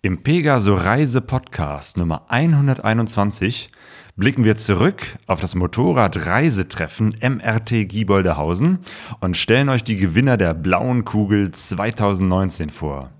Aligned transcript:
Im 0.00 0.22
Pegaso 0.22 0.74
Reise 0.74 1.20
Podcast 1.20 1.96
Nummer 1.96 2.22
121 2.28 3.68
blicken 4.14 4.44
wir 4.44 4.56
zurück 4.56 5.18
auf 5.26 5.40
das 5.40 5.56
Motorradreisetreffen 5.56 7.16
MRT 7.20 7.88
Gieboldehausen 7.88 8.78
und 9.18 9.36
stellen 9.36 9.68
euch 9.68 9.82
die 9.82 9.96
Gewinner 9.96 10.36
der 10.36 10.54
Blauen 10.54 11.04
Kugel 11.04 11.50
2019 11.50 12.70
vor. 12.70 13.10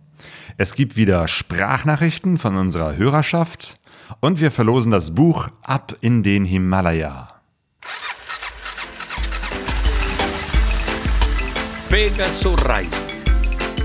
Es 0.57 0.77
gibt 0.77 0.95
wieder 0.95 1.27
Sprachnachrichten 1.27 2.39
von 2.39 2.55
unserer 2.55 2.97
Hörerschaft 2.97 3.81
und 4.21 4.41
wir 4.41 4.53
verlosen 4.53 4.93
das 4.93 5.13
Buch 5.13 5.49
Ab 5.63 5.97
in 6.01 6.23
den 6.23 6.45
Himalaya. 6.45 7.41
Pegaso 11.89 12.55
Reise. 12.55 12.91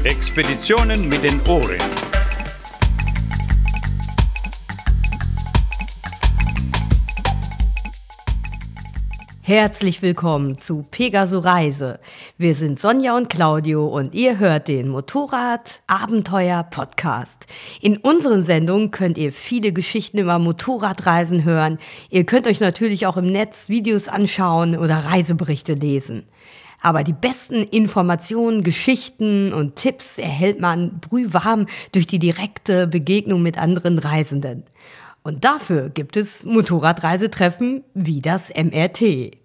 Expeditionen 0.04 1.10
mit 1.10 1.24
den 1.24 1.42
Ohren. 1.48 1.80
Herzlich 9.46 10.02
willkommen 10.02 10.58
zu 10.58 10.86
Pegaso 10.90 11.40
Reise. 11.40 12.00
Wir 12.38 12.56
sind 12.56 12.80
Sonja 12.80 13.18
und 13.18 13.30
Claudio 13.30 13.86
und 13.86 14.16
ihr 14.16 14.40
hört 14.40 14.70
den 14.70 14.88
Motorrad 14.88 15.82
Abenteuer 15.86 16.64
Podcast. 16.64 17.48
In 17.82 17.98
unseren 17.98 18.46
Sendungen 18.46 18.92
könnt 18.92 19.18
ihr 19.18 19.34
viele 19.34 19.74
Geschichten 19.74 20.20
über 20.20 20.40
Motorradreisen 20.40 21.44
hören. 21.44 21.78
Ihr 22.10 22.24
könnt 22.24 22.48
euch 22.48 22.62
natürlich 22.62 23.06
auch 23.06 23.18
im 23.18 23.34
Netz 23.34 23.68
Videos 23.68 24.08
anschauen 24.08 24.78
oder 24.78 25.00
Reiseberichte 25.00 25.74
lesen. 25.74 26.24
Aber 26.82 27.04
die 27.04 27.12
besten 27.12 27.64
Informationen, 27.64 28.64
Geschichten 28.64 29.52
und 29.52 29.76
Tipps 29.76 30.20
erhält 30.20 30.62
man 30.62 31.02
brühwarm 31.02 31.66
durch 31.92 32.08
die 32.08 32.20
direkte 32.20 32.88
Begegnung 32.88 33.42
mit 33.42 33.58
anderen 33.58 34.00
Reisenden. 34.00 34.64
Und 35.24 35.46
dafür 35.46 35.90
gibt 35.90 36.18
es 36.18 36.44
Motorradreisetreffen 36.44 37.84
wie 37.94 38.22
das 38.22 38.50
MRT. 38.50 39.38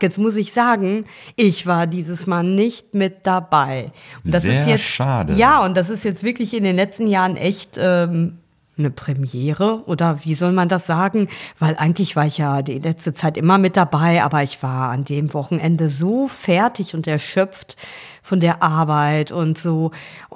Jetzt 0.00 0.18
muss 0.18 0.36
ich 0.36 0.52
sagen, 0.52 1.06
ich 1.36 1.66
war 1.66 1.86
dieses 1.86 2.26
Mal 2.26 2.42
nicht 2.42 2.94
mit 2.94 3.26
dabei. 3.26 3.92
Und 4.24 4.34
das 4.34 4.42
Sehr 4.42 4.60
ist 4.62 4.68
jetzt, 4.68 4.84
schade. 4.84 5.34
Ja, 5.34 5.64
und 5.64 5.76
das 5.76 5.88
ist 5.88 6.04
jetzt 6.04 6.22
wirklich 6.22 6.54
in 6.54 6.64
den 6.64 6.76
letzten 6.76 7.06
Jahren 7.06 7.36
echt 7.36 7.78
ähm, 7.78 8.38
eine 8.76 8.90
Premiere 8.90 9.84
oder 9.86 10.18
wie 10.24 10.34
soll 10.34 10.52
man 10.52 10.68
das 10.68 10.86
sagen? 10.86 11.28
Weil 11.58 11.76
eigentlich 11.76 12.16
war 12.16 12.26
ich 12.26 12.38
ja 12.38 12.62
die 12.62 12.78
letzte 12.78 13.14
Zeit 13.14 13.36
immer 13.36 13.58
mit 13.58 13.76
dabei, 13.76 14.22
aber 14.22 14.42
ich 14.42 14.62
war 14.62 14.90
an 14.90 15.04
dem 15.04 15.32
Wochenende 15.32 15.88
so 15.88 16.28
fertig 16.28 16.94
und 16.94 17.06
erschöpft 17.06 17.76
von 18.24 18.40
der 18.40 18.62
Arbeit 18.62 19.30
und 19.30 19.58
so 19.58 19.90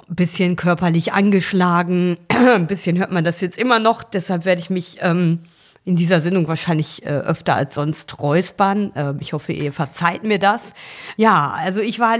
ein 0.07 0.15
bisschen 0.15 0.55
körperlich 0.55 1.11
angeschlagen. 1.11 2.17
ein 2.29 2.67
bisschen 2.67 2.99
hört 2.99 3.11
man 3.11 3.23
das 3.23 3.41
jetzt 3.41 3.57
immer 3.57 3.79
noch, 3.79 4.03
deshalb 4.03 4.45
werde 4.45 4.61
ich 4.61 4.69
mich 4.69 4.99
ähm, 5.01 5.39
in 5.85 5.95
dieser 5.95 6.19
Sendung 6.19 6.47
wahrscheinlich 6.47 7.03
äh, 7.03 7.09
öfter 7.09 7.55
als 7.55 7.73
sonst 7.73 8.19
räuspern. 8.21 8.93
Äh, 8.93 9.13
ich 9.19 9.33
hoffe, 9.33 9.53
ihr 9.53 9.73
verzeiht 9.73 10.23
mir 10.23 10.37
das. 10.37 10.75
Ja, 11.17 11.51
also 11.57 11.81
ich 11.81 11.99
war 11.99 12.15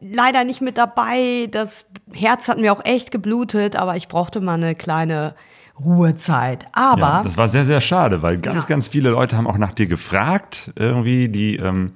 leider 0.00 0.44
nicht 0.44 0.60
mit 0.60 0.78
dabei. 0.78 1.48
Das 1.50 1.86
Herz 2.12 2.46
hat 2.46 2.58
mir 2.58 2.72
auch 2.72 2.84
echt 2.84 3.10
geblutet, 3.10 3.74
aber 3.74 3.96
ich 3.96 4.06
brauchte 4.06 4.40
mal 4.40 4.54
eine 4.54 4.76
kleine 4.76 5.34
Ruhezeit. 5.80 6.66
Aber. 6.72 7.00
Ja, 7.00 7.22
das 7.24 7.36
war 7.36 7.48
sehr, 7.48 7.66
sehr 7.66 7.80
schade, 7.80 8.22
weil 8.22 8.38
ganz, 8.38 8.64
ja. 8.64 8.68
ganz 8.68 8.86
viele 8.86 9.10
Leute 9.10 9.36
haben 9.36 9.48
auch 9.48 9.58
nach 9.58 9.74
dir 9.74 9.88
gefragt, 9.88 10.70
irgendwie, 10.76 11.28
die 11.28 11.56
ähm, 11.56 11.94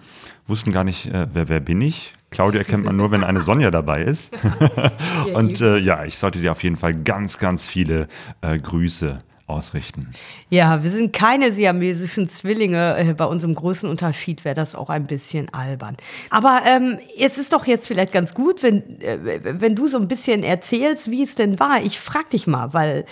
wussten 0.48 0.72
gar 0.72 0.82
nicht, 0.82 1.06
äh, 1.06 1.28
wer, 1.32 1.48
wer 1.48 1.60
bin 1.60 1.80
ich? 1.80 2.14
Claudia 2.32 2.60
erkennt 2.60 2.84
man 2.84 2.96
nur, 2.96 3.10
wenn 3.10 3.22
eine 3.22 3.40
Sonja 3.40 3.70
dabei 3.70 4.02
ist. 4.02 4.34
Und 5.34 5.60
äh, 5.60 5.78
ja, 5.78 6.04
ich 6.04 6.18
sollte 6.18 6.40
dir 6.40 6.50
auf 6.50 6.62
jeden 6.62 6.76
Fall 6.76 6.94
ganz, 6.94 7.38
ganz 7.38 7.66
viele 7.66 8.08
äh, 8.40 8.58
Grüße 8.58 9.20
ausrichten. 9.52 10.08
Ja, 10.50 10.82
wir 10.82 10.90
sind 10.90 11.12
keine 11.12 11.52
siamesischen 11.52 12.28
Zwillinge. 12.28 12.96
Äh, 12.96 13.14
bei 13.14 13.24
unserem 13.24 13.54
großen 13.54 13.88
Unterschied 13.88 14.44
wäre 14.44 14.54
das 14.54 14.74
auch 14.74 14.88
ein 14.88 15.06
bisschen 15.06 15.52
albern. 15.52 15.96
Aber 16.30 16.62
ähm, 16.66 16.98
es 17.18 17.38
ist 17.38 17.52
doch 17.52 17.66
jetzt 17.66 17.86
vielleicht 17.86 18.12
ganz 18.12 18.34
gut, 18.34 18.62
wenn, 18.62 19.00
äh, 19.00 19.40
wenn 19.42 19.76
du 19.76 19.88
so 19.88 19.98
ein 19.98 20.08
bisschen 20.08 20.42
erzählst, 20.42 21.10
wie 21.10 21.22
es 21.22 21.34
denn 21.34 21.60
war. 21.60 21.82
Ich 21.82 22.00
frag 22.00 22.30
dich 22.30 22.46
mal, 22.46 22.72
weil 22.72 23.04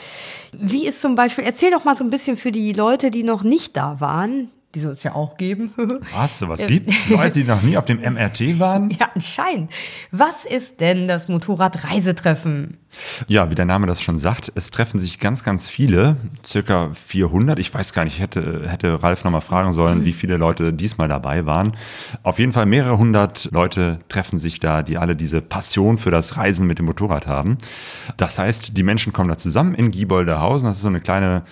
wie 0.53 0.87
ist 0.87 1.01
zum 1.01 1.15
Beispiel, 1.15 1.45
erzähl 1.45 1.71
doch 1.71 1.85
mal 1.85 1.97
so 1.97 2.05
ein 2.05 2.11
bisschen 2.11 2.37
für 2.37 2.53
die 2.53 2.73
Leute, 2.73 3.11
die 3.11 3.23
noch 3.23 3.43
nicht 3.43 3.77
da 3.77 4.01
waren, 4.01 4.51
die 4.75 4.81
soll 4.81 4.93
es 4.93 5.03
ja 5.03 5.15
auch 5.15 5.37
geben. 5.37 5.73
Was? 6.15 6.47
Was 6.49 6.65
gibt's? 6.67 7.09
Leute, 7.09 7.41
die 7.41 7.45
noch 7.45 7.63
nie 7.63 7.77
auf 7.77 7.85
dem 7.87 8.01
MRT 8.15 8.61
waren? 8.61 8.91
Ja, 8.91 9.11
anscheinend. 9.15 9.71
Was 10.13 10.45
ist 10.45 10.81
denn 10.81 11.09
das 11.09 11.29
Motorradreisetreffen? 11.29 12.77
Ja, 13.27 13.51
wie 13.51 13.55
der 13.55 13.65
Name 13.65 13.87
das 13.87 14.03
schon 14.03 14.19
sagt, 14.19 14.51
es 14.55 14.71
treffen 14.71 14.99
sich 14.99 15.19
ganz, 15.19 15.45
ganz 15.45 15.69
viele, 15.69 16.17
circa 16.45 16.91
400. 16.91 17.59
Ich 17.59 17.73
weiß 17.73 17.93
gar 17.93 18.05
nicht, 18.05 18.21
hätte, 18.21 18.69
hätte 18.69 19.03
Ralf 19.03 19.25
nochmal 19.25 19.41
fragen 19.41 19.73
sollen, 19.73 20.01
mhm. 20.01 20.05
wie 20.05 20.13
viele 20.13 20.37
Leute 20.37 20.73
diesmal 20.73 21.09
dabei 21.09 21.47
waren. 21.47 21.73
Auf 22.23 22.39
jeden 22.39 22.53
Fall 22.53 22.67
mehrere 22.67 22.99
hundert 22.99 23.49
Leute 23.53 24.01
treffen 24.09 24.39
sich 24.39 24.61
da, 24.61 24.83
die 24.83 24.99
alle 24.99 25.17
diese 25.17 25.41
Passion 25.41 25.99
für 25.99 26.11
das 26.11 26.37
Reisen 26.37 26.67
mit 26.67 26.79
dem 26.79 26.87
Motorrad 26.87 27.27
haben. 27.27 27.59
Das 28.17 28.39
heißt, 28.39 28.77
die 28.77 28.83
Menschen 28.83 29.13
kommen 29.13 29.29
da 29.29 29.39
zusammen 29.39 29.75
in 29.75 29.91
Gieboldehausen. 29.91 30.69
Das 30.69 30.77
ist 30.77 30.83
so 30.83 30.89
eine 30.89 31.01
kleine 31.01 31.43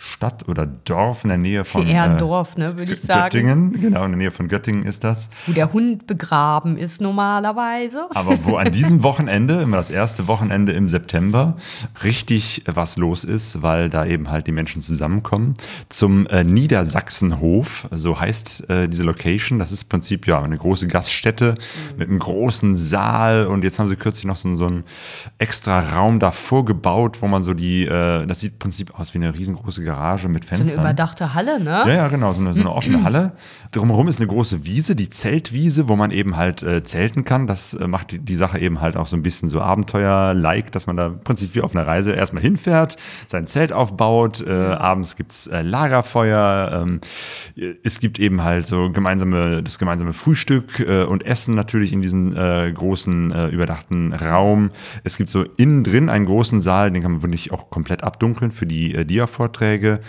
Stadt 0.00 0.48
oder 0.48 0.64
Dorf 0.64 1.24
in 1.24 1.28
der 1.28 1.38
Nähe 1.38 1.64
von 1.64 1.84
Eher 1.84 2.04
ein 2.04 2.16
äh, 2.16 2.18
Dorf, 2.18 2.56
ne, 2.56 2.76
würde 2.76 2.92
ich 2.92 3.00
sagen. 3.00 3.30
Göttingen, 3.30 3.80
genau, 3.80 4.04
in 4.04 4.12
der 4.12 4.18
Nähe 4.18 4.30
von 4.30 4.46
Göttingen 4.46 4.84
ist 4.84 5.02
das. 5.02 5.28
Wo 5.46 5.52
der 5.52 5.72
Hund 5.72 6.06
begraben 6.06 6.78
ist 6.78 7.00
normalerweise. 7.00 8.06
Aber 8.14 8.44
wo 8.44 8.56
an 8.56 8.70
diesem 8.70 9.02
Wochenende, 9.02 9.60
immer 9.60 9.76
das 9.76 9.90
erste 9.90 10.28
Wochenende 10.28 10.70
im 10.70 10.88
September, 10.88 11.56
richtig 12.04 12.62
was 12.66 12.96
los 12.96 13.24
ist, 13.24 13.60
weil 13.60 13.90
da 13.90 14.06
eben 14.06 14.30
halt 14.30 14.46
die 14.46 14.52
Menschen 14.52 14.82
zusammenkommen. 14.82 15.54
Zum 15.88 16.28
äh, 16.28 16.44
Niedersachsenhof, 16.44 17.88
so 17.90 18.20
heißt 18.20 18.70
äh, 18.70 18.88
diese 18.88 19.02
Location. 19.02 19.58
Das 19.58 19.72
ist 19.72 19.82
im 19.84 19.88
Prinzip 19.88 20.28
ja 20.28 20.40
eine 20.40 20.58
große 20.58 20.86
Gaststätte 20.86 21.56
mhm. 21.56 21.98
mit 21.98 22.08
einem 22.08 22.20
großen 22.20 22.76
Saal 22.76 23.48
und 23.48 23.64
jetzt 23.64 23.80
haben 23.80 23.88
sie 23.88 23.96
kürzlich 23.96 24.26
noch 24.26 24.36
so, 24.36 24.54
so 24.54 24.66
einen 24.66 24.84
extra 25.38 25.80
Raum 25.80 26.20
davor 26.20 26.64
gebaut, 26.64 27.20
wo 27.20 27.26
man 27.26 27.42
so 27.42 27.52
die, 27.52 27.84
äh, 27.84 28.24
das 28.26 28.38
sieht 28.38 28.52
im 28.52 28.58
Prinzip 28.60 28.96
aus 28.96 29.12
wie 29.12 29.18
eine 29.18 29.34
riesengroße 29.34 29.87
Garage 29.88 30.28
mit 30.28 30.44
Fenstern. 30.44 30.68
So 30.68 30.74
eine 30.74 30.82
überdachte 30.82 31.34
Halle, 31.34 31.60
ne? 31.60 31.84
Ja, 31.86 31.88
ja, 31.88 32.08
genau, 32.08 32.32
so 32.32 32.40
eine, 32.40 32.54
so 32.54 32.60
eine 32.60 32.72
offene 32.72 33.02
Halle. 33.02 33.32
Drumherum 33.72 34.08
ist 34.08 34.20
eine 34.20 34.28
große 34.28 34.66
Wiese, 34.66 34.94
die 34.94 35.08
Zeltwiese, 35.08 35.88
wo 35.88 35.96
man 35.96 36.10
eben 36.10 36.36
halt 36.36 36.62
äh, 36.62 36.82
zelten 36.84 37.24
kann. 37.24 37.46
Das 37.46 37.74
äh, 37.74 37.88
macht 37.88 38.12
die, 38.12 38.18
die, 38.18 38.34
Sache 38.34 38.58
eben 38.58 38.80
halt 38.80 38.96
auch 38.96 39.06
so 39.06 39.16
ein 39.16 39.22
bisschen 39.22 39.48
so 39.48 39.60
Abenteuer-like, 39.60 40.70
dass 40.72 40.86
man 40.86 40.96
da 40.96 41.06
im 41.08 41.20
Prinzip 41.20 41.54
wie 41.54 41.62
auf 41.62 41.74
einer 41.74 41.86
Reise 41.86 42.12
erstmal 42.12 42.42
hinfährt, 42.42 42.96
sein 43.26 43.46
Zelt 43.46 43.72
aufbaut. 43.72 44.44
Äh, 44.46 44.52
abends 44.52 45.16
gibt's 45.16 45.46
äh, 45.46 45.62
Lagerfeuer. 45.62 46.82
Ähm, 46.82 47.00
es 47.82 48.00
gibt 48.00 48.18
eben 48.18 48.42
halt 48.42 48.66
so 48.66 48.90
gemeinsame, 48.90 49.62
das 49.62 49.78
gemeinsame 49.78 50.12
Frühstück 50.12 50.80
äh, 50.80 51.04
und 51.04 51.24
Essen 51.24 51.54
natürlich 51.54 51.92
in 51.92 52.02
diesem 52.02 52.36
äh, 52.36 52.70
großen, 52.72 53.48
überdachten 53.50 54.12
Raum. 54.12 54.70
Es 55.04 55.16
gibt 55.16 55.30
so 55.30 55.42
innen 55.56 55.84
drin 55.84 56.08
einen 56.08 56.26
großen 56.26 56.60
Saal, 56.60 56.90
den 56.90 57.02
kann 57.02 57.12
man 57.12 57.22
wirklich 57.22 57.52
auch 57.52 57.70
komplett 57.70 58.02
abdunkeln 58.04 58.50
für 58.50 58.66
die 58.66 58.94
äh, 58.94 59.04
Dia-Vorträge. 59.04 59.77
Vorträge. 59.78 60.00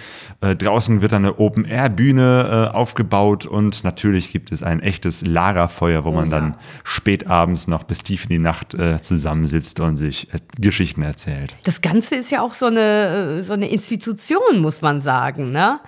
Äh, 0.41 0.55
draußen 0.55 1.01
wird 1.01 1.11
eine 1.13 1.37
Open-Air-Bühne 1.39 2.69
äh, 2.71 2.75
aufgebaut 2.75 3.45
und 3.45 3.83
natürlich 3.83 4.31
gibt 4.31 4.51
es 4.51 4.63
ein 4.63 4.81
echtes 4.81 5.25
Lagerfeuer, 5.25 6.05
wo 6.05 6.09
oh, 6.09 6.13
man 6.13 6.29
dann 6.29 6.55
spät 6.83 7.27
abends 7.27 7.67
noch 7.67 7.83
bis 7.83 8.03
tief 8.03 8.23
in 8.23 8.29
die 8.29 8.39
Nacht 8.39 8.73
äh, 8.73 9.01
zusammensitzt 9.01 9.81
und 9.81 9.97
sich 9.97 10.33
äh, 10.33 10.39
Geschichten 10.57 11.03
erzählt. 11.03 11.55
Das 11.63 11.81
Ganze 11.81 12.15
ist 12.15 12.31
ja 12.31 12.41
auch 12.41 12.53
so 12.53 12.67
eine, 12.67 13.39
äh, 13.39 13.43
so 13.43 13.53
eine 13.53 13.69
Institution, 13.69 14.61
muss 14.61 14.81
man 14.81 15.01
sagen, 15.01 15.51
ne? 15.51 15.79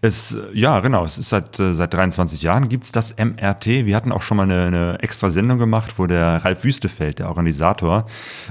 Es, 0.00 0.36
ja, 0.54 0.80
genau. 0.80 1.04
Es 1.04 1.18
ist 1.18 1.28
seit, 1.28 1.58
äh, 1.60 1.74
seit 1.74 1.92
23 1.92 2.42
Jahren 2.42 2.68
gibt 2.68 2.84
es 2.84 2.92
das 2.92 3.14
MRT. 3.16 3.66
Wir 3.66 3.94
hatten 3.96 4.12
auch 4.12 4.22
schon 4.22 4.38
mal 4.38 4.44
eine, 4.44 4.64
eine, 4.64 4.98
extra 5.00 5.30
Sendung 5.30 5.58
gemacht, 5.58 5.94
wo 5.98 6.06
der 6.06 6.44
Ralf 6.44 6.64
Wüstefeld, 6.64 7.18
der 7.18 7.28
Organisator, 7.28 8.06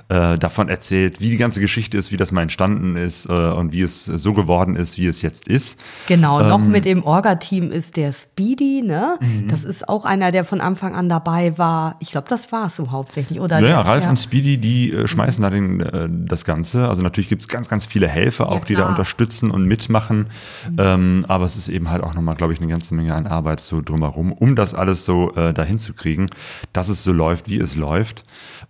äh, 0.09 0.37
davon 0.37 0.69
erzählt, 0.69 1.19
wie 1.19 1.29
die 1.29 1.37
ganze 1.37 1.59
Geschichte 1.59 1.97
ist, 1.97 2.11
wie 2.11 2.17
das 2.17 2.31
mal 2.31 2.43
entstanden 2.43 2.95
ist 2.95 3.25
äh, 3.25 3.31
und 3.31 3.73
wie 3.73 3.81
es 3.81 4.05
so 4.05 4.33
geworden 4.33 4.68
ist, 4.75 4.97
wie 4.97 5.07
es 5.07 5.21
jetzt 5.21 5.47
ist. 5.47 5.79
Genau, 6.07 6.41
ähm, 6.41 6.47
noch 6.47 6.59
mit 6.59 6.85
dem 6.85 7.03
Orga-Team 7.03 7.71
ist 7.71 7.97
der 7.97 8.11
Speedy, 8.11 8.81
ne? 8.81 9.17
Mhm. 9.19 9.47
Das 9.47 9.63
ist 9.63 9.89
auch 9.89 10.05
einer, 10.05 10.31
der 10.31 10.45
von 10.45 10.61
Anfang 10.61 10.95
an 10.95 11.09
dabei 11.09 11.57
war. 11.57 11.95
Ich 11.99 12.11
glaube, 12.11 12.27
das 12.29 12.51
war 12.51 12.67
es 12.67 12.75
so 12.75 12.91
hauptsächlich, 12.91 13.39
oder? 13.39 13.59
Ja, 13.59 13.65
der, 13.65 13.77
Ralf 13.79 14.03
ja. 14.03 14.09
und 14.09 14.19
Speedy, 14.19 14.57
die 14.57 14.93
äh, 14.93 15.07
schmeißen 15.07 15.41
mhm. 15.41 15.43
da 15.43 15.49
den, 15.49 15.79
äh, 15.81 16.09
das 16.27 16.45
Ganze. 16.45 16.87
Also 16.87 17.01
natürlich 17.01 17.29
gibt 17.29 17.41
es 17.41 17.47
ganz, 17.47 17.67
ganz 17.67 17.85
viele 17.85 18.07
Helfer 18.07 18.49
auch, 18.49 18.59
ja, 18.59 18.65
die 18.65 18.75
da 18.75 18.87
unterstützen 18.87 19.51
und 19.51 19.65
mitmachen. 19.65 20.27
Mhm. 20.69 20.75
Ähm, 20.77 20.99
ähm, 20.99 21.25
aber 21.27 21.45
es 21.45 21.55
ist 21.55 21.69
eben 21.69 21.89
halt 21.89 22.03
auch 22.03 22.13
nochmal, 22.13 22.35
glaube 22.35 22.53
ich, 22.53 22.59
eine 22.59 22.69
ganze 22.69 22.93
Menge 22.93 23.15
an 23.15 23.27
Arbeit 23.27 23.59
so 23.59 23.81
drumherum, 23.81 24.31
um 24.31 24.55
das 24.55 24.73
alles 24.73 25.05
so 25.05 25.33
äh, 25.35 25.53
dahin 25.53 25.79
zu 25.79 25.93
kriegen, 25.93 26.27
dass 26.73 26.89
es 26.89 27.03
so 27.03 27.11
läuft, 27.11 27.49
wie 27.49 27.59
es 27.59 27.75
läuft. 27.75 28.23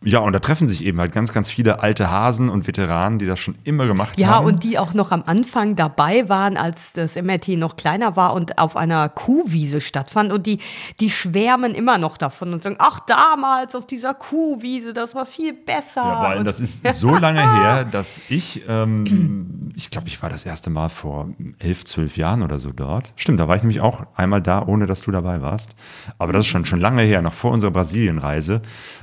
Ja, 0.03 0.19
und 0.19 0.33
da 0.33 0.39
treffen 0.39 0.67
sich 0.67 0.83
eben 0.85 0.99
halt 0.99 1.11
ganz, 1.11 1.33
ganz 1.33 1.49
viele 1.49 1.81
alte 1.81 2.09
Hasen 2.09 2.49
und 2.49 2.67
Veteranen, 2.67 3.19
die 3.19 3.25
das 3.25 3.39
schon 3.39 3.55
immer 3.63 3.87
gemacht 3.87 4.19
ja, 4.19 4.27
haben. 4.27 4.45
Ja, 4.45 4.53
und 4.53 4.63
die 4.63 4.79
auch 4.79 4.93
noch 4.93 5.11
am 5.11 5.23
Anfang 5.25 5.75
dabei 5.75 5.88
dabei 5.89 6.29
waren, 6.29 6.57
als 6.57 6.93
das 6.93 7.15
MRT 7.15 7.49
noch 7.49 7.75
kleiner 7.75 8.15
war 8.15 8.33
und 8.33 8.57
auf 8.57 8.75
einer 8.75 9.09
Kuhwiese 9.09 9.81
stattfand. 9.81 10.31
Und 10.31 10.45
die, 10.45 10.59
die 10.99 11.09
schwärmen 11.09 11.73
immer 11.73 11.97
noch 11.97 12.17
davon 12.17 12.53
und 12.53 12.63
sagen, 12.63 12.75
ach, 12.79 12.99
damals 13.01 13.75
auf 13.75 13.87
dieser 13.87 14.13
Kuhwiese, 14.13 14.93
das 14.93 15.15
war 15.15 15.25
viel 15.25 15.53
besser. 15.53 16.01
Ja, 16.01 16.19
allem, 16.19 16.43
das 16.43 16.59
ist 16.59 16.85
so 16.93 17.15
lange 17.15 17.39
her, 17.39 17.85
dass 17.85 18.21
ich, 18.29 18.63
ähm, 18.67 19.71
ich 19.75 19.89
glaube, 19.89 20.07
ich 20.07 20.21
war 20.21 20.29
das 20.29 20.45
erste 20.45 20.69
Mal 20.69 20.89
vor 20.89 21.29
elf, 21.57 21.85
zwölf 21.85 22.17
Jahren 22.17 22.43
oder 22.43 22.59
so 22.59 22.71
dort. 22.71 23.11
Stimmt, 23.15 23.39
da 23.39 23.47
war 23.47 23.55
ich 23.55 23.63
nämlich 23.63 23.81
auch 23.81 24.05
einmal 24.15 24.41
da, 24.41 24.65
ohne 24.65 24.85
dass 24.85 25.01
du 25.01 25.11
dabei 25.11 25.41
warst. 25.41 25.75
Aber 26.17 26.33
das 26.33 26.41
ist 26.41 26.47
schon, 26.47 26.65
schon 26.65 26.79
lange 26.79 27.01
her, 27.01 27.21
noch 27.21 27.33
vor 27.33 27.51
unserer 27.51 27.71
Brasilienreise. 27.71 28.61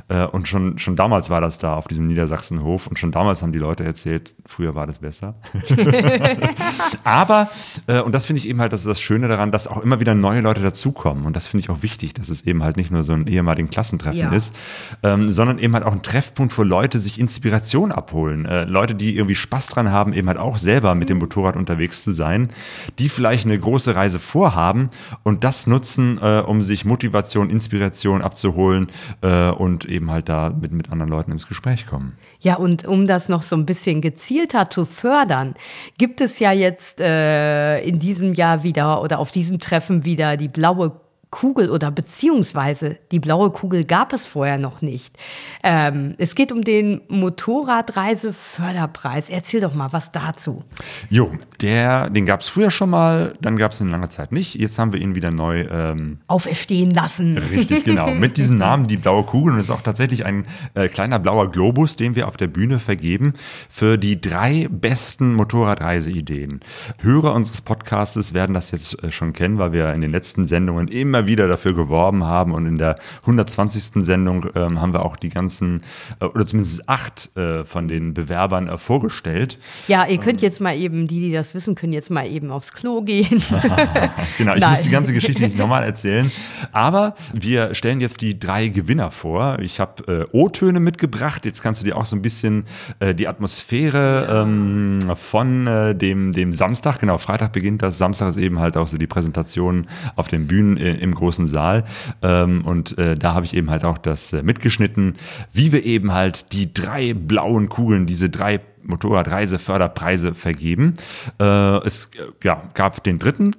Äh, 0.09 0.27
und 0.27 0.47
schon, 0.47 0.79
schon 0.79 0.95
damals 0.95 1.31
war 1.31 1.41
das 1.41 1.59
da 1.59 1.75
auf 1.75 1.89
diesem 1.89 2.07
Niedersachsenhof 2.07 2.87
und 2.87 2.99
schon 2.99 3.11
damals 3.11 3.43
haben 3.43 3.53
die 3.53 3.59
Leute 3.59 3.85
erzählt, 3.85 4.35
früher 4.47 4.75
war 4.75 4.87
das 4.87 5.01
besser. 5.01 5.35
Aber, 7.05 7.51
äh, 7.87 8.01
und 8.01 8.15
das 8.15 8.27
finde 8.27 8.41
ich 8.41 8.49
eben 8.49 8.61
halt, 8.61 8.73
das 8.73 8.81
ist 8.81 8.87
das 8.87 9.01
Schöne 9.01 9.29
daran, 9.29 9.51
dass 9.51 9.67
auch 9.67 9.83
immer 9.83 10.01
wieder 10.01 10.15
neue 10.15 10.41
Leute 10.41 10.61
dazukommen. 10.61 11.27
Und 11.27 11.37
das 11.37 11.47
finde 11.47 11.65
ich 11.65 11.71
auch 11.71 11.83
wichtig, 11.83 12.15
dass 12.15 12.29
es 12.29 12.43
eben 12.43 12.63
halt 12.63 12.77
nicht 12.77 12.91
nur 12.91 13.05
so 13.05 13.13
ein 13.13 13.27
ehemaligen 13.27 13.71
Klassentreffen 13.71 14.19
ja. 14.19 14.33
ist, 14.33 14.55
ähm, 15.03 15.31
sondern 15.31 15.59
eben 15.59 15.75
halt 15.75 15.85
auch 15.85 15.93
ein 15.93 16.03
Treffpunkt, 16.03 16.57
wo 16.57 16.63
Leute 16.63 16.99
sich 16.99 17.19
Inspiration 17.19 17.93
abholen. 17.93 18.47
Äh, 18.47 18.65
Leute, 18.65 18.95
die 18.95 19.17
irgendwie 19.17 19.35
Spaß 19.35 19.69
dran 19.69 19.91
haben, 19.91 20.13
eben 20.13 20.29
halt 20.29 20.39
auch 20.39 20.59
selber 20.59 20.95
mit 20.95 21.09
dem 21.09 21.19
Motorrad 21.19 21.57
unterwegs 21.57 22.05
zu 22.05 22.13
sein, 22.13 22.51
die 22.99 23.09
vielleicht 23.09 23.47
eine 23.47 23.59
große 23.59 23.95
Reise 23.95 24.19
vorhaben 24.19 24.89
und 25.23 25.45
das 25.45 25.67
nutzen, 25.67 26.19
äh, 26.21 26.43
um 26.47 26.63
sich 26.63 26.85
Motivation, 26.85 27.51
Inspiration 27.51 28.23
abzuholen 28.23 28.89
äh, 29.23 29.51
und 29.51 29.85
eben 29.85 30.11
halt 30.11 30.29
da 30.29 30.51
mit, 30.51 30.73
mit 30.73 30.91
anderen 30.91 31.11
Leuten 31.11 31.33
ins 31.33 31.47
Gespräch 31.47 31.87
kommen. 31.87 32.17
Ja, 32.41 32.57
und 32.57 32.87
um 32.87 33.07
das 33.07 33.29
noch 33.29 33.43
so 33.43 33.57
ein 33.57 33.67
bisschen 33.67 34.01
gezielter 34.01 34.71
zu 34.71 34.85
fördern, 34.85 35.55
gibt 35.99 36.21
es 36.21 36.39
ja 36.39 36.53
jetzt 36.53 37.01
äh, 37.01 37.81
in 37.81 37.99
diesem 37.99 38.35
Jahr 38.35 38.63
wieder 38.63 39.03
oder 39.03 39.19
auf 39.19 39.33
diesem 39.33 39.59
Treffen 39.59 40.05
wieder 40.05 40.37
die 40.37 40.49
blaue 40.49 41.01
Kugel 41.31 41.71
oder 41.71 41.91
beziehungsweise 41.91 42.99
die 43.11 43.19
blaue 43.19 43.51
Kugel 43.51 43.85
gab 43.85 44.13
es 44.13 44.27
vorher 44.27 44.59
noch 44.59 44.81
nicht. 44.81 45.19
Ähm, 45.63 46.15
es 46.19 46.35
geht 46.35 46.53
um 46.53 46.63
den 46.63 47.01
Motorradreiseförderpreis. 47.09 49.29
Erzähl 49.29 49.61
doch 49.61 49.75
mal 49.75 49.93
was 49.93 50.13
dazu. 50.13 50.63
Jo, 51.11 51.33
der, 51.61 52.09
den 52.11 52.27
gab 52.27 52.41
es 52.41 52.49
früher 52.49 52.71
schon 52.71 52.91
mal, 52.91 53.35
dann 53.41 53.57
gab 53.57 53.73
es 53.73 53.81
ihn 53.81 53.89
lange 53.89 54.09
Zeit 54.09 54.31
nicht. 54.33 54.55
Jetzt 54.55 54.79
haben 54.79 54.93
wir 54.93 55.01
ihn 55.01 55.15
wieder 55.15 55.31
neu 55.31 55.67
ähm, 55.71 56.19
auferstehen 56.27 56.93
lassen. 56.93 57.39
Richtig, 57.39 57.85
genau. 57.85 58.11
Mit 58.13 58.37
diesem 58.39 58.57
Namen, 58.57 58.87
die 58.87 58.97
blaue 58.97 59.25
Kugel. 59.25 59.55
Und 59.55 59.61
es 59.61 59.67
ist 59.67 59.73
auch 59.73 59.83
tatsächlich 59.83 60.25
ein 60.25 60.47
äh, 60.75 60.89
kleiner 60.89 61.19
blauer 61.19 61.51
Globus, 61.51 61.97
den 61.97 62.15
wir 62.15 62.29
auf 62.29 62.37
der 62.37 62.47
Bühne 62.47 62.79
vergeben 62.79 63.33
für 63.69 63.99
die 63.99 64.21
drei 64.21 64.69
besten 64.71 65.35
Motorradreiseideen. 65.35 66.61
Hörer 67.01 67.35
unseres 67.35 67.61
Podcastes 67.61 68.33
werden 68.33 68.55
das 68.55 68.71
jetzt 68.71 69.03
äh, 69.03 69.11
schon 69.11 69.33
kennen, 69.33 69.59
weil 69.59 69.73
wir 69.73 69.93
in 69.93 70.01
den 70.01 70.13
letzten 70.13 70.47
Sendungen 70.47 70.87
immer 70.89 71.16
wieder 71.25 71.49
dafür 71.49 71.75
geworben 71.75 72.25
haben 72.25 72.53
und 72.53 72.67
in 72.67 72.77
der 72.77 72.99
120. 73.23 74.05
Sendung 74.05 74.47
ähm, 74.55 74.81
haben 74.83 74.93
wir 74.93 75.05
auch 75.05 75.17
die 75.17 75.31
ganzen, 75.31 75.81
äh, 76.21 76.27
oder 76.27 76.45
zumindest 76.45 76.87
acht 76.89 77.35
äh, 77.37 77.65
von 77.65 77.89
den 77.89 78.13
Bewerbern 78.13 78.69
äh, 78.69 78.77
vorgestellt. 78.77 79.59
Ja, 79.89 80.07
ihr 80.07 80.19
könnt 80.19 80.43
ähm. 80.43 80.49
jetzt 80.49 80.61
mal 80.61 80.77
eben, 80.77 81.07
die, 81.07 81.21
die 81.21 81.33
das 81.33 81.55
wissen, 81.55 81.75
können 81.75 81.93
jetzt 81.95 82.11
mal 82.11 82.27
eben 82.27 82.51
aufs 82.51 82.73
Klo 82.73 83.01
gehen. 83.03 83.43
genau, 84.39 84.55
ich 84.55 84.61
Nein. 84.61 84.71
muss 84.71 84.83
die 84.83 84.91
ganze 84.91 85.15
Geschichte 85.15 85.43
nicht 85.43 85.57
nochmal 85.57 85.85
erzählen. 85.85 86.31
Aber 86.73 87.15
wir 87.33 87.75
stellen 87.75 88.01
jetzt 88.01 88.21
die 88.21 88.39
drei 88.39 88.69
Gewinner 88.69 89.11
vor. 89.11 89.59
Ich 89.61 89.81
habe 89.81 90.27
äh, 90.33 90.37
O-Töne 90.37 90.81
mitgebracht. 90.81 91.45
Jetzt 91.45 91.63
kannst 91.63 91.81
du 91.81 91.87
dir 91.87 91.97
auch 91.97 92.07
so 92.07 92.17
ein 92.17 92.23
bisschen 92.23 92.65
äh, 92.99 93.15
die 93.15 93.29
Atmosphäre 93.29 94.43
ähm, 94.43 95.01
von 95.15 95.67
äh, 95.67 95.95
dem, 95.95 96.33
dem 96.33 96.53
Samstag, 96.53 96.99
genau, 96.99 97.19
Freitag 97.19 97.53
beginnt 97.53 97.83
das. 97.83 97.99
Samstag 97.99 98.31
ist 98.31 98.37
eben 98.37 98.59
halt 98.59 98.77
auch 98.77 98.89
so 98.89 98.99
die 98.99 99.07
Präsentation 99.07 99.87
auf 100.17 100.29
den 100.29 100.47
Bühnen 100.47 100.77
im 101.07 101.15
großen 101.15 101.47
Saal. 101.47 101.85
Ähm, 102.23 102.65
und 102.65 102.99
äh, 102.99 103.17
da 103.17 103.35
habe 103.35 103.47
ich 103.47 103.55
eben 103.55 103.71
halt 103.71 103.85
auch 103.85 103.99
das 103.99 104.33
äh, 104.33 104.43
mitgeschnitten, 104.43 105.17
wie 105.53 105.73
wir 105.73 105.85
eben 105.85 106.13
halt 106.13 106.53
die 106.53 106.73
drei 106.73 107.15
blauen 107.15 107.69
Kugeln, 107.69 108.07
diese 108.07 108.29
drei 108.29 108.61
Motorradreiseförderpreise 108.83 110.35
vergeben. 110.35 110.95
Äh, 111.41 111.79
es 111.87 112.11
ja, 112.43 112.63
gab 112.75 113.03
den 113.03 113.19
dritten 113.19 113.55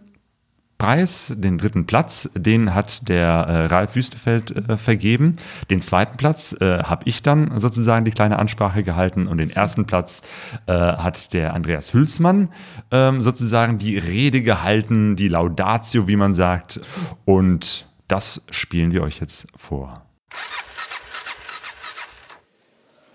Preis, 0.77 1.33
den 1.35 1.57
dritten 1.57 1.85
Platz, 1.85 2.29
den 2.35 2.75
hat 2.75 3.07
der 3.09 3.27
äh, 3.27 3.65
Ralf 3.65 3.95
Wüstefeld 3.95 4.69
äh, 4.69 4.77
vergeben. 4.77 5.35
Den 5.69 5.81
zweiten 5.81 6.17
Platz 6.17 6.55
äh, 6.59 6.83
habe 6.83 7.03
ich 7.05 7.23
dann 7.23 7.59
sozusagen 7.59 8.05
die 8.05 8.11
kleine 8.11 8.37
Ansprache 8.37 8.83
gehalten 8.83 9.27
und 9.27 9.39
den 9.39 9.49
ersten 9.49 9.85
Platz 9.85 10.21
äh, 10.67 10.73
hat 10.73 11.33
der 11.33 11.53
Andreas 11.53 11.93
Hülsmann 11.93 12.49
ähm, 12.91 13.21
sozusagen 13.21 13.77
die 13.79 13.97
Rede 13.97 14.41
gehalten, 14.41 15.15
die 15.15 15.27
Laudatio, 15.27 16.07
wie 16.07 16.15
man 16.15 16.33
sagt. 16.33 16.79
Und 17.25 17.87
das 18.07 18.41
spielen 18.51 18.91
wir 18.91 19.03
euch 19.03 19.19
jetzt 19.19 19.47
vor. 19.55 20.03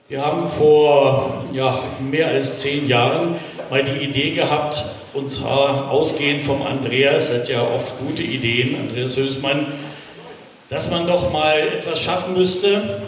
Wir 0.09 0.21
haben 0.21 0.47
vor 0.47 1.47
ja, 1.53 1.79
mehr 2.11 2.29
als 2.29 2.61
zehn 2.61 2.87
Jahren 2.87 3.37
mal 3.71 3.83
die 3.83 4.05
Idee 4.05 4.35
gehabt, 4.35 4.85
und 5.15 5.31
zwar 5.31 5.91
ausgehend 5.91 6.45
vom 6.45 6.63
Andreas, 6.63 7.33
hat 7.33 7.49
ja 7.49 7.63
oft 7.63 7.99
gute 7.99 8.23
Ideen, 8.23 8.77
Andreas 8.77 9.17
Hösmann, 9.17 9.67
dass 10.71 10.91
man 10.91 11.07
doch 11.07 11.33
mal 11.33 11.59
etwas 11.59 12.01
schaffen 12.01 12.35
müsste, 12.35 13.03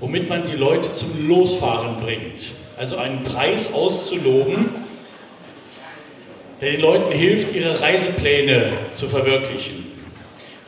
womit 0.00 0.28
man 0.28 0.42
die 0.48 0.56
Leute 0.56 0.92
zum 0.92 1.26
Losfahren 1.26 1.96
bringt. 1.96 2.46
Also 2.76 2.96
einen 2.96 3.24
Preis 3.24 3.72
auszuloben, 3.72 4.68
der 6.60 6.72
den 6.72 6.80
Leuten 6.80 7.12
hilft, 7.12 7.54
ihre 7.54 7.80
Reisepläne 7.80 8.72
zu 8.94 9.08
verwirklichen. 9.08 9.86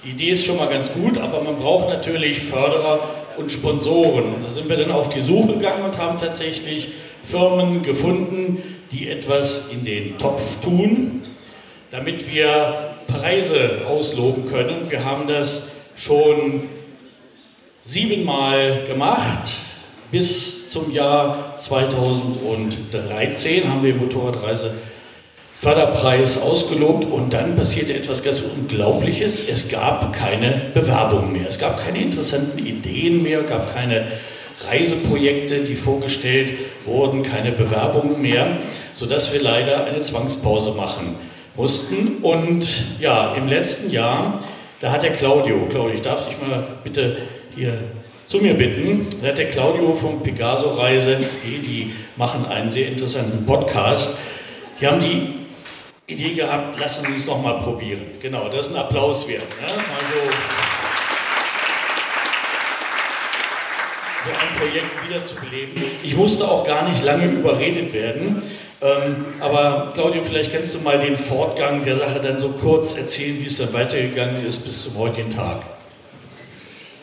Die 0.04 0.10
Idee 0.10 0.30
ist 0.30 0.46
schon 0.46 0.56
mal 0.56 0.68
ganz 0.68 0.90
gut, 0.92 1.18
aber 1.18 1.42
man 1.42 1.58
braucht 1.58 1.90
natürlich 1.90 2.40
Förderer 2.40 3.00
und 3.36 3.52
Sponsoren. 3.52 4.34
Und 4.34 4.44
da 4.44 4.50
sind 4.50 4.68
wir 4.68 4.78
dann 4.78 4.90
auf 4.90 5.10
die 5.10 5.20
Suche 5.20 5.54
gegangen 5.54 5.84
und 5.84 5.98
haben 5.98 6.18
tatsächlich 6.18 6.88
Firmen 7.26 7.82
gefunden, 7.82 8.79
die 8.92 9.08
etwas 9.08 9.72
in 9.72 9.84
den 9.84 10.16
Topf 10.18 10.60
tun, 10.62 11.22
damit 11.90 12.32
wir 12.32 12.94
Preise 13.06 13.82
ausloben 13.88 14.48
können. 14.50 14.90
Wir 14.90 15.04
haben 15.04 15.28
das 15.28 15.72
schon 15.96 16.64
siebenmal 17.84 18.82
gemacht. 18.88 19.50
Bis 20.10 20.70
zum 20.70 20.92
Jahr 20.92 21.54
2013 21.56 23.68
haben 23.68 23.84
wir 23.84 23.94
Motorradreise 23.94 24.72
Förderpreis 25.60 26.40
ausgelobt 26.40 27.04
und 27.04 27.34
dann 27.34 27.54
passierte 27.54 27.92
etwas 27.92 28.24
ganz 28.24 28.40
Unglaubliches. 28.40 29.46
Es 29.48 29.68
gab 29.68 30.12
keine 30.14 30.62
Bewerbung 30.72 31.32
mehr. 31.32 31.48
Es 31.48 31.58
gab 31.58 31.84
keine 31.84 32.00
interessanten 32.00 32.58
Ideen 32.58 33.22
mehr, 33.22 33.42
gab 33.42 33.74
keine 33.74 34.06
Reiseprojekte, 34.66 35.60
die 35.60 35.74
vorgestellt 35.74 36.52
wurden, 36.86 37.22
keine 37.22 37.52
Bewerbungen 37.52 38.22
mehr 38.22 38.56
sodass 39.00 39.32
wir 39.32 39.40
leider 39.40 39.84
eine 39.86 40.02
Zwangspause 40.02 40.72
machen 40.72 41.16
mussten. 41.56 42.18
Und 42.20 42.68
ja, 43.00 43.34
im 43.34 43.48
letzten 43.48 43.90
Jahr, 43.90 44.44
da 44.82 44.92
hat 44.92 45.02
der 45.02 45.12
Claudio, 45.12 45.66
Claudio, 45.70 45.94
ich 45.94 46.02
darf 46.02 46.28
dich 46.28 46.36
mal 46.38 46.62
bitte 46.84 47.16
hier 47.56 47.72
zu 48.26 48.38
mir 48.38 48.52
bitten, 48.52 49.06
da 49.22 49.28
hat 49.28 49.38
der 49.38 49.48
Claudio 49.48 49.94
vom 49.94 50.22
Pegaso 50.22 50.74
Reise, 50.74 51.16
die 51.42 51.94
machen 52.16 52.44
einen 52.44 52.70
sehr 52.70 52.88
interessanten 52.88 53.46
Podcast. 53.46 54.18
Die 54.78 54.86
haben 54.86 55.00
die 55.00 55.32
Idee 56.06 56.34
gehabt, 56.34 56.78
lassen 56.78 57.06
Sie 57.06 57.12
uns 57.14 57.26
noch 57.26 57.42
mal 57.42 57.54
probieren. 57.54 58.02
Genau, 58.20 58.50
das 58.50 58.66
ist 58.66 58.74
ein 58.74 58.80
Applaus 58.82 59.26
wert. 59.26 59.48
Ne? 59.62 59.66
Also, 59.66 60.30
so 64.26 64.30
ein 64.30 64.58
Projekt 64.58 65.08
wieder 65.08 65.24
zu 65.24 65.34
beleben. 65.36 65.82
Ich 66.04 66.14
musste 66.14 66.44
auch 66.44 66.66
gar 66.66 66.86
nicht 66.86 67.02
lange 67.02 67.24
überredet 67.24 67.94
werden. 67.94 68.42
Ähm, 68.82 69.26
aber 69.40 69.90
Claudio, 69.92 70.22
vielleicht 70.24 70.52
kannst 70.54 70.74
du 70.74 70.78
mal 70.78 70.98
den 70.98 71.18
Fortgang 71.18 71.84
der 71.84 71.98
Sache 71.98 72.20
dann 72.20 72.38
so 72.38 72.48
kurz 72.48 72.96
erzählen, 72.96 73.38
wie 73.40 73.46
es 73.46 73.58
dann 73.58 73.72
weitergegangen 73.74 74.46
ist 74.46 74.64
bis 74.64 74.84
zum 74.84 74.98
heutigen 74.98 75.28
Tag. 75.28 75.62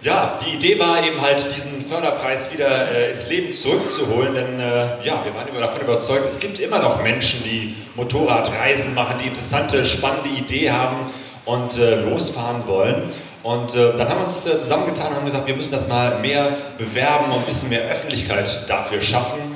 Ja, 0.02 0.40
die 0.44 0.56
Idee 0.56 0.80
war 0.80 1.06
eben 1.06 1.22
halt, 1.22 1.44
diesen 1.56 1.86
Förderpreis 1.86 2.52
wieder 2.54 2.92
äh, 2.92 3.12
ins 3.12 3.30
Leben 3.30 3.54
zurückzuholen, 3.54 4.34
denn 4.34 4.60
äh, 4.60 5.04
ja, 5.04 5.24
wir 5.24 5.36
waren 5.36 5.48
immer 5.50 5.60
davon 5.60 5.82
überzeugt, 5.82 6.26
es 6.32 6.40
gibt 6.40 6.60
immer 6.60 6.80
noch 6.80 7.02
Menschen, 7.04 7.44
die 7.44 7.76
Motorradreisen 7.96 8.96
machen, 8.96 9.16
die 9.24 9.28
interessante, 9.28 9.86
spannende 9.86 10.30
Idee 10.30 10.72
haben 10.72 10.98
und 11.46 11.78
äh, 11.78 12.02
losfahren 12.02 12.68
wollen. 12.68 13.04
Und 13.44 13.76
äh, 13.76 13.98
dann 13.98 14.10
haben 14.10 14.20
wir 14.20 14.26
uns 14.26 14.46
äh, 14.48 14.60
zusammengetan 14.60 15.10
und 15.10 15.16
haben 15.16 15.26
gesagt, 15.26 15.48
wir 15.48 15.56
müssen 15.56 15.72
das 15.72 15.88
mal 15.88 16.20
mehr 16.20 16.58
bewerben 16.78 17.26
und 17.32 17.40
ein 17.40 17.46
bisschen 17.46 17.70
mehr 17.70 17.84
Öffentlichkeit 17.90 18.66
dafür 18.68 19.02
schaffen 19.02 19.47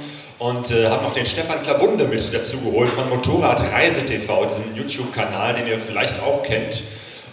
und 0.41 0.71
äh, 0.71 0.89
habe 0.89 1.03
noch 1.03 1.13
den 1.13 1.27
Stefan 1.27 1.62
Klabunde 1.62 2.05
mit 2.05 2.33
dazu 2.33 2.60
geholt 2.62 2.89
von 2.89 3.07
Motorrad 3.10 3.62
Reise 3.71 4.03
TV, 4.07 4.45
diesem 4.45 4.75
YouTube-Kanal, 4.75 5.53
den 5.53 5.67
ihr 5.67 5.77
vielleicht 5.77 6.19
auch 6.24 6.41
kennt. 6.41 6.81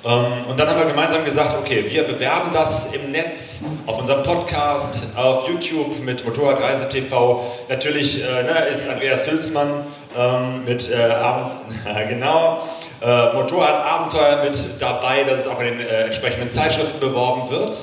Ähm, 0.05 0.27
und 0.47 0.61
dann 0.61 0.69
haben 0.69 0.79
wir 0.79 0.89
gemeinsam 0.89 1.25
gesagt, 1.25 1.57
okay, 1.59 1.87
wir 1.89 2.03
bewerben 2.03 2.51
das 2.53 2.93
im 2.93 3.11
Netz, 3.11 3.65
auf 3.87 3.99
unserem 3.99 4.23
Podcast, 4.25 5.17
auf 5.17 5.49
YouTube 5.49 6.01
mit 6.05 6.23
Motorrad 6.27 6.61
Reise 6.61 6.87
TV. 6.91 7.51
Natürlich 7.71 8.23
äh, 8.23 8.43
ne, 8.43 8.67
ist 8.71 8.87
Andreas 8.87 9.31
Hülsmann 9.31 9.87
ähm, 10.15 10.67
mit 10.67 10.91
äh, 10.91 12.09
genau, 12.11 12.63
äh, 13.01 13.33
Motorradabenteuer 13.33 14.45
mit 14.45 14.83
dabei, 14.83 15.25
dass 15.25 15.41
es 15.41 15.47
auch 15.47 15.61
in 15.61 15.79
den 15.79 15.81
äh, 15.81 16.05
entsprechenden 16.05 16.51
Zeitschriften 16.51 17.01
beworben 17.01 17.51
wird. 17.51 17.75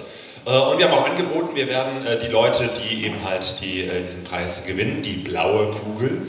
Äh, 0.46 0.50
und 0.50 0.78
wir 0.78 0.90
haben 0.90 0.98
auch 0.98 1.10
angeboten, 1.10 1.56
wir 1.56 1.68
werden 1.68 2.06
äh, 2.06 2.20
die 2.20 2.28
Leute, 2.28 2.70
die 2.82 3.06
eben 3.06 3.24
halt 3.24 3.44
die, 3.62 3.82
äh, 3.82 4.04
diesen 4.08 4.24
Preis 4.24 4.66
gewinnen, 4.66 5.02
die 5.04 5.14
blaue 5.14 5.72
Kugel, 5.72 6.22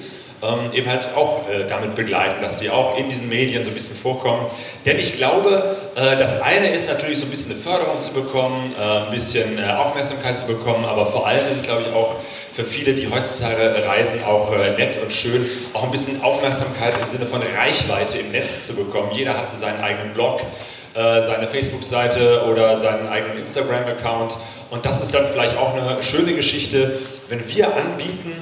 ähm, 0.42 0.72
eben 0.72 0.88
halt 0.88 1.08
auch 1.16 1.44
damit 1.70 1.96
begleiten, 1.96 2.42
dass 2.42 2.58
die 2.58 2.68
auch 2.68 2.98
in 2.98 3.08
diesen 3.08 3.30
Medien 3.30 3.64
so 3.64 3.70
ein 3.70 3.74
bisschen 3.74 3.96
vorkommen. 3.96 4.46
Denn 4.84 4.98
ich 4.98 5.16
glaube, 5.16 5.76
das 5.94 6.42
eine 6.42 6.74
ist 6.74 6.88
natürlich 6.90 7.18
so 7.18 7.24
ein 7.24 7.30
bisschen 7.30 7.52
eine 7.52 7.60
Förderung 7.60 8.00
zu 8.02 8.12
bekommen, 8.12 8.74
ein 8.78 9.14
bisschen 9.14 9.58
Aufmerksamkeit 9.64 10.38
zu 10.38 10.46
bekommen, 10.46 10.84
aber 10.84 11.06
vor 11.06 11.26
allem 11.26 11.40
ist 11.50 11.62
es, 11.62 11.62
glaube 11.62 11.84
ich, 11.88 11.94
auch 11.94 12.16
für 12.54 12.64
viele, 12.64 12.92
die 12.92 13.10
heutzutage 13.10 13.82
reisen, 13.88 14.22
auch 14.24 14.50
nett 14.76 15.02
und 15.02 15.10
schön, 15.10 15.48
auch 15.72 15.84
ein 15.84 15.90
bisschen 15.90 16.22
Aufmerksamkeit 16.22 16.94
im 17.02 17.08
Sinne 17.08 17.24
von 17.24 17.40
Reichweite 17.40 18.18
im 18.18 18.30
Netz 18.30 18.66
zu 18.66 18.76
bekommen. 18.76 19.12
Jeder 19.14 19.38
hat 19.38 19.48
so 19.48 19.56
seinen 19.56 19.82
eigenen 19.82 20.12
Blog, 20.12 20.42
äh, 20.96 21.26
seine 21.26 21.46
Facebook-Seite 21.46 22.44
oder 22.50 22.80
seinen 22.80 23.06
eigenen 23.08 23.38
Instagram-Account. 23.38 24.32
Und 24.70 24.86
das 24.86 25.02
ist 25.02 25.14
dann 25.14 25.26
vielleicht 25.30 25.56
auch 25.58 25.74
eine 25.74 26.02
schöne 26.02 26.32
Geschichte, 26.34 26.98
wenn 27.28 27.46
wir 27.48 27.66
anbieten, 27.76 28.32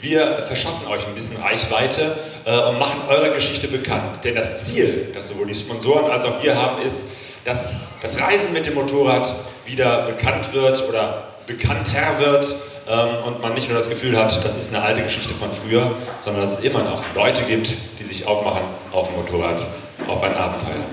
wir 0.00 0.44
verschaffen 0.46 0.86
euch 0.88 1.04
ein 1.06 1.14
bisschen 1.14 1.42
Reichweite 1.42 2.16
äh, 2.44 2.56
und 2.68 2.78
machen 2.78 3.00
eure 3.08 3.34
Geschichte 3.34 3.66
bekannt. 3.66 4.22
Denn 4.22 4.36
das 4.36 4.64
Ziel, 4.64 5.08
das 5.12 5.30
sowohl 5.30 5.48
die 5.48 5.54
Sponsoren 5.54 6.10
als 6.10 6.24
auch 6.24 6.40
wir 6.42 6.54
haben, 6.54 6.82
ist, 6.82 7.10
dass 7.44 7.88
das 8.00 8.20
Reisen 8.20 8.52
mit 8.52 8.66
dem 8.66 8.74
Motorrad 8.74 9.28
wieder 9.66 10.02
bekannt 10.02 10.52
wird 10.52 10.88
oder 10.88 11.24
bekannter 11.46 12.18
wird 12.20 12.54
ähm, 12.88 13.24
und 13.26 13.42
man 13.42 13.54
nicht 13.54 13.68
nur 13.68 13.78
das 13.78 13.88
Gefühl 13.88 14.16
hat, 14.16 14.44
das 14.44 14.56
ist 14.56 14.74
eine 14.74 14.84
alte 14.84 15.02
Geschichte 15.02 15.34
von 15.34 15.48
früher, 15.50 15.90
sondern 16.24 16.42
dass 16.42 16.58
es 16.58 16.64
immer 16.64 16.82
noch 16.82 17.02
Leute 17.14 17.42
gibt, 17.42 17.72
die 17.98 18.04
sich 18.04 18.26
aufmachen 18.26 18.62
auf 18.92 19.08
dem 19.08 19.16
Motorrad, 19.16 19.60
auf 20.06 20.22
ein 20.22 20.34
Abenteuer. 20.36 20.84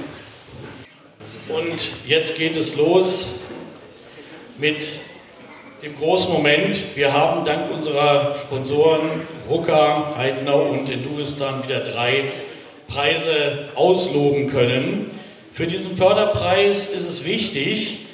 Und 1.49 2.07
jetzt 2.07 2.37
geht 2.37 2.55
es 2.55 2.77
los 2.77 3.39
mit 4.57 4.85
dem 5.81 5.97
großen 5.97 6.31
Moment. 6.31 6.77
Wir 6.95 7.11
haben 7.11 7.43
dank 7.45 7.71
unserer 7.71 8.35
Sponsoren 8.39 9.01
Rucker, 9.49 10.13
Heidenau 10.17 10.61
und 10.63 10.89
Enduristan 10.89 11.63
wieder 11.63 11.79
drei 11.79 12.25
Preise 12.87 13.69
ausloben 13.75 14.51
können. 14.51 15.11
Für 15.51 15.65
diesen 15.65 15.97
Förderpreis 15.97 16.91
ist 16.91 17.09
es 17.09 17.25
wichtig, 17.25 18.05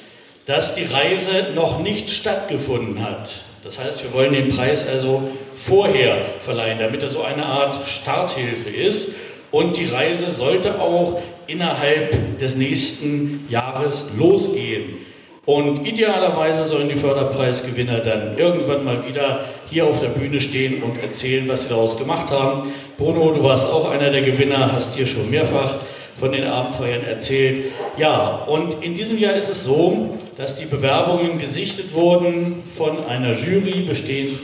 dass 0.46 0.74
die 0.74 0.84
Reise 0.84 1.48
noch 1.54 1.80
nicht 1.80 2.10
stattgefunden 2.10 3.04
hat. 3.04 3.30
Das 3.62 3.78
heißt, 3.78 4.02
wir 4.04 4.14
wollen 4.14 4.32
den 4.32 4.56
Preis 4.56 4.88
also 4.88 5.30
vorher 5.56 6.16
verleihen, 6.44 6.78
damit 6.78 7.02
er 7.02 7.10
so 7.10 7.22
eine 7.22 7.44
Art 7.44 7.86
Starthilfe 7.88 8.70
ist. 8.70 9.16
Und 9.50 9.76
die 9.76 9.86
Reise 9.86 10.30
sollte 10.30 10.80
auch 10.80 11.20
innerhalb 11.48 12.38
des 12.38 12.56
nächsten 12.56 13.46
Jahres 13.50 14.12
losgehen. 14.16 14.98
Und 15.44 15.86
idealerweise 15.86 16.64
sollen 16.66 16.90
die 16.90 16.94
Förderpreisgewinner 16.94 18.00
dann 18.00 18.36
irgendwann 18.36 18.84
mal 18.84 19.08
wieder 19.08 19.46
hier 19.70 19.86
auf 19.86 19.98
der 20.00 20.08
Bühne 20.08 20.42
stehen 20.42 20.82
und 20.82 21.02
erzählen, 21.02 21.48
was 21.48 21.62
sie 21.62 21.68
daraus 21.70 21.98
gemacht 21.98 22.30
haben. 22.30 22.70
Bruno, 22.98 23.32
du 23.32 23.42
warst 23.42 23.72
auch 23.72 23.90
einer 23.90 24.10
der 24.10 24.20
Gewinner, 24.22 24.72
hast 24.72 24.96
hier 24.96 25.06
schon 25.06 25.30
mehrfach 25.30 25.76
von 26.20 26.32
den 26.32 26.44
Abenteuern 26.44 27.02
erzählt. 27.04 27.72
Ja, 27.96 28.44
und 28.46 28.82
in 28.84 28.94
diesem 28.94 29.18
Jahr 29.18 29.36
ist 29.36 29.48
es 29.48 29.64
so, 29.64 30.18
dass 30.36 30.56
die 30.56 30.66
Bewerbungen 30.66 31.38
gesichtet 31.38 31.94
wurden 31.94 32.62
von 32.76 33.04
einer 33.06 33.34
Jury, 33.34 33.86
bestehend 33.88 34.38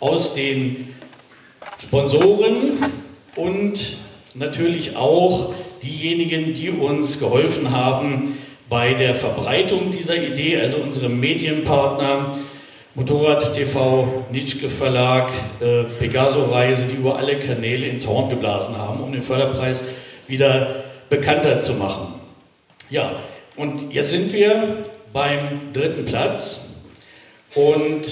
aus 0.00 0.34
den 0.34 0.94
Sponsoren 1.80 2.78
und 3.36 3.78
natürlich 4.34 4.96
auch 4.96 5.52
diejenigen, 5.82 6.54
die 6.54 6.70
uns 6.70 7.20
geholfen 7.20 7.70
haben, 7.70 8.38
bei 8.68 8.94
der 8.94 9.14
Verbreitung 9.14 9.92
dieser 9.92 10.16
Idee, 10.16 10.60
also 10.60 10.76
unsere 10.78 11.08
Medienpartner, 11.08 12.38
Motorrad 12.94 13.54
TV, 13.54 14.26
Nitschke 14.30 14.68
Verlag, 14.68 15.30
äh, 15.60 15.84
Pegaso 15.98 16.46
Reise, 16.46 16.86
die 16.90 16.96
über 16.96 17.16
alle 17.16 17.38
Kanäle 17.38 17.86
ins 17.86 18.06
Horn 18.06 18.28
geblasen 18.28 18.76
haben, 18.76 19.00
um 19.00 19.12
den 19.12 19.22
Förderpreis 19.22 19.84
wieder 20.26 20.84
bekannter 21.08 21.58
zu 21.60 21.74
machen. 21.74 22.14
Ja, 22.90 23.12
und 23.56 23.92
jetzt 23.92 24.10
sind 24.10 24.32
wir 24.32 24.78
beim 25.12 25.72
dritten 25.72 26.04
Platz 26.04 26.82
und 27.54 28.02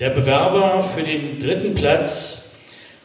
der 0.00 0.10
Bewerber 0.10 0.88
für 0.96 1.02
den 1.02 1.38
dritten 1.38 1.74
Platz 1.74 2.56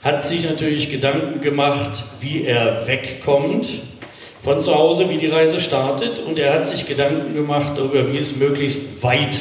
hat 0.01 0.23
sich 0.23 0.49
natürlich 0.49 0.91
Gedanken 0.91 1.41
gemacht, 1.41 2.03
wie 2.21 2.45
er 2.45 2.87
wegkommt 2.87 3.67
von 4.45 4.61
zu 4.61 4.75
Hause, 4.75 5.09
wie 5.09 5.17
die 5.17 5.27
Reise 5.27 5.59
startet. 5.59 6.19
Und 6.19 6.37
er 6.37 6.53
hat 6.53 6.67
sich 6.67 6.87
Gedanken 6.87 7.33
gemacht 7.33 7.73
darüber, 7.75 8.13
wie 8.13 8.19
es 8.19 8.37
möglichst 8.37 9.01
weit 9.01 9.35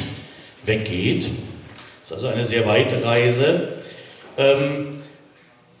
weggeht. 0.65 1.27
Das 2.01 2.09
ist 2.09 2.13
also 2.13 2.27
eine 2.27 2.43
sehr 2.43 2.65
weite 2.65 3.05
Reise. 3.05 3.69
Ähm, 4.35 5.03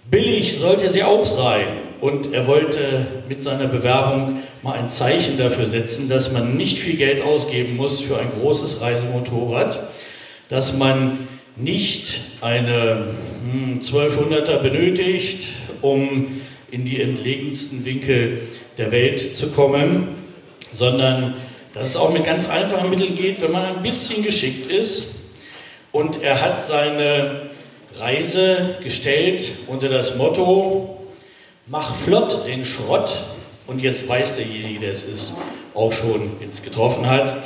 billig 0.09 0.59
sollte 0.59 0.91
sie 0.91 1.03
auch 1.03 1.25
sein. 1.25 1.65
Und 2.01 2.33
er 2.33 2.45
wollte 2.45 3.07
mit 3.27 3.41
seiner 3.41 3.65
Bewerbung 3.65 4.43
mal 4.61 4.73
ein 4.73 4.91
Zeichen 4.91 5.39
dafür 5.39 5.65
setzen, 5.65 6.07
dass 6.07 6.31
man 6.31 6.55
nicht 6.55 6.77
viel 6.77 6.97
Geld 6.97 7.23
ausgeben 7.23 7.77
muss 7.77 8.01
für 8.01 8.19
ein 8.19 8.29
großes 8.39 8.81
Reisemotorrad, 8.81 9.87
dass 10.49 10.77
man 10.77 11.27
nicht 11.55 12.21
eine 12.41 13.07
1200er 13.81 14.57
hm, 14.57 14.63
benötigt, 14.63 15.47
um 15.81 16.41
in 16.69 16.85
die 16.85 17.01
entlegensten 17.01 17.85
Winkel 17.85 18.41
der 18.77 18.91
Welt 18.91 19.35
zu 19.35 19.49
kommen, 19.51 20.15
sondern 20.71 21.35
dass 21.73 21.89
es 21.89 21.95
auch 21.97 22.11
mit 22.11 22.23
ganz 22.23 22.49
einfachen 22.49 22.89
Mitteln 22.89 23.15
geht, 23.15 23.41
wenn 23.41 23.51
man 23.51 23.65
ein 23.65 23.81
bisschen 23.81 24.23
geschickt 24.23 24.71
ist. 24.71 25.15
Und 25.91 26.23
er 26.23 26.41
hat 26.41 26.65
seine 26.65 27.49
Reise 27.97 28.75
gestellt 28.83 29.41
unter 29.67 29.89
das 29.89 30.15
Motto, 30.15 30.97
mach 31.67 31.95
flott 31.95 32.45
den 32.47 32.65
Schrott. 32.65 33.13
Und 33.67 33.79
jetzt 33.79 34.07
weiß 34.07 34.37
derjenige, 34.37 34.81
der 34.81 34.91
es 34.91 35.05
ist, 35.05 35.37
auch 35.73 35.91
schon 35.91 36.31
jetzt 36.39 36.63
getroffen 36.63 37.09
hat. 37.09 37.37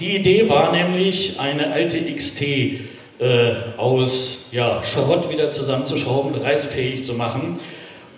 Die 0.00 0.16
Idee 0.16 0.48
war 0.48 0.72
nämlich, 0.72 1.38
eine 1.40 1.72
alte 1.72 1.98
XT 1.98 2.42
äh, 2.42 3.54
aus 3.76 4.46
ja, 4.52 4.82
Schrott 4.84 5.30
wieder 5.30 5.50
zusammenzuschrauben, 5.50 6.40
reisefähig 6.40 7.04
zu 7.04 7.14
machen. 7.14 7.58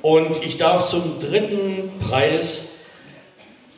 Und 0.05 0.45
ich 0.45 0.59
darf 0.59 0.91
zum 0.91 1.19
dritten 1.19 1.91
Preis 1.99 2.85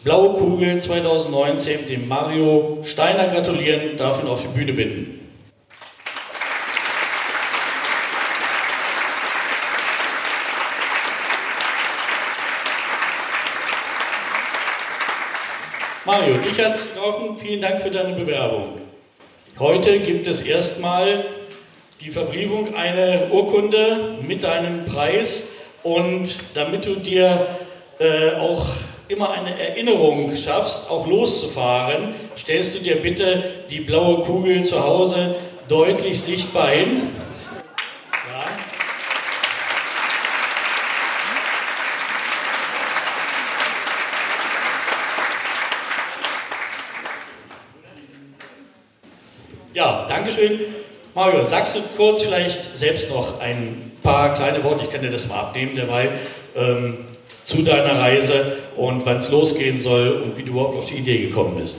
Blaue 0.03 0.37
Kugel 0.37 0.77
2019 0.77 1.87
dem 1.87 2.09
Mario 2.09 2.79
Steiner 2.83 3.29
gratulieren, 3.29 3.97
darf 3.97 4.21
ihn 4.21 4.29
auf 4.29 4.43
die 4.43 4.49
Bühne 4.49 4.73
bitten. 4.73 5.21
Mario, 16.05 16.39
dich 16.39 16.59
hat 16.59 16.75
es 16.75 16.93
getroffen. 16.93 17.37
Vielen 17.39 17.61
Dank 17.61 17.81
für 17.83 17.93
deine 17.93 18.17
Bewerbung. 18.17 18.81
Heute 19.61 20.01
gibt 20.01 20.27
es 20.27 20.43
erstmal 20.43 21.25
die 22.01 22.11
Verbriefung 22.11 22.75
einer 22.75 23.33
Urkunde 23.33 24.17
mit 24.27 24.43
deinem 24.43 24.87
Preis 24.87 25.53
und 25.87 26.35
damit 26.55 26.85
du 26.85 26.97
dir 26.97 27.47
äh, 28.01 28.33
auch 28.41 28.67
immer 29.07 29.31
eine 29.31 29.57
Erinnerung 29.57 30.37
schaffst, 30.37 30.91
auch 30.91 31.07
loszufahren, 31.07 32.15
stellst 32.37 32.75
du 32.75 32.83
dir 32.83 32.97
bitte 32.97 33.45
die 33.71 33.81
blaue 33.81 34.25
Kugel 34.25 34.65
zu 34.65 34.83
Hause 34.83 35.37
deutlich 35.69 36.21
sichtbar 36.21 36.69
hin. 36.69 37.09
Ja, 49.73 50.07
Dankeschön. 50.09 50.59
Mario, 51.15 51.45
sagst 51.45 51.77
du 51.77 51.81
kurz 51.97 52.23
vielleicht 52.23 52.77
selbst 52.77 53.09
noch 53.11 53.41
ein 53.41 53.86
paar 54.07 54.35
kleine 54.35 54.63
Worte, 54.63 54.85
ich 54.85 54.91
kann 54.93 55.03
dir 55.03 55.11
das 55.11 55.27
mal 55.27 55.41
abnehmen 55.41 55.75
dabei, 55.75 56.11
ähm, 56.55 56.99
zu 57.45 57.63
deiner 57.63 58.01
Reise 58.01 58.57
und 58.77 59.05
wann 59.05 59.19
es 59.19 59.31
losgehen 59.33 59.79
soll 59.79 60.23
und 60.25 60.39
wie 60.39 60.45
du 60.45 60.51
überhaupt 60.51 60.79
auf 60.79 60.87
die 60.87 60.99
Idee 60.99 61.27
gekommen 61.27 61.61
bist. 61.61 61.77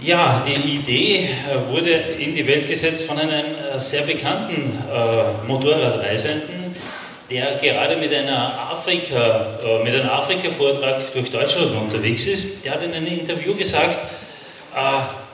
Ja, 0.00 0.44
die 0.46 0.76
Idee 0.76 1.24
äh, 1.24 1.72
wurde 1.72 1.90
in 1.90 2.36
die 2.36 2.46
Welt 2.46 2.68
gesetzt 2.68 3.06
von 3.06 3.18
einem 3.18 3.32
äh, 3.32 3.80
sehr 3.80 4.02
bekannten 4.02 4.78
äh, 4.92 5.48
Motorradreisenden, 5.48 6.76
der 7.28 7.58
gerade 7.60 7.96
mit, 7.96 8.14
einer 8.14 8.70
Afrika, 8.70 9.58
äh, 9.64 9.82
mit 9.82 9.92
einem 9.92 10.08
Afrika-Vortrag 10.08 11.12
durch 11.12 11.32
Deutschland 11.32 11.72
unterwegs 11.72 12.28
ist. 12.28 12.64
Der 12.64 12.74
hat 12.74 12.84
in 12.84 12.94
einem 12.94 13.08
Interview 13.08 13.56
gesagt, 13.56 13.98
äh, 14.76 15.25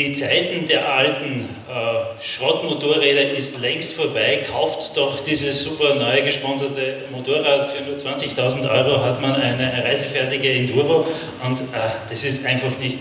die 0.00 0.14
Zeiten 0.14 0.66
der 0.66 0.90
alten 0.90 1.46
äh, 1.68 2.24
Schrottmotorräder 2.24 3.36
ist 3.36 3.60
längst 3.60 3.92
vorbei. 3.92 4.46
Kauft 4.50 4.96
doch 4.96 5.22
dieses 5.24 5.62
super 5.62 5.94
neu 5.94 6.22
gesponserte 6.22 6.94
Motorrad 7.10 7.70
für 7.70 7.82
nur 7.82 7.98
20.000 7.98 8.70
Euro, 8.70 9.04
hat 9.04 9.20
man 9.20 9.34
eine 9.34 9.84
reisefertige 9.84 10.52
Enduro 10.52 11.06
und 11.44 11.60
äh, 11.60 11.64
das 12.08 12.24
ist 12.24 12.46
einfach 12.46 12.78
nicht 12.80 12.98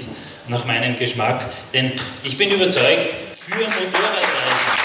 nach 0.49 0.65
meinem 0.65 0.99
Geschmack. 0.99 1.45
Denn 1.73 1.93
ich 2.23 2.37
bin 2.37 2.51
überzeugt, 2.51 3.07
für 3.37 3.55
Motorradreisen 3.55 4.79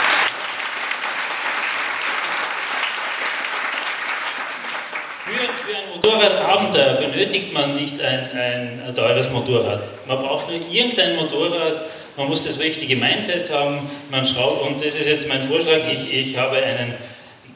Motorradabenteuer 5.95 6.95
benötigt 6.95 7.53
man 7.53 7.75
nicht 7.75 8.01
ein, 8.01 8.29
ein, 8.87 8.95
teures 8.95 9.31
Motorrad. 9.31 9.83
Man 10.07 10.19
braucht 10.19 10.49
nur 10.51 10.61
irgendein 10.71 11.17
Motorrad, 11.17 11.77
man 12.17 12.29
muss 12.29 12.45
das 12.47 12.61
richtige 12.61 12.97
Mindset 12.97 13.51
haben, 13.51 13.79
man 14.11 14.27
schraubt, 14.27 14.63
und 14.63 14.85
das 14.85 14.95
ist 14.95 15.07
jetzt 15.07 15.29
mein 15.29 15.43
Vorschlag, 15.43 15.81
ich, 15.91 16.13
ich 16.13 16.37
habe 16.37 16.57
einen, 16.57 16.95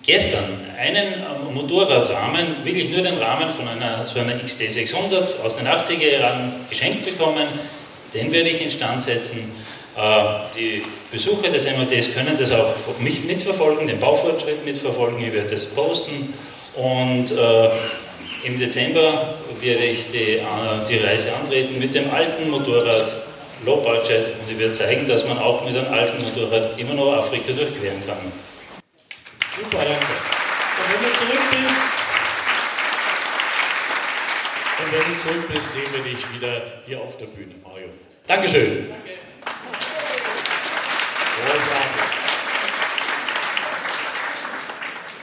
gestern 0.05 0.45
einen 0.79 1.15
Motorradrahmen, 1.55 2.65
wirklich 2.65 2.91
nur 2.91 3.03
den 3.03 3.19
Rahmen 3.19 3.51
von 3.55 3.69
einer, 3.69 4.07
so 4.07 4.21
einer 4.21 4.35
XT600 4.35 5.45
aus 5.45 5.57
den 5.57 5.67
80er 5.67 6.19
Jahren 6.21 6.53
geschenkt 6.69 7.05
bekommen, 7.05 7.47
den 8.15 8.33
werde 8.33 8.49
ich 8.49 8.63
instand 8.63 9.03
setzen. 9.03 9.53
Äh, 9.97 10.23
die 10.57 10.83
Besucher 11.13 11.51
des 11.51 11.65
MOTs 11.65 12.15
können 12.15 12.37
das 12.39 12.53
auch 12.53 12.75
mich 13.01 13.25
mitverfolgen, 13.25 13.87
den 13.87 14.01
Baufortschritt 14.01 14.65
mitverfolgen, 14.65 15.23
ich 15.23 15.33
werde 15.33 15.55
das 15.55 15.67
posten. 15.67 16.33
Und 16.75 17.31
äh, 17.33 17.69
im 18.45 18.59
Dezember 18.59 19.35
werde 19.61 19.85
ich 19.85 20.11
die, 20.13 20.37
äh, 20.37 20.43
die 20.89 20.99
Reise 20.99 21.35
antreten 21.35 21.79
mit 21.79 21.95
dem 21.95 22.11
alten 22.13 22.51
Motorrad 22.51 23.28
Low 23.65 23.77
Budget 23.77 24.35
und 24.41 24.51
ich 24.51 24.59
werde 24.59 24.75
zeigen, 24.75 25.09
dass 25.09 25.27
man 25.27 25.39
auch 25.39 25.65
mit 25.65 25.77
einem 25.77 25.93
alten 25.93 26.23
Motorrad 26.23 26.79
immer 26.79 26.95
noch 26.95 27.13
Afrika 27.13 27.53
durchqueren 27.53 28.03
kann. 28.07 28.33
Super, 29.57 29.79
danke. 29.79 30.07
Und 30.79 30.93
wenn 30.93 31.03
du 31.03 31.17
zurück 31.19 31.45
bist, 31.51 31.99
und 34.79 34.93
wenn 34.93 35.01
du 35.01 35.21
zurück 35.23 35.49
bist, 35.49 35.73
sehen 35.73 35.93
wir 35.93 36.13
dich 36.13 36.33
wieder 36.33 36.63
hier 36.87 37.01
auf 37.01 37.17
der 37.19 37.27
Bühne, 37.27 37.55
Mario. 37.65 37.89
Dankeschön. 38.27 38.89
Danke. 38.89 39.19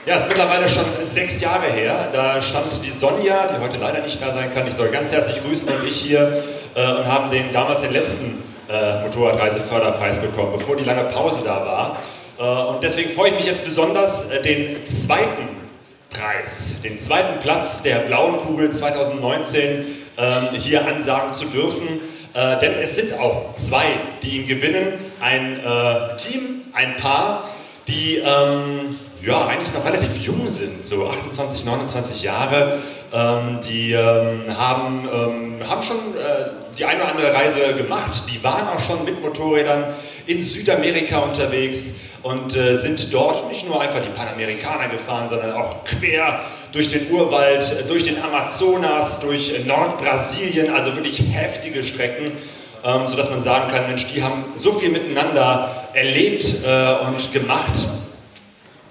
Ja, 0.06 0.18
es 0.18 0.22
ist 0.22 0.28
mittlerweile 0.28 0.70
schon 0.70 0.84
sechs 1.12 1.40
Jahre 1.40 1.66
her. 1.66 2.10
Da 2.12 2.40
stand 2.40 2.66
die 2.84 2.90
Sonja, 2.90 3.48
die 3.48 3.60
heute 3.60 3.80
leider 3.80 4.06
nicht 4.06 4.22
da 4.22 4.32
sein 4.32 4.54
kann. 4.54 4.68
Ich 4.68 4.74
soll 4.74 4.88
ganz 4.90 5.10
herzlich 5.10 5.42
grüßen 5.42 5.68
und 5.68 5.84
ich 5.84 5.96
hier 5.96 6.44
äh, 6.76 6.92
und 6.92 7.06
haben 7.06 7.28
den, 7.32 7.52
damals 7.52 7.80
den 7.80 7.92
letzten 7.92 8.40
äh, 8.70 9.00
Motorradreiseförderpreis 9.02 10.18
bekommen, 10.18 10.52
bevor 10.56 10.76
die 10.76 10.84
lange 10.84 11.02
Pause 11.10 11.40
da 11.44 11.56
war. 11.56 11.96
Äh, 12.38 12.68
und 12.70 12.84
deswegen 12.84 13.10
freue 13.16 13.30
ich 13.30 13.34
mich 13.34 13.46
jetzt 13.46 13.64
besonders, 13.64 14.30
äh, 14.30 14.40
den 14.44 14.76
zweiten 14.86 15.48
Preis, 16.10 16.80
den 16.84 17.00
zweiten 17.00 17.40
Platz 17.40 17.82
der 17.82 17.96
Blauen 17.96 18.36
Kugel 18.36 18.70
2019 18.70 19.86
ähm, 20.18 20.32
hier 20.52 20.86
ansagen 20.86 21.32
zu 21.32 21.46
dürfen. 21.46 22.00
Äh, 22.32 22.60
denn 22.60 22.74
es 22.74 22.94
sind 22.94 23.18
auch 23.18 23.56
zwei, 23.56 23.86
die 24.22 24.36
ihn 24.36 24.46
gewinnen. 24.46 25.00
Ein 25.20 25.58
äh, 25.58 26.16
Team, 26.18 26.62
ein 26.74 26.96
Paar, 26.96 27.50
die 27.88 28.18
ähm, 28.18 28.96
ja, 29.26 29.48
eigentlich 29.48 29.74
noch 29.74 29.84
relativ 29.84 30.16
jung 30.24 30.48
sind, 30.48 30.84
so 30.84 31.08
28, 31.08 31.64
29 31.64 32.22
Jahre. 32.22 32.78
Ähm, 33.12 33.58
die 33.68 33.92
ähm, 33.92 34.42
haben, 34.56 35.08
ähm, 35.12 35.68
haben 35.68 35.82
schon 35.82 35.96
äh, 35.96 36.50
die 36.78 36.84
eine 36.84 37.02
oder 37.02 37.10
andere 37.10 37.34
Reise 37.34 37.74
gemacht. 37.74 38.12
Die 38.32 38.42
waren 38.44 38.68
auch 38.68 38.80
schon 38.80 39.04
mit 39.04 39.20
Motorrädern 39.20 39.94
in 40.26 40.44
Südamerika 40.44 41.18
unterwegs 41.18 42.00
und 42.22 42.56
äh, 42.56 42.76
sind 42.76 43.12
dort 43.12 43.50
nicht 43.50 43.68
nur 43.68 43.80
einfach 43.80 44.00
die 44.00 44.10
Panamerikaner 44.10 44.88
gefahren, 44.88 45.28
sondern 45.28 45.52
auch 45.54 45.84
quer 45.84 46.40
durch 46.72 46.90
den 46.90 47.10
Urwald, 47.10 47.88
durch 47.88 48.04
den 48.04 48.22
Amazonas, 48.22 49.20
durch 49.20 49.64
Nordbrasilien, 49.64 50.72
also 50.72 50.94
wirklich 50.94 51.20
heftige 51.32 51.82
Strecken, 51.82 52.32
ähm, 52.84 53.08
sodass 53.08 53.30
man 53.30 53.42
sagen 53.42 53.70
kann, 53.70 53.88
Mensch, 53.88 54.06
die 54.12 54.22
haben 54.22 54.44
so 54.56 54.72
viel 54.72 54.90
miteinander 54.90 55.88
erlebt 55.94 56.44
äh, 56.64 57.06
und 57.06 57.32
gemacht 57.32 57.74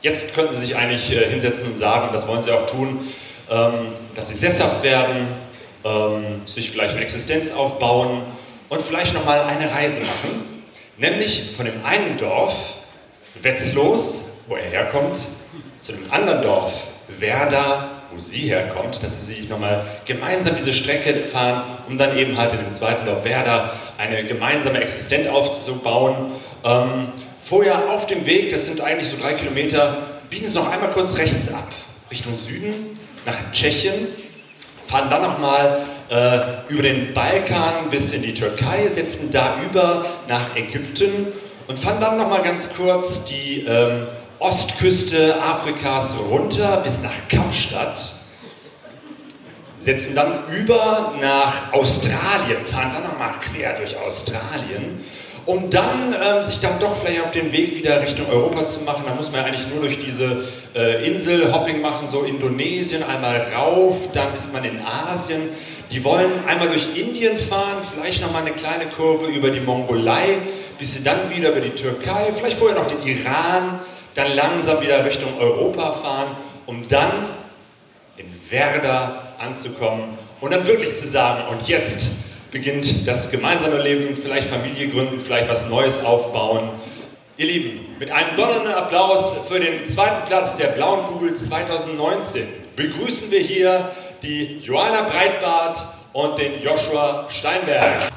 Jetzt 0.02 0.36
könnten 0.36 0.56
Sie 0.56 0.68
sich 0.68 0.76
eigentlich 0.76 1.12
äh, 1.12 1.30
hinsetzen 1.30 1.68
und 1.68 1.78
sagen, 1.78 2.10
das 2.14 2.28
wollen 2.28 2.44
Sie 2.44 2.52
auch 2.52 2.68
tun, 2.68 3.08
ähm, 3.50 3.88
dass 4.16 4.30
Sie 4.30 4.36
sesshaft 4.36 4.84
werden, 4.84 5.28
ähm, 5.84 6.46
sich 6.46 6.72
vielleicht 6.72 6.94
eine 6.94 7.02
Existenz 7.02 7.52
aufbauen 7.52 8.22
und 8.70 8.82
vielleicht 8.82 9.14
nochmal 9.14 9.42
eine 9.42 9.72
Reise 9.72 10.02
machen. 10.02 10.44
Nämlich 10.98 11.52
von 11.56 11.66
dem 11.66 11.84
einen 11.86 12.18
Dorf, 12.18 12.56
Wetzlos, 13.42 14.44
wo 14.48 14.56
er 14.56 14.70
herkommt, 14.70 15.18
zu 15.82 15.92
dem 15.92 16.12
anderen 16.12 16.42
Dorf, 16.42 16.74
Werder, 17.20 17.90
wo 18.12 18.20
sie 18.20 18.50
herkommt, 18.50 19.02
dass 19.04 19.28
sie 19.28 19.44
nochmal 19.44 19.86
gemeinsam 20.06 20.56
diese 20.56 20.74
Strecke 20.74 21.14
fahren, 21.14 21.64
um 21.88 21.98
dann 21.98 22.18
eben 22.18 22.38
halt 22.38 22.54
in 22.54 22.60
dem 22.60 22.74
zweiten 22.74 23.06
Dorf 23.06 23.24
Werder 23.26 23.74
eine 23.98 24.24
gemeinsame 24.24 24.80
Existenz 24.80 25.28
aufzubauen. 25.28 26.16
Ähm, 26.64 27.08
Vorher 27.48 27.92
auf 27.92 28.08
dem 28.08 28.26
Weg, 28.26 28.52
das 28.52 28.66
sind 28.66 28.82
eigentlich 28.82 29.08
so 29.08 29.18
drei 29.22 29.36
Kilometer, 29.36 29.98
biegen 30.32 30.48
Sie 30.48 30.56
noch 30.56 30.72
einmal 30.72 30.90
kurz 30.90 31.16
rechts 31.20 31.54
ab, 31.54 31.68
Richtung 32.10 32.36
Süden, 32.40 32.74
nach 33.24 33.38
Tschechien, 33.54 34.08
fahren 34.88 35.12
dann 35.12 35.22
nochmal 35.22 35.82
äh, 36.10 36.40
über 36.74 36.82
den 36.82 37.14
Balkan 37.14 37.92
bis 37.92 38.14
in 38.14 38.24
die 38.24 38.34
Türkei, 38.34 38.88
setzen 38.88 39.32
da 39.32 39.58
über 39.64 40.08
nach 40.28 40.56
Ägypten 40.56 41.28
und 41.68 41.78
fahren 41.78 42.02
dann 42.02 42.18
nochmal 42.18 42.42
ganz 42.42 42.74
kurz 42.76 43.26
die 43.26 43.64
ähm, 43.68 44.08
Ostküste 44.40 45.36
Afrikas 45.40 46.16
runter 46.32 46.78
bis 46.78 47.04
nach 47.04 47.14
Kapstadt, 47.30 48.02
setzen 49.82 50.16
dann 50.16 50.40
über 50.52 51.14
nach 51.22 51.74
Australien, 51.74 52.66
fahren 52.66 52.90
dann 52.96 53.04
nochmal 53.04 53.34
quer 53.40 53.78
durch 53.78 53.96
Australien 54.00 55.06
um 55.46 55.70
dann 55.70 56.16
ähm, 56.20 56.44
sich 56.44 56.60
dann 56.60 56.80
doch 56.80 56.96
vielleicht 56.98 57.22
auf 57.24 57.32
den 57.32 57.52
Weg 57.52 57.76
wieder 57.76 58.02
Richtung 58.02 58.28
Europa 58.30 58.66
zu 58.66 58.84
machen. 58.84 59.04
Da 59.08 59.14
muss 59.14 59.32
man 59.32 59.42
ja 59.42 59.48
eigentlich 59.48 59.68
nur 59.68 59.82
durch 59.82 60.04
diese 60.04 60.44
äh, 60.76 61.08
Insel 61.08 61.54
Hopping 61.54 61.82
machen, 61.82 62.10
so 62.10 62.24
Indonesien 62.24 63.04
einmal 63.04 63.46
rauf, 63.56 64.12
dann 64.14 64.36
ist 64.38 64.54
man 64.54 64.64
in 64.64 64.80
Asien. 64.84 65.42
Die 65.92 66.04
wollen 66.04 66.32
einmal 66.48 66.70
durch 66.70 66.98
Indien 66.98 67.38
fahren, 67.38 67.78
vielleicht 67.94 68.22
nochmal 68.22 68.42
eine 68.42 68.52
kleine 68.52 68.88
Kurve 68.88 69.28
über 69.28 69.50
die 69.50 69.60
Mongolei, 69.60 70.40
bis 70.80 70.96
sie 70.96 71.04
dann 71.04 71.30
wieder 71.30 71.52
über 71.52 71.62
die 71.62 71.70
Türkei, 71.70 72.34
vielleicht 72.36 72.58
vorher 72.58 72.78
noch 72.78 72.88
den 72.88 73.02
Iran, 73.04 73.80
dann 74.16 74.36
langsam 74.36 74.82
wieder 74.82 75.06
Richtung 75.06 75.40
Europa 75.40 75.92
fahren, 75.92 76.28
um 76.66 76.88
dann 76.90 77.12
in 78.18 78.26
Werder 78.50 79.28
anzukommen 79.38 80.06
und 80.42 80.52
dann 80.52 80.66
wirklich 80.66 80.98
zu 80.98 81.08
sagen, 81.08 81.44
und 81.52 81.68
jetzt 81.68 82.25
beginnt 82.56 83.06
das 83.06 83.32
gemeinsame 83.32 83.82
Leben, 83.82 84.16
vielleicht 84.16 84.48
Familie 84.48 84.88
gründen, 84.88 85.20
vielleicht 85.20 85.50
was 85.50 85.70
Neues 85.70 86.06
aufbauen. 86.06 86.70
Ihr 87.36 87.48
Lieben, 87.48 87.86
mit 88.00 88.10
einem 88.10 88.38
donnernden 88.38 88.72
Applaus 88.72 89.46
für 89.50 89.60
den 89.60 89.86
zweiten 89.90 90.26
Platz 90.26 90.56
der 90.56 90.68
Blauen 90.68 91.02
Kugel 91.02 91.36
2019 91.36 92.48
begrüßen 92.78 93.30
wir 93.30 93.42
hier 93.42 93.92
die 94.24 94.60
Johanna 94.60 95.02
Breitbart 95.02 95.84
und 96.14 96.38
den 96.38 96.64
Joshua 96.64 97.28
Steinberg. 97.30 98.10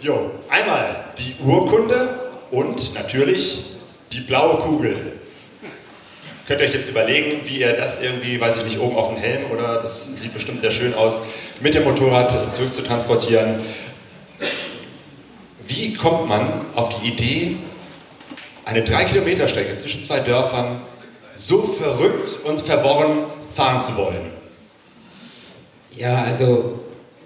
Jo, 0.00 0.30
einmal 0.48 1.04
die 1.18 1.34
Urkunde 1.48 2.08
und 2.50 2.94
natürlich 2.94 3.64
die 4.12 4.20
blaue 4.20 4.58
Kugel. 4.58 4.94
Könnt 6.46 6.60
ihr 6.60 6.66
euch 6.66 6.74
jetzt 6.74 6.88
überlegen, 6.88 7.40
wie 7.46 7.60
ihr 7.60 7.74
das 7.74 8.02
irgendwie, 8.02 8.40
weiß 8.40 8.56
ich 8.58 8.64
nicht, 8.64 8.78
oben 8.78 8.96
auf 8.96 9.10
den 9.10 9.18
Helm 9.18 9.50
oder 9.50 9.82
das 9.82 10.16
sieht 10.16 10.32
bestimmt 10.32 10.60
sehr 10.60 10.70
schön 10.70 10.94
aus, 10.94 11.22
mit 11.60 11.74
dem 11.74 11.84
Motorrad 11.84 12.30
zurück 12.54 12.72
zu 12.72 12.82
transportieren. 12.82 13.60
Wie 15.66 15.92
kommt 15.94 16.28
man 16.28 16.48
auf 16.74 17.00
die 17.00 17.08
Idee, 17.08 17.56
eine 18.64 18.84
3-Kilometer-Strecke 18.84 19.78
zwischen 19.78 20.04
zwei 20.04 20.20
Dörfern 20.20 20.80
so 21.34 21.76
verrückt 21.78 22.44
und 22.44 22.60
verworren 22.60 23.24
fahren 23.54 23.82
zu 23.82 23.96
wollen? 23.96 24.32
Ja, 25.94 26.22
also 26.24 26.80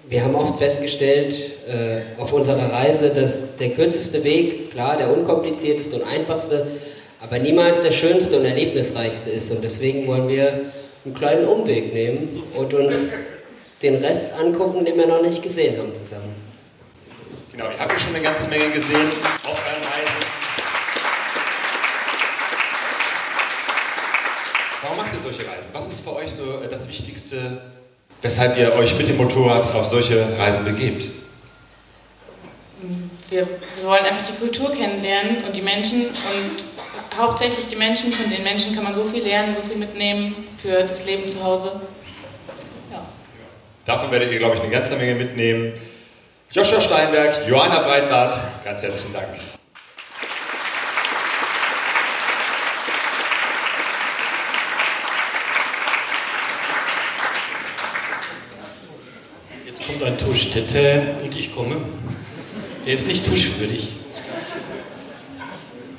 wir 0.07 0.23
haben 0.23 0.35
oft 0.35 0.59
festgestellt 0.59 1.52
äh, 1.67 2.21
auf 2.21 2.33
unserer 2.33 2.71
Reise, 2.71 3.09
dass 3.09 3.57
der 3.57 3.69
kürzeste 3.69 4.23
Weg, 4.23 4.71
klar, 4.71 4.97
der 4.97 5.09
unkomplizierteste 5.09 5.95
und 5.95 6.03
einfachste, 6.03 6.67
aber 7.21 7.39
niemals 7.39 7.81
der 7.81 7.91
schönste 7.91 8.37
und 8.37 8.45
erlebnisreichste 8.45 9.29
ist. 9.29 9.51
Und 9.51 9.63
deswegen 9.63 10.07
wollen 10.07 10.27
wir 10.27 10.61
einen 11.05 11.15
kleinen 11.15 11.47
Umweg 11.47 11.93
nehmen 11.93 12.43
und 12.55 12.73
uns 12.73 12.93
den 13.81 13.95
Rest 13.95 14.33
angucken, 14.39 14.85
den 14.85 14.97
wir 14.97 15.07
noch 15.07 15.21
nicht 15.21 15.41
gesehen 15.41 15.77
haben 15.77 15.93
zusammen. 15.93 16.35
Genau, 17.51 17.65
ihr 17.65 17.79
habt 17.79 17.91
ja 17.91 17.99
schon 17.99 18.15
eine 18.15 18.23
ganze 18.23 18.47
Menge 18.47 18.69
gesehen 18.69 19.07
auf 19.43 19.61
euren 19.65 19.83
Reisen. 19.83 20.43
Warum 24.81 24.97
macht 24.97 25.13
ihr 25.13 25.19
solche 25.23 25.49
Reisen? 25.49 25.69
Was 25.71 25.87
ist 25.87 26.01
für 26.01 26.15
euch 26.15 26.31
so 26.31 26.43
äh, 26.63 26.69
das 26.69 26.89
Wichtigste, 26.89 27.61
weshalb 28.21 28.57
ihr 28.57 28.73
euch 28.73 28.97
mit 28.97 29.07
dem 29.07 29.17
Motorrad 29.17 29.73
auf 29.73 29.85
solche 29.85 30.25
Reisen 30.37 30.65
begebt? 30.65 31.22
Wir, 33.33 33.47
wir 33.47 33.89
wollen 33.89 34.05
einfach 34.05 34.27
die 34.27 34.37
Kultur 34.37 34.71
kennenlernen 34.71 35.43
und 35.43 35.55
die 35.55 35.63
Menschen 35.63 36.05
und 36.05 37.17
hauptsächlich 37.17 37.65
die 37.67 37.75
Menschen. 37.75 38.11
Von 38.11 38.29
den 38.29 38.43
Menschen 38.43 38.75
kann 38.75 38.83
man 38.83 38.93
so 38.93 39.05
viel 39.05 39.23
lernen, 39.23 39.55
so 39.55 39.67
viel 39.67 39.77
mitnehmen 39.77 40.35
für 40.61 40.83
das 40.83 41.03
Leben 41.07 41.27
zu 41.27 41.43
Hause. 41.43 41.81
Ja. 42.91 43.03
Davon 43.87 44.11
werdet 44.11 44.31
ihr, 44.31 44.37
glaube 44.37 44.57
ich, 44.57 44.61
eine 44.61 44.69
ganze 44.69 44.97
Menge 44.97 45.15
mitnehmen. 45.15 45.73
Joshua 46.51 46.79
Steinberg, 46.79 47.47
Johanna 47.47 47.81
Breitbart, 47.81 48.39
ganz 48.63 48.83
herzlichen 48.83 49.13
Dank. 49.13 49.29
Jetzt 59.65 59.87
kommt 59.87 60.03
ein 60.03 60.17
Tusch, 60.19 60.51
tete, 60.51 61.15
und 61.23 61.35
ich 61.35 61.55
komme. 61.55 61.77
Er 62.85 62.95
ist 62.95 63.07
nicht 63.07 63.25
tuschwürdig. 63.25 63.87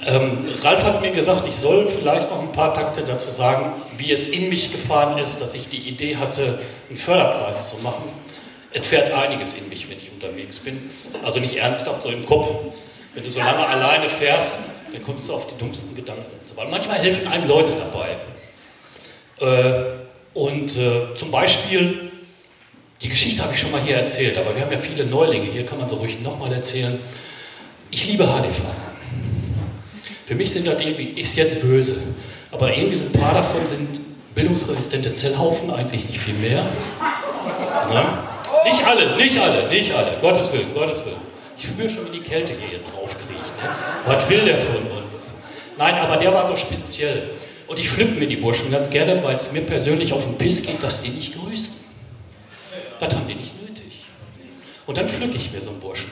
Ähm, 0.05 0.47
Ralf 0.62 0.83
hat 0.83 1.01
mir 1.01 1.12
gesagt, 1.12 1.49
ich 1.49 1.57
soll 1.57 1.88
vielleicht 1.88 2.31
noch 2.31 2.42
ein 2.42 2.53
paar 2.53 2.75
Takte 2.75 3.03
dazu 3.03 3.31
sagen, 3.31 3.73
wie 3.97 4.12
es 4.12 4.29
in 4.29 4.51
mich 4.51 4.70
gefahren 4.70 5.16
ist, 5.16 5.40
dass 5.40 5.55
ich 5.55 5.70
die 5.70 5.88
Idee 5.88 6.16
hatte, 6.16 6.59
einen 6.90 6.99
Förderpreis 6.99 7.70
zu 7.70 7.83
machen. 7.83 8.05
Es 8.73 8.87
fährt 8.87 9.11
einiges 9.12 9.59
in 9.62 9.70
mich, 9.70 9.88
wenn 9.88 9.97
ich 9.97 10.11
unterwegs 10.12 10.59
bin. 10.59 10.90
Also 11.23 11.40
nicht 11.40 11.57
ernsthaft, 11.57 12.03
so 12.03 12.11
im 12.11 12.27
Kopf. 12.27 12.49
Wenn 13.14 13.25
du 13.25 13.31
so 13.31 13.38
lange 13.38 13.66
alleine 13.66 14.11
fährst, 14.11 14.64
dann 14.92 15.03
kommst 15.03 15.31
du 15.31 15.35
auf 15.35 15.47
die 15.47 15.59
dummsten 15.59 15.97
Gedanken. 15.97 16.23
Weil 16.55 16.68
manchmal 16.68 16.99
helfen 16.99 17.27
einem 17.29 17.49
Leute 17.49 17.73
dabei. 17.73 18.16
Äh, 19.40 19.85
und 20.35 20.77
äh, 20.77 21.14
zum 21.16 21.31
Beispiel, 21.31 22.12
die 23.05 23.11
Geschichte 23.11 23.43
habe 23.43 23.53
ich 23.53 23.61
schon 23.61 23.71
mal 23.71 23.83
hier 23.83 23.97
erzählt, 23.97 24.38
aber 24.38 24.57
wir 24.57 24.62
haben 24.62 24.73
ja 24.73 24.79
viele 24.79 25.05
Neulinge, 25.05 25.51
hier 25.51 25.67
kann 25.67 25.79
man 25.79 25.90
so 25.90 25.97
ruhig 25.97 26.21
nochmal 26.23 26.51
erzählen. 26.55 26.99
Ich 27.90 28.07
liebe 28.09 28.27
Harley-Fahrer. 28.27 28.75
Für 30.27 30.35
mich 30.35 30.51
sind 30.51 30.67
das 30.67 30.81
irgendwie, 30.81 31.21
ist 31.21 31.37
jetzt 31.37 31.61
böse, 31.61 31.97
aber 32.51 32.75
irgendwie 32.75 32.97
so 32.97 33.05
ein 33.05 33.12
paar 33.12 33.35
davon 33.35 33.67
sind 33.67 34.01
bildungsresistente 34.35 35.14
Zellhaufen, 35.14 35.71
eigentlich 35.71 36.09
nicht 36.09 36.19
viel 36.19 36.35
mehr. 36.37 36.64
Na? 37.93 38.25
Nicht 38.64 38.87
alle, 38.87 39.17
nicht 39.19 39.38
alle, 39.38 39.69
nicht 39.69 39.93
alle, 39.95 40.17
Gottes 40.23 40.51
Willen, 40.55 40.73
Gottes 40.73 41.05
Willen. 41.05 41.21
Ich 41.59 41.67
spüre 41.67 41.90
schon, 41.90 42.11
wie 42.11 42.19
die 42.19 42.25
Kälte 42.25 42.55
hier 42.59 42.79
jetzt 42.79 42.90
raufkriegt. 42.97 43.29
Ne? 43.29 43.69
Was 44.07 44.29
will 44.31 44.47
der 44.47 44.59
von 44.59 44.77
uns? 44.77 45.21
Nein, 45.77 45.97
aber 45.97 46.17
der 46.17 46.33
war 46.33 46.49
so 46.49 46.57
speziell. 46.57 47.25
Und 47.67 47.79
ich 47.79 47.90
flippe 47.90 48.19
mir 48.19 48.27
die 48.27 48.37
Burschen 48.37 48.71
ganz 48.71 48.88
gerne, 48.88 49.23
weil 49.23 49.37
es 49.37 49.53
mir 49.53 49.61
persönlich 49.61 50.14
auf 50.14 50.25
den 50.25 50.38
Piss 50.38 50.62
geht, 50.62 50.83
dass 50.83 51.03
die 51.03 51.11
nicht 51.11 51.35
grüßen. 51.38 51.84
Das 53.00 53.14
haben 53.14 53.26
die 53.28 53.35
nicht 53.35 53.61
nötig. 53.61 54.04
Und 54.87 54.96
dann 54.96 55.09
pflücke 55.09 55.37
ich 55.37 55.52
mir 55.52 55.61
so 55.61 55.70
einen 55.70 55.80
Burschen. 55.80 56.11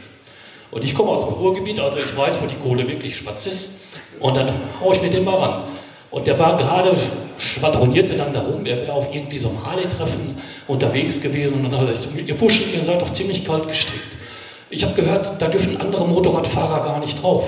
Und 0.71 0.83
ich 0.83 0.95
komme 0.95 1.11
aus 1.11 1.27
dem 1.27 1.35
Ruhrgebiet, 1.35 1.79
also 1.79 1.99
ich 1.99 2.17
weiß, 2.17 2.43
wo 2.43 2.47
die 2.47 2.57
Kohle 2.57 2.89
wirklich 2.89 3.17
spatz 3.17 3.47
ist. 3.47 3.85
Und 4.19 4.37
dann 4.37 4.53
haue 4.81 4.97
ich 4.97 5.03
mir 5.03 5.11
den 5.11 5.25
mal 5.25 5.37
ran. 5.37 5.63
Und 6.11 6.27
der 6.27 6.39
war 6.39 6.57
gerade, 6.57 6.97
schwadronierte 7.39 8.17
dann 8.17 8.33
darum, 8.33 8.65
er 8.65 8.77
wäre 8.79 8.93
auf 8.93 9.15
irgendwie 9.15 9.39
so 9.39 9.51
einem 9.51 9.67
Harley-Treffen 9.67 10.37
unterwegs 10.69 11.23
gewesen. 11.23 11.55
Und 11.55 11.65
dann 11.65 11.81
hat 11.81 11.89
er 11.89 11.93
gesagt, 11.93 12.11
ihr 12.27 12.37
Burschen, 12.37 12.73
ihr 12.75 12.85
seid 12.85 13.01
doch 13.01 13.13
ziemlich 13.13 13.45
kalt 13.45 13.69
gestrickt. 13.69 14.05
Ich 14.71 14.85
habe 14.85 14.95
gehört, 14.95 15.41
da 15.41 15.49
dürfen 15.49 15.79
andere 15.79 16.09
Motorradfahrer 16.09 16.85
gar 16.85 17.01
nicht 17.01 17.23
drauf. 17.23 17.47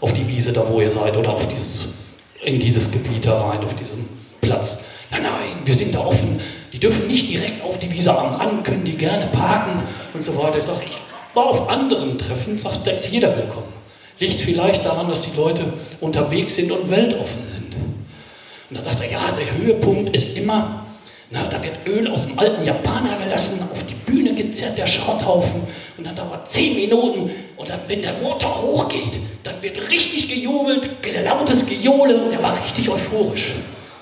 Auf 0.00 0.12
die 0.12 0.26
Wiese, 0.26 0.52
da 0.52 0.68
wo 0.68 0.80
ihr 0.80 0.90
seid, 0.90 1.16
oder 1.16 1.30
auf 1.30 1.46
dieses, 1.46 1.94
in 2.42 2.58
dieses 2.58 2.90
Gebiet 2.90 3.26
da 3.26 3.48
rein, 3.48 3.64
auf 3.64 3.74
diesem 3.74 4.08
Platz. 4.40 4.84
Nein, 5.12 5.22
nein, 5.22 5.64
wir 5.64 5.74
sind 5.74 5.94
da 5.94 6.00
offen. 6.00 6.40
Die 6.80 6.86
dürfen 6.86 7.08
nicht 7.08 7.28
direkt 7.28 7.62
auf 7.62 7.78
die 7.78 7.92
Wiese 7.92 8.16
am 8.16 8.36
Rand, 8.36 8.64
können 8.64 8.86
die 8.86 8.96
gerne 8.96 9.26
parken 9.26 9.82
und 10.14 10.24
so 10.24 10.34
weiter. 10.38 10.56
Ich 10.56 10.64
sage, 10.64 10.80
ich 10.86 11.36
war 11.36 11.44
auf 11.44 11.68
anderen 11.68 12.16
Treffen, 12.16 12.58
sagt, 12.58 12.86
da 12.86 12.92
ist 12.92 13.08
jeder 13.08 13.36
willkommen. 13.36 13.70
Liegt 14.18 14.40
vielleicht 14.40 14.86
daran, 14.86 15.06
dass 15.06 15.20
die 15.20 15.36
Leute 15.36 15.62
unterwegs 16.00 16.56
sind 16.56 16.72
und 16.72 16.90
weltoffen 16.90 17.46
sind. 17.46 17.74
Und 17.74 18.76
dann 18.76 18.82
sagt 18.82 19.02
er, 19.02 19.10
ja, 19.10 19.20
der 19.38 19.58
Höhepunkt 19.58 20.16
ist 20.16 20.38
immer, 20.38 20.86
na, 21.30 21.44
da 21.50 21.62
wird 21.62 21.86
Öl 21.86 22.10
aus 22.10 22.28
dem 22.28 22.38
alten 22.38 22.64
Japaner 22.64 23.18
gelassen, 23.22 23.60
auf 23.60 23.84
die 23.86 24.10
Bühne 24.10 24.34
gezerrt, 24.34 24.78
der 24.78 24.86
Schrotthaufen, 24.86 25.60
und 25.98 26.06
dann 26.06 26.16
dauert 26.16 26.50
zehn 26.50 26.76
Minuten, 26.76 27.30
und 27.58 27.68
dann, 27.68 27.80
wenn 27.88 28.00
der 28.00 28.14
Motor 28.22 28.62
hochgeht, 28.62 29.20
dann 29.44 29.60
wird 29.60 29.90
richtig 29.90 30.30
gejubelt, 30.30 30.88
lautes 31.26 31.66
Gejohle, 31.66 32.16
und 32.16 32.32
er 32.32 32.42
war 32.42 32.58
richtig 32.58 32.88
euphorisch. 32.88 33.50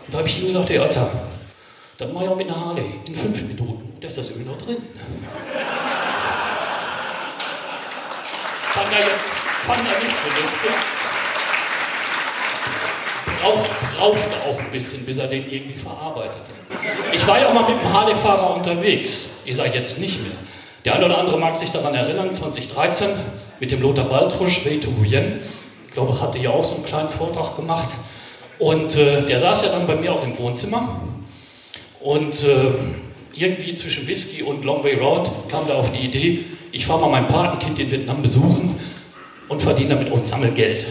Und 0.06 0.14
da 0.14 0.18
habe 0.18 0.28
ich 0.28 0.40
ihm 0.40 0.52
gesagt, 0.52 0.70
Alter, 0.78 1.10
dann 1.98 2.12
mache 2.12 2.24
ich 2.24 2.30
auch 2.30 2.36
mit 2.36 2.46
einer 2.46 2.64
Harley 2.64 2.94
in 3.04 3.16
fünf 3.16 3.42
Minuten, 3.42 3.92
und 3.94 4.02
da 4.02 4.06
ist 4.06 4.18
das 4.18 4.36
Öl 4.36 4.44
noch 4.44 4.56
drin. 4.64 4.76
Fand 8.72 8.92
er 8.92 9.00
jetzt, 9.00 9.28
fand 9.66 9.80
er 9.80 10.04
nicht 10.04 10.16
so 10.16 10.28
lustig. 10.28 10.70
Braucht, 13.42 13.96
brauchte 13.96 14.36
auch 14.48 14.58
ein 14.60 14.70
bisschen, 14.70 15.04
bis 15.04 15.18
er 15.18 15.26
den 15.26 15.50
irgendwie 15.50 15.78
verarbeitete. 15.78 16.38
Ich 17.12 17.26
war 17.26 17.40
ja 17.40 17.48
auch 17.48 17.54
mal 17.54 17.68
mit 17.68 17.80
einem 17.80 17.92
Harley-Fahrer 17.92 18.54
unterwegs. 18.54 19.12
Ich 19.44 19.56
sage 19.56 19.78
jetzt 19.78 19.98
nicht 19.98 20.22
mehr. 20.22 20.36
Der 20.84 20.94
eine 20.94 21.06
oder 21.06 21.18
andere 21.18 21.38
mag 21.38 21.56
sich 21.56 21.72
daran 21.72 21.94
erinnern, 21.94 22.32
2013 22.32 23.08
mit 23.58 23.72
dem 23.72 23.82
Lothar 23.82 24.04
Baltrusch, 24.04 24.64
Way 24.64 24.78
to 24.78 24.90
Guyenne. 24.92 25.40
Ich 25.88 25.94
glaube, 25.94 26.20
hatte 26.20 26.38
ja 26.38 26.50
auch 26.50 26.64
so 26.64 26.76
einen 26.76 26.84
kleinen 26.84 27.08
Vortrag 27.08 27.56
gemacht. 27.56 27.88
Und 28.60 28.94
äh, 28.96 29.22
der 29.22 29.40
saß 29.40 29.64
ja 29.64 29.70
dann 29.70 29.86
bei 29.86 29.96
mir 29.96 30.12
auch 30.12 30.22
im 30.22 30.38
Wohnzimmer. 30.38 31.07
Und 32.00 32.44
äh, 32.44 32.72
irgendwie 33.34 33.74
zwischen 33.74 34.06
Whisky 34.06 34.42
und 34.42 34.64
Long 34.64 34.82
Way 34.84 34.96
Round 34.96 35.28
kam 35.50 35.66
da 35.66 35.74
auf 35.74 35.92
die 35.92 36.06
Idee, 36.06 36.44
ich 36.70 36.86
fahre 36.86 37.00
mal 37.00 37.10
mein 37.10 37.28
Patenkind 37.28 37.78
in 37.78 37.90
Vietnam 37.90 38.22
besuchen 38.22 38.78
und 39.48 39.62
verdiene 39.62 39.94
damit 39.94 40.12
und 40.12 40.26
sammle 40.26 40.50
Geld. 40.50 40.86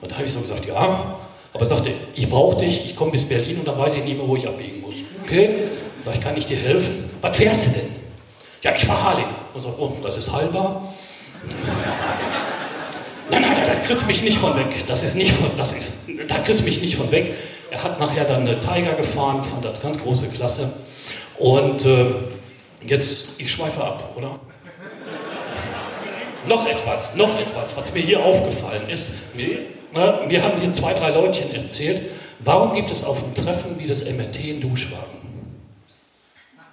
Und 0.00 0.10
da 0.10 0.16
habe 0.16 0.26
ich 0.26 0.32
so 0.32 0.40
gesagt, 0.40 0.66
ja, 0.66 1.16
aber 1.52 1.66
sagte, 1.66 1.92
ich 2.14 2.28
brauche 2.28 2.60
dich, 2.64 2.84
ich 2.84 2.96
komme 2.96 3.12
bis 3.12 3.24
Berlin 3.24 3.58
und 3.60 3.68
dann 3.68 3.78
weiß 3.78 3.96
ich 3.96 4.04
nicht 4.04 4.18
mehr, 4.18 4.26
wo 4.26 4.36
ich 4.36 4.46
abbiegen 4.46 4.80
muss. 4.80 4.96
Okay, 5.22 5.50
sag 6.04 6.16
ich, 6.16 6.20
kann 6.20 6.36
ich 6.36 6.46
dir 6.46 6.56
helfen? 6.56 7.08
Was 7.20 7.36
fährst 7.36 7.66
du 7.66 7.80
denn? 7.80 7.90
Ja, 8.62 8.74
ich 8.76 8.84
fahre 8.84 9.02
Harley. 9.02 9.24
Und 9.52 9.60
sagt, 9.60 9.78
oh, 9.78 9.92
das 10.02 10.18
ist 10.18 10.32
heilbar. 10.32 10.94
nein, 13.30 13.42
nein, 13.42 13.56
da 13.66 13.74
kriegst 13.86 14.02
du 14.02 14.06
mich 14.06 14.22
nicht 14.22 14.38
von 14.38 14.56
weg. 14.56 14.84
Das 14.88 15.04
ist 15.04 15.14
nicht 15.14 15.32
von, 15.32 15.50
das 15.56 15.76
ist, 15.76 16.10
da 16.28 16.38
kriegst 16.38 16.62
du 16.62 16.64
mich 16.64 16.80
nicht 16.82 16.96
von 16.96 17.10
weg. 17.12 17.34
Er 17.74 17.82
hat 17.82 17.98
nachher 17.98 18.24
dann 18.24 18.42
eine 18.42 18.60
Tiger 18.60 18.92
gefahren, 18.92 19.42
fand 19.42 19.64
das 19.64 19.82
ganz 19.82 20.00
große 20.00 20.28
Klasse. 20.28 20.72
Und 21.38 21.84
äh, 21.84 22.06
jetzt, 22.86 23.40
ich 23.40 23.50
schweife 23.50 23.82
ab, 23.82 24.14
oder? 24.16 24.38
noch 26.46 26.68
etwas, 26.68 27.16
noch 27.16 27.36
etwas, 27.40 27.76
was 27.76 27.92
mir 27.92 28.02
hier 28.02 28.24
aufgefallen 28.24 28.88
ist. 28.88 29.36
Wir, 29.36 29.58
ne, 29.92 30.20
wir 30.28 30.44
haben 30.44 30.60
hier 30.60 30.70
zwei, 30.70 30.92
drei 30.92 31.10
Leutchen 31.10 31.52
erzählt. 31.52 32.10
Warum 32.38 32.74
gibt 32.74 32.92
es 32.92 33.04
auf 33.04 33.18
dem 33.20 33.34
Treffen 33.34 33.76
wie 33.76 33.88
das 33.88 34.04
MRT 34.04 34.38
einen 34.38 34.60
Duschwagen? 34.60 35.18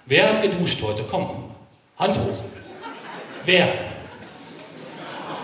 Wer 0.06 0.28
hat 0.28 0.42
geduscht 0.42 0.80
heute? 0.82 1.02
Komm, 1.10 1.30
Hand 1.98 2.16
hoch. 2.16 2.38
Wer? 3.44 3.68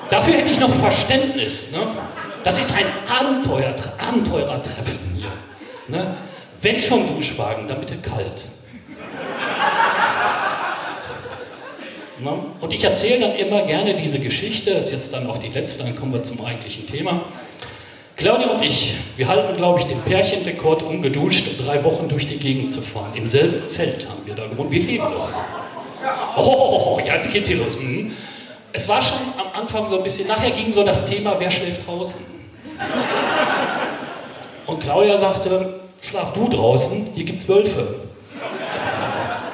Dafür 0.09 0.35
hätte 0.35 0.51
ich 0.51 0.61
noch 0.61 0.73
Verständnis. 0.75 1.73
Ne? 1.73 1.81
Das 2.45 2.61
ist 2.61 2.73
ein 2.77 2.87
Abenteuer, 3.09 3.75
Abenteurertreffen. 3.99 5.08
Ne? 5.89 6.15
Weg 6.61 6.85
vom 6.85 7.17
Duschwagen, 7.17 7.67
dann 7.69 7.81
bitte 7.81 7.97
kalt. 7.97 8.45
Ne? 12.21 12.31
Und 12.61 12.73
ich 12.73 12.83
erzähle 12.83 13.21
dann 13.21 13.37
immer 13.37 13.63
gerne 13.63 13.95
diese 13.95 14.19
Geschichte, 14.19 14.75
das 14.75 14.87
ist 14.87 14.93
jetzt 14.93 15.15
dann 15.15 15.29
auch 15.29 15.39
die 15.39 15.49
letzte, 15.49 15.85
dann 15.85 15.97
kommen 15.97 16.13
wir 16.13 16.23
zum 16.23 16.45
eigentlichen 16.45 16.87
Thema. 16.87 17.21
Claudia 18.17 18.49
und 18.49 18.63
ich, 18.63 18.95
wir 19.17 19.29
halten, 19.29 19.57
glaube 19.57 19.79
ich, 19.79 19.87
den 19.87 20.01
Pärchenrekord, 20.01 20.83
ungeduscht 20.83 21.65
drei 21.65 21.85
Wochen 21.85 22.09
durch 22.09 22.29
die 22.29 22.39
Gegend 22.39 22.73
zu 22.73 22.81
fahren. 22.81 23.13
Im 23.15 23.29
selben 23.29 23.69
Zelt 23.69 24.09
haben 24.09 24.27
wir 24.27 24.35
da 24.35 24.49
gewohnt. 24.49 24.73
Wir 24.73 24.83
leben 24.83 25.05
noch. 25.05 25.29
Oh, 26.37 26.99
ja, 27.07 27.15
jetzt 27.15 27.33
geht's 27.33 27.47
hier 27.47 27.59
los. 27.59 27.77
Hm. 27.77 28.11
Es 28.73 28.89
war 28.89 29.01
schon 29.01 29.19
am 29.37 29.63
Anfang 29.63 29.89
so 29.89 29.99
ein 29.99 30.03
bisschen, 30.03 30.27
nachher 30.27 30.51
ging 30.51 30.73
so 30.73 30.85
das 30.85 31.07
Thema, 31.09 31.37
wer 31.39 31.51
schläft 31.51 31.87
draußen? 31.87 32.21
Und 34.67 34.81
Claudia 34.81 35.17
sagte, 35.17 35.78
schlaf 36.01 36.33
du 36.33 36.49
draußen, 36.49 37.09
hier 37.15 37.25
gibt's 37.25 37.49
Wölfe. 37.49 37.97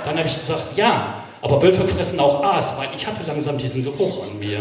Dann 0.04 0.18
habe 0.18 0.28
ich 0.28 0.34
gesagt, 0.34 0.76
ja, 0.76 1.24
aber 1.40 1.62
Wölfe 1.62 1.84
fressen 1.84 2.20
auch 2.20 2.42
Aas, 2.42 2.76
weil 2.78 2.88
ich 2.96 3.06
hatte 3.06 3.26
langsam 3.26 3.58
diesen 3.58 3.84
Geruch 3.84 4.22
an 4.22 4.38
mir. 4.38 4.58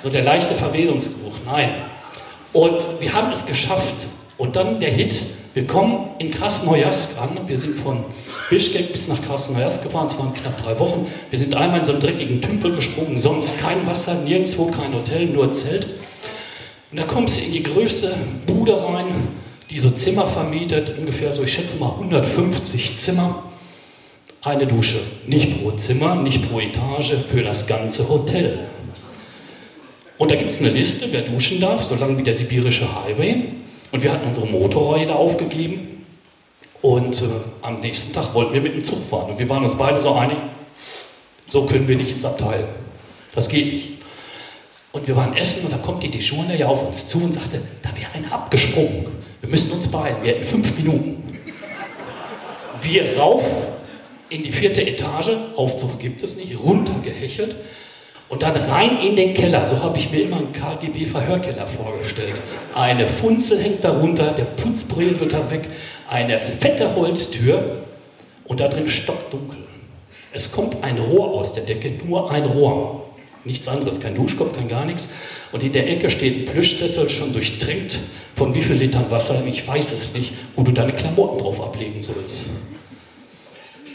So 0.00 0.08
der 0.08 0.22
leichte 0.22 0.54
Verwesungsgeruch, 0.54 1.34
nein. 1.46 1.74
Und 2.52 2.82
wir 3.00 3.12
haben 3.12 3.30
es 3.32 3.46
geschafft. 3.46 4.06
Und 4.38 4.56
dann 4.56 4.80
der 4.80 4.90
Hit, 4.90 5.14
Wir 5.52 5.66
kommen 5.66 6.10
in 6.18 6.30
Krasnojarsk 6.30 7.20
an. 7.20 7.48
Wir 7.48 7.58
sind 7.58 7.80
von 7.80 8.04
Bischkek 8.50 8.92
bis 8.92 9.08
nach 9.08 9.20
Krasnojarsk 9.20 9.82
gefahren. 9.82 10.06
Es 10.06 10.16
waren 10.16 10.32
knapp 10.32 10.56
drei 10.62 10.78
Wochen. 10.78 11.10
Wir 11.28 11.40
sind 11.40 11.56
einmal 11.56 11.80
in 11.80 11.84
so 11.84 11.90
einen 11.92 12.00
dreckigen 12.00 12.40
Tümpel 12.40 12.76
gesprungen. 12.76 13.18
Sonst 13.18 13.60
kein 13.60 13.84
Wasser, 13.84 14.14
nirgendwo 14.14 14.66
kein 14.66 14.94
Hotel, 14.94 15.26
nur 15.26 15.52
Zelt. 15.52 15.86
Und 16.92 17.00
da 17.00 17.02
kommst 17.02 17.40
du 17.40 17.46
in 17.46 17.52
die 17.52 17.62
größte 17.64 18.14
Bude 18.46 18.76
rein, 18.80 19.06
die 19.70 19.78
so 19.78 19.90
Zimmer 19.90 20.26
vermietet. 20.26 20.98
Ungefähr 20.98 21.34
so, 21.34 21.42
ich 21.44 21.54
schätze 21.54 21.78
mal 21.78 21.90
150 21.90 22.98
Zimmer. 22.98 23.44
Eine 24.42 24.66
Dusche. 24.66 24.98
Nicht 25.26 25.62
pro 25.62 25.70
Zimmer, 25.72 26.16
nicht 26.16 26.50
pro 26.50 26.60
Etage, 26.60 27.12
für 27.30 27.42
das 27.42 27.66
ganze 27.66 28.08
Hotel. 28.08 28.58
Und 30.18 30.30
da 30.30 30.36
gibt 30.36 30.50
es 30.50 30.60
eine 30.60 30.70
Liste, 30.70 31.06
wer 31.10 31.22
duschen 31.22 31.60
darf, 31.60 31.84
solange 31.84 32.18
wie 32.18 32.22
der 32.22 32.34
sibirische 32.34 32.86
Highway. 32.94 33.44
Und 33.92 34.02
wir 34.02 34.12
hatten 34.12 34.28
unsere 34.28 34.46
Motorräder 34.46 35.16
aufgegeben. 35.16 36.04
Und 36.82 37.20
äh, 37.20 37.26
am 37.62 37.80
nächsten 37.80 38.12
Tag 38.12 38.34
wollten 38.34 38.54
wir 38.54 38.60
mit 38.60 38.74
dem 38.74 38.84
Zug 38.84 38.98
fahren. 39.08 39.30
Und 39.30 39.38
wir 39.38 39.48
waren 39.48 39.64
uns 39.64 39.76
beide 39.76 40.00
so 40.00 40.14
einig, 40.14 40.36
so 41.46 41.66
können 41.66 41.86
wir 41.86 41.96
nicht 41.96 42.10
ins 42.12 42.24
Abteil. 42.24 42.64
Das 43.34 43.48
geht 43.48 43.72
nicht. 43.72 43.88
Und 44.92 45.06
wir 45.06 45.14
waren 45.16 45.36
essen 45.36 45.66
und 45.66 45.72
da 45.72 45.78
kommt 45.78 46.02
die 46.02 46.10
Dejourne 46.10 46.56
ja 46.56 46.66
auf 46.66 46.86
uns 46.86 47.06
zu 47.06 47.22
und 47.22 47.34
sagte, 47.34 47.60
da 47.82 47.90
wäre 47.96 48.10
einer 48.12 48.32
abgesprungen. 48.32 49.19
Wir 49.40 49.48
müssen 49.48 49.72
uns 49.72 49.90
beeilen. 49.90 50.16
Wir 50.22 50.32
hätten 50.32 50.46
fünf 50.46 50.76
Minuten. 50.76 51.22
Wir 52.82 53.18
rauf 53.18 53.44
in 54.28 54.42
die 54.42 54.52
vierte 54.52 54.86
Etage, 54.86 55.30
Aufzug 55.56 55.98
gibt 55.98 56.22
es 56.22 56.36
nicht, 56.36 56.58
runtergehechelt 56.58 57.56
und 58.28 58.42
dann 58.42 58.56
rein 58.56 59.00
in 59.02 59.16
den 59.16 59.34
Keller. 59.34 59.66
So 59.66 59.82
habe 59.82 59.98
ich 59.98 60.10
mir 60.10 60.22
immer 60.22 60.36
einen 60.36 60.52
KGB-Verhörkeller 60.52 61.66
vorgestellt. 61.66 62.36
Eine 62.74 63.08
Funzel 63.08 63.60
hängt 63.60 63.84
darunter, 63.84 64.32
der 64.32 64.44
Putzbrille 64.44 65.18
wird 65.18 65.32
da 65.32 65.50
weg, 65.50 65.68
eine 66.08 66.38
fette 66.38 66.94
Holztür 66.94 67.84
und 68.44 68.60
da 68.60 68.68
drin 68.68 68.88
stockdunkel. 68.88 69.58
Es 70.32 70.52
kommt 70.52 70.82
ein 70.84 70.98
Rohr 70.98 71.32
aus 71.32 71.54
der 71.54 71.64
Decke, 71.64 71.92
nur 72.06 72.30
ein 72.30 72.44
Rohr. 72.44 73.04
Nichts 73.44 73.66
anderes, 73.68 74.00
kein 74.00 74.14
Duschkopf, 74.14 74.54
kein 74.54 74.68
gar 74.68 74.84
nichts. 74.84 75.10
Und 75.52 75.62
in 75.62 75.72
der 75.72 75.88
Ecke 75.88 76.10
steht 76.10 76.36
ein 76.36 76.52
Plüschsessel, 76.52 77.10
schon 77.10 77.32
durchtränkt 77.32 77.98
von 78.36 78.54
wie 78.54 78.62
viel 78.62 78.76
Litern 78.76 79.10
Wasser, 79.10 79.42
ich 79.46 79.66
weiß 79.66 79.92
es 79.92 80.14
nicht, 80.14 80.32
wo 80.56 80.62
du 80.62 80.72
deine 80.72 80.92
Klamotten 80.92 81.38
drauf 81.38 81.60
ablegen 81.60 82.02
sollst. 82.02 82.42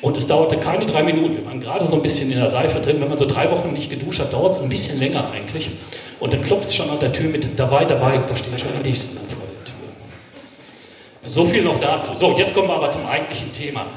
Und 0.01 0.17
es 0.17 0.27
dauerte 0.27 0.57
keine 0.57 0.85
drei 0.85 1.01
Minuten. 1.01 1.37
Wir 1.37 1.45
waren 1.45 1.59
gerade 1.59 1.87
so 1.87 1.95
ein 1.95 2.03
bisschen 2.03 2.31
in 2.31 2.37
der 2.37 2.49
Seife 2.49 2.79
drin. 2.79 3.01
Wenn 3.01 3.09
man 3.09 3.17
so 3.17 3.25
drei 3.25 3.49
Wochen 3.49 3.73
nicht 3.73 3.89
geduscht 3.89 4.19
hat, 4.19 4.33
dauert 4.33 4.55
es 4.55 4.61
ein 4.61 4.69
bisschen 4.69 4.99
länger 4.99 5.31
eigentlich. 5.31 5.71
Und 6.19 6.31
dann 6.31 6.43
klopft 6.43 6.69
es 6.69 6.75
schon 6.75 6.89
an 6.91 6.99
der 6.99 7.11
Tür 7.11 7.29
mit 7.29 7.57
dabei, 7.57 7.85
dabei. 7.85 8.19
Da 8.29 8.35
stehen 8.35 8.59
schon 8.59 8.69
die 8.83 8.89
nächsten 8.89 9.17
vor 9.17 9.47
der 9.47 9.65
Tür. 9.65 11.29
So 11.29 11.45
viel 11.45 11.63
noch 11.63 11.79
dazu. 11.79 12.11
So, 12.19 12.37
jetzt 12.37 12.53
kommen 12.53 12.67
wir 12.67 12.75
aber 12.75 12.91
zum 12.91 13.07
eigentlichen 13.07 13.51
Thema. 13.51 13.87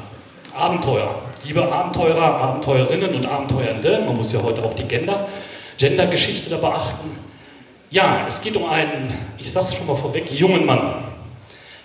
Abenteuer. 0.57 1.14
Liebe 1.44 1.71
Abenteurer, 1.71 2.23
Abenteurerinnen 2.23 3.14
und 3.14 3.27
Abenteuernde, 3.27 4.03
man 4.07 4.16
muss 4.16 4.33
ja 4.33 4.42
heute 4.42 4.64
auch 4.64 4.75
die 4.75 4.85
Gender, 4.85 5.29
Gendergeschichte 5.77 6.49
da 6.49 6.57
beachten. 6.57 7.28
Ja, 7.90 8.27
es 8.29 8.42
geht 8.42 8.55
um 8.57 8.68
einen, 8.68 9.14
ich 9.38 9.51
sage 9.51 9.68
es 9.68 9.74
schon 9.74 9.87
mal 9.87 9.96
vorweg, 9.96 10.31
jungen 10.31 10.66
Mann. 10.66 11.05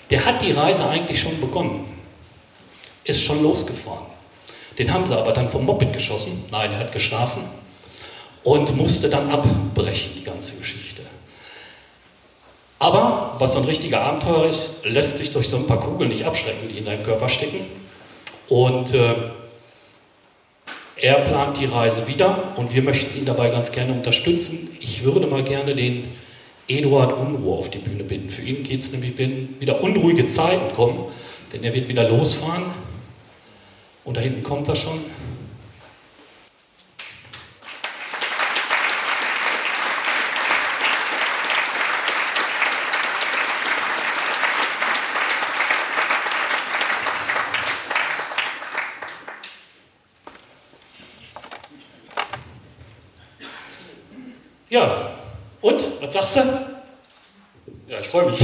Der 0.10 0.26
hat 0.26 0.42
die 0.42 0.52
Reise 0.52 0.90
eigentlich 0.90 1.22
schon 1.22 1.40
begonnen. 1.40 1.86
Ist 3.06 3.24
schon 3.24 3.42
losgefahren. 3.42 4.06
Den 4.78 4.92
haben 4.92 5.08
sie 5.08 5.18
aber 5.18 5.32
dann 5.32 5.50
vom 5.50 5.66
Moped 5.66 5.94
geschossen. 5.94 6.46
Nein, 6.52 6.74
er 6.74 6.80
hat 6.80 6.92
geschlafen 6.92 7.44
und 8.44 8.76
musste 8.76 9.10
dann 9.10 9.32
abbrechen, 9.32 10.12
die 10.18 10.24
ganze 10.24 10.60
Geschichte. 10.60 11.04
Aber 12.80 13.36
was 13.40 13.54
so 13.54 13.60
ein 13.60 13.66
richtiger 13.66 14.02
Abenteuer 14.02 14.46
ist, 14.46 14.86
lässt 14.86 15.20
sich 15.20 15.32
durch 15.32 15.48
so 15.48 15.56
ein 15.56 15.68
paar 15.68 15.80
Kugeln 15.80 16.10
nicht 16.10 16.26
abschrecken, 16.26 16.68
die 16.70 16.80
in 16.80 16.86
deinem 16.86 17.04
Körper 17.04 17.30
stecken. 17.30 17.66
Und 18.50 18.94
äh, 18.94 19.14
er 21.04 21.16
plant 21.16 21.60
die 21.60 21.66
Reise 21.66 22.08
wieder 22.08 22.54
und 22.56 22.74
wir 22.74 22.82
möchten 22.82 23.18
ihn 23.18 23.26
dabei 23.26 23.50
ganz 23.50 23.74
gerne 23.74 23.92
unterstützen. 23.92 24.78
Ich 24.80 25.04
würde 25.04 25.28
mal 25.28 25.44
gerne 25.44 25.76
den 25.76 26.06
Eduard 26.70 27.12
Unruhe 27.12 27.58
auf 27.58 27.70
die 27.70 27.80
Bühne 27.80 28.06
bitten. 28.06 28.30
Für 28.30 28.42
ihn 28.42 28.64
geht 28.64 28.84
es 28.84 28.94
nämlich, 28.94 29.18
wenn 29.18 29.60
wieder 29.60 29.84
unruhige 29.84 30.30
Zeiten 30.30 30.74
kommen, 30.74 30.98
denn 31.52 31.62
er 31.62 31.74
wird 31.74 31.90
wieder 31.90 32.08
losfahren 32.08 32.64
und 34.06 34.16
da 34.16 34.22
hinten 34.22 34.44
kommt 34.44 34.70
er 34.70 34.78
schon. 34.78 34.98
Ja, 54.74 55.12
und? 55.62 55.84
Was 56.14 56.34
sagst 56.34 56.36
du? 56.38 56.42
Ja, 57.92 58.00
ich 58.00 58.08
freue 58.08 58.30
mich. 58.30 58.40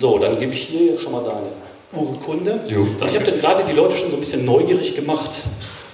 so, 0.00 0.18
dann 0.18 0.38
gebe 0.38 0.54
ich 0.54 0.62
hier 0.62 0.98
schon 0.98 1.12
mal 1.12 1.22
deine 1.24 1.52
Urkunde. 1.92 2.60
Jo, 2.66 2.86
ich 3.06 3.14
habe 3.16 3.24
dann 3.26 3.38
gerade 3.38 3.64
die 3.68 3.72
Leute 3.72 3.98
schon 3.98 4.10
so 4.10 4.16
ein 4.16 4.20
bisschen 4.20 4.46
neugierig 4.46 4.96
gemacht 4.96 5.30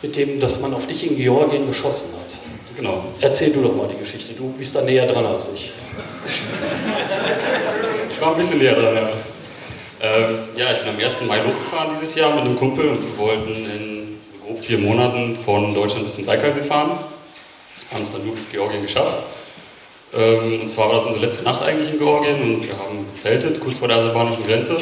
mit 0.00 0.16
dem, 0.16 0.38
dass 0.38 0.60
man 0.60 0.74
auf 0.74 0.86
dich 0.86 1.10
in 1.10 1.16
Georgien 1.16 1.66
geschossen 1.66 2.14
hat. 2.20 2.36
Genau. 2.76 3.04
Erzähl 3.20 3.52
du 3.52 3.62
doch 3.62 3.74
mal 3.74 3.88
die 3.88 3.98
Geschichte. 3.98 4.34
Du 4.34 4.52
bist 4.52 4.76
da 4.76 4.82
näher 4.82 5.08
dran 5.08 5.26
als 5.26 5.52
ich. 5.52 5.72
ich 8.12 8.20
war 8.20 8.30
ein 8.30 8.36
bisschen 8.36 8.58
näher 8.58 8.74
dran, 8.74 8.94
ja. 8.94 9.08
Ähm, 10.02 10.38
ja, 10.54 10.72
ich 10.72 10.80
bin 10.80 10.90
am 10.90 11.00
1. 11.00 11.22
Mai 11.22 11.38
losgefahren 11.38 11.96
dieses 12.00 12.14
Jahr 12.14 12.32
mit 12.36 12.44
einem 12.44 12.56
Kumpel 12.56 12.90
und 12.90 13.02
wir 13.02 13.18
wollten 13.18 13.50
in 13.50 14.18
grob 14.46 14.62
vier 14.62 14.78
Monaten 14.78 15.34
von 15.34 15.74
Deutschland 15.74 16.04
bis 16.04 16.14
zum 16.14 16.26
Baikalsee 16.26 16.60
fahren. 16.60 16.96
Haben 17.92 18.04
es 18.04 18.12
dann 18.12 18.26
nur 18.26 18.34
bis 18.34 18.50
Georgien 18.50 18.82
geschafft. 18.82 19.22
Ähm, 20.14 20.62
und 20.62 20.68
zwar 20.68 20.88
war 20.88 20.96
das 20.96 21.06
unsere 21.06 21.26
letzte 21.26 21.44
Nacht 21.44 21.62
eigentlich 21.62 21.92
in 21.92 21.98
Georgien 21.98 22.40
und 22.40 22.66
wir 22.66 22.78
haben 22.78 23.06
gezeltet, 23.14 23.60
kurz 23.60 23.78
vor 23.78 23.88
der 23.88 23.98
aserbaidischen 23.98 24.46
Grenze. 24.46 24.80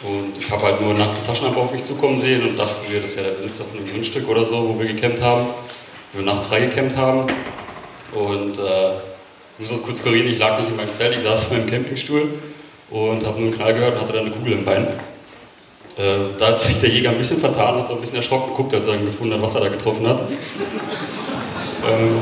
Und 0.00 0.38
ich 0.38 0.48
habe 0.50 0.62
halt 0.62 0.80
nur 0.80 0.94
nachts 0.94 1.18
eine 1.18 1.26
Taschenlampe 1.26 1.58
auf 1.58 1.72
mich 1.72 1.84
zukommen 1.84 2.20
sehen 2.20 2.42
und 2.42 2.56
dachte 2.56 2.88
mir, 2.88 3.00
das 3.00 3.10
ist 3.10 3.16
ja 3.16 3.22
der 3.24 3.30
Besitzer 3.32 3.64
von 3.64 3.78
einem 3.78 3.90
Grundstück 3.90 4.28
oder 4.28 4.44
so, 4.44 4.68
wo 4.68 4.78
wir 4.78 4.86
gecampt 4.86 5.20
haben, 5.20 5.46
wo 6.12 6.18
wir 6.20 6.24
nachts 6.26 6.46
freigecampt 6.46 6.96
haben. 6.96 7.22
Und 8.12 8.58
äh, 8.58 8.92
ich 9.58 9.60
muss 9.60 9.70
das 9.70 9.82
kurz 9.82 10.02
korrigieren, 10.02 10.32
ich 10.32 10.38
lag 10.38 10.60
nicht 10.60 10.70
in 10.70 10.76
meinem 10.76 10.92
Zelt, 10.92 11.16
ich 11.16 11.22
saß 11.24 11.50
in 11.50 11.58
meinem 11.58 11.70
Campingstuhl 11.70 12.28
und 12.90 13.26
habe 13.26 13.40
nur 13.40 13.48
einen 13.48 13.56
Knall 13.56 13.74
gehört 13.74 13.94
und 13.94 14.00
hatte 14.02 14.12
dann 14.12 14.26
eine 14.26 14.30
Kugel 14.30 14.52
im 14.52 14.64
Bein. 14.64 14.86
Äh, 15.96 16.16
da 16.38 16.48
hat 16.48 16.60
sich 16.60 16.80
der 16.80 16.90
Jäger 16.90 17.10
ein 17.10 17.18
bisschen 17.18 17.40
vertan, 17.40 17.80
hat 17.80 17.90
ein 17.90 18.00
bisschen 18.00 18.18
erschrocken 18.18 18.50
geguckt, 18.50 18.74
als 18.74 18.86
er 18.86 18.98
gefunden 18.98 19.34
hat, 19.34 19.42
was 19.42 19.56
er 19.56 19.62
da 19.62 19.68
getroffen 19.68 20.06
hat. 20.06 20.20
Ähm, 21.86 22.20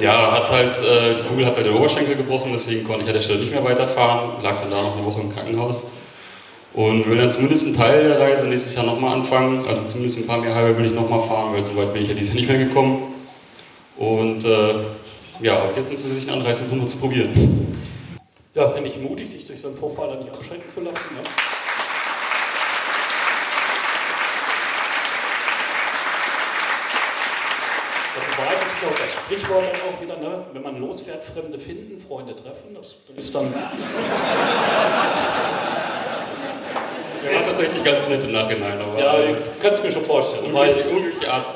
ja, 0.00 0.32
hat 0.32 0.50
halt, 0.50 0.76
äh, 0.78 1.14
die 1.16 1.28
Kugel 1.28 1.46
hat 1.46 1.56
halt 1.56 1.66
den 1.66 1.74
Oberschenkel 1.74 2.16
gebrochen, 2.16 2.52
deswegen 2.54 2.84
konnte 2.84 3.02
ich 3.02 3.08
an 3.08 3.14
der 3.14 3.22
Stelle 3.22 3.40
nicht 3.40 3.52
mehr 3.52 3.64
weiterfahren, 3.64 4.42
lag 4.42 4.60
dann 4.60 4.70
da 4.70 4.82
noch 4.82 4.96
eine 4.96 5.04
Woche 5.04 5.20
im 5.20 5.32
Krankenhaus. 5.32 5.92
Und 6.74 7.08
will 7.08 7.18
dann 7.18 7.30
zumindest 7.30 7.66
einen 7.66 7.76
Teil 7.76 8.04
der 8.04 8.20
Reise 8.20 8.44
nächstes 8.46 8.76
Jahr 8.76 8.84
nochmal 8.84 9.14
anfangen. 9.14 9.66
Also 9.66 9.86
zumindest 9.86 10.18
ein 10.18 10.26
paar 10.26 10.38
mehr 10.38 10.54
halbe 10.54 10.78
will 10.78 10.86
ich 10.86 10.92
nochmal 10.92 11.26
fahren, 11.26 11.52
weil 11.52 11.64
so 11.64 11.74
weit 11.76 11.92
bin 11.92 12.02
ich 12.02 12.08
ja 12.08 12.14
dieses 12.14 12.34
Jahr 12.34 12.40
nicht 12.40 12.48
mehr 12.48 12.58
gekommen. 12.58 13.14
Und 13.96 14.44
äh, 14.44 14.74
ja, 15.40 15.54
auch 15.56 15.76
jetzt 15.76 15.92
ist 15.92 16.04
es 16.04 16.14
sich 16.14 16.30
anreißen, 16.30 16.68
nochmal 16.68 16.86
zu 16.86 16.98
probieren. 16.98 17.76
Ja, 18.54 18.66
ist 18.66 18.76
ja 18.76 18.82
nicht 18.82 19.00
mutig, 19.02 19.30
sich 19.30 19.46
durch 19.46 19.60
so 19.60 19.68
einen 19.68 19.78
dann 19.78 20.18
nicht 20.18 20.30
abschrecken 20.30 20.70
zu 20.72 20.80
lassen. 20.80 21.14
Ne? 21.14 21.57
Das 28.18 28.36
bereitet 28.36 28.68
sich 28.68 28.82
auch 28.88 28.98
das 28.98 29.12
Sprichwort 29.12 29.64
auch 29.86 30.02
wieder, 30.02 30.16
ne? 30.16 30.44
wenn 30.52 30.62
man 30.62 30.80
losfährt, 30.80 31.22
Fremde 31.24 31.58
finden, 31.58 32.02
Freunde 32.06 32.34
treffen. 32.34 32.74
Das 32.74 32.96
ist 33.16 33.34
dann. 33.34 33.52
Der 37.24 37.34
war 37.34 37.46
tatsächlich 37.46 37.84
ganz 37.84 38.08
nett 38.08 38.24
im 38.24 38.32
Nachhinein. 38.32 38.78
Aber 38.80 38.98
ja, 38.98 39.36
kannst 39.62 39.82
du 39.82 39.86
mir 39.86 39.92
schon 39.92 40.04
vorstellen. 40.04 40.52
Weil 40.52 40.74
unglückliche 40.90 41.32
Art 41.32 41.46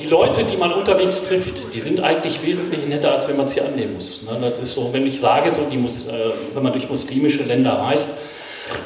Die 0.00 0.06
Leute, 0.06 0.44
die 0.44 0.56
man 0.56 0.72
unterwegs 0.72 1.28
trifft, 1.28 1.74
die 1.74 1.80
sind 1.80 2.00
eigentlich 2.00 2.44
wesentlich 2.44 2.86
netter, 2.86 3.14
als 3.14 3.28
wenn 3.28 3.36
man 3.36 3.48
sie 3.48 3.60
annehmen 3.60 3.94
muss. 3.94 4.24
Ne? 4.30 4.38
Das 4.40 4.58
ist 4.58 4.74
so, 4.74 4.92
wenn 4.92 5.06
ich 5.06 5.20
sage, 5.20 5.52
so 5.52 5.64
die 5.70 5.76
muss, 5.76 6.06
äh, 6.06 6.30
wenn 6.54 6.62
man 6.62 6.72
durch 6.72 6.88
muslimische 6.88 7.42
Länder 7.44 7.72
reist, 7.72 8.18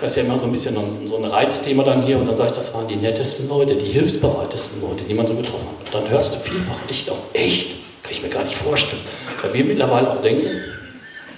das 0.00 0.12
ist 0.12 0.16
ja 0.16 0.22
immer 0.24 0.38
so 0.38 0.46
ein 0.46 0.52
bisschen 0.52 0.76
so 1.06 1.16
ein 1.16 1.24
Reizthema 1.24 1.82
dann 1.84 2.02
hier 2.02 2.18
und 2.18 2.26
dann 2.26 2.36
sage 2.36 2.50
ich, 2.50 2.56
das 2.56 2.74
waren 2.74 2.88
die 2.88 2.96
nettesten 2.96 3.48
Leute, 3.48 3.74
die 3.74 3.88
hilfsbereitesten 3.88 4.82
Leute, 4.82 5.04
die 5.08 5.14
man 5.14 5.26
so 5.26 5.34
getroffen 5.34 5.66
hat. 5.66 5.86
Und 5.86 5.94
dann 5.94 6.10
hörst 6.10 6.34
du 6.34 6.50
vielfach 6.50 6.76
echt 6.88 7.10
auch, 7.10 7.18
echt, 7.32 7.70
kann 8.02 8.12
ich 8.12 8.22
mir 8.22 8.28
gar 8.28 8.44
nicht 8.44 8.56
vorstellen. 8.56 9.02
Weil 9.42 9.54
wir 9.54 9.64
mittlerweile 9.64 10.10
auch 10.10 10.22
denken, 10.22 10.48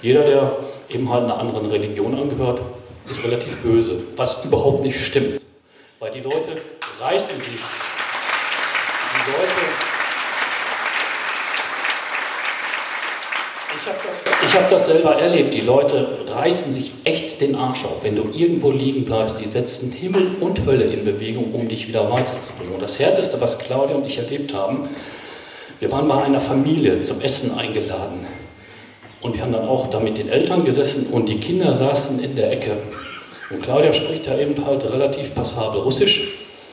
jeder, 0.01 0.23
der 0.23 0.57
eben 0.89 1.09
halt 1.09 1.23
einer 1.23 1.39
anderen 1.39 1.69
Religion 1.69 2.13
angehört, 2.17 2.59
ist 3.09 3.23
relativ 3.23 3.57
böse, 3.61 3.99
was 4.15 4.45
überhaupt 4.45 4.83
nicht 4.83 4.99
stimmt. 4.99 5.41
Weil 5.99 6.11
die 6.11 6.21
Leute 6.21 6.61
reißen 7.01 7.39
sich. 7.39 7.47
Die 9.15 9.31
Leute. 9.31 9.92
Ich 13.85 14.53
habe 14.55 14.65
das, 14.69 14.87
selber 14.87 15.15
erlebt. 15.15 15.53
Die 15.53 15.61
Leute 15.61 16.07
reißen 16.33 16.73
sich 16.73 16.93
echt 17.03 17.41
den 17.41 17.55
Arsch 17.55 17.83
auf. 17.83 18.03
Wenn 18.03 18.15
du 18.15 18.29
irgendwo 18.33 18.71
liegen 18.71 19.03
bleibst, 19.03 19.39
die 19.39 19.49
setzen 19.49 19.91
Himmel 19.91 20.35
und 20.39 20.65
Hölle 20.65 20.85
in 20.85 21.03
Bewegung, 21.03 21.53
um 21.53 21.67
dich 21.67 21.87
wieder 21.87 22.09
weiterzubringen. 22.09 22.75
Und 22.75 22.81
das 22.81 22.99
Härteste, 22.99 23.41
was 23.41 23.59
Claudia 23.59 23.95
und 23.95 24.05
ich 24.05 24.17
erlebt 24.17 24.53
haben, 24.53 24.89
wir 25.79 25.91
waren 25.91 26.07
bei 26.07 26.23
einer 26.23 26.39
Familie 26.39 27.01
zum 27.01 27.19
Essen 27.21 27.57
eingeladen. 27.57 28.25
Und 29.21 29.35
wir 29.35 29.41
haben 29.41 29.53
dann 29.53 29.67
auch 29.67 29.89
da 29.89 29.99
mit 29.99 30.17
den 30.17 30.29
Eltern 30.29 30.63
gesessen 30.63 31.07
und 31.11 31.27
die 31.27 31.39
Kinder 31.39 31.73
saßen 31.73 32.23
in 32.23 32.35
der 32.35 32.51
Ecke. 32.51 32.71
Und 33.49 33.61
Claudia 33.61 33.91
spricht 33.91 34.27
ja 34.27 34.37
eben 34.37 34.65
halt 34.65 34.83
relativ 34.89 35.35
passabel 35.35 35.81
Russisch. 35.81 36.29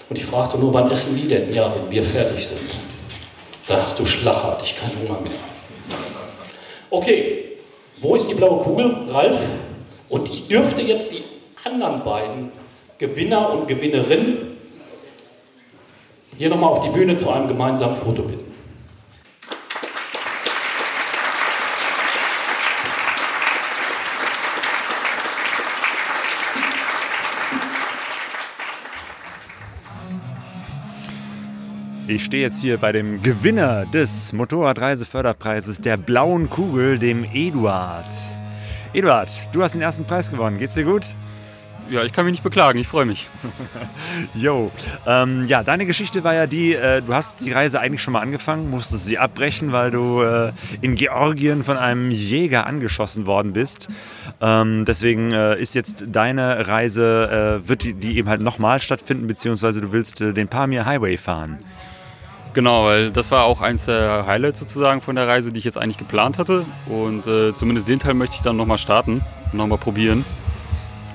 Und 0.09 0.16
ich 0.16 0.25
fragte 0.25 0.59
nur, 0.59 0.73
wann 0.75 0.90
essen 0.90 1.16
die 1.16 1.29
denn? 1.29 1.53
Ja, 1.53 1.73
wenn 1.75 1.90
wir 1.90 2.05
fertig 2.05 2.46
sind. 2.46 2.70
Da 3.66 3.83
hast 3.83 3.99
du 3.99 4.07
schlagartig 4.07 4.77
keinen 4.77 5.09
Hunger 5.09 5.20
mehr. 5.20 5.49
Okay, 6.90 7.44
wo 7.98 8.16
ist 8.16 8.29
die 8.29 8.35
blaue 8.35 8.64
Kugel, 8.64 8.92
Ralf? 9.09 9.38
Und 10.09 10.29
ich 10.33 10.48
dürfte 10.48 10.83
jetzt 10.83 11.12
die 11.12 11.22
anderen 11.62 12.03
beiden 12.03 12.50
Gewinner 12.98 13.53
und 13.53 13.68
Gewinnerinnen 13.68 14.57
hier 16.37 16.48
nochmal 16.48 16.70
auf 16.70 16.83
die 16.83 16.88
Bühne 16.88 17.16
zu 17.16 17.31
einem 17.31 17.48
gemeinsamen 17.48 17.96
Foto 17.96 18.22
bitten. 18.22 18.49
Ich 32.11 32.25
stehe 32.25 32.42
jetzt 32.42 32.61
hier 32.61 32.77
bei 32.77 32.90
dem 32.90 33.23
Gewinner 33.23 33.87
des 33.87 34.33
Motorradreiseförderpreises 34.33 35.81
der 35.81 35.96
blauen 35.96 36.51
Kugel, 36.51 36.99
dem 36.99 37.23
Eduard. 37.23 38.12
Eduard, 38.92 39.29
du 39.53 39.62
hast 39.62 39.77
den 39.77 39.81
ersten 39.81 40.05
Preis 40.05 40.29
gewonnen. 40.29 40.59
Geht's 40.59 40.75
dir 40.75 40.83
gut? 40.83 41.14
Ja, 41.88 42.03
ich 42.03 42.12
kann 42.12 42.25
mich 42.25 42.33
nicht 42.33 42.42
beklagen, 42.42 42.81
ich 42.81 42.88
freue 42.88 43.05
mich. 43.05 43.29
Jo, 44.35 44.73
ähm, 45.07 45.46
ja, 45.46 45.62
deine 45.62 45.87
Geschichte 45.87 46.25
war 46.25 46.35
ja 46.35 46.49
die, 46.49 46.75
äh, 46.75 47.01
du 47.01 47.14
hast 47.14 47.42
die 47.42 47.53
Reise 47.53 47.79
eigentlich 47.79 48.03
schon 48.03 48.12
mal 48.12 48.20
angefangen, 48.23 48.70
musstest 48.70 49.05
sie 49.05 49.18
abbrechen, 49.18 49.70
weil 49.70 49.92
du 49.92 50.20
äh, 50.20 50.51
in 50.81 50.96
Georgien 50.96 51.62
von 51.62 51.77
einem 51.77 52.11
Jäger 52.11 52.66
angeschossen 52.66 53.25
worden 53.25 53.53
bist. 53.53 53.87
Ähm, 54.40 54.85
deswegen 54.85 55.31
äh, 55.31 55.61
ist 55.61 55.77
jetzt 55.77 56.07
deine 56.09 56.66
Reise, 56.66 57.61
äh, 57.62 57.68
wird 57.68 57.85
die, 57.85 57.94
die 57.94 58.16
eben 58.16 58.29
halt 58.29 58.42
nochmal 58.42 58.81
stattfinden, 58.81 59.29
beziehungsweise 59.29 59.81
du 59.81 59.92
willst 59.92 60.20
äh, 60.20 60.33
den 60.33 60.49
Pamir 60.49 60.87
Highway 60.87 61.16
fahren. 61.16 61.61
Genau, 62.52 62.86
weil 62.86 63.10
das 63.10 63.30
war 63.30 63.44
auch 63.44 63.60
eins 63.60 63.84
der 63.84 64.26
Highlights 64.26 64.58
sozusagen 64.58 65.00
von 65.00 65.14
der 65.14 65.28
Reise, 65.28 65.52
die 65.52 65.58
ich 65.58 65.64
jetzt 65.64 65.78
eigentlich 65.78 65.98
geplant 65.98 66.38
hatte. 66.38 66.64
Und 66.86 67.26
äh, 67.26 67.52
zumindest 67.54 67.88
den 67.88 67.98
Teil 67.98 68.14
möchte 68.14 68.36
ich 68.36 68.42
dann 68.42 68.56
nochmal 68.56 68.78
starten, 68.78 69.22
nochmal 69.52 69.78
probieren. 69.78 70.24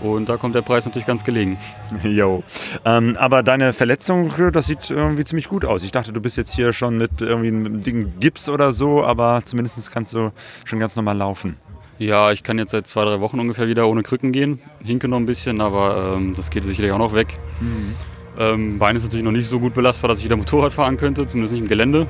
Und 0.02 0.30
da 0.30 0.38
kommt 0.38 0.56
der 0.56 0.62
Preis 0.62 0.86
natürlich 0.86 1.08
ganz 1.08 1.24
gelegen. 1.24 1.58
Jo. 2.04 2.44
Ähm, 2.86 3.18
aber 3.18 3.44
deine 3.44 3.74
Verletzung, 3.74 4.32
das 4.54 4.68
sieht 4.68 4.90
irgendwie 4.90 5.24
ziemlich 5.24 5.50
gut 5.50 5.66
aus. 5.66 5.84
Ich 5.84 5.92
dachte, 5.92 6.14
du 6.14 6.22
bist 6.22 6.38
jetzt 6.38 6.54
hier 6.54 6.74
schon 6.74 6.98
mit 6.98 7.22
irgendwie 7.22 7.48
einem 7.48 7.82
dicken 7.82 8.20
Gips 8.20 8.48
oder 8.50 8.72
so, 8.72 9.04
aber 9.04 9.42
zumindest 9.44 9.92
kannst 9.92 10.14
du 10.14 10.32
schon 10.64 10.80
ganz 10.80 10.96
normal 10.96 11.18
laufen. 11.18 11.58
Ja, 11.98 12.32
ich 12.32 12.44
kann 12.44 12.60
jetzt 12.60 12.72
seit 12.72 12.88
zwei, 12.88 13.06
drei 13.06 13.22
Wochen 13.22 13.40
ungefähr 13.40 13.68
wieder 13.68 13.88
ohne 13.88 14.04
Krücken 14.04 14.32
gehen. 14.32 14.62
Hinke 14.84 15.08
noch 15.08 15.18
ein 15.18 15.26
bisschen, 15.26 15.62
aber 15.62 16.16
ähm, 16.16 16.34
das 16.36 16.50
geht 16.50 16.68
sicherlich 16.68 16.92
auch 16.92 16.98
noch 16.98 17.14
weg. 17.14 17.40
Mhm. 17.62 17.96
Ähm, 18.38 18.78
Bein 18.80 18.96
ist 18.96 19.04
natürlich 19.04 19.24
noch 19.24 19.32
nicht 19.32 19.48
so 19.48 19.60
gut 19.60 19.74
belastbar, 19.74 20.10
dass 20.10 20.20
ich 20.20 20.26
wieder 20.26 20.38
Motorrad 20.38 20.74
fahren 20.74 20.98
könnte, 20.98 21.26
zumindest 21.26 21.54
nicht 21.54 21.64
im 21.64 21.70
Gelände. 21.70 22.08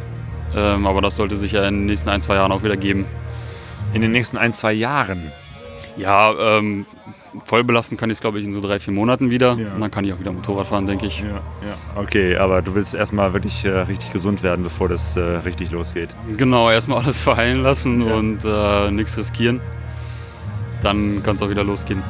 Ähm, 0.55 0.87
aber 0.87 1.01
das 1.01 1.15
sollte 1.15 1.35
sich 1.35 1.51
ja 1.51 1.67
in 1.67 1.75
den 1.75 1.85
nächsten 1.85 2.09
ein, 2.09 2.21
zwei 2.21 2.35
Jahren 2.35 2.51
auch 2.51 2.63
wieder 2.63 2.77
geben. 2.77 3.05
In 3.93 4.01
den 4.01 4.11
nächsten 4.11 4.37
ein, 4.37 4.53
zwei 4.53 4.73
Jahren? 4.73 5.31
Ja, 5.97 6.33
ähm, 6.57 6.85
voll 7.45 7.63
belasten 7.63 7.97
kann 7.97 8.09
ich 8.09 8.17
es, 8.17 8.21
glaube 8.21 8.39
ich, 8.39 8.45
in 8.45 8.53
so 8.53 8.61
drei, 8.61 8.79
vier 8.79 8.93
Monaten 8.93 9.29
wieder. 9.29 9.55
Ja. 9.57 9.73
Und 9.73 9.81
dann 9.81 9.91
kann 9.91 10.05
ich 10.05 10.13
auch 10.13 10.19
wieder 10.19 10.31
Motorrad 10.31 10.67
fahren, 10.67 10.85
denke 10.85 11.05
ich. 11.05 11.21
Ja, 11.21 11.27
ja. 11.27 11.77
Okay, 11.95 12.35
aber 12.37 12.61
du 12.61 12.75
willst 12.75 12.93
erstmal 12.93 13.33
wirklich 13.33 13.63
äh, 13.65 13.69
richtig 13.69 14.11
gesund 14.11 14.43
werden, 14.43 14.63
bevor 14.63 14.89
das 14.89 15.15
äh, 15.15 15.21
richtig 15.21 15.71
losgeht. 15.71 16.09
Genau, 16.37 16.69
erstmal 16.69 17.03
alles 17.03 17.21
verheilen 17.23 17.61
lassen 17.61 18.01
und 18.01 18.43
äh, 18.45 18.91
nichts 18.91 19.17
riskieren. 19.17 19.61
Dann 20.81 21.23
kann 21.23 21.35
es 21.35 21.41
auch 21.41 21.49
wieder 21.49 21.63
losgehen. 21.63 22.03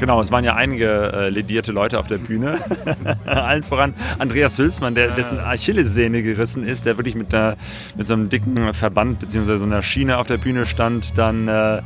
Genau, 0.00 0.20
es 0.20 0.32
waren 0.32 0.44
ja 0.44 0.56
einige 0.56 1.12
äh, 1.12 1.28
ledierte 1.28 1.72
Leute 1.72 1.98
auf 1.98 2.06
der 2.06 2.18
Bühne. 2.18 2.58
Allen 3.26 3.62
voran 3.62 3.94
Andreas 4.18 4.58
Hülsmann, 4.58 4.94
der, 4.94 5.10
dessen 5.10 5.38
Achillessehne 5.38 6.22
gerissen 6.22 6.66
ist, 6.66 6.86
der 6.86 6.96
wirklich 6.96 7.14
mit, 7.14 7.32
einer, 7.34 7.56
mit 7.96 8.06
so 8.06 8.14
einem 8.14 8.28
dicken 8.28 8.72
Verband 8.74 9.20
bzw. 9.20 9.58
so 9.58 9.64
einer 9.64 9.82
Schiene 9.82 10.18
auf 10.18 10.26
der 10.26 10.38
Bühne 10.38 10.66
stand. 10.66 11.16
Dann 11.18 11.48
äh, 11.48 11.60
äh, 11.60 11.82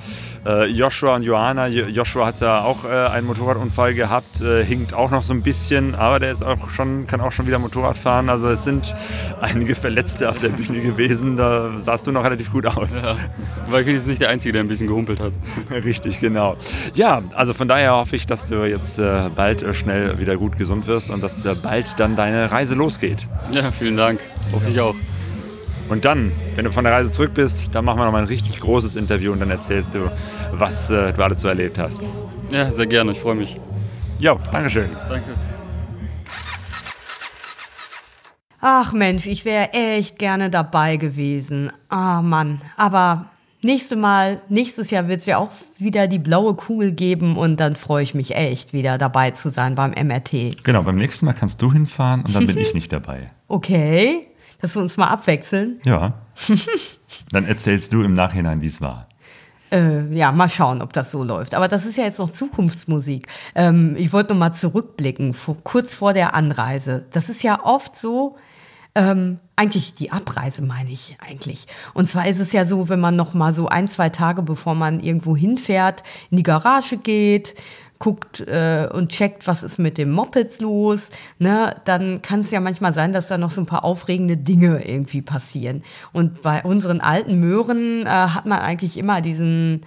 Joshua 0.67 1.17
und 1.17 1.23
Johanna. 1.23 1.69
Jo- 1.69 1.87
Joshua 1.87 2.27
hat 2.27 2.41
ja 2.41 2.61
auch 2.63 2.85
äh, 2.85 2.89
einen 2.89 3.27
Motorradunfall 3.27 3.95
gehabt, 3.95 4.41
äh, 4.43 4.63
hinkt 4.65 4.93
auch 4.93 5.11
noch 5.11 5.23
so 5.23 5.33
ein 5.33 5.43
bisschen, 5.43 5.95
aber 5.95 6.21
der 6.21 6.33
ist 6.33 6.43
auch 6.43 6.69
schon, 6.71 7.07
kann 7.07 7.21
auch 7.23 7.33
schon 7.33 7.47
wieder 7.47 7.59
Motorrad 7.59 7.97
fahren. 7.97 8.29
Also 8.29 8.49
es 8.51 8.63
sind 8.65 8.95
einige 9.41 9.75
Verletzte 9.75 10.29
auf 10.29 10.39
der 10.39 10.51
Bühne 10.51 10.81
gewesen. 10.81 11.37
Da 11.37 11.71
sahst 11.79 12.07
du 12.07 12.13
noch 12.13 12.25
relativ 12.25 12.53
gut 12.53 12.67
aus. 12.67 13.03
Ja. 13.03 13.17
Weil 13.69 13.81
ich 13.81 13.87
bin 13.87 13.95
jetzt 13.97 14.07
nicht 14.07 14.21
der 14.21 14.29
Einzige, 14.31 14.53
der 14.53 14.63
ein 14.63 14.69
bisschen 14.69 14.87
gehumpelt 14.89 15.21
hat. 15.21 15.33
Richtig, 15.71 16.21
genau. 16.21 16.57
Ja, 16.95 17.23
also 17.35 17.55
von 17.55 17.67
daher 17.69 17.93
hoffe 17.97 18.17
ich, 18.17 18.27
dass 18.27 18.49
du 18.49 18.65
jetzt 18.65 18.99
äh, 18.99 19.31
bald 19.35 19.63
äh, 19.63 19.73
schnell 19.73 20.19
wieder 20.19 20.37
gut 20.37 20.59
gesund 20.59 20.87
wirst 20.87 21.11
und 21.11 21.23
dass 21.23 21.45
äh, 21.47 21.55
bald 21.55 21.99
dann 21.99 22.17
deine 22.17 22.51
Reise 22.51 22.75
losgeht. 22.75 23.27
Ja, 23.53 23.71
vielen 23.73 23.97
Dank. 23.97 24.21
Hoffe 24.53 24.69
ich 24.71 24.79
auch. 24.81 24.95
Und 25.89 26.05
dann, 26.05 26.33
wenn 26.57 26.65
du 26.65 26.71
von 26.71 26.85
der 26.85 26.93
Reise 26.93 27.11
zurück 27.11 27.33
bist, 27.35 27.75
dann 27.75 27.85
machen 27.85 27.99
wir 28.01 28.07
noch 28.07 28.13
mal 28.13 28.23
ein 28.23 28.29
richtig 28.29 28.61
großes 28.61 28.97
Interview 28.97 29.33
und 29.33 29.41
dann 29.41 29.51
erzählst 29.51 29.95
du, 29.95 30.11
was 30.53 30.91
äh, 30.91 31.13
du 31.13 31.23
alles 31.23 31.43
so 31.43 31.49
erlebt 31.49 31.79
hast. 31.79 32.09
Ja, 32.51 32.71
sehr 32.71 32.87
gerne, 32.87 33.13
ich 33.13 33.21
freue 33.21 33.35
mich. 33.35 33.61
Jo, 34.19 34.39
Dankeschön. 34.51 34.91
Danke. 35.09 35.31
Ach 38.61 38.95
Mensch, 38.95 39.27
ich 39.27 39.45
wäre 39.45 39.73
echt 39.73 40.19
gerne 40.19 40.49
dabei 40.49 40.97
gewesen. 40.97 41.71
Ah 41.91 42.23
Mann, 42.23 42.63
aber 42.79 43.27
nächstes 43.61 43.99
Mal, 43.99 44.41
nächstes 44.49 44.91
Jahr 44.91 45.07
wird 45.07 45.21
es 45.21 45.27
ja 45.27 45.37
auch 45.37 45.51
wieder 45.77 46.07
die 46.07 46.19
blaue 46.19 46.55
Kugel 46.55 46.93
geben 46.93 47.37
und 47.37 47.61
dann 47.61 47.77
freue 47.77 48.03
ich 48.03 48.15
mich 48.15 48.35
echt 48.35 48.73
wieder 48.73 48.97
dabei 48.97 49.33
zu 49.33 49.51
sein 49.51 49.75
beim 49.75 49.91
MRT. 49.91 50.65
Genau, 50.65 50.83
beim 50.83 50.97
nächsten 50.97 51.27
Mal 51.27 51.35
kannst 51.35 51.61
du 51.61 51.73
hinfahren 51.73 52.23
und 52.23 52.35
dann 52.35 52.47
bin 52.47 52.57
ich 52.57 52.73
nicht 52.73 52.91
dabei. 52.91 53.31
Okay, 53.49 54.29
dass 54.65 54.75
wir 54.75 54.83
uns 54.83 54.97
mal 54.97 55.09
abwechseln. 55.09 55.79
Ja. 55.85 56.15
Dann 57.33 57.45
erzählst 57.45 57.93
du 57.93 58.03
im 58.03 58.15
Nachhinein, 58.15 58.63
wie 58.63 58.67
es 58.67 58.81
war. 58.81 59.09
Äh, 59.71 60.11
ja, 60.15 60.33
mal 60.33 60.49
schauen, 60.49 60.81
ob 60.81 60.95
das 60.95 61.11
so 61.11 61.23
läuft. 61.23 61.55
Aber 61.55 61.69
das 61.69 61.85
ist 61.85 61.97
ja 61.97 62.05
jetzt 62.05 62.19
noch 62.19 62.33
Zukunftsmusik. 62.33 63.29
Ähm, 63.55 63.95
ich 63.99 64.13
wollte 64.13 64.33
noch 64.33 64.39
mal 64.39 64.55
zurückblicken, 64.55 65.35
vor, 65.35 65.57
kurz 65.63 65.93
vor 65.93 66.15
der 66.15 66.35
Anreise. 66.35 67.05
Das 67.11 67.29
ist 67.29 67.43
ja 67.43 67.63
oft 67.63 67.95
so, 67.95 68.37
ähm, 68.95 69.39
eigentlich 69.57 69.95
die 69.95 70.13
Abreise 70.13 70.63
meine 70.63 70.91
ich 70.91 71.19
eigentlich. 71.21 71.67
Und 71.93 72.09
zwar 72.09 72.27
ist 72.27 72.39
es 72.39 72.53
ja 72.53 72.65
so, 72.65 72.89
wenn 72.89 73.01
man 73.01 73.17
noch 73.17 73.35
mal 73.35 73.53
so 73.53 73.69
ein, 73.69 73.87
zwei 73.87 74.09
Tage, 74.09 74.43
bevor 74.43 74.75
man 74.75 75.01
irgendwo 75.01 75.37
hinfährt, 75.37 76.05
in 76.31 76.39
die 76.39 76.43
Garage 76.43 76.97
geht, 76.97 77.55
guckt 78.05 78.41
äh, 78.41 78.87
und 78.93 79.09
checkt, 79.09 79.47
was 79.47 79.63
ist 79.63 79.79
mit 79.79 79.97
dem 79.97 80.11
Mopeds 80.13 80.61
los, 80.61 81.11
ne, 81.39 81.75
dann 81.87 82.21
kann 82.21 82.41
es 82.41 82.51
ja 82.51 82.61
manchmal 82.61 82.93
sein, 82.93 83.15
dass 83.15 83.29
da 83.29 83.39
noch 83.39 83.51
so 83.51 83.63
ein 83.63 83.67
paar 83.67 83.83
aufregende 83.83 84.37
Dinge 84.37 84.87
irgendwie 84.87 85.23
passieren. 85.23 85.83
Und 86.13 86.43
bei 86.43 86.63
unseren 86.63 87.01
alten 87.01 87.41
Möhren 87.41 88.05
äh, 88.05 88.11
hat 88.11 88.45
man 88.45 88.59
eigentlich 88.59 88.99
immer 88.99 89.23
diesen 89.23 89.87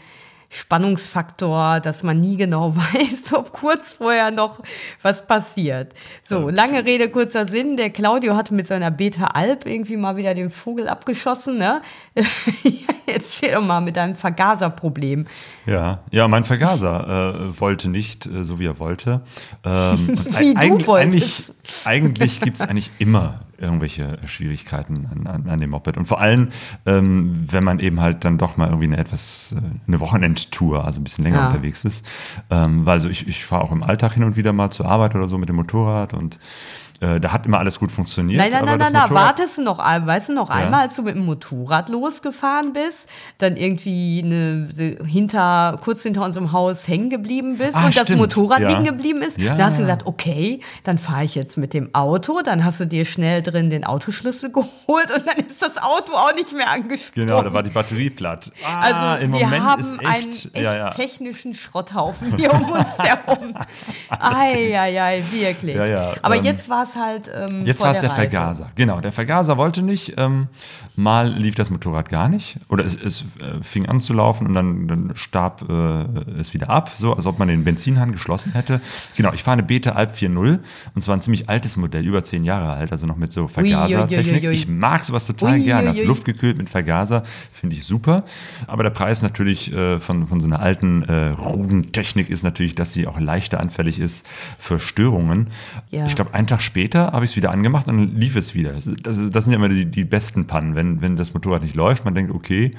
Spannungsfaktor, 0.50 1.80
dass 1.82 2.04
man 2.04 2.22
nie 2.22 2.38
genau 2.38 2.76
weiß, 2.94 3.34
ob 3.34 3.52
kurz 3.52 3.94
vorher 3.94 4.32
noch 4.32 4.62
was 5.02 5.26
passiert. 5.26 5.94
So, 6.24 6.50
lange 6.50 6.86
Rede, 6.86 7.10
kurzer 7.10 7.48
Sinn. 7.48 7.78
Der 7.78 7.90
Claudio 7.90 8.36
hatte 8.36 8.54
mit 8.54 8.68
seiner 8.68 8.92
Beta 8.92 9.26
Alp 9.28 9.66
irgendwie 9.66 9.98
mal 9.98 10.16
wieder 10.16 10.34
den 10.34 10.50
Vogel 10.50 10.88
abgeschossen, 10.88 11.58
ne? 11.58 11.82
Erzähl 13.06 13.54
doch 13.54 13.62
mal 13.62 13.82
mit 13.82 13.96
deinem 13.98 14.16
Vergaserproblem. 14.16 15.28
Ja, 15.66 16.00
ja, 16.12 16.28
mein 16.28 16.46
Vergaser 16.46 17.36
äh, 17.36 17.60
wollte 17.60 17.90
nicht, 17.90 18.26
äh, 18.26 18.46
so 18.46 18.60
wie 18.60 18.66
er 18.66 18.80
wollte. 18.80 19.22
Ähm, 19.64 20.20
Wie 20.38 20.54
du 20.54 20.88
wolltest. 20.88 21.54
Eigentlich, 21.86 21.88
eigentlich 21.88 22.42
gibt 22.42 22.58
es 22.58 22.68
eigentlich 22.68 22.92
immer 23.00 23.42
irgendwelche 23.60 24.18
Schwierigkeiten 24.28 25.08
an, 25.12 25.28
an, 25.28 25.50
an 25.50 25.60
dem 25.60 25.72
Moped. 25.72 25.98
Und 25.98 26.06
vor 26.06 26.20
allem, 26.20 26.50
ähm, 26.86 27.34
wenn 27.52 27.64
man 27.64 27.80
eben 27.80 28.00
halt 28.02 28.24
dann 28.26 28.38
doch 28.38 28.58
mal 28.58 28.68
irgendwie 28.68 28.88
eine 28.88 28.98
etwas, 28.98 29.56
äh, 29.58 29.62
eine 29.88 30.00
Wochenendtour, 30.00 30.86
also 30.86 31.00
ein 31.00 31.04
bisschen 31.04 31.24
länger 31.24 31.38
Ja. 31.40 31.48
unterwegs 31.48 31.84
ist. 31.86 32.06
Ähm, 32.50 32.86
weil 32.86 33.00
so 33.00 33.10
ich, 33.10 33.28
ich 33.28 33.46
fahre 33.46 33.64
auch 33.64 33.72
im 33.72 33.84
Alltag 33.84 34.14
hin 34.14 34.24
und 34.24 34.36
wieder 34.38 34.54
mal 34.54 34.70
zur 34.72 34.86
Arbeit 34.86 35.16
oder 35.16 35.28
so 35.28 35.38
mit 35.38 35.50
dem 35.50 35.56
Motorrad 35.56 36.14
und 36.14 36.40
Äh, 37.00 37.20
da 37.20 37.32
hat 37.32 37.46
immer 37.46 37.60
alles 37.60 37.80
gut 37.80 37.92
funktioniert. 37.92 38.40
Nein, 38.40 38.52
nein, 38.52 38.66
nein, 38.66 38.80
das 38.80 38.92
nein, 38.92 39.04
nein, 39.06 39.14
wartest 39.14 39.58
du 39.58 39.62
noch, 39.62 39.78
weißt 39.78 40.30
du 40.30 40.34
noch 40.34 40.50
einmal, 40.50 40.82
als 40.88 40.96
du 40.96 41.04
mit 41.04 41.16
dem 41.16 41.26
Motorrad 41.26 41.90
losgefahren 41.90 42.74
bist, 42.74 43.08
dann 43.38 43.56
irgendwie 43.56 44.24
eine, 44.24 44.98
hinter, 45.06 45.80
kurz 45.84 46.02
hinter 46.04 46.24
unserem 46.24 46.52
Haus 46.52 46.88
hängen 46.88 47.10
geblieben 47.10 47.58
bist 47.58 47.76
Ah, 47.76 47.86
und 47.86 47.96
das 47.96 48.04
stimmt, 48.04 48.20
Motorrad 48.20 48.62
ja. 48.62 48.70
liegen 48.70 48.84
geblieben 48.86 49.22
ist. 49.22 49.38
Ja. 49.38 49.56
Da 49.56 49.66
hast 49.66 49.78
du 49.78 49.84
gesagt, 49.84 50.06
okay, 50.08 50.62
dann 50.84 50.98
fahre 50.98 51.24
ich 51.24 51.36
jetzt 51.36 51.58
mit 51.58 51.74
dem 51.74 51.94
Auto, 51.94 52.42
dann 52.44 52.66
hast 52.66 52.80
du 52.80 52.86
dir 52.86 53.06
schnell 53.06 53.42
drin 53.44 53.70
den 53.70 53.84
Autoschlüssel 53.86 54.52
geholt 54.52 55.12
und 55.16 55.28
dann 55.28 55.38
ist 55.46 55.62
das 55.62 55.78
Auto 55.78 56.14
auch 56.14 56.34
nicht 56.34 56.52
mehr 56.54 56.70
angesprungen. 56.72 57.28
Genau, 57.28 57.44
da 57.44 57.54
war 57.54 57.62
die 57.62 57.70
Batterie 57.70 58.10
platt. 58.10 58.52
Ah, 58.66 58.82
Also 58.82 59.24
im 59.26 59.34
wir 59.34 59.46
Moment 59.46 59.64
haben 59.64 59.82
ist 59.82 59.94
echt, 59.94 60.06
einen 60.08 60.32
echt 60.32 60.58
ja, 60.58 60.76
ja. 60.76 60.90
technischen 60.90 61.54
Schrotthaufen 61.54 62.36
hier 62.38 62.52
um 62.54 62.72
uns 62.72 62.98
herum. 62.98 63.54
Eieiei, 64.10 65.24
wirklich. 65.32 65.76
Ja, 65.76 65.86
ja, 65.86 66.14
Aber 66.22 66.36
ähm, 66.38 66.44
jetzt 66.44 66.70
war 66.70 66.87
es 66.88 66.96
halt 66.96 67.32
ähm, 67.34 67.66
Jetzt 67.66 67.82
war 67.82 67.92
es 67.92 68.00
der 68.00 68.10
Reise. 68.10 68.22
Vergaser. 68.22 68.72
Genau, 68.76 69.02
der 69.02 69.12
Vergaser 69.12 69.58
wollte 69.58 69.82
nicht. 69.82 70.14
Ähm, 70.18 70.48
mal 70.96 71.32
lief 71.32 71.56
das 71.56 71.70
Motorrad 71.70 72.10
gar 72.10 72.30
nicht. 72.30 72.58
Oder 72.70 72.86
es, 72.86 72.96
es 72.96 73.26
äh, 73.42 73.62
fing 73.62 73.88
an 73.88 74.00
zu 74.00 74.14
laufen 74.14 74.48
und 74.48 74.54
dann, 74.54 74.88
dann 74.88 75.12
starb 75.16 75.68
äh, 75.70 76.40
es 76.40 76.54
wieder 76.54 76.70
ab. 76.70 76.92
So, 76.96 77.14
als 77.14 77.26
ob 77.26 77.40
man 77.40 77.48
den 77.48 77.64
Benzinhahn 77.64 78.12
geschlossen 78.12 78.54
hätte. 78.54 78.82
Genau, 79.16 79.34
ich 79.34 79.44
fahre 79.44 79.60
eine 79.60 79.64
Beta 79.64 79.92
Alp 79.92 80.14
4.0. 80.14 80.60
Und 80.96 81.02
zwar 81.02 81.16
ein 81.16 81.22
ziemlich 81.22 81.50
altes 81.50 81.78
Modell, 81.78 82.06
über 82.06 82.24
zehn 82.24 82.44
Jahre 82.44 82.74
alt. 82.74 82.92
Also 82.92 83.06
noch 83.06 83.18
mit 83.18 83.32
so 83.32 83.48
Vergasertechnik. 83.48 84.44
Ich 84.46 84.68
mag 84.68 85.04
sowas 85.04 85.28
total 85.28 85.60
gerne. 85.60 85.90
Also 85.90 86.04
luftgekühlt 86.04 86.58
mit 86.58 86.70
Vergaser 86.70 87.24
finde 87.52 87.76
ich 87.76 87.86
super. 87.86 88.24
Aber 88.68 88.84
der 88.84 88.92
Preis 88.92 89.22
natürlich 89.22 89.74
äh, 89.74 90.00
von, 90.00 90.28
von 90.28 90.40
so 90.40 90.48
einer 90.48 90.60
alten 90.60 91.04
äh, 91.04 91.30
Rudentechnik 91.30 92.30
ist 92.30 92.44
natürlich, 92.44 92.76
dass 92.76 92.94
sie 92.94 93.08
auch 93.08 93.20
leichter 93.20 93.60
anfällig 93.60 94.00
ist 94.00 94.26
für 94.58 94.80
Störungen. 94.80 95.48
Ja. 95.92 96.06
Ich 96.06 96.16
glaube, 96.16 96.34
einen 96.34 96.48
Tag 96.48 96.62
später 96.62 96.77
habe 96.86 97.26
ich 97.26 97.32
es 97.32 97.38
wieder 97.38 97.52
angemacht 97.52 97.88
und 97.88 97.98
dann 97.98 98.16
lief 98.20 98.36
es 98.36 98.56
wieder. 98.56 98.74
Das, 98.74 98.90
das, 99.04 99.30
das 99.30 99.44
sind 99.44 99.54
ja 99.54 99.60
immer 99.60 99.70
die, 99.70 99.86
die 99.86 100.06
besten 100.06 100.48
Pannen, 100.48 100.76
wenn, 100.76 101.02
wenn 101.02 101.16
das 101.16 101.34
Motorrad 101.34 101.64
nicht 101.64 101.76
läuft. 101.76 102.06
Man 102.06 102.16
denkt, 102.16 102.32
okay, 102.32 102.72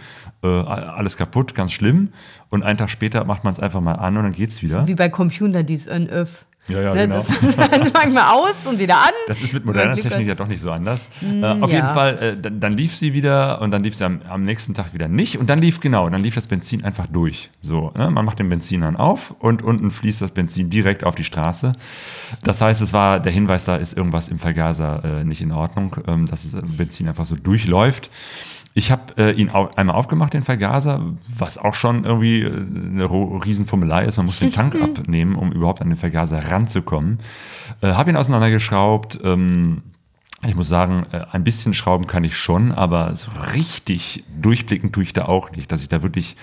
äh, 0.42 0.46
alles 0.46 1.16
kaputt, 1.16 1.54
ganz 1.54 1.72
schlimm. 1.72 2.10
Und 2.50 2.62
einen 2.62 2.78
Tag 2.78 2.90
später 2.90 3.24
macht 3.24 3.44
man 3.44 3.52
es 3.52 3.60
einfach 3.60 3.80
mal 3.80 3.94
an 3.94 4.16
und 4.16 4.24
dann 4.24 4.32
geht 4.32 4.50
es 4.50 4.62
wieder. 4.62 4.86
Wie 4.86 4.94
bei 4.94 5.08
Computern, 5.08 5.66
dieses 5.66 5.90
On-Off. 5.92 6.46
Ja, 6.68 6.80
ja, 6.82 6.94
Ne, 6.94 7.08
genau. 7.08 7.16
Das 7.16 7.92
manchmal 7.92 8.34
aus 8.34 8.66
und 8.66 8.78
wieder 8.78 8.98
an. 8.98 9.10
Das 9.26 9.40
ist 9.40 9.52
mit 9.52 9.64
moderner 9.64 9.96
Technik 9.96 10.28
ja 10.28 10.34
doch 10.34 10.46
nicht 10.48 10.60
so 10.60 10.70
anders. 10.70 11.08
Mm, 11.20 11.42
äh, 11.42 11.46
auf 11.46 11.70
jeden 11.70 11.86
ja. 11.86 11.94
Fall, 11.94 12.18
äh, 12.18 12.36
dann, 12.40 12.60
dann 12.60 12.72
lief 12.76 12.96
sie 12.96 13.14
wieder 13.14 13.60
und 13.60 13.70
dann 13.70 13.82
lief 13.82 13.94
sie 13.94 14.04
am, 14.04 14.20
am 14.28 14.42
nächsten 14.42 14.74
Tag 14.74 14.92
wieder 14.92 15.08
nicht. 15.08 15.38
Und 15.38 15.48
dann 15.48 15.60
lief 15.60 15.80
genau, 15.80 16.08
dann 16.08 16.22
lief 16.22 16.34
das 16.34 16.46
Benzin 16.46 16.84
einfach 16.84 17.06
durch. 17.06 17.50
So, 17.62 17.92
ne? 17.96 18.10
Man 18.10 18.24
macht 18.24 18.38
den 18.38 18.48
Benzin 18.48 18.82
dann 18.82 18.96
auf 18.96 19.34
und 19.38 19.62
unten 19.62 19.90
fließt 19.90 20.20
das 20.20 20.32
Benzin 20.32 20.70
direkt 20.70 21.04
auf 21.04 21.14
die 21.14 21.24
Straße. 21.24 21.72
Das 22.44 22.60
heißt, 22.60 22.80
es 22.82 22.92
war 22.92 23.20
der 23.20 23.32
Hinweis, 23.32 23.64
da 23.64 23.76
ist 23.76 23.96
irgendwas 23.96 24.28
im 24.28 24.38
Vergaser 24.38 25.04
äh, 25.04 25.24
nicht 25.24 25.40
in 25.40 25.52
Ordnung, 25.52 25.96
ähm, 26.06 26.26
dass 26.26 26.50
das 26.50 26.60
Benzin 26.76 27.08
einfach 27.08 27.26
so 27.26 27.34
durchläuft. 27.34 28.10
Ich 28.78 28.92
habe 28.92 29.02
äh, 29.16 29.32
ihn 29.32 29.50
au 29.50 29.68
einmal 29.74 29.96
aufgemacht, 29.96 30.34
den 30.34 30.44
Vergaser, 30.44 31.02
was 31.36 31.58
auch 31.58 31.74
schon 31.74 32.04
irgendwie 32.04 32.42
äh, 32.42 32.46
eine 32.46 33.10
Riesenfummelei 33.10 34.04
ist. 34.04 34.18
Man 34.18 34.26
muss 34.26 34.38
den 34.38 34.52
Tank 34.52 34.76
abnehmen, 34.80 35.34
um 35.34 35.50
überhaupt 35.50 35.82
an 35.82 35.88
den 35.88 35.96
Vergaser 35.96 36.52
ranzukommen. 36.52 37.18
Äh, 37.80 37.88
habe 37.88 38.10
ihn 38.10 38.16
auseinandergeschraubt. 38.16 39.18
Ähm, 39.24 39.82
ich 40.46 40.54
muss 40.54 40.68
sagen, 40.68 41.04
äh, 41.10 41.24
ein 41.32 41.42
bisschen 41.42 41.74
schrauben 41.74 42.06
kann 42.06 42.22
ich 42.22 42.36
schon, 42.36 42.70
aber 42.70 43.12
so 43.16 43.28
richtig 43.54 44.22
durchblicken 44.40 44.92
tue 44.92 45.02
ich 45.02 45.12
da 45.12 45.24
auch 45.24 45.50
nicht, 45.50 45.72
dass 45.72 45.82
ich 45.82 45.88
da 45.88 46.02
wirklich 46.02 46.36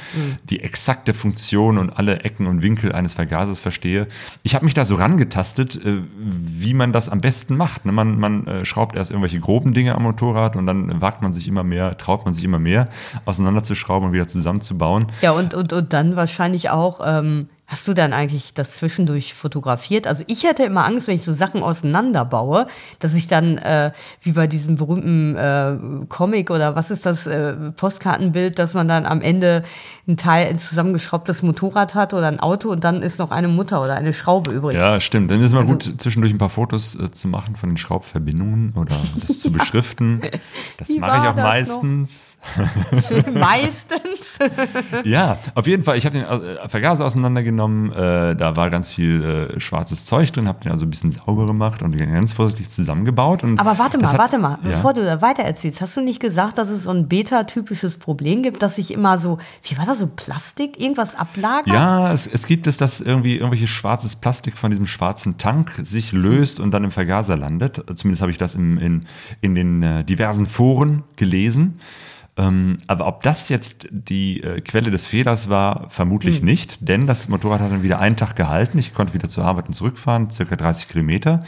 die 0.49 0.59
exakte 0.59 1.13
Funktion 1.13 1.77
und 1.77 1.91
alle 1.91 2.19
Ecken 2.19 2.45
und 2.47 2.61
Winkel 2.61 2.91
eines 2.91 3.13
Vergasers 3.13 3.61
verstehe. 3.61 4.07
Ich 4.43 4.53
habe 4.53 4.65
mich 4.65 4.73
da 4.73 4.83
so 4.83 4.95
rangetastet, 4.95 5.77
äh, 5.77 6.01
wie 6.17 6.73
man 6.73 6.91
das 6.91 7.07
am 7.07 7.21
besten 7.21 7.55
macht. 7.55 7.85
ne? 7.85 7.93
Man, 7.93 8.19
man 8.19 8.45
äh, 8.47 8.65
schraubt 8.65 8.97
erst 8.97 9.11
irgendwelche 9.11 9.39
groben 9.39 9.73
Dinge 9.73 9.95
am 9.95 10.03
Motorrad 10.03 10.57
und 10.57 10.65
dann 10.65 10.99
wagt 10.99 11.21
man 11.21 11.31
sich 11.31 11.47
immer 11.47 11.63
mehr, 11.63 11.97
traut 11.97 12.25
man 12.25 12.33
sich 12.33 12.43
immer 12.43 12.59
mehr, 12.59 12.89
auseinanderzuschrauben 13.23 14.09
und 14.09 14.13
wieder 14.13 14.27
zusammenzubauen. 14.27 15.07
Ja, 15.21 15.31
und, 15.31 15.53
und, 15.53 15.71
und 15.71 15.93
dann 15.93 16.17
wahrscheinlich 16.17 16.69
auch, 16.69 16.99
ähm, 17.05 17.47
hast 17.67 17.87
du 17.87 17.93
dann 17.95 18.13
eigentlich 18.13 18.53
das 18.53 18.71
zwischendurch 18.77 19.33
fotografiert? 19.33 20.05
Also 20.05 20.23
ich 20.27 20.43
hätte 20.43 20.63
immer 20.63 20.85
Angst, 20.85 21.07
wenn 21.07 21.15
ich 21.15 21.23
so 21.23 21.33
Sachen 21.33 21.63
auseinanderbaue, 21.63 22.67
dass 22.99 23.15
ich 23.15 23.27
dann, 23.27 23.57
äh, 23.57 23.91
wie 24.21 24.33
bei 24.33 24.45
diesem 24.45 24.75
berühmten 24.75 25.35
äh, 25.35 25.75
Comic 26.07 26.51
oder 26.51 26.75
was 26.75 26.91
ist 26.91 27.05
das, 27.07 27.25
äh, 27.25 27.53
Postkartenbild, 27.75 28.59
dass 28.59 28.75
man 28.75 28.87
dann 28.87 29.07
am 29.07 29.21
Ende 29.21 29.63
ein 30.07 30.15
Teil, 30.17 30.47
ein 30.47 30.59
zusammengeschraubtes 30.59 31.41
Motorrad 31.41 31.95
hat 31.95 32.13
oder 32.13 32.27
ein 32.27 32.39
Auto 32.39 32.69
und 32.69 32.83
dann 32.83 33.01
ist 33.01 33.17
noch 33.17 33.31
eine 33.31 33.47
Mutter 33.47 33.81
oder 33.81 33.95
eine 33.95 34.13
Schraube 34.13 34.51
übrig. 34.51 34.77
Ja, 34.77 34.99
stimmt. 34.99 35.31
Dann 35.31 35.39
ist 35.41 35.47
es 35.47 35.53
mal 35.53 35.61
Also- 35.61 35.73
gut, 35.73 35.93
zwischendurch 35.99 36.31
ein 36.33 36.37
paar 36.37 36.49
Fotos 36.49 36.93
äh, 36.93 37.11
zu 37.11 37.27
machen 37.27 37.55
von 37.55 37.69
den 37.69 37.77
Schraubverbindungen 37.77 38.73
oder 38.75 38.95
das 39.27 39.39
zu 39.39 39.51
beschriften. 39.51 40.21
Das 40.77 40.89
Wie 40.89 40.99
mache 40.99 41.23
ich 41.23 41.29
auch 41.29 41.35
meistens. 41.35 42.37
Meistens. 43.33 44.37
Ja, 45.03 45.37
auf 45.55 45.67
jeden 45.67 45.83
Fall. 45.83 45.97
Ich 45.97 46.05
habe 46.05 46.17
den 46.17 46.25
äh, 46.25 46.67
Vergaser 46.67 47.05
auseinandergenommen. 47.05 47.54
Äh, 47.59 48.35
da 48.35 48.55
war 48.55 48.69
ganz 48.69 48.91
viel 48.91 49.23
äh, 49.55 49.59
schwarzes 49.59 50.05
Zeug 50.05 50.31
drin, 50.33 50.47
habe 50.47 50.59
den 50.63 50.71
also 50.71 50.85
ein 50.85 50.89
bisschen 50.89 51.11
sauber 51.11 51.45
gemacht 51.45 51.81
und 51.81 51.97
ganz 51.97 52.33
vorsichtig 52.33 52.69
zusammengebaut. 52.69 53.43
Und 53.43 53.59
Aber 53.59 53.77
warte 53.79 53.97
mal, 53.97 54.11
hat- 54.11 54.17
warte 54.19 54.37
mal, 54.37 54.57
ja. 54.63 54.69
bevor 54.71 54.93
du 54.93 55.03
da 55.05 55.21
weiter 55.21 55.43
erzählst, 55.43 55.81
hast 55.81 55.95
du 55.97 56.01
nicht 56.01 56.19
gesagt, 56.19 56.57
dass 56.57 56.69
es 56.69 56.83
so 56.83 56.91
ein 56.91 57.07
beta-typisches 57.07 57.97
Problem 57.97 58.43
gibt, 58.43 58.61
dass 58.63 58.75
sich 58.75 58.93
immer 58.93 59.17
so, 59.17 59.37
wie 59.63 59.77
war 59.77 59.85
das, 59.85 59.99
so 59.99 60.07
Plastik, 60.07 60.79
irgendwas 60.79 61.15
ablagert? 61.15 61.67
Ja, 61.73 62.11
es, 62.11 62.27
es 62.27 62.45
gibt 62.47 62.67
es, 62.67 62.77
dass 62.77 63.01
irgendwie 63.01 63.35
irgendwelches 63.35 63.69
schwarzes 63.69 64.15
Plastik 64.15 64.57
von 64.57 64.71
diesem 64.71 64.87
schwarzen 64.87 65.37
Tank 65.37 65.73
sich 65.83 66.11
löst 66.11 66.59
und 66.59 66.71
dann 66.71 66.83
im 66.83 66.91
Vergaser 66.91 67.37
landet. 67.37 67.83
Zumindest 67.95 68.21
habe 68.21 68.31
ich 68.31 68.37
das 68.37 68.55
im, 68.55 68.77
in, 68.77 69.05
in 69.41 69.55
den 69.55 69.83
äh, 69.83 70.03
diversen 70.03 70.45
Foren 70.45 71.03
gelesen. 71.15 71.79
Ähm, 72.37 72.79
aber 72.87 73.07
ob 73.07 73.21
das 73.23 73.47
jetzt 73.49 73.87
die 73.91 74.41
äh, 74.43 74.59
Quelle 74.61 74.91
des 74.91 75.07
Fehlers 75.07 75.47
war, 75.49 75.89
vermutlich 75.89 76.39
Hm. 76.39 76.45
nicht, 76.45 76.77
denn 76.81 77.07
das 77.07 77.29
Motorrad 77.29 77.61
hat 77.61 77.71
dann 77.71 77.83
wieder 77.83 77.99
einen 77.99 78.17
Tag 78.17 78.35
gehalten. 78.35 78.77
Ich 78.77 78.93
konnte 78.93 79.13
wieder 79.13 79.29
zur 79.29 79.45
Arbeit 79.45 79.67
und 79.67 79.73
zurückfahren, 79.73 80.29
circa 80.31 80.55
30 80.57 80.87
Kilometer. 80.89 81.45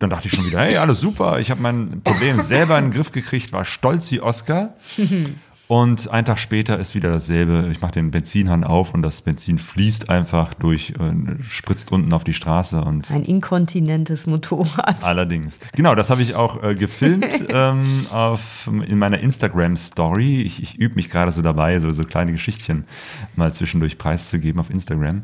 Dann 0.00 0.10
dachte 0.10 0.28
ich 0.28 0.34
schon 0.34 0.46
wieder, 0.46 0.60
hey, 0.60 0.76
alles 0.76 1.00
super, 1.00 1.38
ich 1.40 1.50
habe 1.50 1.60
mein 1.60 2.02
Problem 2.02 2.40
selber 2.40 2.78
in 2.78 2.86
den 2.86 2.90
Griff 2.92 3.12
gekriegt, 3.12 3.52
war 3.52 3.64
stolz 3.64 4.10
wie 4.10 4.20
Oscar. 4.20 4.74
Und 5.68 6.10
einen 6.10 6.24
Tag 6.24 6.38
später 6.38 6.78
ist 6.78 6.94
wieder 6.94 7.10
dasselbe. 7.10 7.68
Ich 7.70 7.82
mache 7.82 7.92
den 7.92 8.10
Benzinhahn 8.10 8.64
auf 8.64 8.94
und 8.94 9.02
das 9.02 9.20
Benzin 9.20 9.58
fließt 9.58 10.08
einfach 10.08 10.54
durch, 10.54 10.94
äh, 10.98 11.42
spritzt 11.42 11.92
unten 11.92 12.12
auf 12.14 12.24
die 12.24 12.32
Straße 12.32 12.82
und 12.82 13.10
Ein 13.10 13.22
inkontinentes 13.22 14.26
Motorrad. 14.26 15.04
allerdings. 15.04 15.60
Genau, 15.72 15.94
das 15.94 16.08
habe 16.08 16.22
ich 16.22 16.34
auch 16.34 16.62
äh, 16.62 16.74
gefilmt 16.74 17.26
ähm, 17.50 17.86
auf, 18.10 18.66
in 18.66 18.98
meiner 18.98 19.20
Instagram-Story. 19.20 20.40
Ich, 20.40 20.62
ich 20.62 20.78
übe 20.78 20.94
mich 20.94 21.10
gerade 21.10 21.32
so 21.32 21.42
dabei, 21.42 21.78
so, 21.80 21.92
so 21.92 22.04
kleine 22.04 22.32
Geschichtchen 22.32 22.86
mal 23.36 23.52
zwischendurch 23.52 23.98
preiszugeben 23.98 24.60
auf 24.60 24.70
Instagram. 24.70 25.22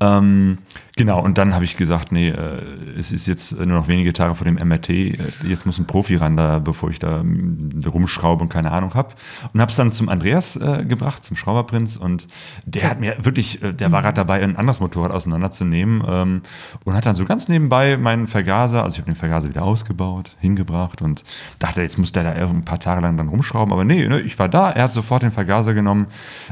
Ähm, 0.00 0.58
genau, 0.96 1.20
und 1.22 1.38
dann 1.38 1.54
habe 1.54 1.64
ich 1.64 1.76
gesagt, 1.76 2.12
nee, 2.12 2.28
äh, 2.28 2.60
es 2.98 3.12
ist 3.12 3.26
jetzt 3.26 3.52
nur 3.56 3.66
noch 3.66 3.88
wenige 3.88 4.12
Tage 4.12 4.34
vor 4.34 4.44
dem 4.44 4.54
MRT. 4.54 4.90
Äh, 4.90 5.16
jetzt 5.44 5.66
muss 5.66 5.78
ein 5.78 5.86
Profi 5.86 6.16
ran, 6.16 6.36
da, 6.36 6.58
bevor 6.58 6.90
ich 6.90 6.98
da 6.98 7.22
mm, 7.22 7.82
rumschraube 7.86 8.42
und 8.42 8.48
keine 8.48 8.70
Ahnung 8.70 8.94
habe. 8.94 9.14
Und 9.52 9.60
habe 9.60 9.70
es 9.70 9.76
dann 9.76 9.92
zum 9.92 10.08
Andreas 10.08 10.56
äh, 10.56 10.84
gebracht, 10.84 11.24
zum 11.24 11.36
Schrauberprinz. 11.36 11.96
Und 11.96 12.28
der 12.66 12.90
hat 12.90 13.00
mir 13.00 13.16
wirklich, 13.22 13.62
äh, 13.62 13.72
der 13.72 13.92
war 13.92 14.02
gerade 14.02 14.14
dabei, 14.14 14.42
ein 14.42 14.56
anderes 14.56 14.80
Motorrad 14.80 15.10
auseinanderzunehmen 15.10 16.02
ähm, 16.06 16.42
und 16.84 16.94
hat 16.94 17.06
dann 17.06 17.14
so 17.14 17.24
ganz 17.24 17.48
nebenbei 17.48 17.96
meinen 17.96 18.26
Vergaser, 18.26 18.82
also 18.82 18.94
ich 18.94 18.98
habe 19.00 19.10
den 19.10 19.16
Vergaser 19.16 19.48
wieder 19.48 19.62
ausgebaut, 19.62 20.36
hingebracht 20.40 21.02
und 21.02 21.24
dachte, 21.58 21.82
jetzt 21.82 21.98
muss 21.98 22.12
der 22.12 22.24
da 22.24 22.30
ein 22.32 22.64
paar 22.64 22.80
Tage 22.80 23.00
lang 23.00 23.16
dann 23.16 23.28
rumschrauben. 23.28 23.72
Aber 23.72 23.84
nee, 23.84 24.06
ne, 24.06 24.20
ich 24.20 24.38
war 24.38 24.48
da, 24.48 24.70
er 24.70 24.84
hat 24.84 24.92
sofort 24.92 25.22
den 25.22 25.32
Vergaser 25.32 25.74
genommen, 25.74 26.06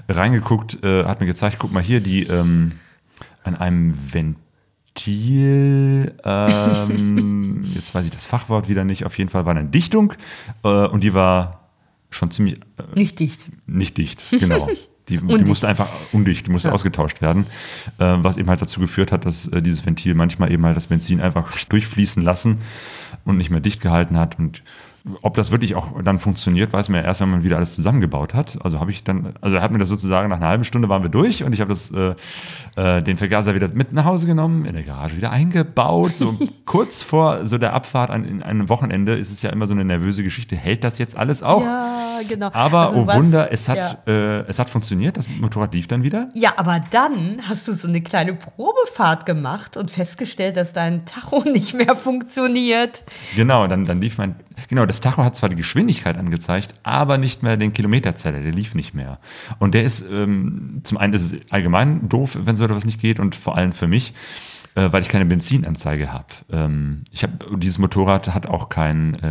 reingeguckt, 0.08 0.82
äh, 0.84 1.04
hat 1.04 1.20
mir 1.20 1.26
gezeigt, 1.26 1.56
guck 1.58 1.72
mal 1.72 1.82
hier, 1.82 2.00
die 2.00 2.24
ähm, 2.24 2.72
an 3.42 3.56
einem 3.56 3.94
Ventil, 4.96 6.14
ähm, 6.24 7.64
jetzt 7.74 7.94
weiß 7.94 8.04
ich 8.04 8.10
das 8.10 8.26
Fachwort 8.26 8.68
wieder 8.68 8.84
nicht, 8.84 9.04
auf 9.04 9.16
jeden 9.18 9.30
Fall 9.30 9.44
war 9.46 9.54
eine 9.56 9.68
Dichtung 9.68 10.12
äh, 10.64 10.86
und 10.86 11.02
die 11.04 11.14
war 11.14 11.68
schon 12.10 12.30
ziemlich 12.30 12.56
äh, 12.76 12.98
Nicht 12.98 13.18
dicht. 13.20 13.46
nicht 13.66 13.96
dicht, 13.98 14.22
genau. 14.30 14.68
Die, 15.08 15.16
die 15.18 15.44
musste 15.44 15.66
einfach 15.66 15.88
undicht, 16.12 16.46
die 16.46 16.52
musste 16.52 16.68
Ja. 16.68 16.74
ausgetauscht 16.74 17.20
werden, 17.20 17.46
äh, 17.98 18.16
was 18.18 18.36
eben 18.36 18.48
halt 18.48 18.62
dazu 18.62 18.78
geführt 18.80 19.10
hat, 19.10 19.24
dass 19.26 19.48
äh, 19.48 19.60
dieses 19.60 19.84
Ventil 19.84 20.14
manchmal 20.14 20.52
eben 20.52 20.64
halt 20.64 20.76
das 20.76 20.86
Benzin 20.86 21.20
einfach 21.20 21.52
durchfließen 21.64 22.22
lassen 22.22 22.58
und 23.24 23.36
nicht 23.36 23.50
mehr 23.50 23.60
dicht 23.60 23.80
gehalten 23.80 24.16
hat. 24.16 24.38
Und 24.38 24.62
ob 25.22 25.34
das 25.34 25.50
wirklich 25.50 25.74
auch 25.74 26.00
dann 26.02 26.18
funktioniert, 26.18 26.72
weiß 26.72 26.88
man 26.90 27.00
ja 27.00 27.06
erst, 27.06 27.20
wenn 27.20 27.30
man 27.30 27.42
wieder 27.42 27.56
alles 27.56 27.74
zusammengebaut 27.74 28.34
hat. 28.34 28.58
Also 28.62 28.80
habe 28.80 28.90
ich 28.90 29.02
dann, 29.04 29.34
also 29.40 29.56
er 29.56 29.62
hat 29.62 29.70
mir 29.72 29.78
das 29.78 29.88
sozusagen 29.88 30.28
nach 30.28 30.36
einer 30.36 30.48
halben 30.48 30.64
Stunde 30.64 30.88
waren 30.88 31.02
wir 31.02 31.08
durch 31.10 31.42
und 31.44 31.52
ich 31.52 31.60
habe 31.60 31.70
das 31.70 31.90
äh, 31.90 32.14
äh, 32.76 33.02
den 33.02 33.16
Vergaser 33.16 33.54
wieder 33.54 33.68
mit 33.72 33.92
nach 33.92 34.04
Hause 34.04 34.26
genommen, 34.26 34.64
in 34.66 34.74
der 34.74 34.82
Garage 34.82 35.16
wieder 35.16 35.30
eingebaut. 35.30 36.16
So 36.16 36.36
kurz 36.66 37.02
vor 37.02 37.46
so 37.46 37.58
der 37.58 37.72
Abfahrt 37.72 38.10
an 38.10 38.24
in 38.24 38.42
einem 38.42 38.68
Wochenende 38.68 39.14
ist 39.16 39.30
es 39.30 39.42
ja 39.42 39.50
immer 39.50 39.66
so 39.66 39.74
eine 39.74 39.84
nervöse 39.84 40.22
Geschichte. 40.22 40.56
Hält 40.56 40.84
das 40.84 40.98
jetzt 40.98 41.16
alles 41.16 41.42
auch? 41.42 41.62
Ja, 41.64 42.20
genau. 42.28 42.50
Aber, 42.52 42.88
Also 42.88 42.98
oh 42.98 43.06
was- 43.06 43.16
Wunder, 43.16 43.52
es 43.52 43.68
hat, 43.68 43.98
ja. 44.06 44.12
äh, 44.12 44.44
es 44.48 44.58
hat 44.58 44.68
funktioniert, 44.70 45.16
das 45.16 45.28
Motorrad 45.28 45.74
lief 45.74 45.88
dann 45.88 46.02
wieder. 46.02 46.28
Ja, 46.34 46.52
aber 46.56 46.80
dann 46.90 47.40
hast 47.48 47.66
du 47.68 47.74
so 47.74 47.88
eine 47.88 48.00
kleine 48.02 48.34
Probefahrt 48.34 49.26
gemacht 49.26 49.76
und 49.76 49.90
festgestellt, 49.90 50.56
dass 50.56 50.72
dein 50.72 51.04
Tacho 51.06 51.42
nicht 51.44 51.74
mehr 51.74 51.96
funktioniert. 51.96 53.04
Genau, 53.36 53.66
dann, 53.66 53.84
dann 53.84 54.00
lief 54.00 54.18
mein. 54.18 54.34
Genau, 54.68 54.86
das 54.86 55.00
Tacho 55.00 55.22
hat 55.24 55.36
zwar 55.36 55.48
die 55.48 55.56
Geschwindigkeit 55.56 56.16
angezeigt, 56.16 56.74
aber 56.82 57.18
nicht 57.18 57.42
mehr 57.42 57.56
den 57.56 57.72
Kilometerzähler, 57.72 58.40
der 58.40 58.52
lief 58.52 58.74
nicht 58.74 58.94
mehr. 58.94 59.18
Und 59.58 59.74
der 59.74 59.84
ist, 59.84 60.04
ähm, 60.10 60.80
zum 60.82 60.98
einen 60.98 61.12
ist 61.12 61.32
es 61.32 61.50
allgemein 61.50 62.08
doof, 62.08 62.38
wenn 62.42 62.56
so 62.56 62.64
etwas 62.64 62.84
nicht 62.84 63.00
geht 63.00 63.20
und 63.20 63.34
vor 63.34 63.56
allem 63.56 63.72
für 63.72 63.86
mich, 63.86 64.14
äh, 64.74 64.92
weil 64.92 65.02
ich 65.02 65.08
keine 65.08 65.26
Benzinanzeige 65.26 66.12
habe. 66.12 66.26
Ähm, 66.50 67.04
ich 67.10 67.26
dieses 67.56 67.78
Motorrad 67.78 68.28
hat 68.34 68.46
auch 68.46 68.68
keinen 68.68 69.14
äh, 69.14 69.28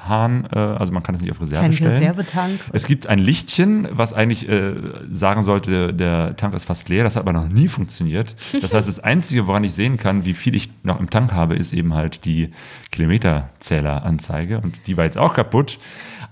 Reservehahn, 0.00 0.48
äh, 0.52 0.58
also 0.58 0.92
man 0.92 1.02
kann 1.02 1.14
es 1.14 1.20
nicht 1.20 1.30
auf 1.30 1.40
Reserve 1.40 1.62
Kein 1.62 1.72
stellen. 1.72 1.92
Reservetank. 1.92 2.60
Es 2.72 2.86
gibt 2.86 3.06
ein 3.06 3.18
Lichtchen, 3.18 3.88
was 3.90 4.12
eigentlich 4.12 4.48
äh, 4.48 4.74
sagen 5.10 5.42
sollte, 5.42 5.92
der 5.92 6.36
Tank 6.36 6.54
ist 6.54 6.64
fast 6.64 6.88
leer. 6.88 7.04
Das 7.04 7.16
hat 7.16 7.22
aber 7.22 7.32
noch 7.32 7.48
nie 7.48 7.68
funktioniert. 7.68 8.36
Das 8.60 8.74
heißt, 8.74 8.88
das 8.88 9.00
Einzige, 9.00 9.46
woran 9.46 9.64
ich 9.64 9.74
sehen 9.74 9.96
kann, 9.96 10.24
wie 10.24 10.34
viel 10.34 10.54
ich 10.56 10.70
noch 10.82 11.00
im 11.00 11.10
Tank 11.10 11.32
habe, 11.32 11.54
ist 11.54 11.72
eben 11.72 11.94
halt 11.94 12.24
die 12.24 12.50
Kilometerzähleranzeige. 12.90 14.60
Und 14.60 14.86
die 14.86 14.96
war 14.96 15.04
jetzt 15.04 15.18
auch 15.18 15.34
kaputt. 15.34 15.78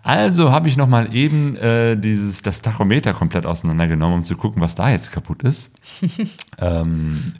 Also 0.02 0.52
habe 0.52 0.68
ich 0.68 0.76
noch 0.76 0.86
mal 0.86 1.14
eben 1.14 1.56
äh, 1.56 1.96
dieses, 1.96 2.42
das 2.42 2.62
Tachometer 2.62 3.12
komplett 3.14 3.46
auseinandergenommen, 3.46 4.18
um 4.18 4.24
zu 4.24 4.36
gucken, 4.36 4.62
was 4.62 4.74
da 4.74 4.90
jetzt 4.90 5.12
kaputt 5.12 5.42
ist. 5.42 5.74
ähm, 6.58 7.34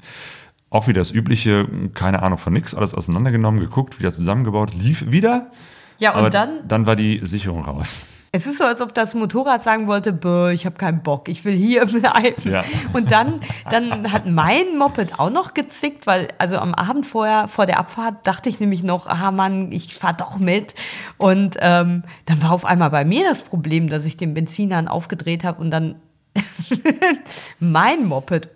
auch 0.70 0.86
wieder 0.86 1.00
das 1.00 1.12
Übliche, 1.12 1.66
keine 1.94 2.22
Ahnung 2.22 2.36
von 2.36 2.52
nix, 2.52 2.74
alles 2.74 2.92
auseinandergenommen, 2.92 3.60
geguckt, 3.60 3.98
wieder 4.00 4.12
zusammengebaut, 4.12 4.74
lief 4.74 5.10
wieder. 5.10 5.50
Ja, 5.98 6.12
und 6.12 6.18
aber 6.18 6.30
dann? 6.30 6.66
Dann 6.66 6.86
war 6.86 6.96
die 6.96 7.20
Sicherung 7.24 7.64
raus. 7.64 8.06
Es 8.30 8.46
ist 8.46 8.58
so, 8.58 8.64
als 8.64 8.82
ob 8.82 8.94
das 8.94 9.14
Motorrad 9.14 9.62
sagen 9.62 9.86
wollte, 9.86 10.12
Bäh, 10.12 10.52
ich 10.52 10.66
habe 10.66 10.76
keinen 10.76 11.02
Bock, 11.02 11.28
ich 11.28 11.44
will 11.44 11.54
hier 11.54 11.86
bleiben. 11.86 12.48
Ja. 12.48 12.62
Und 12.92 13.10
dann, 13.10 13.40
dann 13.70 14.12
hat 14.12 14.26
mein 14.26 14.76
Moped 14.76 15.18
auch 15.18 15.30
noch 15.30 15.54
gezickt, 15.54 16.06
weil 16.06 16.28
also 16.36 16.58
am 16.58 16.74
Abend 16.74 17.06
vorher, 17.06 17.48
vor 17.48 17.64
der 17.64 17.78
Abfahrt, 17.78 18.26
dachte 18.26 18.50
ich 18.50 18.60
nämlich 18.60 18.82
noch, 18.82 19.06
ah 19.06 19.30
Mann, 19.30 19.72
ich 19.72 19.94
fahr 19.94 20.12
doch 20.12 20.38
mit. 20.38 20.74
Und 21.16 21.56
ähm, 21.60 22.04
dann 22.26 22.42
war 22.42 22.52
auf 22.52 22.66
einmal 22.66 22.90
bei 22.90 23.04
mir 23.04 23.24
das 23.24 23.42
Problem, 23.42 23.88
dass 23.88 24.04
ich 24.04 24.16
den 24.16 24.34
Benzinhahn 24.34 24.88
aufgedreht 24.88 25.42
habe 25.42 25.60
und 25.62 25.70
dann 25.70 25.96
mein 27.60 28.04
Moped 28.04 28.50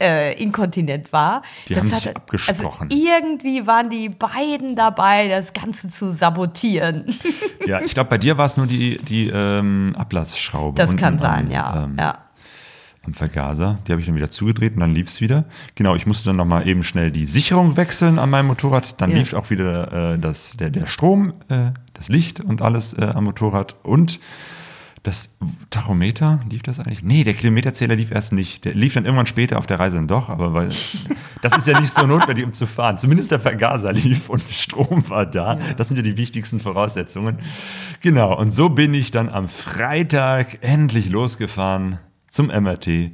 äh, 0.00 0.40
inkontinent 0.42 1.12
war. 1.12 1.42
Die 1.68 1.76
haben 1.76 1.88
sich 1.88 2.14
abgesprochen. 2.14 2.88
Also 2.90 2.96
irgendwie 3.08 3.66
waren 3.66 3.90
die 3.90 4.08
beiden 4.08 4.76
dabei, 4.76 5.28
das 5.28 5.52
Ganze 5.52 5.90
zu 5.90 6.10
sabotieren. 6.10 7.04
Ja, 7.66 7.80
ich 7.80 7.94
glaube, 7.94 8.10
bei 8.10 8.18
dir 8.18 8.38
war 8.38 8.46
es 8.46 8.56
nur 8.56 8.66
die, 8.66 8.98
die 8.98 9.28
ähm, 9.32 9.94
Ablassschraube. 9.98 10.76
Das 10.76 10.96
kann 10.96 11.18
sein, 11.18 11.46
am, 11.46 11.50
ja. 11.50 11.84
ähm, 11.84 11.96
ja. 11.98 12.18
Am 13.04 13.14
Vergaser. 13.14 13.78
Die 13.86 13.92
habe 13.92 14.00
ich 14.00 14.06
dann 14.06 14.16
wieder 14.16 14.30
zugedreht 14.30 14.74
und 14.74 14.80
dann 14.80 14.92
lief 14.92 15.08
es 15.08 15.20
wieder. 15.20 15.44
Genau, 15.74 15.94
ich 15.94 16.06
musste 16.06 16.28
dann 16.28 16.36
nochmal 16.36 16.68
eben 16.68 16.82
schnell 16.82 17.10
die 17.10 17.26
Sicherung 17.26 17.76
wechseln 17.76 18.18
an 18.18 18.30
meinem 18.30 18.46
Motorrad. 18.48 19.00
Dann 19.00 19.10
Ja. 19.10 19.18
lief 19.18 19.34
auch 19.34 19.50
wieder 19.50 20.14
äh, 20.14 20.18
das, 20.18 20.56
der, 20.58 20.70
der 20.70 20.86
Strom, 20.86 21.32
äh, 21.48 21.72
das 21.94 22.08
Licht 22.08 22.40
und 22.40 22.62
alles 22.62 22.92
äh, 22.94 23.04
am 23.14 23.24
Motorrad. 23.24 23.76
Und 23.82 24.20
das 25.02 25.36
Tachometer, 25.70 26.40
lief 26.50 26.62
das 26.62 26.80
eigentlich? 26.80 27.02
Nee, 27.02 27.24
der 27.24 27.34
Kilometerzähler 27.34 27.96
lief 27.96 28.10
erst 28.10 28.32
nicht. 28.32 28.64
Der 28.64 28.74
lief 28.74 28.94
dann 28.94 29.04
irgendwann 29.04 29.26
später 29.26 29.58
auf 29.58 29.66
der 29.66 29.78
Reise 29.78 29.96
dann 29.96 30.08
doch, 30.08 30.28
aber 30.28 30.54
weil 30.54 30.68
das 31.42 31.56
ist 31.56 31.66
ja 31.66 31.80
nicht 31.80 31.92
so 31.92 32.06
notwendig, 32.06 32.44
um 32.44 32.52
zu 32.52 32.66
fahren. 32.66 32.98
Zumindest 32.98 33.30
der 33.30 33.40
Vergaser 33.40 33.92
lief 33.92 34.28
und 34.28 34.42
Strom 34.50 35.08
war 35.08 35.26
da. 35.26 35.58
Das 35.76 35.88
sind 35.88 35.96
ja 35.96 36.02
die 36.02 36.16
wichtigsten 36.16 36.60
Voraussetzungen. 36.60 37.38
Genau, 38.00 38.36
und 38.38 38.52
so 38.52 38.68
bin 38.68 38.94
ich 38.94 39.10
dann 39.10 39.28
am 39.28 39.48
Freitag 39.48 40.58
endlich 40.62 41.08
losgefahren 41.08 41.98
zum 42.28 42.48
MRT. 42.48 43.12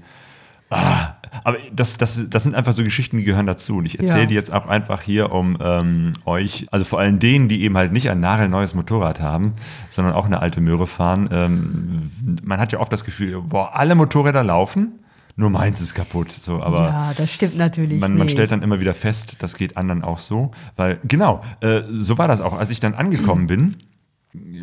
Ah, 0.71 1.15
aber 1.43 1.59
das, 1.73 1.99
das, 1.99 2.27
das 2.29 2.43
sind 2.43 2.55
einfach 2.55 2.73
so 2.73 2.85
Geschichten, 2.85 3.17
die 3.17 3.25
gehören 3.25 3.47
dazu. 3.47 3.79
Und 3.79 3.87
ich 3.87 3.99
erzähle 3.99 4.21
Ja. 4.21 4.27
die 4.27 4.35
jetzt 4.35 4.53
auch 4.53 4.67
einfach 4.67 5.03
hier, 5.03 5.33
um 5.33 5.57
ähm, 5.61 6.13
euch, 6.25 6.67
also 6.71 6.85
vor 6.85 7.01
allem 7.01 7.19
denen, 7.19 7.49
die 7.49 7.63
eben 7.63 7.77
halt 7.77 7.93
nicht 7.93 8.11
ein 8.11 8.21
nagelneues 8.21 8.75
Motorrad 8.75 9.21
haben, 9.21 9.55
sondern 9.91 10.15
auch 10.15 10.27
eine 10.27 10.41
alte 10.41 10.61
Möhre 10.61 10.87
fahren. 10.87 11.29
Ähm, 11.33 12.11
man 12.45 12.61
hat 12.61 12.73
ja 12.73 12.79
oft 12.81 12.93
das 12.93 13.05
Gefühl, 13.05 13.41
boah, 13.43 13.75
alle 13.75 13.95
Motorräder 13.95 14.45
laufen, 14.45 15.01
nur 15.37 15.51
meins 15.51 15.81
ist 15.81 15.95
kaputt. 15.95 16.31
So, 16.31 16.63
aber 16.63 16.89
ja, 16.89 17.13
das 17.17 17.33
stimmt 17.33 17.57
natürlich 17.57 18.01
man, 18.01 18.15
man 18.15 18.29
stellt 18.29 18.53
dann 18.53 18.63
immer 18.63 18.79
wieder 18.79 18.95
fest, 18.95 19.43
das 19.43 19.57
geht 19.57 19.77
anderen 19.77 20.05
auch 20.05 20.21
so. 20.21 20.53
Weil, 20.77 20.99
genau, 21.03 21.43
äh, 21.61 21.83
so 21.91 22.19
war 22.19 22.29
das 22.29 22.41
auch. 22.41 22.53
Als 22.53 22.71
ich 22.71 22.79
dann 22.79 22.95
angekommen 22.95 23.49
bin, 23.49 23.77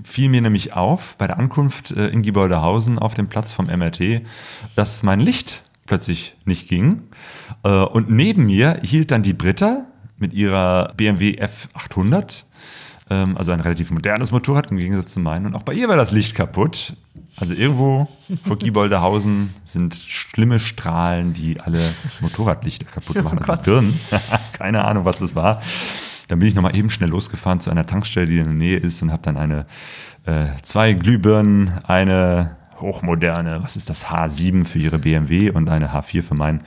fiel 0.03 0.29
mir 0.29 0.41
nämlich 0.41 0.73
auf, 0.73 1.15
bei 1.17 1.27
der 1.27 1.39
Ankunft 1.39 1.91
äh, 1.91 2.07
in 2.07 2.21
Gieboldehausen 2.21 2.99
auf 2.99 3.13
dem 3.13 3.27
Platz 3.27 3.51
vom 3.51 3.67
MRT, 3.67 4.21
dass 4.75 5.03
mein 5.03 5.19
Licht 5.19 5.63
plötzlich 5.85 6.35
nicht 6.45 6.67
ging. 6.67 7.03
Äh, 7.63 7.69
und 7.69 8.09
neben 8.09 8.45
mir 8.45 8.79
hielt 8.83 9.11
dann 9.11 9.23
die 9.23 9.33
Britta 9.33 9.85
mit 10.17 10.33
ihrer 10.33 10.93
BMW 10.95 11.39
F800, 11.41 12.45
ähm, 13.09 13.37
also 13.37 13.51
ein 13.51 13.59
relativ 13.59 13.91
modernes 13.91 14.31
Motorrad 14.31 14.71
im 14.71 14.77
Gegensatz 14.77 15.13
zu 15.13 15.19
meinem. 15.19 15.47
Und 15.47 15.55
auch 15.55 15.63
bei 15.63 15.73
ihr 15.73 15.89
war 15.89 15.97
das 15.97 16.11
Licht 16.11 16.35
kaputt. 16.35 16.95
Also 17.37 17.53
irgendwo 17.53 18.09
vor 18.43 18.57
Gieboldehausen 18.57 19.53
sind 19.63 19.95
schlimme 19.95 20.59
Strahlen, 20.59 21.33
die 21.33 21.59
alle 21.59 21.79
Motorradlichter 22.19 22.85
kaputt 22.85 23.17
Oh 23.17 23.23
machen. 23.23 23.39
Also. 23.39 23.71
Birnen. 23.71 23.99
Keine 24.53 24.85
Ahnung, 24.85 25.05
was 25.05 25.19
das 25.19 25.35
war. 25.35 25.61
Dann 26.27 26.39
bin 26.39 26.47
ich 26.47 26.55
nochmal 26.55 26.75
eben 26.75 26.89
schnell 26.89 27.09
losgefahren 27.09 27.59
zu 27.59 27.69
einer 27.71 27.85
Tankstelle, 27.85 28.27
die 28.27 28.37
in 28.37 28.45
der 28.45 28.53
Nähe 28.53 28.77
ist 28.77 29.01
und 29.01 29.11
habe 29.11 29.21
dann 29.23 29.37
eine, 29.37 29.65
äh, 30.25 30.47
zwei 30.61 30.93
Glühbirnen, 30.93 31.71
eine 31.83 32.55
hochmoderne, 32.81 33.63
was 33.63 33.75
ist 33.75 33.89
das, 33.89 34.05
H7 34.05 34.65
für 34.65 34.79
ihre 34.79 34.99
BMW 34.99 35.51
und 35.51 35.69
eine 35.69 35.93
H4 35.93 36.23
für 36.23 36.35
mein, 36.35 36.63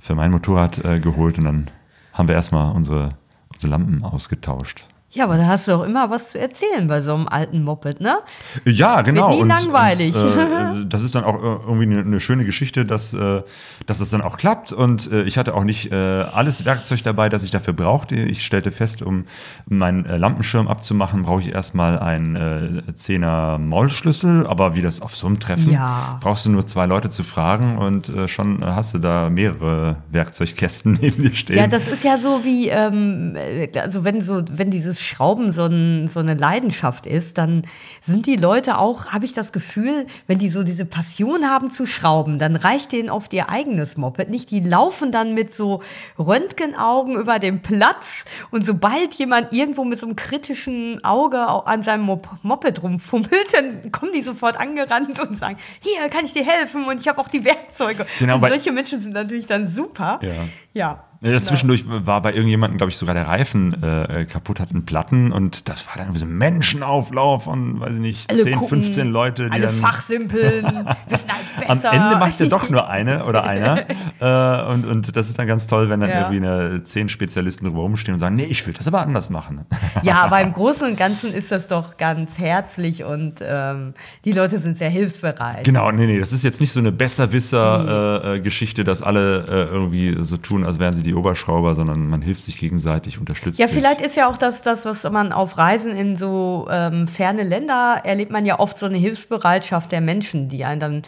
für 0.00 0.14
mein 0.14 0.30
Motorrad 0.30 0.84
äh, 0.84 1.00
geholt 1.00 1.38
und 1.38 1.44
dann 1.44 1.68
haben 2.12 2.28
wir 2.28 2.34
erstmal 2.34 2.72
unsere, 2.72 3.16
unsere 3.52 3.70
Lampen 3.70 4.02
ausgetauscht. 4.02 4.86
Ja, 5.12 5.24
aber 5.24 5.36
da 5.38 5.46
hast 5.46 5.66
du 5.66 5.72
auch 5.72 5.82
immer 5.82 6.08
was 6.08 6.30
zu 6.30 6.38
erzählen 6.38 6.86
bei 6.86 7.00
so 7.02 7.12
einem 7.14 7.26
alten 7.26 7.64
Moped, 7.64 8.00
ne? 8.00 8.18
Ja, 8.64 9.02
genau. 9.02 9.30
nie 9.30 9.42
langweilig. 9.42 10.14
Und, 10.14 10.38
äh, 10.38 10.84
das 10.88 11.02
ist 11.02 11.16
dann 11.16 11.24
auch 11.24 11.34
äh, 11.42 11.46
irgendwie 11.66 11.86
eine, 11.86 12.00
eine 12.02 12.20
schöne 12.20 12.44
Geschichte, 12.44 12.84
dass, 12.84 13.12
äh, 13.12 13.42
dass 13.86 13.98
das 13.98 14.10
dann 14.10 14.20
auch 14.22 14.36
klappt. 14.36 14.72
Und 14.72 15.10
äh, 15.10 15.22
ich 15.24 15.36
hatte 15.36 15.54
auch 15.54 15.64
nicht 15.64 15.90
äh, 15.90 15.96
alles 15.96 16.64
Werkzeug 16.64 17.02
dabei, 17.02 17.28
das 17.28 17.42
ich 17.42 17.50
dafür 17.50 17.72
brauchte. 17.74 18.14
Ich 18.14 18.44
stellte 18.46 18.70
fest, 18.70 19.02
um 19.02 19.24
meinen 19.66 20.06
äh, 20.06 20.16
Lampenschirm 20.16 20.68
abzumachen, 20.68 21.22
brauche 21.22 21.40
ich 21.40 21.52
erstmal 21.52 21.98
einen 21.98 22.36
äh, 22.36 22.82
10er 22.92 23.58
Maulschlüssel. 23.58 24.46
Aber 24.46 24.76
wie 24.76 24.82
das 24.82 25.02
auf 25.02 25.16
so 25.16 25.26
einem 25.26 25.40
Treffen, 25.40 25.72
Ja. 25.72 26.18
brauchst 26.20 26.46
du 26.46 26.50
nur 26.50 26.68
zwei 26.68 26.86
Leute 26.86 27.10
zu 27.10 27.24
fragen 27.24 27.78
und 27.78 28.12
schon 28.26 28.64
hast 28.64 28.94
du 28.94 28.98
da 28.98 29.28
mehrere 29.28 29.96
Werkzeugkästen 30.10 30.98
neben 31.00 31.22
dir 31.24 31.34
stehen. 31.34 31.56
Ja, 31.56 31.66
das 31.66 31.88
ist 31.88 32.04
ja 32.04 32.16
so 32.18 32.44
wie, 32.44 32.68
ähm, 32.68 33.36
also 33.82 34.04
wenn 34.04 34.20
so, 34.20 34.42
wenn 34.52 34.70
dieses 34.70 34.99
Schrauben 35.02 35.52
so, 35.52 35.64
ein, 35.66 36.08
so 36.08 36.20
eine 36.20 36.34
Leidenschaft 36.34 37.06
ist, 37.06 37.38
dann 37.38 37.62
sind 38.02 38.26
die 38.26 38.36
Leute 38.36 38.78
auch, 38.78 39.06
habe 39.06 39.24
ich 39.24 39.32
das 39.32 39.52
Gefühl, 39.52 40.06
wenn 40.26 40.38
die 40.38 40.50
so 40.50 40.62
diese 40.62 40.84
Passion 40.84 41.44
haben 41.48 41.70
zu 41.70 41.86
schrauben, 41.86 42.38
dann 42.38 42.56
reicht 42.56 42.92
denen 42.92 43.10
oft 43.10 43.32
ihr 43.32 43.48
eigenes 43.48 43.96
Moped 43.96 44.30
nicht. 44.30 44.50
Die 44.50 44.60
laufen 44.60 45.12
dann 45.12 45.34
mit 45.34 45.54
so 45.54 45.82
Röntgenaugen 46.18 47.16
über 47.16 47.38
den 47.38 47.60
Platz 47.62 48.24
und 48.50 48.64
sobald 48.64 49.14
jemand 49.14 49.52
irgendwo 49.52 49.84
mit 49.84 49.98
so 49.98 50.06
einem 50.06 50.16
kritischen 50.16 51.02
Auge 51.04 51.48
au- 51.48 51.60
an 51.60 51.82
seinem 51.82 52.02
Mop 52.04 52.28
Moped 52.42 52.82
rumfummelt, 52.82 53.52
dann 53.52 53.90
kommen 53.92 54.12
die 54.14 54.22
sofort 54.22 54.58
angerannt 54.58 55.18
und 55.20 55.36
sagen, 55.36 55.56
hier 55.80 56.08
kann 56.08 56.24
ich 56.24 56.32
dir 56.32 56.44
helfen 56.44 56.84
und 56.84 57.00
ich 57.00 57.08
habe 57.08 57.18
auch 57.20 57.28
die 57.28 57.44
Werkzeuge. 57.44 58.06
Genau, 58.18 58.36
und 58.36 58.46
solche 58.48 58.72
Menschen 58.72 59.00
sind 59.00 59.12
natürlich 59.12 59.46
dann 59.46 59.66
super. 59.66 60.20
Ja. 60.22 60.32
Ja. 60.72 61.04
Ja, 61.22 61.42
zwischendurch 61.42 61.84
war 61.86 62.22
bei 62.22 62.32
irgendjemandem, 62.32 62.78
glaube 62.78 62.90
ich, 62.90 62.96
sogar 62.96 63.14
der 63.14 63.26
Reifen 63.28 63.82
äh, 63.82 64.24
kaputt, 64.24 64.58
hatten 64.58 64.86
Platten 64.86 65.32
und 65.32 65.68
das 65.68 65.86
war 65.86 65.94
dann 65.96 66.06
irgendwie 66.06 66.20
so 66.20 66.24
ein 66.24 66.38
Menschenauflauf 66.38 67.44
von, 67.44 67.78
weiß 67.78 67.92
ich 67.92 68.00
nicht, 68.00 68.30
Alle 68.30 68.42
10, 68.42 68.52
gucken, 68.54 68.68
15 68.82 69.06
Leute, 69.08 69.46
die 69.48 69.52
alle 69.52 69.66
dann 69.66 69.74
fachsimpeln, 69.74 70.64
wissen 71.08 71.28
alles 71.28 71.52
am 71.58 71.66
besser. 71.68 71.92
Ende 71.92 72.16
macht 72.16 72.40
ja 72.40 72.46
doch 72.46 72.70
nur 72.70 72.88
eine 72.88 73.24
oder 73.26 73.44
einer. 73.44 73.84
äh, 74.18 74.72
und, 74.72 74.86
und 74.86 75.14
das 75.14 75.28
ist 75.28 75.38
dann 75.38 75.46
ganz 75.46 75.66
toll, 75.66 75.90
wenn 75.90 76.00
dann 76.00 76.08
Ja. 76.08 76.20
irgendwie 76.30 76.36
eine, 76.46 76.82
zehn 76.84 77.10
Spezialisten 77.10 77.66
drüber 77.66 77.80
rumstehen 77.82 78.14
und 78.14 78.20
sagen, 78.20 78.36
nee, 78.36 78.44
ich 78.46 78.66
will 78.66 78.72
das 78.72 78.88
aber 78.88 79.00
anders 79.02 79.28
machen. 79.28 79.66
Ja, 80.02 80.22
aber 80.22 80.40
im 80.40 80.52
Großen 80.52 80.88
und 80.88 80.96
Ganzen 80.96 81.32
ist 81.34 81.52
das 81.52 81.68
doch 81.68 81.98
ganz 81.98 82.38
herzlich 82.38 83.04
und 83.04 83.34
ähm, 83.42 83.92
die 84.24 84.32
Leute 84.32 84.58
sind 84.58 84.78
sehr 84.78 84.88
hilfsbereit. 84.88 85.64
Genau, 85.64 85.90
nee, 85.90 86.06
nee, 86.06 86.18
das 86.18 86.32
ist 86.32 86.42
jetzt 86.44 86.60
nicht 86.60 86.72
so 86.72 86.80
eine 86.80 86.92
Besserwisser-Geschichte, 86.92 88.84
dass 88.84 89.02
alle 89.02 89.44
äh, 89.48 89.72
irgendwie 89.72 90.16
so 90.20 90.36
tun, 90.38 90.64
als 90.64 90.78
wären 90.78 90.94
sie 90.94 91.02
die 91.02 91.09
Oberschrauber, 91.14 91.74
sondern 91.74 92.08
man 92.08 92.22
hilft 92.22 92.42
sich 92.42 92.58
gegenseitig, 92.58 93.18
unterstützt 93.18 93.58
Ja, 93.58 93.66
sich. 93.66 93.76
vielleicht 93.76 94.00
ist 94.00 94.16
ja 94.16 94.28
auch 94.28 94.36
das, 94.36 94.62
das, 94.62 94.84
was 94.84 95.08
man 95.10 95.32
auf 95.32 95.58
Reisen 95.58 95.96
in 95.96 96.16
so 96.16 96.68
ähm, 96.70 97.08
ferne 97.08 97.42
Länder 97.42 98.00
erlebt 98.04 98.30
man 98.30 98.46
ja 98.46 98.58
oft 98.58 98.78
so 98.78 98.86
eine 98.86 98.98
Hilfsbereitschaft 98.98 99.92
der 99.92 100.00
Menschen, 100.00 100.48
die 100.48 100.64
einen 100.64 100.80
dann 100.80 101.02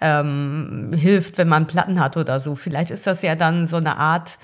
ähm, 0.00 0.90
hilft, 0.94 1.38
wenn 1.38 1.48
man 1.48 1.66
Platten 1.66 2.00
hat 2.00 2.16
oder 2.16 2.40
so. 2.40 2.54
Vielleicht 2.54 2.90
ist 2.90 3.06
das 3.06 3.22
ja 3.22 3.34
dann 3.34 3.66
so 3.66 3.76
eine 3.76 3.96
Art 3.96 4.38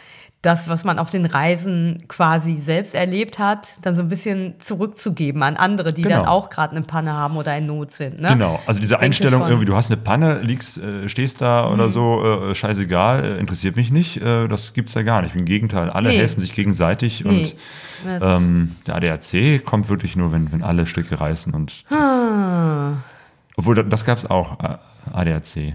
das, 0.45 0.69
was 0.69 0.85
man 0.85 0.99
auf 0.99 1.11
den 1.11 1.27
Reisen 1.27 2.03
quasi 2.09 2.57
selbst 2.59 2.95
erlebt 2.95 3.39
hat, 3.39 3.69
dann 3.83 3.95
so 3.95 4.03
ein 4.03 4.09
bisschen 4.09 4.55
zurückzugeben 4.59 5.43
an 5.43 5.57
andere, 5.57 5.93
die 5.93 6.03
Genau. 6.03 6.17
dann 6.17 6.27
auch 6.27 6.51
gerade 6.51 6.77
eine 6.77 6.85
Panne 6.85 7.13
haben 7.13 7.37
oder 7.37 7.57
in 7.57 7.67
Not 7.67 7.93
sind. 7.93 8.21
Ne? 8.21 8.29
Genau, 8.29 8.61
also 8.67 8.81
diese 8.81 8.95
denke 8.95 9.07
Einstellung, 9.07 9.41
schon. 9.41 9.49
irgendwie, 9.51 9.67
du 9.67 9.75
hast 9.75 9.91
eine 9.91 10.01
Panne, 10.01 10.41
liegst, 10.41 10.79
äh, 10.79 11.09
stehst 11.09 11.41
da 11.41 11.69
oder 11.71 11.85
Mhm. 11.85 11.89
so, 11.91 12.25
äh, 12.51 12.55
scheißegal, 12.55 13.25
äh, 13.25 13.39
interessiert 13.39 13.77
mich 13.77 13.91
nicht, 13.91 14.19
äh, 14.19 14.47
das 14.49 14.73
gibt's 14.75 14.95
ja 14.95 15.03
gar 15.03 15.23
nicht. 15.23 15.35
Im 15.35 15.45
Gegenteil, 15.47 15.89
alle 15.91 16.11
Nee. 16.11 16.19
helfen 16.19 16.41
sich 16.41 16.53
gegenseitig 16.53 17.25
Nee. 17.25 17.31
und 17.31 17.55
Das- 18.21 18.39
ähm, 18.43 18.77
der 18.87 18.97
ADAC 18.97 19.59
kommt 19.65 19.89
wirklich 19.89 20.15
nur, 20.15 20.31
wenn, 20.31 20.53
wenn 20.53 20.63
alle 20.63 20.87
Stricke 20.87 21.19
reißen 21.21 21.55
und 21.55 21.85
Ah. 21.91 22.95
obwohl 23.57 23.75
das, 23.75 23.87
das 23.89 24.05
gab's 24.05 24.27
auch, 24.27 24.59
äh, 24.63 24.77
ADAC. 25.13 25.75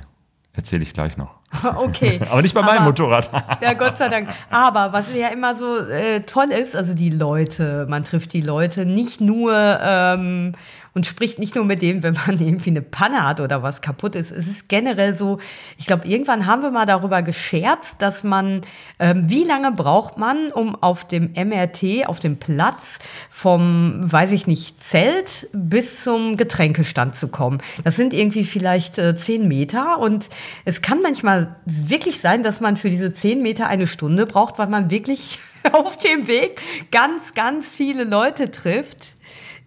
Erzähle 0.53 0.83
ich 0.83 0.93
gleich 0.93 1.17
noch. 1.17 1.38
Okay. 1.75 2.19
Aber 2.29 2.41
nicht 2.41 2.53
bei 2.53 2.61
meinem 2.61 2.83
Motorrad. 2.85 3.29
Ja, 3.61 3.73
Gott 3.73 3.97
sei 3.97 4.09
Dank. 4.09 4.29
Aber 4.49 4.93
was 4.93 5.13
ja 5.13 5.29
immer 5.29 5.55
so 5.55 5.77
äh, 5.77 6.21
toll 6.21 6.51
ist, 6.51 6.75
also 6.75 6.93
die 6.93 7.09
Leute, 7.09 7.85
man 7.89 8.03
trifft 8.03 8.33
die 8.33 8.41
Leute 8.41 8.85
nicht 8.85 9.21
nur 9.21 9.53
ähm, 9.53 10.53
und 10.99 11.05
spricht 11.05 11.39
nicht 11.39 11.55
nur 11.55 11.63
mit 11.63 11.81
denen, 11.81 12.03
wenn 12.03 12.13
man 12.27 12.39
irgendwie 12.45 12.71
eine 12.71 12.81
Panne 12.81 13.25
hat 13.25 13.39
oder 13.39 13.63
was 13.63 13.81
kaputt 13.81 14.15
ist. 14.15 14.31
Es 14.31 14.47
ist 14.47 14.67
generell 14.67 15.15
so, 15.15 15.39
ich 15.77 15.85
glaube, 15.85 16.05
irgendwann 16.05 16.45
haben 16.45 16.61
wir 16.61 16.71
mal 16.71 16.85
darüber 16.85 17.21
gescherzt, 17.21 18.01
dass 18.01 18.25
man, 18.25 18.63
ähm, 18.99 19.29
wie 19.29 19.45
lange 19.45 19.71
braucht 19.71 20.17
man, 20.17 20.51
um 20.51 20.75
auf 20.75 21.07
dem 21.07 21.31
MRT, 21.31 22.05
auf 22.07 22.19
dem 22.19 22.35
Platz 22.35 22.99
vom, 23.29 24.11
weiß 24.11 24.33
ich 24.33 24.45
nicht, 24.45 24.83
Zelt 24.83 25.47
bis 25.53 26.03
zum 26.03 26.35
Getränkestand 26.35 27.15
zu 27.15 27.29
kommen. 27.29 27.59
Das 27.85 27.95
sind 27.95 28.13
irgendwie 28.13 28.43
vielleicht 28.43 28.97
äh, 28.97 29.15
zehn 29.15 29.47
Meter 29.47 29.99
und 29.99 30.27
es 30.65 30.81
kann 30.81 31.01
manchmal 31.01 31.55
wirklich 31.65 32.19
sein, 32.19 32.43
dass 32.43 32.59
man 32.59 32.75
für 32.75 32.89
diese 32.89 33.13
zehn 33.13 33.41
Meter 33.41 33.67
eine 33.67 33.87
Stunde 33.87 34.25
braucht, 34.25 34.59
weil 34.59 34.67
man 34.67 34.89
wirklich 34.89 35.39
auf 35.71 35.97
dem 35.97 36.27
Weg 36.27 36.59
ganz, 36.91 37.35
ganz 37.35 37.71
viele 37.71 38.03
Leute 38.03 38.51
trifft 38.51 39.15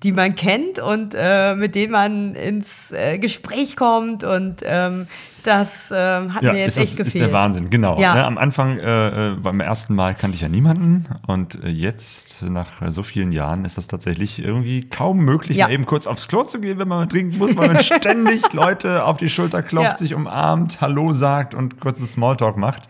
die 0.02 0.12
man 0.12 0.34
kennt 0.34 0.78
und 0.78 1.14
äh, 1.16 1.54
mit 1.54 1.74
denen 1.74 1.92
man 1.92 2.34
ins 2.34 2.90
äh, 2.92 3.18
Gespräch 3.18 3.76
kommt 3.76 4.24
und 4.24 4.62
ähm, 4.64 5.06
das 5.42 5.92
ähm, 5.94 6.34
hat 6.34 6.42
Ja, 6.42 6.52
mir 6.52 6.60
jetzt 6.60 6.76
das, 6.76 6.84
echt 6.88 6.96
gefehlt. 6.96 7.14
ist 7.14 7.20
der 7.20 7.32
Wahnsinn, 7.32 7.70
genau. 7.70 7.98
Ja. 7.98 8.14
Ne, 8.14 8.24
am 8.24 8.38
Anfang, 8.38 8.78
äh, 8.78 9.30
äh, 9.32 9.36
beim 9.36 9.60
ersten 9.60 9.94
Mal 9.94 10.14
kannte 10.14 10.34
ich 10.36 10.40
ja 10.42 10.48
niemanden 10.48 11.06
und 11.26 11.62
äh, 11.64 11.68
jetzt, 11.68 12.42
nach 12.42 12.80
äh, 12.82 12.92
so 12.92 13.02
vielen 13.02 13.32
Jahren, 13.32 13.64
ist 13.64 13.76
das 13.78 13.88
tatsächlich 13.88 14.44
irgendwie 14.44 14.88
kaum 14.88 15.18
möglich, 15.24 15.56
Ja. 15.56 15.66
mal 15.66 15.72
eben 15.72 15.86
kurz 15.86 16.06
aufs 16.06 16.28
Klo 16.28 16.44
zu 16.44 16.60
gehen, 16.60 16.78
wenn 16.78 16.88
man 16.88 17.08
trinken 17.08 17.38
muss, 17.38 17.56
weil 17.56 17.68
man 17.68 17.80
ständig 17.82 18.52
Leute 18.52 19.04
auf 19.04 19.16
die 19.16 19.28
Schulter 19.28 19.62
klopft, 19.62 19.98
sich 19.98 20.14
umarmt, 20.14 20.80
Hallo 20.80 21.12
sagt 21.12 21.54
und 21.54 21.80
kurzes 21.80 22.12
Smalltalk 22.12 22.56
macht. 22.56 22.88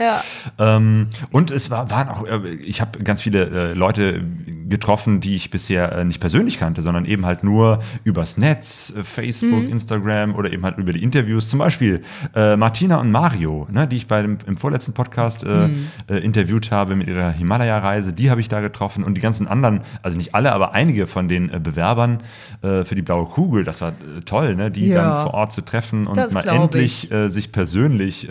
Ähm, 0.58 1.08
und 1.30 1.50
es 1.50 1.70
war, 1.70 1.90
waren 1.90 2.08
auch, 2.08 2.24
äh, 2.26 2.48
ich 2.62 2.80
habe 2.80 3.02
ganz 3.02 3.22
viele 3.22 3.70
äh, 3.70 3.74
Leute 3.74 4.22
getroffen, 4.68 5.20
die 5.20 5.34
ich 5.36 5.50
bisher 5.50 5.92
äh, 5.92 6.04
nicht 6.04 6.20
persönlich 6.20 6.58
kannte, 6.58 6.82
sondern 6.82 7.04
eben 7.04 7.26
halt 7.26 7.44
nur 7.44 7.80
übers 8.04 8.36
Netz, 8.38 8.92
äh, 8.96 9.04
Facebook, 9.04 9.62
Mhm. 9.64 9.68
Instagram 9.70 10.34
oder 10.34 10.52
eben 10.52 10.64
halt 10.64 10.78
über 10.78 10.92
die 10.92 11.02
Interviews. 11.02 11.48
Zum 11.48 11.58
Beispiel 11.58 12.02
äh, 12.42 12.56
Martina 12.56 12.96
und 13.00 13.10
Mario, 13.10 13.66
ne, 13.70 13.86
die 13.86 13.96
ich 13.96 14.06
bei 14.08 14.22
dem, 14.22 14.38
im 14.46 14.56
vorletzten 14.56 14.92
Podcast 14.92 15.42
äh, 15.44 15.68
Mhm. 15.68 15.88
äh, 16.08 16.18
interviewt 16.18 16.70
habe 16.70 16.96
mit 16.96 17.06
ihrer 17.08 17.30
Himalaya-Reise, 17.30 18.12
die 18.12 18.30
habe 18.30 18.40
ich 18.40 18.48
da 18.48 18.60
getroffen 18.60 19.04
und 19.04 19.14
die 19.14 19.20
ganzen 19.20 19.46
anderen, 19.46 19.82
also 20.02 20.16
nicht 20.18 20.34
alle, 20.34 20.52
aber 20.52 20.72
einige 20.72 21.06
von 21.06 21.28
den 21.28 21.52
äh, 21.52 21.60
Bewerbern 21.60 22.18
äh, 22.62 22.84
für 22.84 22.94
die 22.94 23.02
blaue 23.02 23.26
Kugel, 23.26 23.64
das 23.64 23.80
war 23.80 23.90
äh, 23.90 24.20
toll, 24.24 24.56
ne, 24.56 24.70
die 24.70 24.86
Ja. 24.88 25.02
dann 25.02 25.22
vor 25.22 25.34
Ort 25.34 25.52
zu 25.52 25.62
treffen 25.62 26.06
und 26.06 26.16
Das 26.16 26.32
mal 26.32 26.46
endlich 26.48 27.08
sich 27.28 27.52
persönlich 27.52 28.28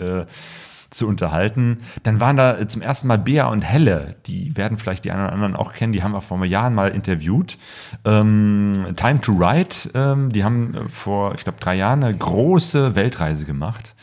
zu 0.92 1.08
unterhalten. 1.08 1.78
Dann 2.02 2.20
waren 2.20 2.36
da 2.36 2.58
äh, 2.58 2.68
zum 2.68 2.82
ersten 2.82 3.08
Mal 3.08 3.18
Bea 3.18 3.48
und 3.48 3.62
Helle, 3.62 4.16
die 4.26 4.56
werden 4.56 4.78
vielleicht 4.78 5.04
die 5.04 5.10
einen 5.10 5.24
oder 5.24 5.32
anderen 5.32 5.56
auch 5.56 5.72
kennen, 5.72 5.92
die 5.92 6.02
haben 6.02 6.12
wir 6.12 6.20
vor 6.20 6.42
Jahren 6.44 6.74
mal 6.74 6.88
interviewt. 6.88 7.58
Ähm, 8.04 8.72
Time 8.96 9.20
to 9.20 9.32
Ride, 9.32 9.74
ähm, 9.94 10.30
die 10.30 10.44
haben 10.44 10.74
äh, 10.74 10.88
vor, 10.88 11.34
ich 11.34 11.44
glaube, 11.44 11.58
drei 11.60 11.76
Jahren 11.76 12.02
eine 12.04 12.16
große 12.16 12.94
Weltreise 12.94 13.44
gemacht, 13.44 13.94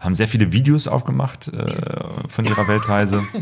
haben 0.00 0.14
sehr 0.14 0.28
viele 0.28 0.52
Videos 0.52 0.88
aufgemacht 0.88 1.48
äh, 1.48 1.74
von 2.28 2.44
ihrer 2.44 2.68
Weltreise. 2.68 3.22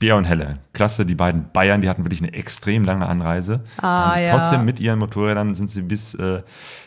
Bea 0.00 0.14
und 0.14 0.24
Helle, 0.24 0.54
klasse, 0.72 1.04
die 1.04 1.14
beiden 1.14 1.52
Bayern, 1.52 1.82
die 1.82 1.88
hatten 1.90 2.06
wirklich 2.06 2.22
eine 2.22 2.32
extrem 2.32 2.84
lange 2.84 3.06
Anreise. 3.06 3.60
Ah, 3.82 4.18
ja. 4.18 4.30
Trotzdem 4.30 4.64
mit 4.64 4.80
ihren 4.80 4.98
Motorrädern 4.98 5.54
sind 5.54 5.68
sie 5.68 5.82
bis 5.82 6.14
äh, 6.14 6.40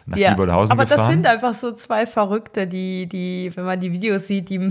nach 0.08 0.18
Ja, 0.18 0.32
Lieberhausen 0.32 0.72
aber 0.72 0.86
gefahren. 0.86 1.00
das 1.00 1.10
sind 1.12 1.28
einfach 1.28 1.54
so 1.54 1.74
zwei 1.74 2.08
Verrückte, 2.08 2.66
die, 2.66 3.08
die, 3.08 3.52
wenn 3.54 3.66
man 3.66 3.80
die 3.80 3.92
Videos 3.92 4.26
sieht, 4.26 4.50
die, 4.50 4.68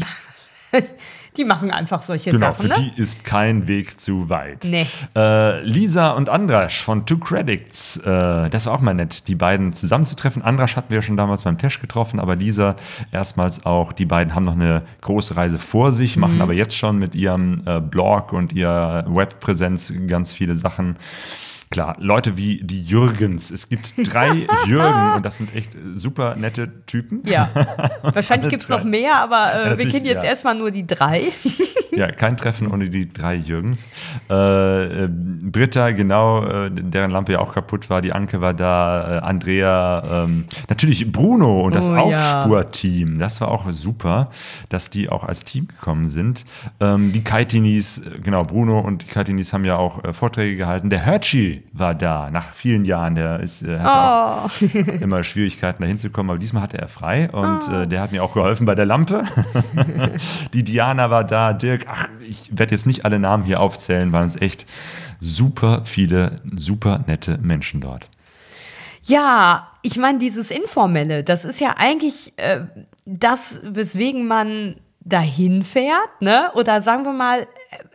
die 1.37 1.45
machen 1.45 1.70
einfach 1.70 2.03
solche 2.03 2.31
Genau, 2.33 2.53
Sachen. 2.53 2.70
für 2.70 2.81
Ne? 2.81 2.93
die 2.97 3.01
ist 3.01 3.25
kein 3.25 3.66
Weg 3.68 4.01
zu 4.01 4.29
weit. 4.29 4.64
Nee. 4.68 4.87
Äh, 5.16 5.62
Lisa 5.64 6.11
und 6.12 6.29
Andrasch 6.29 6.83
von 6.83 7.07
Two 7.07 7.18
Credits, 7.18 7.97
äh, 7.99 8.51
das 8.51 8.66
war 8.66 8.75
auch 8.75 8.81
mal 8.81 8.95
nett, 8.95 9.29
die 9.29 9.35
beiden 9.35 9.73
zusammenzutreffen. 9.73 10.43
Andrasch 10.43 10.77
hatten 10.77 10.91
wir 10.91 10.97
ja 10.97 11.03
schon 11.03 11.16
damals 11.16 11.45
beim 11.45 11.59
Tesch 11.59 11.81
getroffen, 11.81 12.20
aber 12.20 12.37
Lisa 12.37 12.77
erstmals 13.12 13.64
auch. 13.66 13.93
Die 13.93 14.07
beiden 14.07 14.35
haben 14.35 14.45
noch 14.45 14.53
eine 14.55 14.83
große 15.01 15.37
Reise 15.37 15.59
vor 15.59 15.93
sich, 15.93 16.16
machen 16.16 16.37
Mhm. 16.37 16.43
aber 16.43 16.53
jetzt 16.55 16.77
schon 16.77 16.99
mit 16.99 17.14
ihrem 17.14 17.62
äh, 17.66 17.81
Blog 17.81 18.33
und 18.33 18.53
ihrer 18.53 19.05
Webpräsenz 19.09 19.93
ganz 20.07 20.33
viele 20.33 20.57
Sachen. 20.57 20.97
Klar, 21.73 21.97
Leute 21.99 22.37
wie 22.37 22.61
die 22.62 22.83
Jürgens. 22.83 23.51
Es 23.51 23.68
gibt 23.68 23.95
drei 24.12 24.47
Jürgen 24.66 25.14
und 25.16 25.25
das 25.25 25.39
sind 25.39 25.55
echt 25.57 25.70
super 25.95 26.37
nette 26.37 26.85
Typen. 26.87 27.23
Ja. 27.25 27.49
Wahrscheinlich 28.03 28.51
gibt 28.51 28.64
es 28.64 28.68
noch 28.68 28.85
mehr, 28.85 29.16
aber 29.16 29.37
Ja, 29.37 29.73
äh, 29.73 29.79
wir 29.79 29.89
kennen 29.89 30.05
jetzt 30.05 30.23
ja. 30.23 30.29
erstmal 30.31 30.55
nur 30.55 30.70
die 30.70 30.87
drei. 30.87 31.25
Ja, 31.95 32.11
kein 32.11 32.39
Treffen 32.39 32.68
ohne 32.68 32.89
die 32.89 33.12
drei 33.12 33.35
Jürgens. 33.35 33.91
Äh, 34.31 35.05
äh, 35.05 35.09
Britta, 35.11 35.91
genau, 35.91 36.43
äh, 36.47 36.70
deren 36.70 37.11
Lampe 37.11 37.33
ja 37.33 37.41
auch 37.41 37.53
kaputt 37.53 37.91
war. 37.91 38.01
Die 38.01 38.12
Anke 38.14 38.41
war 38.41 38.55
da. 38.55 39.18
Äh, 39.18 39.20
Andrea, 39.20 40.25
ähm, 40.25 40.47
natürlich 40.70 41.12
Bruno 41.12 41.61
und 41.61 41.75
das 41.75 41.91
Oh, 41.91 41.93
ja. 42.11 42.45
Aufspurteam. 42.45 43.18
Das 43.18 43.43
war 43.43 43.49
auch 43.51 43.70
super, 43.70 44.31
dass 44.70 44.89
die 44.89 45.11
auch 45.11 45.25
als 45.25 45.45
Team 45.45 45.68
gekommen 45.68 46.09
sind. 46.09 46.47
Ähm, 46.81 47.12
die 47.12 47.23
Kaitinis, 47.23 47.99
äh, 47.99 48.20
genau, 48.23 48.45
Bruno 48.45 48.81
und 48.81 49.03
die 49.03 49.07
Kaitinis 49.09 49.53
haben 49.53 49.66
ja 49.66 49.77
auch 49.77 50.03
äh, 50.03 50.14
Vorträge 50.14 50.57
gehalten. 50.57 50.89
Der 50.89 51.01
War 51.73 51.95
da 51.95 52.31
nach 52.31 52.53
vielen 52.55 52.85
Jahren. 52.85 53.15
Der 53.15 53.41
ist, 53.41 53.63
äh, 53.63 53.79
hatte 53.79 53.89
Oh. 53.93 54.47
auch 54.47 55.01
immer 55.01 55.23
Schwierigkeiten, 55.25 55.83
da 55.83 55.89
hinzukommen, 55.89 56.31
aber 56.31 56.39
diesmal 56.39 56.63
hatte 56.63 56.79
er 56.79 56.89
frei 56.89 57.31
und 57.31 57.61
Oh. 57.69 57.73
äh, 57.83 57.87
der 57.87 58.01
hat 58.03 58.13
mir 58.13 58.23
auch 58.23 58.35
geholfen 58.35 58.67
bei 58.67 58.75
der 58.75 58.85
Lampe. 58.87 59.25
die 60.53 60.63
Diana 60.65 61.11
war 61.11 61.25
da, 61.25 61.53
Dirk, 61.53 61.87
ach, 61.89 62.09
ich 62.21 62.51
werde 62.57 62.73
jetzt 62.73 62.87
nicht 62.87 63.05
alle 63.05 63.19
Namen 63.19 63.45
hier 63.45 63.61
aufzählen, 63.61 64.13
waren 64.13 64.29
es 64.29 64.41
echt 64.41 64.67
super 65.21 65.83
viele, 65.85 66.37
super 66.55 67.01
nette 67.07 67.39
Menschen 67.39 67.81
dort. 67.81 68.09
Ja, 69.05 69.69
ich 69.83 69.97
meine, 69.99 70.19
dieses 70.19 70.51
Informelle, 70.51 71.25
das 71.25 71.45
ist 71.45 71.61
ja 71.61 71.75
eigentlich 71.77 72.33
äh, 72.37 72.61
das, 73.05 73.61
weswegen 73.65 74.27
man 74.29 74.77
dahin 75.01 75.65
fährt, 75.65 76.21
ne? 76.21 76.51
Oder 76.55 76.81
sagen 76.83 77.05
wir 77.05 77.13
mal, 77.13 77.41
äh, 77.41 77.47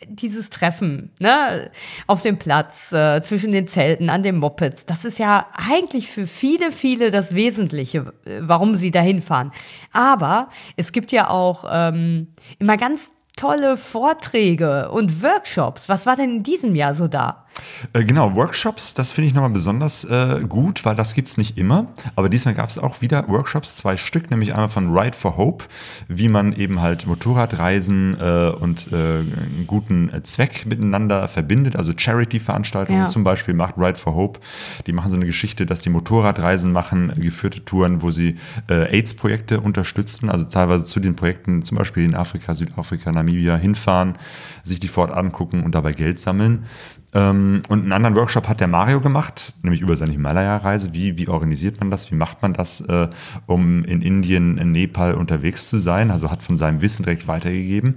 dieses 0.08 0.50
Treffen, 0.50 1.12
ne? 1.20 1.70
Auf 2.08 2.22
dem 2.22 2.38
Platz, 2.38 2.92
äh, 2.92 3.22
zwischen 3.22 3.52
den 3.52 3.68
Zelten, 3.68 4.10
an 4.10 4.24
den 4.24 4.38
Mopeds, 4.38 4.86
das 4.86 5.06
ist 5.06 5.20
ja 5.20 5.48
eigentlich 5.54 6.10
für 6.10 6.28
viele, 6.28 6.72
viele 6.72 7.12
das 7.12 7.34
Wesentliche, 7.34 8.14
warum 8.40 8.76
sie 8.76 8.92
dahin 8.92 9.22
fahren. 9.22 9.52
Aber 9.94 10.50
es 10.76 10.92
gibt 10.92 11.12
ja 11.12 11.30
auch 11.30 11.66
ähm, 11.70 12.28
immer 12.60 12.78
ganz 12.78 13.12
tolle 13.36 13.78
Vorträge 13.78 14.90
und 14.92 15.24
Workshops. 15.24 15.88
Was 15.88 16.06
war 16.06 16.16
denn 16.16 16.38
in 16.38 16.44
diesem 16.44 16.76
Jahr 16.76 16.96
so 16.96 17.08
da? 17.08 17.46
Äh, 17.94 18.04
genau, 18.04 18.36
Workshops, 18.36 18.94
das 18.94 19.12
finde 19.12 19.28
ich 19.30 19.34
nochmal 19.34 19.50
besonders 19.50 20.04
äh, 20.06 20.42
gut, 20.48 20.86
weil 20.86 20.96
das 20.96 21.14
gibt 21.14 21.28
es 21.28 21.38
nicht 21.38 21.58
immer. 21.58 21.88
Aber 22.16 22.30
diesmal 22.30 22.54
gab 22.54 22.70
es 22.70 22.78
auch 22.78 23.02
wieder 23.02 23.28
Workshops, 23.28 23.76
zwei 23.76 23.98
Stück, 23.98 24.30
nämlich 24.32 24.54
einmal 24.54 24.70
von 24.70 24.96
Ride 24.98 25.16
for 25.16 25.38
Hope, 25.38 25.66
wie 26.08 26.30
man 26.30 26.54
eben 26.54 26.82
halt 26.82 27.08
Motorradreisen 27.08 28.18
äh, 28.20 28.50
und 28.60 28.88
äh, 28.92 28.96
einen 28.96 29.66
guten 29.68 30.10
äh, 30.14 30.24
Zweck 30.24 30.66
miteinander 30.66 31.28
verbindet, 31.28 31.76
also 31.76 31.92
Charity-Veranstaltungen 31.96 33.02
Ja. 33.02 33.08
zum 33.08 33.24
Beispiel 33.24 33.54
macht 33.54 33.76
Ride 33.78 33.98
for 33.98 34.16
Hope. 34.16 34.40
Die 34.86 34.94
machen 34.94 35.10
so 35.12 35.18
eine 35.18 35.26
Geschichte, 35.26 35.66
dass 35.66 35.82
die 35.82 35.90
Motorradreisen 35.90 36.72
machen, 36.72 37.12
geführte 37.18 37.64
Touren, 37.66 38.02
wo 38.02 38.12
sie 38.12 38.38
äh, 38.70 38.96
AIDS-Projekte 38.96 39.62
unterstützen, 39.62 40.30
also 40.30 40.46
teilweise 40.46 40.86
zu 40.86 41.00
den 41.00 41.16
Projekten, 41.16 41.64
zum 41.64 41.78
Beispiel 41.78 42.04
in 42.04 42.16
Afrika, 42.16 42.56
Südafrika, 42.56 43.12
Namibia 43.12 43.56
hinfahren, 43.58 44.18
sich 44.64 44.80
die 44.80 44.88
vor 44.88 45.06
Ort 45.10 45.18
angucken 45.18 45.62
und 45.64 45.76
dabei 45.76 45.94
Geld 45.94 46.20
sammeln. 46.20 46.66
Ähm, 47.14 47.64
und 47.70 47.84
einen 47.84 47.94
anderen 47.94 48.16
Workshop 48.16 48.50
hat 48.50 48.60
der 48.60 48.68
Mario 48.68 49.00
gemacht, 49.00 49.54
nämlich 49.62 49.80
über 49.82 49.96
seine 49.96 50.12
Himalaya-Reise. 50.12 50.94
Wie, 50.94 51.18
wie 51.18 51.30
organisiert 51.30 51.80
man 51.80 51.90
das? 51.90 52.12
Wie 52.12 52.16
macht 52.16 52.42
man 52.42 52.52
das, 52.54 52.82
äh, 52.82 53.08
um 53.46 53.86
in 53.86 54.02
Indien, 54.02 54.58
in 54.58 54.74
Nepal 54.74 55.14
unterwegs 55.14 55.70
zu 55.70 55.78
sein? 55.78 56.12
Also 56.12 56.30
hat 56.30 56.44
von 56.44 56.58
seinem 56.58 56.82
Wissen 56.82 57.04
direkt 57.04 57.28
weitergegeben. 57.28 57.96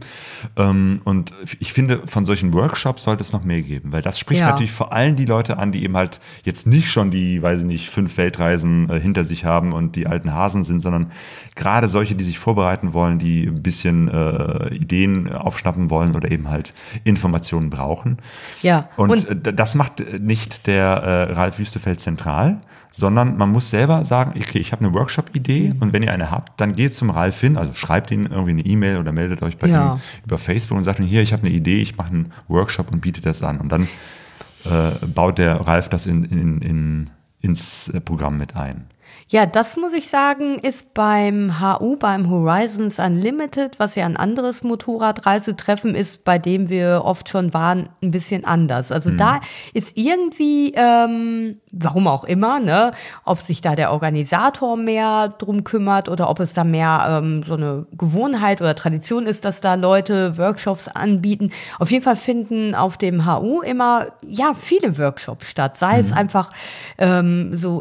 Ähm, 0.57 1.01
und 1.05 1.33
ich 1.59 1.73
finde, 1.73 2.03
von 2.07 2.25
solchen 2.25 2.53
Workshops 2.53 3.03
sollte 3.03 3.23
es 3.23 3.33
noch 3.33 3.43
mehr 3.43 3.63
geben, 3.63 3.91
weil 3.91 4.03
das 4.03 4.19
spricht 4.19 4.41
Ja. 4.43 4.51
natürlich 4.51 4.73
vor 4.73 4.93
allem 4.93 5.17
die 5.17 5.25
Leute 5.27 5.59
an, 5.59 5.73
die 5.73 5.83
eben 5.83 5.97
halt 5.97 6.21
jetzt 6.45 6.69
nicht 6.69 6.89
schon 6.91 7.11
die, 7.11 7.43
weiß 7.43 7.61
ich 7.61 7.67
nicht, 7.67 7.91
fünf 7.91 8.17
Weltreisen 8.17 8.89
äh, 8.91 9.01
hinter 9.01 9.25
sich 9.25 9.45
haben 9.45 9.73
und 9.73 9.97
die 9.97 10.07
alten 10.07 10.33
Hasen 10.33 10.63
sind, 10.63 10.81
sondern 10.81 11.11
gerade 11.57 11.89
solche, 11.89 12.15
die 12.15 12.25
sich 12.25 12.39
vorbereiten 12.39 12.95
wollen, 12.95 13.19
die 13.19 13.45
ein 13.47 13.61
bisschen 13.63 14.09
äh, 14.09 14.73
Ideen 14.73 15.33
aufschnappen 15.33 15.91
wollen 15.91 16.15
oder 16.15 16.31
eben 16.31 16.49
halt 16.49 16.73
Informationen 17.03 17.71
brauchen. 17.71 18.19
Ja, 18.63 18.89
Und, 19.01 19.11
und- 19.29 19.47
äh, 19.47 19.53
das 19.53 19.75
macht 19.75 20.01
äh, 20.01 20.19
nicht 20.19 20.67
der 20.67 20.85
äh, 20.85 21.33
Ralf 21.33 21.59
Wüstefeld 21.59 22.01
zentral, 22.01 22.61
sondern 22.91 23.37
man 23.37 23.51
muss 23.51 23.71
selber 23.71 24.05
sagen, 24.05 24.33
okay, 24.37 24.59
ich 24.59 24.73
habe 24.73 24.85
eine 24.85 24.93
Workshop-Idee 24.95 25.75
Mhm. 25.75 25.83
und 25.83 25.93
wenn 25.93 26.03
ihr 26.03 26.13
eine 26.13 26.31
habt, 26.31 26.61
dann 26.61 26.75
geht 26.75 26.95
zum 26.95 27.11
Ralf 27.11 27.41
hin, 27.41 27.57
also 27.57 27.73
schreibt 27.75 28.11
ihn 28.11 28.27
irgendwie 28.27 28.51
eine 28.51 28.63
E-Mail 28.67 28.97
oder 28.99 29.13
meldet 29.13 29.43
euch 29.43 29.57
bei 29.59 29.69
Ja. 29.69 29.95
ihm 29.95 30.01
über 30.27 30.39
Facebook 30.39 30.77
und 30.79 30.85
sagt 30.85 30.99
ihm, 30.99 31.07
hier, 31.07 31.23
ich 31.23 31.33
habe 31.33 31.45
eine 31.47 31.55
Idee, 31.55 31.81
ich 31.81 31.97
mache 31.97 32.09
einen 32.11 32.33
Workshop 32.49 32.91
und 32.93 33.01
biete 33.01 33.21
das 33.21 33.43
an. 33.43 33.59
Und 33.59 33.71
dann 33.71 33.85
äh, 34.65 35.07
baut 35.07 35.39
der 35.39 35.55
Ralf 35.61 35.89
das 35.89 36.07
in, 36.07 36.25
in, 36.25 36.61
in, 36.61 37.11
ins 37.41 37.89
äh, 37.89 38.01
Programm 38.01 38.37
mit 38.39 38.57
ein. 38.57 38.87
Ja, 39.33 39.47
das 39.47 39.77
muss 39.77 39.93
ich 39.93 40.09
sagen, 40.09 40.59
ist 40.59 40.93
beim 40.93 41.61
HU, 41.61 41.95
beim 41.97 42.29
Horizons 42.29 42.99
Unlimited, 42.99 43.79
was 43.79 43.95
ja 43.95 44.05
ein 44.05 44.17
anderes 44.17 44.65
Motorradreisetreffen 44.65 45.95
ist, 45.95 46.25
bei 46.25 46.37
dem 46.39 46.69
wir 46.69 47.03
oft 47.05 47.29
schon 47.29 47.55
waren, 47.55 47.89
ein 48.03 48.11
bisschen 48.11 48.45
anders. 48.45 48.91
Also 48.91 49.11
da 49.11 49.41
ist 49.73 49.97
irgendwie, 49.97 50.73
ähm, 50.75 51.61
warum 51.71 52.09
auch 52.09 52.25
immer, 52.25 52.59
ne, 52.59 52.91
ob 53.25 53.41
sich 53.41 53.61
da 53.61 53.77
der 53.77 53.93
Organisator 53.93 54.77
mehr 54.77 55.29
drum 55.29 55.63
kümmert 55.63 56.09
oder 56.09 56.29
ob 56.29 56.41
es 56.41 56.53
da 56.53 56.65
mehr 56.65 57.21
ähm, 57.23 57.45
so 57.45 57.55
eine 57.55 57.87
Gewohnheit 57.93 58.61
oder 58.61 58.75
Tradition 58.75 59.27
ist, 59.27 59.45
dass 59.45 59.61
da 59.61 59.75
Leute 59.75 60.39
Workshops 60.39 60.89
anbieten. 60.89 61.53
Auf 61.79 61.93
jeden 61.93 62.03
Fall 62.03 62.17
finden 62.17 62.75
auf 62.75 62.99
dem 62.99 63.27
HU 63.27 63.61
immer, 63.61 64.09
ja, 64.27 64.55
viele 64.55 64.99
Workshops 64.99 65.47
statt. 65.47 65.79
Sei 65.79 66.01
es 66.01 66.13
einfach 66.13 66.51
ähm, 66.99 67.57
so 67.57 67.81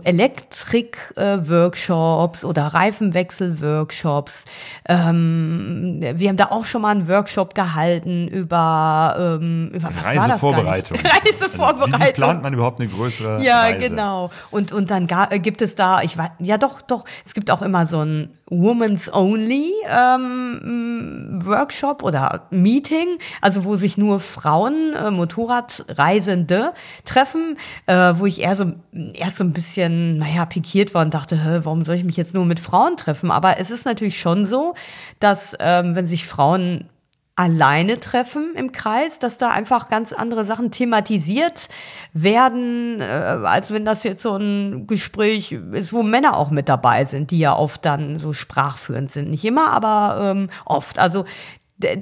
Elektrik-Workshops 1.20 2.44
oder 2.46 2.68
Reifenwechsel-Workshops. 2.68 4.46
Ähm, 4.88 6.00
wir 6.02 6.30
haben 6.30 6.38
da 6.38 6.46
auch 6.46 6.66
schon 6.66 6.82
mal 6.82 6.90
einen 6.92 7.08
Workshop 7.08 7.56
gehalten 7.56 8.28
über, 8.28 9.16
ähm, 9.42 9.72
über 9.74 9.90
was? 9.94 10.06
Reisevorbereitung. 10.06 10.98
Reisevorbereitung. 11.26 11.94
Also 11.94 12.08
wie 12.08 12.14
plant 12.14 12.44
man 12.44 12.54
überhaupt 12.54 12.80
eine 12.80 12.90
größere 12.90 13.44
Ja, 13.44 13.62
Reise? 13.62 13.90
genau. 13.90 14.32
Und, 14.52 14.72
und 14.72 14.92
dann 14.92 15.08
äh, 15.30 15.40
gibt 15.40 15.62
es 15.62 15.76
da, 15.76 16.02
ich 16.02 16.18
weiß, 16.18 16.32
ja 16.40 16.58
doch, 16.58 16.82
doch, 16.82 17.06
es 17.26 17.34
gibt 17.34 17.52
auch 17.52 17.62
immer 17.62 17.86
so 17.86 18.02
ein 18.04 18.30
Women's 18.50 19.14
Only 19.14 19.72
ähm, 19.88 21.40
Workshop 21.44 22.04
oder 22.04 22.48
Meeting, 22.50 23.20
also 23.42 23.64
wo 23.64 23.76
sich 23.76 23.98
nur 23.98 24.20
Frauen, 24.20 24.94
äh, 24.96 25.12
Motorradreisende 25.12 26.74
treffen, 27.06 27.58
äh, 27.86 28.14
wo 28.16 28.26
ich 28.26 28.42
eher 28.42 28.56
so, 28.56 28.74
erst 29.14 29.38
so 29.38 29.44
ein 29.44 29.54
bisschen, 29.54 30.18
naja, 30.18 30.46
pikiert 30.46 30.94
war 30.94 31.04
und 31.10 31.16
dachte, 31.16 31.62
warum 31.64 31.84
soll 31.84 31.96
ich 31.96 32.04
mich 32.04 32.18
jetzt 32.18 32.36
nur 32.36 32.46
mit 32.46 32.60
Frauen 32.60 32.98
treffen? 32.98 33.32
Aber 33.32 33.58
es 33.58 33.72
ist 33.72 33.84
natürlich 33.84 34.20
schon 34.20 34.46
so, 34.46 34.76
dass 35.20 35.58
ähm, 35.60 35.96
wenn 35.96 36.06
sich 36.06 36.28
Frauen 36.28 36.88
alleine 37.36 38.00
treffen 38.00 38.54
im 38.56 38.72
Kreis, 38.72 39.18
dass 39.18 39.40
da 39.40 39.50
einfach 39.50 39.90
ganz 39.90 40.14
andere 40.14 40.46
Sachen 40.46 40.70
thematisiert 40.70 41.70
werden, 42.14 43.02
äh, 43.02 43.06
als 43.06 43.74
wenn 43.74 43.86
das 43.86 44.04
jetzt 44.04 44.22
so 44.22 44.36
ein 44.36 44.86
Gespräch 44.86 45.54
ist, 45.54 45.92
wo 45.92 46.04
Männer 46.04 46.38
auch 46.38 46.52
mit 46.52 46.70
dabei 46.70 47.06
sind, 47.06 47.32
die 47.32 47.40
ja 47.40 47.56
oft 47.56 47.84
dann 47.86 48.20
so 48.20 48.34
sprachführend 48.34 49.12
sind. 49.12 49.32
Nicht 49.32 49.46
immer, 49.46 49.72
aber 49.72 50.32
ähm, 50.32 50.50
oft. 50.66 51.00
Also 51.00 51.26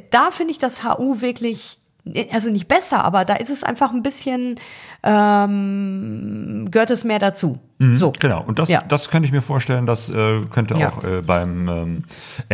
da 0.10 0.32
finde 0.32 0.52
ich 0.52 0.60
das 0.60 0.84
HU 0.84 1.22
wirklich, 1.22 1.78
also 2.32 2.50
nicht 2.50 2.68
besser, 2.68 3.04
aber 3.04 3.26
da 3.26 3.36
ist 3.36 3.50
es 3.50 3.64
einfach 3.64 3.92
ein 3.92 4.04
bisschen, 4.04 4.56
ähm, 5.04 6.68
gehört 6.72 6.92
es 6.92 7.04
mehr 7.04 7.20
dazu. 7.20 7.60
So. 7.80 8.12
Genau, 8.20 8.44
und 8.44 8.58
das, 8.58 8.70
Ja. 8.70 8.82
das 8.88 9.10
könnte 9.10 9.28
ich 9.28 9.32
mir 9.32 9.42
vorstellen, 9.44 9.86
das 9.86 10.10
äh, 10.10 10.42
könnte 10.52 10.76
Ja. 10.80 10.90
auch 10.90 11.04
äh, 11.04 11.22
beim 11.22 11.68
ähm, 11.70 12.04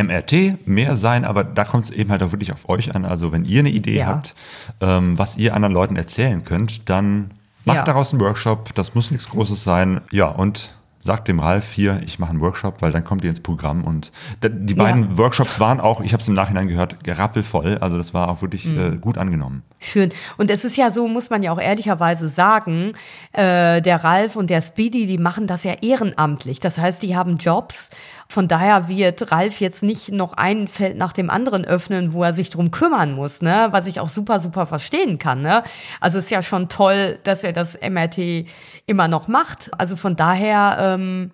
MRT 0.08 0.68
mehr 0.68 0.96
sein, 0.98 1.24
aber 1.24 1.44
da 1.46 1.64
kommt 1.64 1.86
es 1.86 1.92
eben 1.92 2.12
halt 2.12 2.22
auch 2.24 2.32
wirklich 2.32 2.52
auf 2.52 2.68
euch 2.68 2.94
an. 2.94 3.06
Also 3.06 3.32
wenn 3.32 3.46
ihr 3.46 3.60
eine 3.60 3.70
Idee 3.70 4.00
Ja. 4.00 4.08
habt, 4.08 4.36
ähm, 4.82 5.18
was 5.18 5.38
ihr 5.38 5.54
anderen 5.56 5.74
Leuten 5.74 5.96
erzählen 5.96 6.44
könnt, 6.44 6.90
dann 6.90 7.32
macht 7.64 7.88
daraus 7.88 8.12
einen 8.12 8.22
Workshop, 8.22 8.76
das 8.76 8.96
muss 8.96 9.12
nichts 9.12 9.30
Großes 9.30 9.64
sein. 9.64 10.02
Ja, 10.12 10.26
und 10.28 10.76
sagt 11.06 11.28
dem 11.28 11.40
Ralf 11.42 11.74
hier, 11.74 12.00
ich 12.06 12.18
mache 12.18 12.30
einen 12.30 12.40
Workshop, 12.40 12.82
weil 12.82 12.94
dann 12.94 13.04
kommt 13.04 13.26
ihr 13.26 13.30
ins 13.30 13.42
Programm. 13.42 13.84
Und 13.84 14.14
die 14.42 14.74
Ja. 14.74 14.84
beiden 14.84 15.18
Workshops 15.18 15.60
waren 15.60 15.82
auch, 15.82 16.00
ich 16.00 16.14
habe 16.14 16.22
es 16.22 16.28
im 16.30 16.34
Nachhinein 16.34 16.70
gehört, 16.70 16.96
rappelvoll. 17.06 17.78
Also 17.80 17.98
das 17.98 18.14
war 18.14 18.30
auch 18.30 18.42
wirklich 18.42 18.64
Mhm. 18.66 18.80
äh, 18.80 18.96
gut 18.96 19.18
angenommen. 19.18 19.64
Schön. 19.80 20.14
Und 20.38 20.50
es 20.50 20.64
ist 20.64 20.78
ja 20.78 20.90
so, 20.90 21.10
muss 21.10 21.30
man 21.30 21.44
ja 21.44 21.52
auch 21.52 21.60
ehrlicherweise 21.60 22.30
sagen, 22.30 22.94
äh, 23.34 23.82
der 23.82 24.02
Ralf 24.06 24.38
und 24.38 24.50
der 24.50 24.62
Speedy, 24.62 25.06
die 25.06 25.18
machen 25.18 25.46
das 25.46 25.66
ja 25.66 25.74
ehrenamtlich. 25.82 26.62
Das 26.62 26.78
heißt, 26.80 27.04
die 27.04 27.18
haben 27.18 27.36
Jobs. 27.38 27.90
Von 28.34 28.48
daher 28.48 28.88
wird 28.88 29.32
Ralf 29.32 29.60
jetzt 29.60 29.84
nicht 29.84 30.12
noch 30.12 30.34
ein 30.34 30.68
Feld 30.68 30.98
nach 30.98 31.14
dem 31.14 31.30
anderen 31.30 31.66
öffnen, 31.66 32.14
wo 32.14 32.24
er 32.24 32.34
sich 32.34 32.50
drum 32.50 32.72
kümmern 32.72 33.14
muss, 33.14 33.44
ne? 33.44 33.68
Was 33.70 33.86
ich 33.86 34.00
auch 34.00 34.10
super, 34.10 34.40
super 34.40 34.66
verstehen 34.66 35.20
kann, 35.20 35.44
ne? 35.44 35.62
Also 36.02 36.18
ist 36.18 36.32
ja 36.32 36.42
schon 36.42 36.68
toll, 36.68 37.20
dass 37.26 37.44
er 37.44 37.54
das 37.54 37.78
MRT 37.80 38.48
immer 38.88 39.08
noch 39.08 39.28
macht. 39.28 39.70
Also 39.78 39.96
von 39.96 40.16
daher, 40.16 40.78
ähm, 40.80 41.30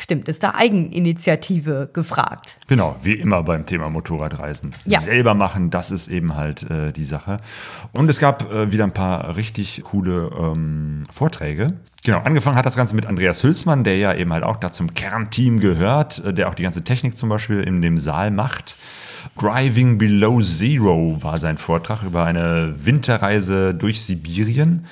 stimmt, 0.00 0.28
ist 0.28 0.42
da 0.42 0.54
Eigeninitiative 0.54 1.90
gefragt. 1.92 2.56
Genau, 2.66 2.96
wie 3.02 3.14
immer 3.14 3.42
beim 3.42 3.66
Thema 3.66 3.90
Motorradreisen. 3.90 4.70
Ja. 4.86 5.00
Selber 5.00 5.34
machen, 5.34 5.70
das 5.70 5.90
ist 5.90 6.08
eben 6.08 6.34
halt 6.34 6.68
äh, 6.70 6.92
die 6.92 7.04
Sache. 7.04 7.40
Und 7.92 8.08
es 8.08 8.18
gab 8.18 8.52
äh, 8.52 8.72
wieder 8.72 8.84
ein 8.84 8.94
paar 8.94 9.36
richtig 9.36 9.82
coole 9.84 10.30
ähm, 10.38 11.04
Vorträge. 11.12 11.74
Genau, 12.02 12.20
angefangen 12.20 12.56
hat 12.56 12.64
das 12.64 12.76
Ganze 12.76 12.96
mit 12.96 13.06
Andreas 13.06 13.42
Hülsmann, 13.42 13.84
der 13.84 13.98
ja 13.98 14.14
eben 14.14 14.32
halt 14.32 14.42
auch 14.42 14.56
da 14.56 14.72
zum 14.72 14.94
Kernteam 14.94 15.60
gehört, 15.60 16.24
äh, 16.24 16.32
der 16.32 16.48
auch 16.48 16.54
die 16.54 16.62
ganze 16.62 16.82
Technik 16.82 17.16
zum 17.16 17.28
Beispiel 17.28 17.60
in 17.60 17.82
dem 17.82 17.98
Saal 17.98 18.30
macht. 18.30 18.76
Driving 19.38 19.98
Below 19.98 20.40
Zero 20.40 21.18
war 21.20 21.38
sein 21.38 21.58
Vortrag 21.58 22.02
über 22.02 22.24
eine 22.24 22.74
Winterreise 22.78 23.74
durch 23.74 24.02
Sibirien. 24.02 24.86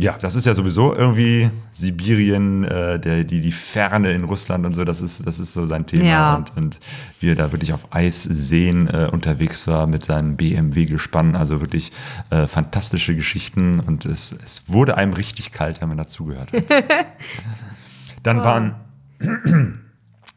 Ja, 0.00 0.16
das 0.18 0.34
ist 0.34 0.46
ja 0.46 0.54
sowieso 0.54 0.94
irgendwie 0.94 1.50
Sibirien, 1.72 2.64
äh, 2.64 2.98
der, 2.98 3.24
die, 3.24 3.40
die 3.40 3.52
Ferne 3.52 4.12
in 4.12 4.24
Russland 4.24 4.66
und 4.66 4.74
so, 4.74 4.84
das 4.84 5.00
ist, 5.00 5.26
das 5.26 5.38
ist 5.38 5.52
so 5.52 5.66
sein 5.66 5.86
Thema. 5.86 6.04
Ja. 6.04 6.34
Und, 6.36 6.56
und 6.56 6.80
wie 7.20 7.30
er 7.30 7.34
da 7.34 7.52
wirklich 7.52 7.72
auf 7.72 7.86
Eisseen 7.90 8.88
äh, 8.88 9.08
unterwegs 9.12 9.66
war 9.66 9.86
mit 9.86 10.04
seinem 10.04 10.36
BMW-Gespann. 10.36 11.36
Also 11.36 11.60
wirklich 11.60 11.92
äh, 12.30 12.46
fantastische 12.46 13.14
Geschichten 13.14 13.80
und 13.80 14.06
es, 14.06 14.34
es 14.44 14.64
wurde 14.68 14.96
einem 14.96 15.12
richtig 15.12 15.52
kalt, 15.52 15.80
wenn 15.80 15.88
man 15.88 15.98
dazugehört 15.98 16.52
hat. 16.52 16.64
Dann 18.22 18.38
waren 18.38 18.74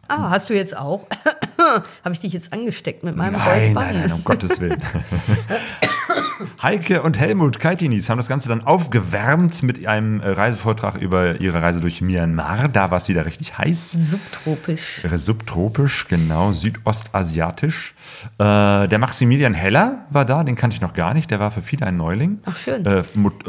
Ah, 0.07 0.29
hast 0.29 0.49
du 0.49 0.53
jetzt 0.53 0.75
auch? 0.77 1.07
Habe 2.03 2.13
ich 2.13 2.19
dich 2.19 2.33
jetzt 2.33 2.53
angesteckt 2.53 3.03
mit 3.03 3.15
meinem 3.15 3.33
Nein, 3.33 3.73
nein, 3.73 3.95
nein, 4.01 4.11
um 4.11 4.23
Gottes 4.23 4.59
Willen. 4.59 4.81
Heike 6.61 7.01
und 7.01 7.19
Helmut 7.19 7.59
Kaitinis 7.59 8.09
haben 8.09 8.17
das 8.17 8.27
Ganze 8.27 8.49
dann 8.49 8.63
aufgewärmt 8.63 9.63
mit 9.63 9.85
einem 9.85 10.21
äh, 10.21 10.29
Reisevortrag 10.29 10.97
über 10.97 11.39
ihre 11.39 11.61
Reise 11.61 11.81
durch 11.81 12.01
Myanmar. 12.01 12.67
Da 12.67 12.91
war 12.91 12.97
es 12.97 13.07
wieder 13.07 13.25
richtig 13.25 13.57
heiß. 13.57 13.91
Subtropisch. 13.91 15.03
Wäre 15.03 15.17
subtropisch, 15.17 16.07
genau, 16.07 16.51
südostasiatisch. 16.51 17.93
Äh, 18.37 18.87
der 18.87 18.99
Maximilian 18.99 19.53
Heller 19.53 20.05
war 20.09 20.25
da, 20.25 20.43
den 20.43 20.55
kannte 20.55 20.75
ich 20.75 20.81
noch 20.81 20.93
gar 20.93 21.13
nicht, 21.13 21.31
der 21.31 21.39
war 21.39 21.51
für 21.51 21.61
viele 21.61 21.85
ein 21.85 21.97
Neuling. 21.97 22.39
Ach, 22.45 22.57
schön. 22.57 22.85
Äh, 22.85 22.99
äh, 22.99 23.03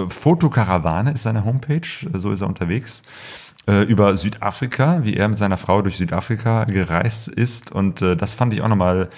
Fotokarawane 0.09 1.13
ist 1.13 1.25
seine 1.25 1.45
Homepage, 1.45 1.81
äh, 1.81 2.19
so 2.19 2.31
ist 2.33 2.41
er 2.41 2.49
unterwegs. 2.49 3.03
Äh, 3.67 3.85
über 3.85 4.15
Südafrika, 4.15 5.05
wie 5.05 5.17
er 5.17 5.27
mit 5.27 5.39
seiner 5.39 5.57
Frau 5.57 5.81
durch 5.81 5.97
Südafrika 5.97 6.65
gereist 6.65 7.29
ist. 7.29 7.73
Und 7.73 8.03
äh, 8.03 8.15
das 8.15 8.35
fand 8.35 8.53
ich 8.53 8.61
auch 8.61 8.69
nochmal 8.69 9.09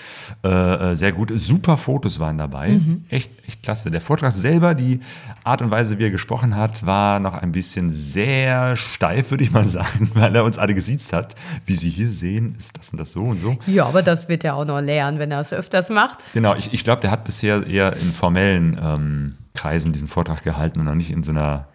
äh, 0.44 0.92
äh, 0.92 0.94
sehr 0.94 1.10
gut. 1.10 1.32
Super 1.34 1.76
Fotos 1.76 2.20
waren 2.20 2.38
dabei. 2.38 2.74
Mhm. 2.74 3.06
Echt, 3.08 3.32
echt 3.48 3.64
klasse. 3.64 3.90
Der 3.90 4.00
Vortrag 4.00 4.32
selber, 4.32 4.76
die 4.76 5.00
Art 5.42 5.62
und 5.62 5.72
Weise, 5.72 5.98
wie 5.98 6.04
er 6.04 6.10
gesprochen 6.12 6.54
hat, 6.54 6.86
war 6.86 7.18
noch 7.18 7.34
ein 7.34 7.50
bisschen 7.50 7.90
sehr 7.90 8.76
steif, 8.76 9.32
würde 9.32 9.42
ich 9.42 9.50
mal 9.50 9.64
sagen, 9.64 10.10
weil 10.14 10.36
er 10.36 10.44
uns 10.44 10.58
alle 10.58 10.74
gesiezt 10.74 11.12
hat. 11.12 11.34
Wie 11.64 11.74
Sie 11.74 11.90
hier 11.90 12.12
sehen, 12.12 12.54
ist 12.56 12.78
das 12.78 12.90
und 12.90 13.00
das 13.00 13.10
so 13.10 13.24
und 13.24 13.40
so. 13.40 13.58
Ja, 13.66 13.86
aber 13.86 14.02
das 14.02 14.28
wird 14.28 14.44
er 14.44 14.54
auch 14.54 14.64
noch 14.64 14.80
lernen, 14.80 15.18
wenn 15.18 15.32
er 15.32 15.40
es 15.40 15.52
öfters 15.52 15.90
macht. 15.90 16.18
Genau, 16.34 16.54
ich, 16.54 16.72
ich 16.72 16.84
glaube, 16.84 17.00
der 17.00 17.10
hat 17.10 17.24
bisher 17.24 17.66
eher 17.66 17.94
in 17.94 18.12
formellen 18.12 18.78
ähm, 18.80 19.34
Kreisen 19.54 19.92
diesen 19.92 20.06
Vortrag 20.06 20.44
gehalten 20.44 20.78
und 20.78 20.84
noch 20.84 20.94
nicht 20.94 21.10
in 21.10 21.24
so 21.24 21.32
einer 21.32 21.66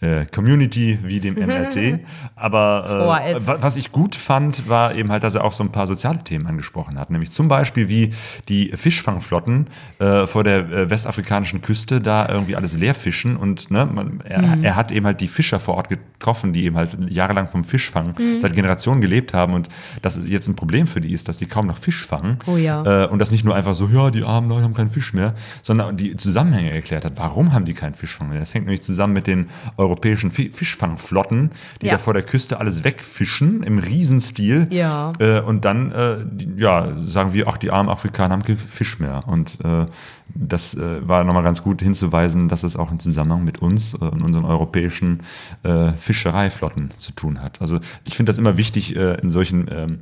äh, 0.00 0.24
Community 0.26 0.98
wie 1.02 1.20
dem 1.20 1.34
MRT. 1.46 2.00
Aber 2.36 3.22
äh, 3.26 3.36
was 3.62 3.76
ich 3.76 3.92
gut 3.92 4.14
fand, 4.16 4.68
war 4.68 4.94
eben 4.94 5.10
halt, 5.10 5.24
dass 5.24 5.34
er 5.34 5.44
auch 5.44 5.52
so 5.52 5.62
ein 5.64 5.70
paar 5.72 5.86
soziale 5.86 6.24
Themen 6.24 6.46
angesprochen 6.46 6.98
hat. 6.98 7.10
Nämlich 7.10 7.30
zum 7.30 7.48
Beispiel, 7.48 7.88
wie 7.88 8.10
die 8.48 8.72
Fischfangflotten 8.74 9.66
äh, 9.98 10.26
vor 10.26 10.44
der 10.44 10.58
äh, 10.70 10.90
westafrikanischen 10.90 11.60
Küste 11.62 12.00
da 12.00 12.28
irgendwie 12.28 12.56
alles 12.56 12.76
leer 12.78 12.94
fischen. 12.94 13.36
Und 13.36 13.70
ne, 13.70 13.86
man, 13.86 14.20
er, 14.24 14.40
Mhm. 14.40 14.64
er 14.64 14.74
hat 14.76 14.90
eben 14.90 15.04
halt 15.06 15.20
die 15.20 15.28
Fischer 15.28 15.60
vor 15.60 15.74
Ort 15.74 15.88
getroffen, 15.90 16.52
die 16.52 16.64
eben 16.64 16.76
halt 16.76 16.96
jahrelang 17.12 17.48
vom 17.48 17.64
Fischfang 17.64 18.14
seit 18.38 18.54
Generationen 18.54 19.00
gelebt 19.00 19.34
haben. 19.34 19.52
Und 19.54 19.68
das 20.02 20.16
ist 20.16 20.26
jetzt 20.26 20.48
ein 20.48 20.56
Problem 20.56 20.86
für 20.86 21.00
die 21.00 21.12
ist, 21.12 21.28
dass 21.28 21.38
sie 21.38 21.46
kaum 21.46 21.66
noch 21.66 21.76
Fisch 21.78 22.04
fangen. 22.04 22.38
Oh 22.46 22.56
ja. 22.56 23.04
Äh, 23.04 23.08
und 23.08 23.18
das 23.18 23.30
nicht 23.30 23.44
nur 23.44 23.54
einfach 23.54 23.74
so, 23.74 23.86
ja, 23.88 24.10
die 24.10 24.22
armen 24.22 24.48
Leute 24.48 24.64
haben 24.64 24.74
keinen 24.74 24.90
Fisch 24.90 25.12
mehr, 25.12 25.34
sondern 25.62 25.96
die 25.96 26.16
Zusammenhänge 26.16 26.70
erklärt 26.72 27.04
hat. 27.04 27.12
Warum 27.16 27.52
haben 27.52 27.64
die 27.66 27.74
keinen 27.74 27.94
Fischfang 27.94 28.28
mehr? 28.30 28.40
Das 28.40 28.54
hängt 28.54 28.66
nämlich 28.66 28.82
zusammen 28.82 29.12
mit 29.12 29.26
den 29.26 29.50
europäischen 29.90 30.30
Fi 30.30 30.50
Fischfangflotten, 30.50 31.50
die 31.82 31.86
Ja. 31.86 31.92
da 31.92 31.98
vor 31.98 32.14
der 32.14 32.22
Küste 32.22 32.58
alles 32.60 32.84
wegfischen 32.84 33.62
im 33.62 33.78
Riesenstil. 33.78 34.66
Ja. 34.70 35.12
Äh, 35.18 35.40
und 35.40 35.64
dann, 35.64 35.92
äh, 35.92 36.18
ja, 36.56 36.92
sagen 36.98 37.32
wir, 37.32 37.48
ach, 37.48 37.56
die 37.58 37.70
armen 37.70 37.88
Afrikaner 37.88 38.32
haben 38.34 38.42
keinen 38.42 38.56
Fisch 38.56 38.98
mehr. 38.98 39.26
Und 39.26 39.58
äh, 39.64 39.86
das 40.34 40.74
äh, 40.74 41.06
war 41.08 41.24
nochmal 41.24 41.42
ganz 41.42 41.62
gut 41.62 41.82
hinzuweisen, 41.82 42.48
dass 42.48 42.62
es 42.62 42.76
auch 42.76 42.90
im 42.92 42.98
Zusammenhang 43.00 43.44
mit 43.44 43.60
uns 43.60 43.94
äh, 43.94 43.98
und 43.98 44.22
unseren 44.22 44.44
europäischen 44.44 45.20
äh, 45.64 45.92
Fischereiflotten 45.92 46.92
zu 46.96 47.12
tun 47.12 47.42
hat. 47.42 47.60
Also 47.60 47.80
ich 48.04 48.14
finde 48.16 48.30
das 48.30 48.38
immer 48.38 48.56
wichtig 48.56 48.94
in 48.96 49.30
solchen 49.30 49.68
ähm, 49.70 49.98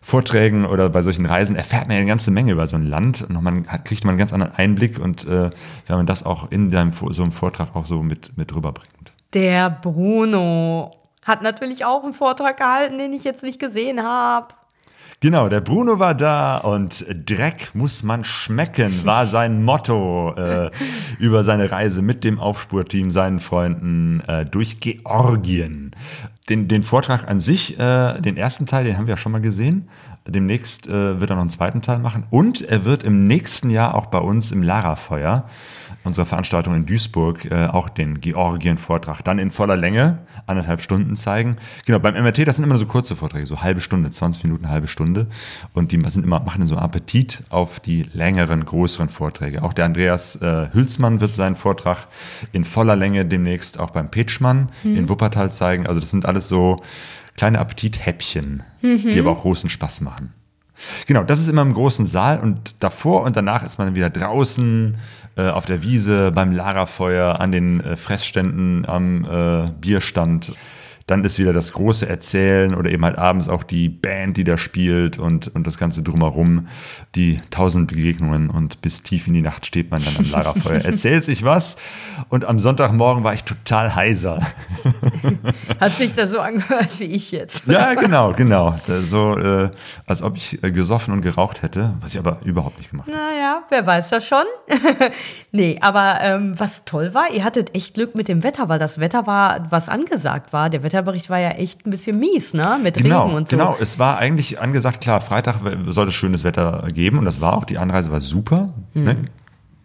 Vorträgen 0.00 0.64
oder 0.64 0.88
bei 0.88 1.02
solchen 1.02 1.26
Reisen 1.26 1.56
erfährt 1.56 1.88
man 1.88 1.96
ja 1.96 2.00
eine 2.00 2.08
ganze 2.08 2.30
Menge 2.30 2.52
über 2.52 2.66
so 2.66 2.76
ein 2.76 2.86
Land 2.86 3.26
und 3.28 3.42
man 3.42 3.66
kriegt 3.84 4.04
man 4.04 4.12
einen 4.12 4.18
ganz 4.18 4.32
anderen 4.32 4.54
Einblick 4.54 4.98
und 4.98 5.26
äh, 5.26 5.50
wenn 5.86 5.96
man 5.96 6.06
das 6.06 6.22
auch 6.24 6.50
in 6.50 6.70
deinem, 6.70 6.92
so 6.92 7.22
einem 7.22 7.32
Vortrag 7.32 7.74
auch 7.74 7.84
so 7.84 8.02
mit, 8.02 8.36
mit 8.36 8.54
rüberbringt. 8.54 8.88
Der 9.34 9.68
Bruno 9.68 10.96
hat 11.22 11.42
natürlich 11.42 11.84
auch 11.84 12.04
einen 12.04 12.14
Vortrag 12.14 12.56
gehalten, 12.56 12.98
den 12.98 13.12
ich 13.12 13.24
jetzt 13.24 13.42
nicht 13.42 13.58
gesehen 13.58 14.02
habe. 14.02 14.54
Genau, 15.20 15.48
der 15.48 15.60
Bruno 15.60 15.98
war 15.98 16.14
da 16.14 16.58
und 16.58 17.04
Dreck 17.28 17.70
muss 17.74 18.04
man 18.04 18.24
schmecken, 18.24 19.04
war 19.04 19.26
sein 19.26 19.62
Motto 19.64 20.32
äh, 20.36 20.70
über 21.18 21.42
seine 21.42 21.72
Reise 21.72 22.02
mit 22.02 22.22
dem 22.22 22.38
Aufspurteam, 22.38 23.10
seinen 23.10 23.40
Freunden 23.40 24.20
äh, 24.28 24.44
durch 24.44 24.78
Georgien. 24.78 25.90
Den, 26.48 26.68
den 26.68 26.84
Vortrag 26.84 27.26
an 27.26 27.40
sich, 27.40 27.78
äh, 27.78 28.20
den 28.20 28.36
ersten 28.36 28.66
Teil, 28.66 28.84
den 28.84 28.96
haben 28.96 29.06
wir 29.06 29.14
ja 29.14 29.16
schon 29.16 29.32
mal 29.32 29.40
gesehen. 29.40 29.88
Demnächst 30.26 30.86
äh, 30.86 31.20
wird 31.20 31.30
er 31.30 31.36
noch 31.36 31.42
einen 31.42 31.50
zweiten 31.50 31.82
Teil 31.82 31.98
machen. 31.98 32.24
Und 32.30 32.62
er 32.62 32.84
wird 32.84 33.02
im 33.02 33.26
nächsten 33.26 33.70
Jahr 33.70 33.96
auch 33.96 34.06
bei 34.06 34.18
uns 34.18 34.52
im 34.52 34.62
Lara-Feuer, 34.62 35.46
unserer 36.04 36.26
Veranstaltung 36.26 36.74
in 36.74 36.86
Duisburg, 36.86 37.44
äh, 37.50 37.66
auch 37.66 37.88
den 37.88 38.20
Georgien-Vortrag 38.20 39.22
dann 39.22 39.38
in 39.38 39.50
voller 39.50 39.76
Länge, 39.76 40.18
anderthalb 40.46 40.80
Stunden 40.80 41.16
zeigen. 41.16 41.56
Genau, 41.86 41.98
beim 41.98 42.14
MRT, 42.14 42.46
das 42.46 42.56
sind 42.56 42.64
immer 42.64 42.78
so 42.78 42.86
kurze 42.86 43.16
Vorträge, 43.16 43.46
so 43.46 43.62
halbe 43.62 43.80
Stunde, 43.80 44.10
20 44.10 44.44
Minuten, 44.44 44.68
halbe 44.68 44.88
Stunde. 44.88 45.26
Und 45.74 45.92
die 45.92 46.02
sind 46.08 46.24
immer, 46.24 46.40
machen 46.40 46.66
so 46.66 46.74
einen 46.74 46.84
Appetit 46.84 47.42
auf 47.50 47.80
die 47.80 48.04
längeren, 48.14 48.64
größeren 48.64 49.08
Vorträge. 49.08 49.62
Auch 49.62 49.72
der 49.72 49.84
Andreas 49.84 50.36
äh, 50.36 50.68
Hülsmann 50.72 51.20
wird 51.20 51.34
seinen 51.34 51.56
Vortrag 51.56 52.06
in 52.52 52.64
voller 52.64 52.96
Länge 52.96 53.24
demnächst 53.24 53.78
auch 53.78 53.90
beim 53.90 54.10
Petschmann 54.10 54.70
in 54.84 55.08
Wuppertal 55.08 55.52
zeigen. 55.52 55.86
Also 55.86 56.00
das 56.00 56.10
sind 56.10 56.26
alles 56.26 56.48
so 56.48 56.80
kleine 57.36 57.58
Appetithäppchen, 57.58 58.62
die 58.82 59.18
aber 59.18 59.30
auch 59.30 59.42
großen 59.42 59.70
Spaß 59.70 60.00
machen. 60.00 60.32
Genau, 61.06 61.22
das 61.22 61.40
ist 61.40 61.48
immer 61.48 61.62
im 61.62 61.74
großen 61.74 62.06
Saal 62.06 62.40
und 62.40 62.82
davor 62.82 63.22
und 63.22 63.36
danach 63.36 63.64
ist 63.64 63.78
man 63.78 63.94
wieder 63.94 64.10
draußen 64.10 64.96
äh, 65.36 65.48
auf 65.48 65.66
der 65.66 65.82
Wiese, 65.82 66.32
beim 66.32 66.52
Lagerfeuer, 66.52 67.40
an 67.40 67.52
den 67.52 67.80
äh, 67.80 67.96
Fressständen, 67.96 68.86
am 68.86 69.24
äh, 69.24 69.70
Bierstand. 69.80 70.52
Dann 71.08 71.24
ist 71.24 71.38
wieder 71.38 71.52
das 71.52 71.72
große 71.72 72.08
Erzählen 72.08 72.74
oder 72.74 72.90
eben 72.90 73.04
halt 73.04 73.18
abends 73.18 73.48
auch 73.48 73.64
die 73.64 73.88
Band, 73.88 74.36
die 74.36 74.44
da 74.44 74.56
spielt 74.56 75.18
und, 75.18 75.48
und 75.54 75.66
das 75.66 75.78
Ganze 75.78 76.02
drumherum, 76.02 76.68
die 77.14 77.40
tausend 77.50 77.88
Begegnungen 77.88 78.50
und 78.50 78.80
bis 78.82 79.02
tief 79.02 79.26
in 79.26 79.32
die 79.32 79.42
Nacht 79.42 79.66
steht 79.66 79.90
man 79.90 80.02
dann 80.04 80.16
am 80.18 80.30
Lagerfeuer, 80.30 80.80
erzählt 80.84 81.24
sich 81.24 81.44
was 81.44 81.76
und 82.28 82.44
am 82.44 82.58
Sonntagmorgen 82.58 83.24
war 83.24 83.34
ich 83.34 83.44
total 83.44 83.94
heiser. 83.94 84.40
Hat 85.80 85.92
sich 85.92 86.12
das 86.14 86.30
so 86.30 86.40
angehört 86.40 87.00
wie 87.00 87.04
ich 87.04 87.32
jetzt. 87.32 87.66
Ja, 87.66 87.94
genau, 87.94 88.34
genau. 88.34 88.78
So, 89.04 89.36
äh, 89.36 89.70
als 90.06 90.22
ob 90.22 90.36
ich 90.36 90.62
äh, 90.62 90.70
gesoffen 90.70 91.14
und 91.14 91.22
geraucht 91.22 91.62
hätte, 91.62 91.94
was 92.00 92.12
ich 92.12 92.18
aber 92.18 92.38
überhaupt 92.44 92.78
nicht 92.78 92.90
gemacht 92.90 93.08
habe. 93.08 93.16
Naja, 93.16 93.62
wer 93.70 93.86
weiß 93.86 94.10
das 94.10 94.26
schon. 94.26 94.44
nee, 95.52 95.78
aber 95.80 96.18
ähm, 96.22 96.54
was 96.58 96.84
toll 96.84 97.14
war, 97.14 97.30
ihr 97.32 97.44
hattet 97.44 97.74
echt 97.74 97.94
Glück 97.94 98.14
mit 98.14 98.28
dem 98.28 98.42
Wetter, 98.42 98.68
weil 98.68 98.78
das 98.78 99.00
Wetter 99.00 99.26
war, 99.26 99.66
was 99.70 99.88
angesagt 99.88 100.52
war. 100.52 100.70
Der 100.70 100.82
Wetterbericht 100.98 101.30
war 101.30 101.38
ja 101.38 101.50
echt 101.50 101.86
ein 101.86 101.90
bisschen 101.90 102.18
mies, 102.18 102.54
ne? 102.54 102.78
Mit 102.82 102.96
Genau, 102.96 103.24
Regen 103.26 103.36
und 103.36 103.48
so. 103.48 103.56
genau. 103.56 103.76
Es 103.80 103.98
war 103.98 104.18
eigentlich 104.18 104.60
angesagt, 104.60 105.00
klar, 105.00 105.20
Freitag 105.20 105.56
sollte 105.86 106.10
es 106.10 106.14
schönes 106.14 106.42
Wetter 106.44 106.88
geben 106.92 107.18
und 107.18 107.24
das 107.24 107.40
war 107.40 107.56
auch. 107.56 107.64
Die 107.64 107.78
Anreise 107.78 108.10
war 108.10 108.20
super. 108.20 108.72
Mhm. 108.94 109.04
Ne? 109.04 109.16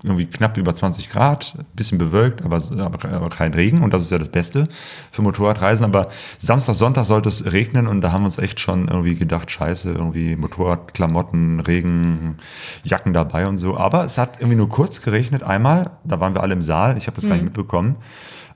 Irgendwie 0.05 0.25
knapp 0.25 0.57
über 0.57 0.75
20 0.75 1.09
Grad, 1.09 1.55
bisschen 1.77 1.97
bewölkt, 1.97 2.43
aber, 2.43 2.57
aber, 2.77 3.09
aber 3.09 3.29
kein 3.29 3.53
Regen 3.53 3.83
und 3.83 3.93
das 3.93 4.01
ist 4.01 4.11
ja 4.11 4.17
das 4.17 4.27
Beste 4.27 4.67
für 5.11 5.21
Motorradreisen. 5.21 5.85
Aber 5.85 6.09
Samstag, 6.39 6.75
Sonntag 6.75 7.05
sollte 7.05 7.29
es 7.29 7.53
regnen 7.53 7.87
und 7.87 8.01
da 8.01 8.11
haben 8.11 8.23
wir 8.23 8.25
uns 8.25 8.37
echt 8.37 8.59
schon 8.59 8.89
irgendwie 8.89 9.15
gedacht, 9.15 9.49
scheiße, 9.49 9.91
irgendwie 9.93 10.35
Motorradklamotten, 10.35 11.61
Regen, 11.61 12.35
Jacken 12.83 13.13
dabei 13.13 13.47
und 13.47 13.57
so. 13.59 13.77
Aber 13.77 14.03
es 14.03 14.17
hat 14.17 14.39
irgendwie 14.41 14.57
nur 14.57 14.67
kurz 14.67 15.01
geregnet, 15.01 15.41
einmal, 15.43 15.91
da 16.03 16.19
waren 16.19 16.33
wir 16.35 16.41
alle 16.43 16.53
im 16.53 16.61
Saal, 16.63 16.97
ich 16.97 17.07
habe 17.07 17.15
das 17.15 17.25
gar 17.25 17.35
nicht 17.35 17.45
mitbekommen. 17.45 17.95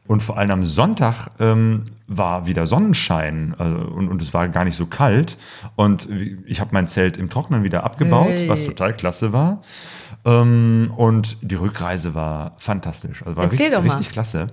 Und 0.07 0.21
vor 0.23 0.37
allem 0.37 0.51
am 0.51 0.63
Sonntag 0.63 1.29
ähm, 1.39 1.83
war 2.07 2.47
wieder 2.47 2.65
Sonnenschein 2.65 3.53
äh, 3.59 3.63
und, 3.63 4.07
und 4.07 4.21
es 4.21 4.33
war 4.33 4.47
gar 4.47 4.63
nicht 4.63 4.77
so 4.77 4.85
kalt. 4.85 5.37
Und 5.75 6.07
ich 6.45 6.61
habe 6.61 6.69
mein 6.73 6.87
Zelt 6.87 7.17
im 7.17 7.29
Trocknen 7.29 7.63
wieder 7.63 7.83
abgebaut, 7.83 8.29
Hey. 8.29 8.49
was 8.49 8.63
total 8.65 8.93
klasse 8.93 9.33
war. 9.33 9.61
Ähm, 10.25 10.91
und 10.95 11.37
die 11.41 11.55
Rückreise 11.55 12.13
war 12.15 12.53
fantastisch. 12.57 13.21
Also 13.25 13.35
war 13.35 13.43
Erzähl 13.45 13.73
richtig, 13.73 13.91
richtig 13.91 14.09
klasse. 14.11 14.47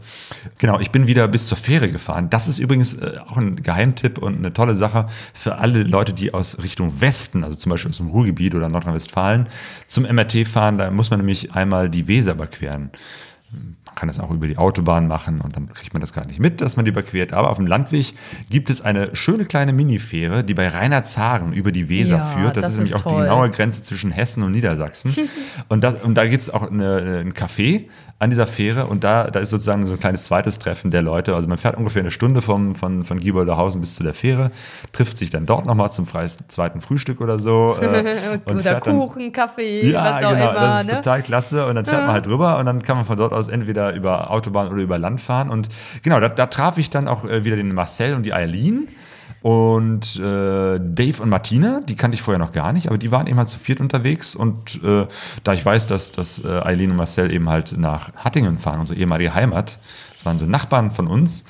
Genau, 0.58 0.80
ich 0.80 0.90
bin 0.90 1.06
wieder 1.06 1.28
bis 1.28 1.46
zur 1.46 1.56
Fähre 1.56 1.90
gefahren. 1.90 2.28
Das 2.30 2.48
ist 2.48 2.58
übrigens 2.58 2.94
äh, 2.94 3.18
auch 3.28 3.36
ein 3.36 3.62
Geheimtipp 3.62 4.18
und 4.18 4.38
eine 4.38 4.52
tolle 4.52 4.74
Sache 4.74 5.06
für 5.32 5.56
alle 5.58 5.84
Leute, 5.84 6.12
die 6.12 6.34
aus 6.34 6.58
Richtung 6.62 7.00
Westen, 7.00 7.44
also 7.44 7.56
zum 7.56 7.70
Beispiel 7.70 7.90
aus 7.90 7.98
dem 7.98 8.08
Ruhrgebiet 8.08 8.54
oder 8.54 8.68
Nordrhein-Westfalen, 8.68 9.46
zum 9.86 10.04
MRT 10.04 10.46
fahren. 10.48 10.78
Da 10.78 10.90
muss 10.90 11.10
man 11.10 11.20
nämlich 11.20 11.52
einmal 11.54 11.88
die 11.88 12.08
Weser 12.08 12.32
überqueren. 12.32 12.90
Man 13.94 14.00
kann 14.00 14.08
das 14.08 14.18
auch 14.18 14.32
über 14.32 14.48
die 14.48 14.58
Autobahn 14.58 15.06
machen 15.06 15.40
und 15.40 15.54
dann 15.54 15.72
kriegt 15.72 15.94
man 15.94 16.00
das 16.00 16.12
gar 16.12 16.26
nicht 16.26 16.40
mit, 16.40 16.60
dass 16.60 16.74
man 16.74 16.84
die 16.84 16.90
überquert. 16.90 17.32
Aber 17.32 17.50
auf 17.50 17.58
dem 17.58 17.66
Landweg 17.68 18.14
gibt 18.50 18.68
es 18.68 18.80
eine 18.80 19.14
schöne 19.14 19.44
kleine 19.44 19.72
Minifähre, 19.72 20.42
die 20.42 20.52
bei 20.52 20.66
Rheinerzhagen 20.66 21.52
über 21.52 21.70
die 21.70 21.88
Weser 21.88 22.16
Ja, 22.16 22.24
führt. 22.24 22.56
Das, 22.56 22.62
das 22.62 22.72
ist 22.72 22.78
nämlich 22.78 22.94
ist 22.94 23.06
auch 23.06 23.12
die 23.12 23.22
genaue 23.22 23.50
Grenze 23.50 23.84
zwischen 23.84 24.10
Hessen 24.10 24.42
und 24.42 24.50
Niedersachsen. 24.50 25.14
und, 25.68 25.84
das, 25.84 26.02
und 26.02 26.16
da 26.16 26.26
gibt 26.26 26.42
es 26.42 26.50
auch 26.50 26.68
eine, 26.68 27.20
ein 27.20 27.34
Café 27.34 27.84
an 28.20 28.30
dieser 28.30 28.46
Fähre 28.46 28.86
und 28.86 29.02
da, 29.04 29.24
da 29.24 29.40
ist 29.40 29.50
sozusagen 29.50 29.86
so 29.86 29.94
ein 29.94 30.00
kleines 30.00 30.24
zweites 30.24 30.58
Treffen 30.58 30.90
der 30.90 31.02
Leute. 31.02 31.34
Also 31.34 31.48
man 31.48 31.58
fährt 31.58 31.76
ungefähr 31.76 32.00
eine 32.00 32.12
Stunde 32.12 32.40
vom, 32.40 32.74
von, 32.74 33.02
von 33.02 33.18
Gieboldehausen 33.18 33.80
bis 33.80 33.96
zu 33.96 34.02
der 34.02 34.14
Fähre, 34.14 34.50
trifft 34.92 35.18
sich 35.18 35.30
dann 35.30 35.46
dort 35.46 35.66
nochmal 35.66 35.90
zum 35.90 36.06
freien 36.06 36.30
zweiten 36.48 36.80
Frühstück 36.80 37.20
oder 37.20 37.38
so. 37.38 37.76
Äh, 37.84 38.38
und 38.44 38.54
Oder 38.54 38.60
fährt 38.60 38.86
dann- 38.86 38.98
Kuchen, 38.98 39.32
Kaffee, 39.32 39.90
ja, 39.90 40.04
was 40.04 40.24
auch 40.24 40.30
genau, 40.30 40.50
immer. 40.50 40.60
das 40.60 40.80
ist 40.82 40.86
ne? 40.86 40.94
total 40.96 41.22
klasse. 41.22 41.66
Und 41.66 41.74
dann 41.74 41.84
fährt 41.84 42.02
man 42.02 42.12
halt 42.12 42.26
drüber 42.26 42.58
und 42.58 42.66
dann 42.66 42.82
kann 42.82 42.96
man 42.96 43.04
von 43.04 43.16
dort 43.16 43.32
aus 43.32 43.48
entweder 43.48 43.94
über 43.94 44.30
Autobahn 44.30 44.68
oder 44.68 44.82
über 44.82 44.98
Land 44.98 45.20
fahren. 45.20 45.50
Und 45.50 45.68
genau, 46.02 46.18
da, 46.20 46.28
da 46.28 46.46
traf 46.46 46.78
ich 46.78 46.90
dann 46.90 47.08
auch 47.08 47.24
äh, 47.24 47.44
wieder 47.44 47.56
den 47.56 47.74
Marcel 47.74 48.14
und 48.14 48.24
die 48.24 48.32
Eileen. 48.32 48.88
Und 49.44 50.16
äh, 50.16 50.80
Dave 50.80 51.22
und 51.22 51.28
Martina, 51.28 51.82
die 51.86 51.96
kannte 51.96 52.14
ich 52.14 52.22
vorher 52.22 52.38
noch 52.38 52.52
gar 52.52 52.72
nicht, 52.72 52.86
aber 52.86 52.96
die 52.96 53.10
waren 53.10 53.26
eben 53.26 53.36
halt 53.36 53.50
zu 53.50 53.58
viert 53.58 53.78
unterwegs. 53.78 54.34
Und 54.34 54.82
äh, 54.82 55.06
da 55.42 55.52
ich 55.52 55.62
weiß, 55.62 55.86
dass, 55.86 56.12
dass 56.12 56.42
äh, 56.42 56.48
Eileen 56.48 56.92
und 56.92 56.96
Marcel 56.96 57.30
eben 57.30 57.50
halt 57.50 57.76
nach 57.76 58.14
Hattingen 58.14 58.56
fahren, 58.56 58.80
unsere 58.80 58.98
ehemalige 58.98 59.34
Heimat, 59.34 59.78
das 60.24 60.30
waren 60.30 60.38
so 60.38 60.46
Nachbarn 60.46 60.90
von 60.90 61.06
uns. 61.06 61.44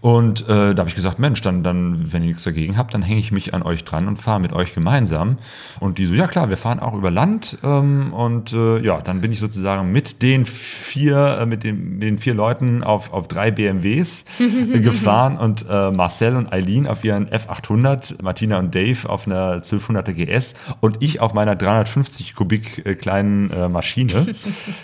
Und 0.00 0.42
äh, 0.48 0.74
da 0.74 0.78
habe 0.78 0.88
ich 0.88 0.96
gesagt, 0.96 1.18
Mensch, 1.18 1.40
dann, 1.42 1.62
dann, 1.62 2.12
wenn 2.12 2.22
ihr 2.22 2.28
nichts 2.28 2.42
dagegen 2.42 2.76
habt, 2.76 2.92
dann 2.92 3.02
hänge 3.02 3.20
ich 3.20 3.30
mich 3.30 3.54
an 3.54 3.62
euch 3.62 3.84
dran 3.84 4.08
und 4.08 4.16
fahre 4.16 4.40
mit 4.40 4.52
euch 4.52 4.74
gemeinsam. 4.74 5.38
Und 5.78 5.98
die 5.98 6.06
so, 6.06 6.14
ja 6.14 6.26
klar, 6.26 6.48
wir 6.48 6.56
fahren 6.56 6.80
auch 6.80 6.94
über 6.94 7.10
Land. 7.10 7.58
Ähm, 7.62 8.12
und 8.12 8.52
äh, 8.52 8.80
ja, 8.80 9.00
dann 9.00 9.20
bin 9.20 9.30
ich 9.30 9.38
sozusagen 9.38 9.92
mit 9.92 10.22
den 10.22 10.44
vier, 10.44 11.38
äh, 11.40 11.46
mit 11.46 11.62
den, 11.62 12.00
den 12.00 12.18
vier 12.18 12.34
Leuten 12.34 12.82
auf, 12.82 13.12
auf 13.12 13.28
drei 13.28 13.52
BMWs 13.52 14.24
gefahren 14.72 15.38
und 15.38 15.64
äh, 15.68 15.90
Marcel 15.92 16.36
und 16.36 16.52
Eileen 16.52 16.88
auf 16.88 17.04
ihren 17.04 17.28
F800, 17.28 18.22
Martina 18.22 18.58
und 18.58 18.74
Dave 18.74 19.08
auf 19.08 19.26
einer 19.26 19.62
1200er 19.62 20.12
GS 20.12 20.54
und 20.80 21.00
ich 21.00 21.20
auf 21.20 21.32
meiner 21.32 21.54
350 21.54 22.34
Kubik 22.34 22.84
äh, 22.84 22.96
kleinen 22.96 23.50
äh, 23.50 23.68
Maschine. 23.68 24.26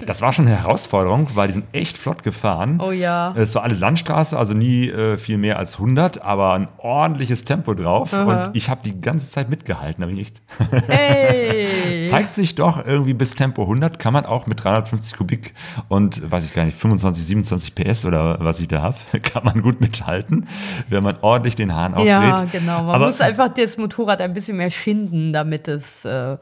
Das 0.07 0.21
war 0.21 0.33
schon 0.33 0.47
eine 0.47 0.57
Herausforderung, 0.57 1.29
weil 1.35 1.49
die 1.49 1.55
sind 1.55 1.67
echt 1.73 1.97
flott 1.97 2.23
gefahren. 2.23 2.81
Oh 2.81 2.91
ja. 2.91 3.32
Ja. 3.35 3.41
Es 3.43 3.55
war 3.55 3.63
alles 3.65 3.81
Landstraße, 3.81 4.39
also 4.39 4.55
nie 4.55 4.89
äh, 4.89 5.17
viel 5.17 5.39
mehr 5.39 5.59
als 5.59 5.75
100, 5.75 6.23
aber 6.23 6.55
ein 6.55 6.69
ordentliches 6.79 7.45
Tempo 7.45 7.75
drauf. 7.75 8.13
Aha. 8.13 8.45
Und 8.47 8.57
ich 8.57 8.69
habe 8.69 8.81
die 8.85 9.01
ganze 9.01 9.31
Zeit 9.31 9.49
mitgehalten. 9.51 10.01
Da 10.03 10.07
bin 10.07 10.17
ich 10.19 10.29
echt. 10.29 10.43
Hey. 10.87 12.07
Zeigt 12.11 12.35
sich 12.35 12.55
doch 12.55 12.85
irgendwie 12.85 13.15
bis 13.15 13.35
Tempo 13.35 13.63
100 13.63 13.99
kann 13.99 14.13
man 14.13 14.27
auch 14.27 14.47
mit 14.47 14.63
350 14.63 15.17
Kubik 15.17 15.55
und 15.89 16.31
weiß 16.31 16.45
ich 16.45 16.53
gar 16.55 16.65
nicht 16.65 16.77
25, 16.77 17.25
27 17.25 17.75
PS 17.75 18.05
oder 18.05 18.39
was 18.41 18.61
ich 18.61 18.69
da 18.69 18.83
habe, 18.83 18.97
kann 19.23 19.45
man 19.45 19.63
gut 19.63 19.81
mithalten, 19.81 20.47
wenn 20.89 21.03
man 21.03 21.17
ordentlich 21.23 21.55
den 21.55 21.75
Hahn 21.75 21.95
aufdreht. 21.95 22.09
Ja, 22.09 22.45
genau. 22.51 22.83
Man 22.85 22.95
Aber- 22.97 23.07
muss 23.07 23.21
einfach 23.21 23.49
das 23.49 23.79
Motorrad 23.79 24.21
ein 24.21 24.35
bisschen 24.35 24.57
mehr 24.57 24.71
schinden, 24.71 25.33
damit 25.33 25.69
es 25.69 26.05
äh, 26.05 26.37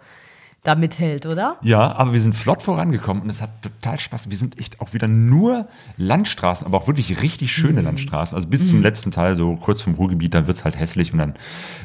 da 0.62 0.74
mithält, 0.74 1.24
oder? 1.24 1.56
Ja, 1.62 1.92
aber 1.96 2.12
wir 2.12 2.20
sind 2.20 2.34
flott 2.34 2.62
vorangekommen 2.62 3.22
und 3.22 3.30
es 3.30 3.40
hat 3.40 3.62
total 3.62 3.98
Spaß. 3.98 4.28
Wir 4.28 4.36
sind 4.36 4.58
echt 4.58 4.78
auch 4.82 4.92
wieder 4.92 5.08
nur 5.08 5.66
Landstraßen, 5.96 6.66
aber 6.66 6.76
auch 6.76 6.86
wirklich 6.86 7.22
richtig 7.22 7.50
schöne 7.52 7.80
Landstraßen. 7.80 8.34
Also 8.36 8.46
bis 8.46 8.68
zum 8.68 8.82
letzten 8.82 9.11
Teil, 9.11 9.36
so 9.36 9.56
kurz 9.56 9.80
vom 9.80 9.94
Ruhrgebiet, 9.94 10.34
dann 10.34 10.46
wird 10.46 10.58
es 10.58 10.64
halt 10.64 10.78
hässlich 10.78 11.14
und 11.14 11.18
dann 11.18 11.32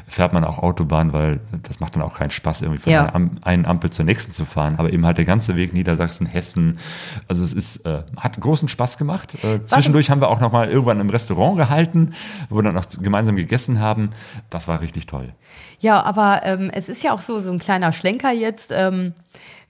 fährt 0.06 0.34
man 0.34 0.44
auch 0.44 0.58
Autobahn, 0.58 1.14
weil 1.14 1.40
das 1.62 1.80
macht 1.80 1.94
dann 1.96 2.02
auch 2.02 2.14
keinen 2.18 2.30
Spaß, 2.30 2.60
irgendwie 2.62 2.80
von 2.80 2.92
Ja. 2.92 3.04
einer 3.06 3.14
Am 3.14 3.30
einen 3.42 3.64
Ampel 3.64 3.90
zur 3.90 4.04
nächsten 4.04 4.32
zu 4.32 4.44
fahren. 4.44 4.74
Aber 4.76 4.92
eben 4.92 5.06
halt 5.06 5.16
der 5.16 5.24
ganze 5.24 5.56
Weg 5.56 5.72
Niedersachsen, 5.72 6.26
Hessen. 6.26 6.78
Also 7.28 7.44
es 7.44 7.54
ist, 7.54 7.86
äh, 7.86 8.02
hat 8.18 8.38
großen 8.38 8.68
Spaß 8.68 8.98
gemacht. 8.98 9.42
Äh, 9.42 9.60
zwischendurch 9.64 10.10
haben 10.10 10.20
wir 10.20 10.28
auch 10.28 10.40
noch 10.40 10.52
mal 10.52 10.68
irgendwann 10.68 11.00
im 11.00 11.08
Restaurant 11.08 11.56
gehalten, 11.56 12.12
wo 12.50 12.56
wir 12.56 12.62
dann 12.62 12.76
auch 12.76 12.84
gemeinsam 13.00 13.36
gegessen 13.36 13.80
haben. 13.80 14.10
Das 14.50 14.68
war 14.68 14.82
richtig 14.82 15.06
toll. 15.06 15.32
Ja, 15.80 16.02
aber 16.02 16.40
ähm, 16.44 16.70
es 16.72 16.88
ist 16.88 17.02
ja 17.02 17.12
auch 17.12 17.20
so, 17.20 17.38
so 17.38 17.50
ein 17.50 17.58
kleiner 17.58 17.92
Schlenker 17.92 18.32
jetzt. 18.32 18.72
Ähm, 18.72 19.14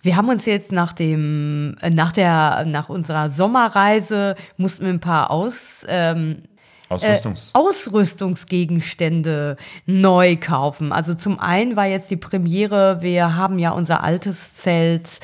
wir 0.03 0.17
haben 0.17 0.29
uns 0.29 0.47
jetzt 0.47 0.71
nach 0.73 0.93
dem, 0.93 1.77
äh, 1.81 1.91
nach 1.91 2.13
der, 2.13 2.65
nach 2.67 2.89
unserer 2.89 3.29
Sommerreise 3.29 4.37
mussten 4.57 4.85
wir 4.85 4.93
ein 4.93 5.01
paar 5.01 5.31
aus, 5.31 5.85
ähm, 5.89 6.43
Ausrüstungs. 6.89 7.51
Äh, 7.51 7.59
Ausrüstungsgegenstände 7.59 9.57
neu 9.87 10.37
kaufen. 10.37 10.93
Also 10.93 11.15
zum 11.15 11.41
einen 11.41 11.75
war 11.75 11.87
jetzt 11.87 12.11
die 12.11 12.17
Premiere, 12.17 13.03
wir 13.03 13.35
haben 13.37 13.59
ja 13.59 13.73
unser 13.73 14.05
altes 14.05 14.55
Zelt 14.55 15.19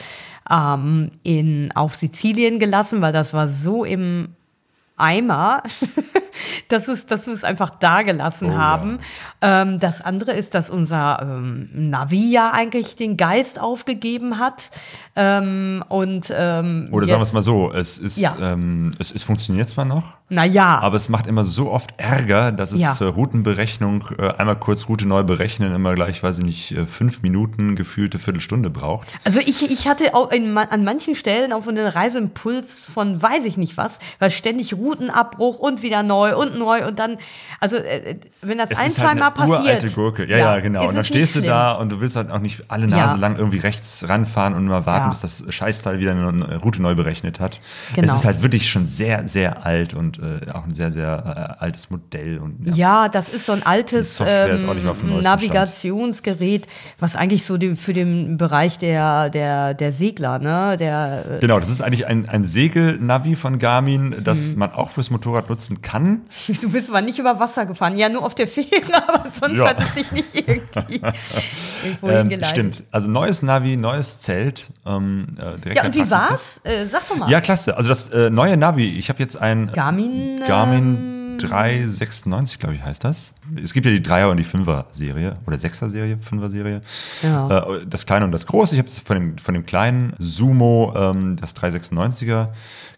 ähm, 0.50 1.12
in, 1.22 1.70
auf 1.74 1.94
Sizilien 1.94 2.58
gelassen, 2.58 3.00
weil 3.00 3.12
das 3.12 3.32
war 3.32 3.46
so 3.46 3.84
im 3.84 4.34
Eimer, 4.96 5.62
dass, 6.68 6.88
es, 6.88 7.06
dass 7.06 7.26
wir 7.26 7.34
es 7.34 7.44
einfach 7.44 7.70
da 7.70 8.02
gelassen 8.02 8.50
Oh, 8.50 8.54
haben. 8.56 8.98
Ähm, 9.40 9.78
das 9.80 10.00
andere 10.00 10.32
ist, 10.32 10.54
dass 10.54 10.70
unser 10.70 11.20
ähm, 11.22 11.68
Navi 11.72 12.30
ja 12.30 12.52
eigentlich 12.52 12.96
den 12.96 13.16
Geist 13.16 13.60
aufgegeben 13.60 14.38
hat. 14.38 14.70
Ähm, 15.16 15.84
und 15.88 16.32
ähm, 16.34 16.88
Oder 16.92 17.06
sagen 17.06 17.20
wir 17.20 17.24
es 17.24 17.32
mal 17.32 17.42
so, 17.42 17.72
es 17.72 17.98
ist, 17.98 18.16
Ja. 18.16 18.36
ähm, 18.40 18.92
es, 18.98 19.12
es 19.12 19.22
funktioniert 19.22 19.68
zwar 19.68 19.84
noch, 19.84 20.14
Naja, 20.30 20.78
aber 20.80 20.96
es 20.96 21.08
macht 21.08 21.26
immer 21.26 21.44
so 21.44 21.70
oft 21.70 21.94
Ärger, 21.98 22.52
dass 22.52 22.72
es 22.72 22.80
Ja. 22.80 22.92
zur 22.94 23.12
Routenberechnung 23.12 24.04
äh, 24.18 24.28
einmal 24.38 24.56
kurz 24.56 24.88
Route 24.88 25.06
neu 25.06 25.22
berechnen, 25.22 25.74
immer 25.74 25.94
gleich, 25.94 26.22
weiß 26.22 26.38
ich 26.38 26.44
nicht, 26.44 26.72
äh, 26.72 26.86
fünf 26.86 27.22
Minuten 27.22 27.76
gefühlte 27.76 28.18
Viertelstunde 28.18 28.70
braucht. 28.70 29.08
Also 29.24 29.40
ich, 29.40 29.70
ich 29.70 29.86
hatte 29.88 30.14
auch 30.14 30.30
in, 30.32 30.56
an 30.56 30.84
manchen 30.84 31.14
Stellen 31.14 31.52
auch 31.52 31.66
einen 31.66 31.86
Reiseimpuls 31.86 32.78
von 32.78 33.20
weiß 33.20 33.44
ich 33.44 33.56
nicht 33.58 33.76
was, 33.76 33.98
weil 34.18 34.30
ständig 34.30 34.76
Routenabbruch 34.82 35.58
und 35.58 35.82
wieder 35.82 36.02
neu 36.02 36.36
und 36.36 36.58
neu 36.58 36.86
und 36.86 36.98
dann, 36.98 37.18
also 37.60 37.76
äh, 37.76 38.16
wenn 38.40 38.58
das 38.58 38.70
Es 38.70 38.78
ein, 38.78 38.90
zwei 38.90 39.08
halt 39.08 39.18
Mal 39.18 39.26
eine 39.26 39.34
passiert. 39.34 39.60
uralte 39.60 39.90
Gurke. 39.90 40.26
Ja, 40.28 40.36
ja, 40.38 40.60
genau. 40.60 40.82
ist 40.82 40.88
Und 40.88 40.94
dann 40.96 41.04
stehst 41.04 41.34
du 41.34 41.38
schlimm. 41.40 41.50
da 41.50 41.72
und 41.72 41.90
du 41.90 42.00
willst 42.00 42.16
halt 42.16 42.30
auch 42.30 42.38
nicht 42.40 42.64
alle 42.68 42.86
Nase 42.86 43.14
Ja. 43.14 43.20
lang 43.20 43.36
irgendwie 43.36 43.58
rechts 43.58 44.08
ranfahren 44.08 44.54
und 44.54 44.66
mal 44.66 44.84
warten, 44.86 45.04
Ja. 45.06 45.08
bis 45.10 45.20
das 45.20 45.44
Scheißteil 45.48 45.98
wieder 45.98 46.12
eine 46.12 46.56
Route 46.58 46.82
neu 46.82 46.94
berechnet 46.94 47.40
hat. 47.40 47.60
Genau. 47.94 48.12
Es 48.12 48.20
ist 48.20 48.24
halt 48.24 48.42
wirklich 48.42 48.70
schon 48.70 48.86
sehr, 48.86 49.28
sehr 49.28 49.64
alt 49.64 49.94
und 49.94 50.18
äh, 50.18 50.50
auch 50.52 50.64
ein 50.64 50.74
sehr, 50.74 50.90
sehr 50.92 51.56
äh, 51.60 51.62
altes 51.64 51.90
Modell. 51.90 52.38
Und, 52.38 52.66
ja. 52.66 52.74
Ja, 52.74 53.08
das 53.08 53.28
ist 53.28 53.46
so 53.46 53.52
ein 53.52 53.62
altes 53.64 54.18
dem 54.18 54.26
ähm. 54.26 55.20
Navigationsgerät, 55.20 56.66
was 56.98 57.16
eigentlich 57.16 57.44
so 57.44 57.56
die, 57.56 57.76
für 57.76 57.92
den 57.92 58.36
Bereich 58.36 58.78
der, 58.78 59.30
der, 59.30 59.74
der 59.74 59.92
Segler, 59.92 60.38
ne? 60.38 60.76
Der, 60.78 61.24
äh, 61.36 61.38
Genau, 61.40 61.58
das 61.60 61.68
ist 61.70 61.80
eigentlich 61.80 62.06
ein, 62.06 62.28
ein 62.28 62.44
Segelnavi 62.44 63.36
von 63.36 63.58
Garmin, 63.58 64.10
Mhm. 64.10 64.24
das 64.24 64.56
man 64.56 64.71
auch 64.74 64.90
fürs 64.90 65.10
Motorrad 65.10 65.48
nutzen 65.48 65.82
kann. 65.82 66.22
du 66.60 66.70
bist 66.70 66.88
zwar 66.88 67.00
nicht 67.02 67.18
über 67.18 67.38
Wasser 67.38 67.66
gefahren, 67.66 67.96
ja, 67.96 68.08
nur 68.08 68.24
auf 68.24 68.34
der 68.34 68.48
Fähre, 68.48 68.68
aber 69.08 69.30
sonst 69.30 69.58
Ja. 69.58 69.68
hat 69.68 69.80
es 69.80 69.94
dich 69.94 70.12
nicht 70.12 70.34
irgendwie 70.34 71.00
irgendwo 71.84 72.08
Ähm, 72.08 72.28
hingeleitet. 72.28 72.48
stimmt. 72.48 72.82
Also 72.90 73.08
neues 73.08 73.42
Navi, 73.42 73.76
neues 73.76 74.20
Zelt. 74.20 74.68
Ähm, 74.86 75.26
äh, 75.38 75.58
direkt 75.58 75.76
Ja, 75.76 75.84
und 75.84 75.94
wie 75.94 76.10
war's? 76.10 76.60
Äh, 76.64 76.86
sag 76.86 77.08
doch 77.08 77.16
mal. 77.16 77.30
Ja, 77.30 77.40
klasse. 77.40 77.76
Also 77.76 77.88
das 77.88 78.10
äh, 78.10 78.30
neue 78.30 78.56
Navi, 78.56 78.98
ich 78.98 79.08
habe 79.08 79.18
jetzt 79.20 79.36
ein 79.36 79.70
Garmin, 79.72 80.40
Garmin 80.46 81.21
396, 81.48 82.58
glaube 82.58 82.74
ich, 82.74 82.82
heißt 82.82 83.04
das. 83.04 83.34
Es 83.62 83.72
gibt 83.72 83.86
ja 83.86 83.92
die 83.92 84.00
3er 84.00 84.30
und 84.30 84.36
die 84.36 84.44
5er 84.44 84.86
Serie 84.92 85.36
oder 85.46 85.56
6er 85.56 85.90
Serie, 85.90 86.16
5er 86.16 86.48
Serie. 86.48 86.80
Ja. 87.22 87.66
Äh, 87.66 87.86
das 87.86 88.06
kleine 88.06 88.24
und 88.24 88.32
das 88.32 88.46
große. 88.46 88.74
Ich 88.74 88.78
habe 88.78 88.88
es 88.88 88.98
von 89.00 89.16
dem, 89.16 89.38
von 89.38 89.54
dem 89.54 89.66
kleinen 89.66 90.14
Sumo, 90.18 90.92
ähm, 90.96 91.36
das 91.36 91.56
396er, 91.56 92.48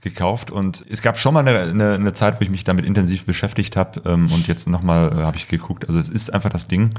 gekauft. 0.04 0.50
Und 0.52 0.84
es 0.88 1.02
gab 1.02 1.18
schon 1.18 1.34
mal 1.34 1.40
eine, 1.40 1.58
eine, 1.58 1.94
eine 1.94 2.12
Zeit, 2.12 2.38
wo 2.38 2.44
ich 2.44 2.50
mich 2.50 2.62
damit 2.62 2.84
intensiv 2.84 3.24
beschäftigt 3.24 3.76
habe. 3.76 4.02
Ähm, 4.04 4.28
und 4.32 4.46
jetzt 4.46 4.68
nochmal 4.68 5.12
äh, 5.12 5.22
habe 5.22 5.36
ich 5.36 5.48
geguckt. 5.48 5.88
Also 5.88 5.98
es 5.98 6.08
ist 6.08 6.32
einfach 6.32 6.50
das 6.50 6.68
Ding, 6.68 6.90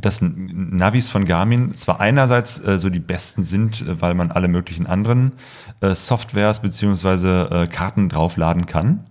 dass 0.00 0.20
Navis 0.20 1.08
von 1.08 1.24
Garmin 1.24 1.74
zwar 1.74 2.00
einerseits 2.00 2.62
äh, 2.62 2.78
so 2.78 2.90
die 2.90 3.00
besten 3.00 3.42
sind, 3.42 3.84
weil 4.00 4.14
man 4.14 4.30
alle 4.30 4.48
möglichen 4.48 4.86
anderen 4.86 5.32
Softwares 5.80 6.60
beziehungsweise 6.60 7.68
Karten 7.70 8.08
draufladen 8.08 8.64
kann. 8.66 9.04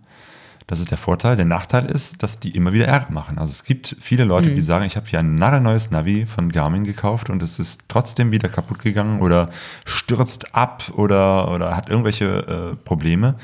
Das 0.67 0.79
ist 0.79 0.91
der 0.91 0.97
Vorteil. 0.97 1.35
Der 1.35 1.45
Nachteil 1.45 1.85
ist, 1.85 2.23
dass 2.23 2.39
die 2.39 2.51
immer 2.51 2.73
wieder 2.73 2.87
Ärger 2.87 3.11
machen. 3.11 3.37
Also 3.37 3.51
es 3.51 3.63
gibt 3.63 3.95
viele 3.99 4.23
Leute, 4.23 4.53
die 4.55 4.61
sagen, 4.61 4.85
ich 4.85 4.95
habe 4.95 5.07
hier 5.07 5.19
ein 5.19 5.35
nagelneues 5.35 5.91
Navi 5.91 6.25
von 6.25 6.51
Garmin 6.51 6.83
gekauft 6.83 7.29
und 7.29 7.41
es 7.41 7.59
ist 7.59 7.81
trotzdem 7.87 8.31
wieder 8.31 8.49
kaputt 8.49 8.79
gegangen 8.79 9.19
oder 9.19 9.49
stürzt 9.85 10.55
ab 10.55 10.91
oder, 10.95 11.51
oder 11.51 11.75
hat 11.75 11.89
irgendwelche 11.89 12.73
äh, 12.73 12.75
Probleme. 12.85 13.35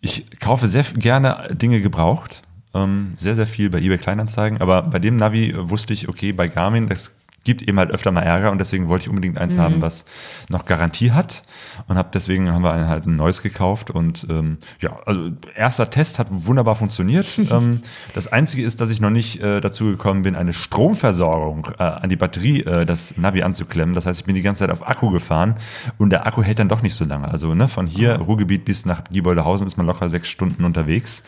Ich 0.00 0.40
kaufe 0.40 0.66
sehr 0.66 0.82
gerne 0.82 1.48
Dinge 1.52 1.80
gebraucht. 1.80 2.42
Ähm, 2.72 3.14
sehr, 3.16 3.34
sehr 3.34 3.46
viel 3.46 3.68
bei 3.68 3.78
eBay 3.78 3.98
Kleinanzeigen. 3.98 4.60
Aber 4.60 4.82
bei 4.82 4.98
dem 4.98 5.16
Navi 5.16 5.50
äh, 5.50 5.70
wusste 5.70 5.92
ich, 5.92 6.08
okay, 6.08 6.32
bei 6.32 6.48
Garmin, 6.48 6.86
das 6.86 7.14
gibt 7.50 7.62
eben 7.62 7.80
halt 7.80 7.90
öfter 7.90 8.12
mal 8.12 8.20
Ärger 8.22 8.52
und 8.52 8.58
deswegen 8.60 8.88
wollte 8.88 9.02
ich 9.02 9.08
unbedingt 9.08 9.36
eins 9.36 9.56
Mhm. 9.56 9.60
haben, 9.60 9.82
was 9.82 10.04
noch 10.48 10.66
Garantie 10.66 11.10
hat 11.10 11.42
und 11.88 11.98
habe 11.98 12.10
deswegen 12.14 12.48
haben 12.52 12.62
wir 12.62 12.70
ein, 12.72 12.86
halt 12.86 13.06
ein 13.06 13.16
neues 13.16 13.42
gekauft 13.42 13.90
und 13.90 14.24
ähm, 14.30 14.58
ja, 14.80 15.00
also 15.04 15.32
erster 15.56 15.90
Test 15.90 16.20
hat 16.20 16.28
wunderbar 16.30 16.76
funktioniert. 16.76 17.26
ähm, 17.50 17.80
das 18.14 18.28
einzige 18.28 18.62
ist, 18.62 18.80
dass 18.80 18.90
ich 18.90 19.00
noch 19.00 19.10
nicht 19.10 19.42
äh, 19.42 19.60
dazu 19.60 19.86
gekommen 19.86 20.22
bin, 20.22 20.36
eine 20.36 20.52
Stromversorgung 20.52 21.72
äh, 21.76 21.82
an 21.82 22.08
die 22.08 22.14
Batterie 22.14 22.60
äh, 22.60 22.86
das 22.86 23.16
Navi 23.16 23.42
anzuklemmen. 23.42 23.96
Das 23.96 24.06
heißt, 24.06 24.20
ich 24.20 24.26
bin 24.26 24.36
die 24.36 24.42
ganze 24.42 24.60
Zeit 24.60 24.70
auf 24.70 24.86
Akku 24.86 25.10
gefahren 25.10 25.56
und 25.98 26.10
der 26.10 26.28
Akku 26.28 26.44
hält 26.44 26.60
dann 26.60 26.68
doch 26.68 26.82
nicht 26.82 26.94
so 26.94 27.04
lange. 27.04 27.26
Also 27.26 27.52
ne, 27.54 27.66
von 27.66 27.88
hier 27.88 28.14
Ruhrgebiet 28.14 28.64
bis 28.64 28.86
nach 28.86 29.02
Gieboldehausen 29.10 29.66
ist 29.66 29.76
man 29.76 29.86
locker 29.86 30.08
sechs 30.08 30.28
Stunden 30.28 30.64
unterwegs 30.64 31.24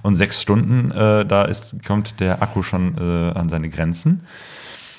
und 0.00 0.14
sechs 0.14 0.40
Stunden 0.40 0.90
äh, 0.90 1.26
da 1.26 1.44
ist 1.44 1.76
kommt 1.86 2.20
der 2.20 2.40
Akku 2.40 2.62
schon 2.62 2.96
äh, 2.96 3.38
an 3.38 3.50
seine 3.50 3.68
Grenzen. 3.68 4.22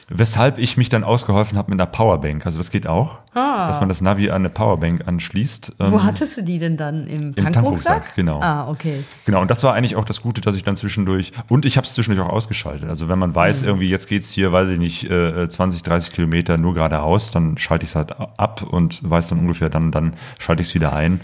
Weshalb 0.10 0.58
ich 0.58 0.78
mich 0.78 0.88
dann 0.90 1.04
ausgeholfen 1.04 1.58
habe 1.58 1.70
mit 1.72 1.80
einer 1.82 1.86
Powerbank. 1.90 2.46
Also 2.46 2.58
das 2.58 2.72
geht 2.72 2.88
auch, 2.88 3.20
Ah. 3.34 3.68
dass 3.68 3.80
man 3.82 3.90
das 3.90 4.00
Navi 4.02 4.30
an 4.30 4.38
eine 4.38 4.50
Powerbank 4.50 5.06
anschließt. 5.06 5.74
Wo 5.80 5.98
Ähm, 5.98 6.04
hattest 6.04 6.38
du 6.38 6.44
die 6.44 6.60
denn 6.60 6.78
dann? 6.78 7.06
Im, 7.08 7.34
Im 7.36 7.54
Tankrucksack? 7.54 8.16
Genau. 8.16 8.40
Ah, 8.42 8.70
okay. 8.70 9.04
Genau, 9.26 9.42
und 9.42 9.52
das 9.52 9.64
war 9.64 9.74
eigentlich 9.74 9.96
auch 9.98 10.06
das 10.06 10.22
Gute, 10.22 10.40
dass 10.42 10.56
ich 10.56 10.64
dann 10.64 10.76
zwischendurch, 10.78 11.34
und 11.50 11.66
ich 11.66 11.76
habe 11.78 11.86
es 11.86 11.94
zwischendurch 11.94 12.26
auch 12.28 12.32
ausgeschaltet. 12.34 12.88
Also 12.90 13.10
wenn 13.10 13.20
man 13.20 13.36
weiß, 13.36 13.62
Mhm. 13.64 13.68
irgendwie 13.68 13.90
jetzt 13.90 14.08
geht's 14.08 14.32
hier, 14.32 14.52
weiß 14.54 14.70
ich 14.70 14.80
nicht, 14.80 15.10
äh, 15.10 15.50
20, 15.50 15.84
30 15.84 16.14
Kilometer 16.14 16.58
nur 16.58 16.74
geradeaus, 16.74 17.32
dann 17.32 17.58
schalte 17.58 17.84
ich 17.84 17.90
es 17.90 17.96
halt 17.96 18.16
ab 18.18 18.64
und 18.64 19.02
weiß 19.08 19.28
dann 19.28 19.40
ungefähr, 19.40 19.70
dann, 19.70 19.92
dann 19.92 20.14
schalte 20.40 20.62
ich 20.62 20.70
es 20.70 20.74
wieder 20.76 20.94
ein, 20.94 21.20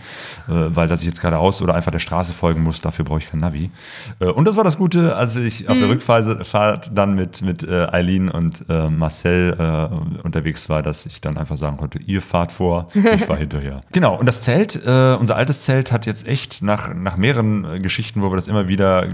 äh, 0.47 0.51
weil 0.51 0.88
dass 0.89 0.99
ich 0.99 1.07
jetzt 1.07 1.21
geradeaus 1.21 1.61
oder 1.61 1.73
einfach 1.73 1.91
der 1.91 1.99
Straße 1.99 2.34
folgen 2.34 2.61
muss, 2.63 2.81
dafür 2.81 3.05
brauche 3.05 3.19
ich 3.19 3.29
kein 3.31 3.39
Navi. 3.39 3.71
Äh, 4.19 4.25
und 4.25 4.45
das 4.45 4.57
war 4.57 4.63
das 4.65 4.77
Gute, 4.77 5.15
als 5.15 5.36
ich 5.38 5.69
auf 5.69 5.77
der 5.77 5.88
Mhm. 5.88 5.93
Rückfahrt 5.93 6.91
dann 6.93 7.15
mit, 7.15 7.41
mit 7.41 7.63
äh, 7.63 7.88
Eileen 7.91 8.29
und 8.29 8.65
äh, 8.74 8.89
Marcel 8.89 9.55
äh, 9.57 10.21
unterwegs 10.26 10.69
war, 10.69 10.82
dass 10.84 11.05
ich 11.05 11.21
dann 11.21 11.38
einfach 11.38 11.57
sagen 11.57 11.78
konnte, 11.78 11.99
ihr 12.01 12.21
fahrt 12.21 12.51
vor, 12.51 12.88
ich 12.93 13.26
fahre 13.26 13.39
hinterher. 13.39 13.82
Genau, 13.91 14.15
und 14.17 14.26
das 14.26 14.41
Zelt, 14.41 14.76
äh, 14.86 15.15
unser 15.19 15.36
altes 15.36 15.63
Zelt 15.63 15.91
hat 15.91 16.05
jetzt 16.05 16.28
echt 16.28 16.61
nach, 16.61 16.93
nach 16.93 17.17
mehreren 17.17 17.65
äh, 17.65 17.80
Geschichten, 17.80 18.21
wo 18.21 18.32
wir 18.32 18.36
das 18.36 18.47
immer 18.47 18.67
wieder 18.67 19.05
äh, 19.05 19.09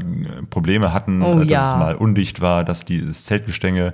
Probleme 0.50 0.94
hatten, 0.94 1.22
Oh 1.22 1.36
äh, 1.36 1.40
dass 1.42 1.50
ja. 1.50 1.68
es 1.72 1.76
mal 1.78 1.96
undicht 1.96 2.42
war, 2.42 2.64
dass 2.64 2.86
die, 2.86 3.06
das 3.06 3.26
Zeltgestänge 3.26 3.94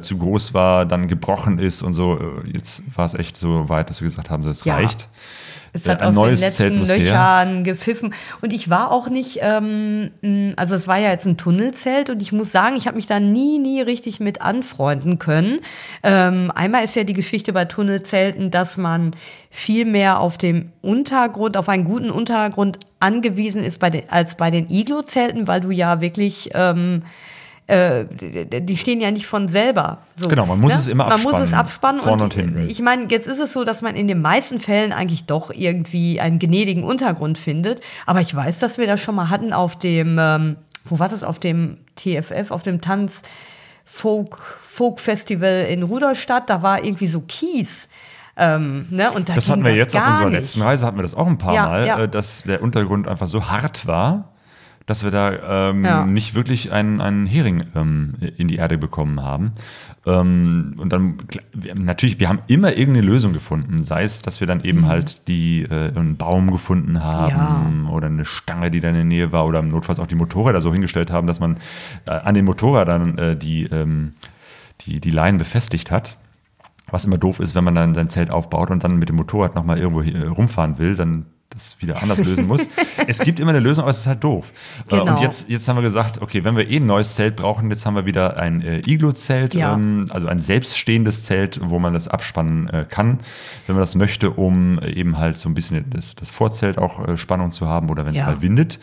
zu 0.00 0.18
groß 0.18 0.54
war, 0.54 0.86
dann 0.86 1.06
gebrochen 1.08 1.58
ist 1.58 1.82
und 1.82 1.94
so. 1.94 2.18
Jetzt 2.50 2.82
war 2.96 3.04
es 3.04 3.14
echt 3.14 3.36
so 3.36 3.68
weit, 3.68 3.90
dass 3.90 4.00
wir 4.00 4.06
gesagt 4.06 4.30
haben, 4.30 4.42
das 4.42 4.64
Ja. 4.64 4.74
reicht. 4.76 5.08
Es 5.76 5.86
Äh, 5.86 5.92
hat 5.92 6.02
aus 6.02 6.14
den 6.14 6.36
letzten 6.36 6.84
her. 6.84 6.96
Löchern 6.98 7.64
gepfiffen. 7.64 8.14
Und 8.40 8.52
ich 8.52 8.70
war 8.70 8.92
auch 8.92 9.08
nicht, 9.08 9.38
ähm, 9.42 10.10
also 10.56 10.74
es 10.74 10.88
war 10.88 10.98
ja 10.98 11.10
jetzt 11.10 11.26
ein 11.26 11.36
Tunnelzelt 11.36 12.10
und 12.10 12.20
ich 12.20 12.32
muss 12.32 12.52
sagen, 12.52 12.76
ich 12.76 12.86
habe 12.86 12.96
mich 12.96 13.06
da 13.06 13.20
nie, 13.20 13.58
nie 13.58 13.80
richtig 13.80 14.20
mit 14.20 14.42
anfreunden 14.42 14.56
anfreunden 14.76 15.18
können. 15.18 15.60
Ähm, 16.02 16.50
einmal 16.54 16.84
ist 16.84 16.96
ja 16.96 17.04
die 17.04 17.12
Geschichte 17.12 17.52
bei 17.52 17.64
Tunnelzelten, 17.64 18.50
dass 18.50 18.76
man 18.76 19.12
viel 19.50 19.84
mehr 19.84 20.20
auf 20.20 20.38
dem 20.38 20.72
Untergrund, 20.82 21.56
auf 21.56 21.68
einen 21.68 21.84
guten 21.84 22.10
Untergrund 22.10 22.78
angewiesen 23.00 23.62
ist 23.62 23.78
bei 23.78 23.90
den, 23.90 24.10
als 24.10 24.36
bei 24.36 24.50
den 24.50 24.68
Iglo-Zelten, 24.70 25.48
weil 25.48 25.60
du 25.60 25.70
ja 25.70 26.00
wirklich 26.00 26.50
ähm, 26.54 27.02
äh, 27.68 28.04
die 28.10 28.76
stehen 28.76 29.00
ja 29.00 29.10
nicht 29.10 29.26
von 29.26 29.48
selber. 29.48 29.98
So, 30.16 30.28
Genau, 30.28 30.46
man 30.46 30.60
muss 30.60 30.74
es 30.74 30.86
immer 30.86 31.08
Man 31.08 31.22
muss 31.22 31.38
es 31.40 31.52
abspannen, 31.52 31.98
abspannen. 31.98 32.00
vorne 32.00 32.22
und 32.24 32.34
hinten. 32.34 32.68
Ich 32.68 32.80
meine, 32.80 33.06
jetzt 33.10 33.26
ist 33.26 33.38
es 33.40 33.52
so, 33.52 33.64
dass 33.64 33.82
man 33.82 33.96
in 33.96 34.06
den 34.08 34.22
meisten 34.22 34.60
Fällen 34.60 34.92
eigentlich 34.92 35.24
doch 35.26 35.50
irgendwie 35.52 36.20
einen 36.20 36.38
gnädigen 36.38 36.84
Untergrund 36.84 37.38
findet. 37.38 37.80
Aber 38.06 38.20
ich 38.20 38.34
weiß, 38.34 38.58
dass 38.60 38.78
wir 38.78 38.86
das 38.86 39.00
schon 39.00 39.14
mal 39.16 39.30
hatten 39.30 39.52
auf 39.52 39.76
dem, 39.76 40.16
ähm, 40.20 40.56
wo 40.84 40.98
war 41.00 41.08
das, 41.08 41.24
auf 41.24 41.38
dem 41.40 41.78
TFF, 41.96 42.50
auf 42.50 42.62
dem 42.62 42.80
Tanz 42.80 43.22
Folk, 43.84 44.38
Folk 44.62 45.00
Festival 45.00 45.66
in 45.70 45.82
Rudolstadt. 45.82 46.50
Da 46.50 46.62
war 46.62 46.84
irgendwie 46.84 47.06
so 47.08 47.20
Kies. 47.26 47.88
Ähm, 48.36 48.86
ne? 48.90 49.10
Und 49.12 49.28
da 49.28 49.34
Das 49.34 49.48
hatten 49.48 49.64
wir 49.64 49.74
jetzt 49.74 49.96
auf 49.96 50.06
unserer 50.06 50.28
nicht. 50.28 50.38
letzten 50.38 50.62
Reise, 50.62 50.84
hatten 50.86 50.98
wir 50.98 51.02
das 51.02 51.14
auch 51.14 51.26
ein 51.26 51.38
paar 51.38 51.54
Ja, 51.54 51.66
Mal, 51.66 51.86
ja. 51.86 51.98
äh, 52.02 52.08
dass 52.08 52.42
der 52.42 52.62
Untergrund 52.62 53.08
einfach 53.08 53.26
so 53.26 53.48
hart 53.48 53.86
war, 53.86 54.32
dass 54.86 55.02
wir 55.02 55.10
da 55.10 55.70
ähm, 55.70 55.84
Ja. 55.84 56.06
nicht 56.06 56.34
wirklich 56.34 56.70
einen, 56.72 57.00
einen 57.00 57.26
Hering 57.26 57.64
ähm, 57.74 58.14
in 58.36 58.46
die 58.48 58.56
Erde 58.56 58.78
bekommen 58.78 59.20
haben. 59.20 59.50
Ähm, 60.06 60.74
und 60.78 60.92
dann, 60.92 61.16
natürlich, 61.76 62.20
wir 62.20 62.28
haben 62.28 62.38
immer 62.46 62.76
irgendeine 62.76 63.04
Lösung 63.06 63.32
gefunden, 63.32 63.82
sei 63.82 64.04
es, 64.04 64.22
dass 64.22 64.38
wir 64.40 64.46
dann 64.46 64.62
eben 64.62 64.82
Mhm. 64.82 64.86
halt 64.86 65.26
die, 65.28 65.62
äh, 65.62 65.92
einen 65.96 66.16
Baum 66.16 66.50
gefunden 66.52 67.02
haben 67.02 67.88
oder 67.90 68.06
eine 68.06 68.24
Stange, 68.24 68.70
die 68.70 68.78
da 68.80 68.88
in 68.90 68.94
der 68.94 69.04
Nähe 69.04 69.32
war 69.32 69.44
oder 69.46 69.60
notfalls 69.62 69.98
auch 69.98 70.06
die 70.06 70.14
Motorräder 70.14 70.60
so 70.62 70.72
hingestellt 70.72 71.10
haben, 71.10 71.26
dass 71.26 71.40
man 71.40 71.56
äh, 72.06 72.10
an 72.12 72.34
den 72.34 72.44
Motorrädern 72.44 73.18
äh, 73.18 73.36
die, 73.36 73.64
ähm, 73.64 74.12
die, 74.82 75.00
die 75.00 75.10
Leinen 75.10 75.38
befestigt 75.38 75.90
hat. 75.90 76.16
Was 76.92 77.04
immer 77.04 77.18
doof 77.18 77.40
ist, 77.40 77.56
wenn 77.56 77.64
man 77.64 77.74
dann 77.74 77.94
sein 77.94 78.08
Zelt 78.08 78.30
aufbaut 78.30 78.70
und 78.70 78.84
dann 78.84 78.96
mit 79.00 79.08
dem 79.08 79.16
Motorrad 79.16 79.56
nochmal 79.56 79.78
irgendwo 79.78 80.02
äh, 80.02 80.26
rumfahren 80.28 80.78
will, 80.78 80.94
dann 80.94 81.26
das 81.56 81.76
wieder 81.80 82.00
anders 82.02 82.24
lösen 82.24 82.46
muss. 82.46 82.68
es 83.06 83.18
gibt 83.18 83.40
immer 83.40 83.50
eine 83.50 83.60
Lösung, 83.60 83.82
aber 83.82 83.90
es 83.90 83.98
ist 84.00 84.06
halt 84.06 84.22
doof. 84.22 84.52
Äh, 84.90 84.98
Genau. 84.98 85.12
Und 85.16 85.20
jetzt, 85.20 85.48
jetzt 85.48 85.66
haben 85.68 85.76
wir 85.76 85.82
gesagt, 85.82 86.20
okay, 86.22 86.44
wenn 86.44 86.56
wir 86.56 86.68
eh 86.70 86.76
ein 86.76 86.86
neues 86.86 87.14
Zelt 87.14 87.36
brauchen, 87.36 87.70
jetzt 87.70 87.84
haben 87.86 87.94
wir 87.94 88.06
wieder 88.06 88.36
ein 88.36 88.60
äh, 88.62 88.78
Iglo-Zelt, 88.86 89.54
Ja. 89.54 89.74
ähm, 89.74 90.06
also 90.10 90.28
ein 90.28 90.40
selbststehendes 90.40 91.24
Zelt, 91.24 91.58
wo 91.62 91.78
man 91.78 91.92
das 91.92 92.08
abspannen 92.08 92.68
äh, 92.68 92.84
kann, 92.88 93.20
wenn 93.66 93.74
man 93.76 93.80
das 93.82 93.94
möchte, 93.94 94.30
um 94.30 94.78
eben 94.82 95.18
halt 95.18 95.36
so 95.36 95.48
ein 95.48 95.54
bisschen 95.54 95.84
das, 95.90 96.14
das 96.14 96.30
Vorzelt 96.30 96.78
auch 96.78 97.06
äh, 97.06 97.16
Spannung 97.16 97.52
zu 97.52 97.66
haben 97.66 97.90
oder 97.90 98.04
wenn 98.06 98.14
es 98.14 98.20
Ja. 98.20 98.26
mal 98.26 98.42
windet. 98.42 98.78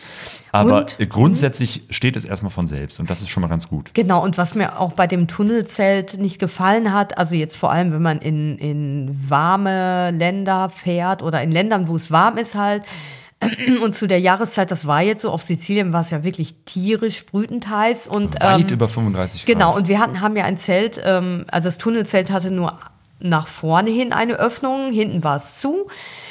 Aber 0.54 0.78
Und- 0.78 1.10
grundsätzlich 1.10 1.82
steht 1.90 2.14
es 2.14 2.24
erstmal 2.24 2.52
von 2.52 2.68
selbst 2.68 3.00
und 3.00 3.10
das 3.10 3.20
ist 3.20 3.28
schon 3.28 3.40
mal 3.40 3.48
ganz 3.48 3.66
gut. 3.66 3.92
Genau, 3.92 4.22
und 4.22 4.38
was 4.38 4.54
mir 4.54 4.78
auch 4.78 4.92
bei 4.92 5.08
dem 5.08 5.26
Tunnelzelt 5.26 6.20
nicht 6.20 6.38
gefallen 6.38 6.94
hat, 6.94 7.18
also 7.18 7.34
jetzt 7.34 7.56
vor 7.56 7.72
allem, 7.72 7.92
wenn 7.92 8.02
man 8.02 8.18
in, 8.20 8.56
in 8.58 9.20
warme 9.28 10.12
Länder 10.12 10.70
fährt 10.70 11.24
oder 11.24 11.42
in 11.42 11.50
Ländern, 11.50 11.88
wo 11.88 11.96
es 11.96 12.12
warm 12.12 12.38
ist 12.38 12.54
halt, 12.54 12.84
und 13.82 13.96
zu 13.96 14.06
der 14.06 14.20
Jahreszeit, 14.20 14.70
das 14.70 14.86
war 14.86 15.02
jetzt 15.02 15.22
so, 15.22 15.32
auf 15.32 15.42
Sizilien 15.42 15.92
war 15.92 16.02
es 16.02 16.10
ja 16.10 16.22
wirklich 16.22 16.54
tierisch 16.64 17.26
brütend 17.26 17.68
heiß 17.68 18.06
und 18.06 18.40
Weit 18.40 18.70
ähm, 18.70 18.74
über 18.74 18.88
35 18.88 19.44
Grad. 19.44 19.52
Genau, 19.52 19.74
und 19.74 19.88
wir 19.88 19.98
hatten, 19.98 20.20
haben 20.20 20.36
ja 20.36 20.44
ein 20.44 20.56
Zelt, 20.56 21.02
ähm, 21.04 21.46
also 21.50 21.66
das 21.66 21.78
Tunnelzelt 21.78 22.30
hatte 22.30 22.52
nur 22.52 22.78
nach 23.18 23.48
vorne 23.48 23.90
hin 23.90 24.12
eine 24.12 24.34
Öffnung, 24.34 24.92
hinten 24.92 25.24
war 25.24 25.38
es 25.38 25.58
zu. 25.58 25.88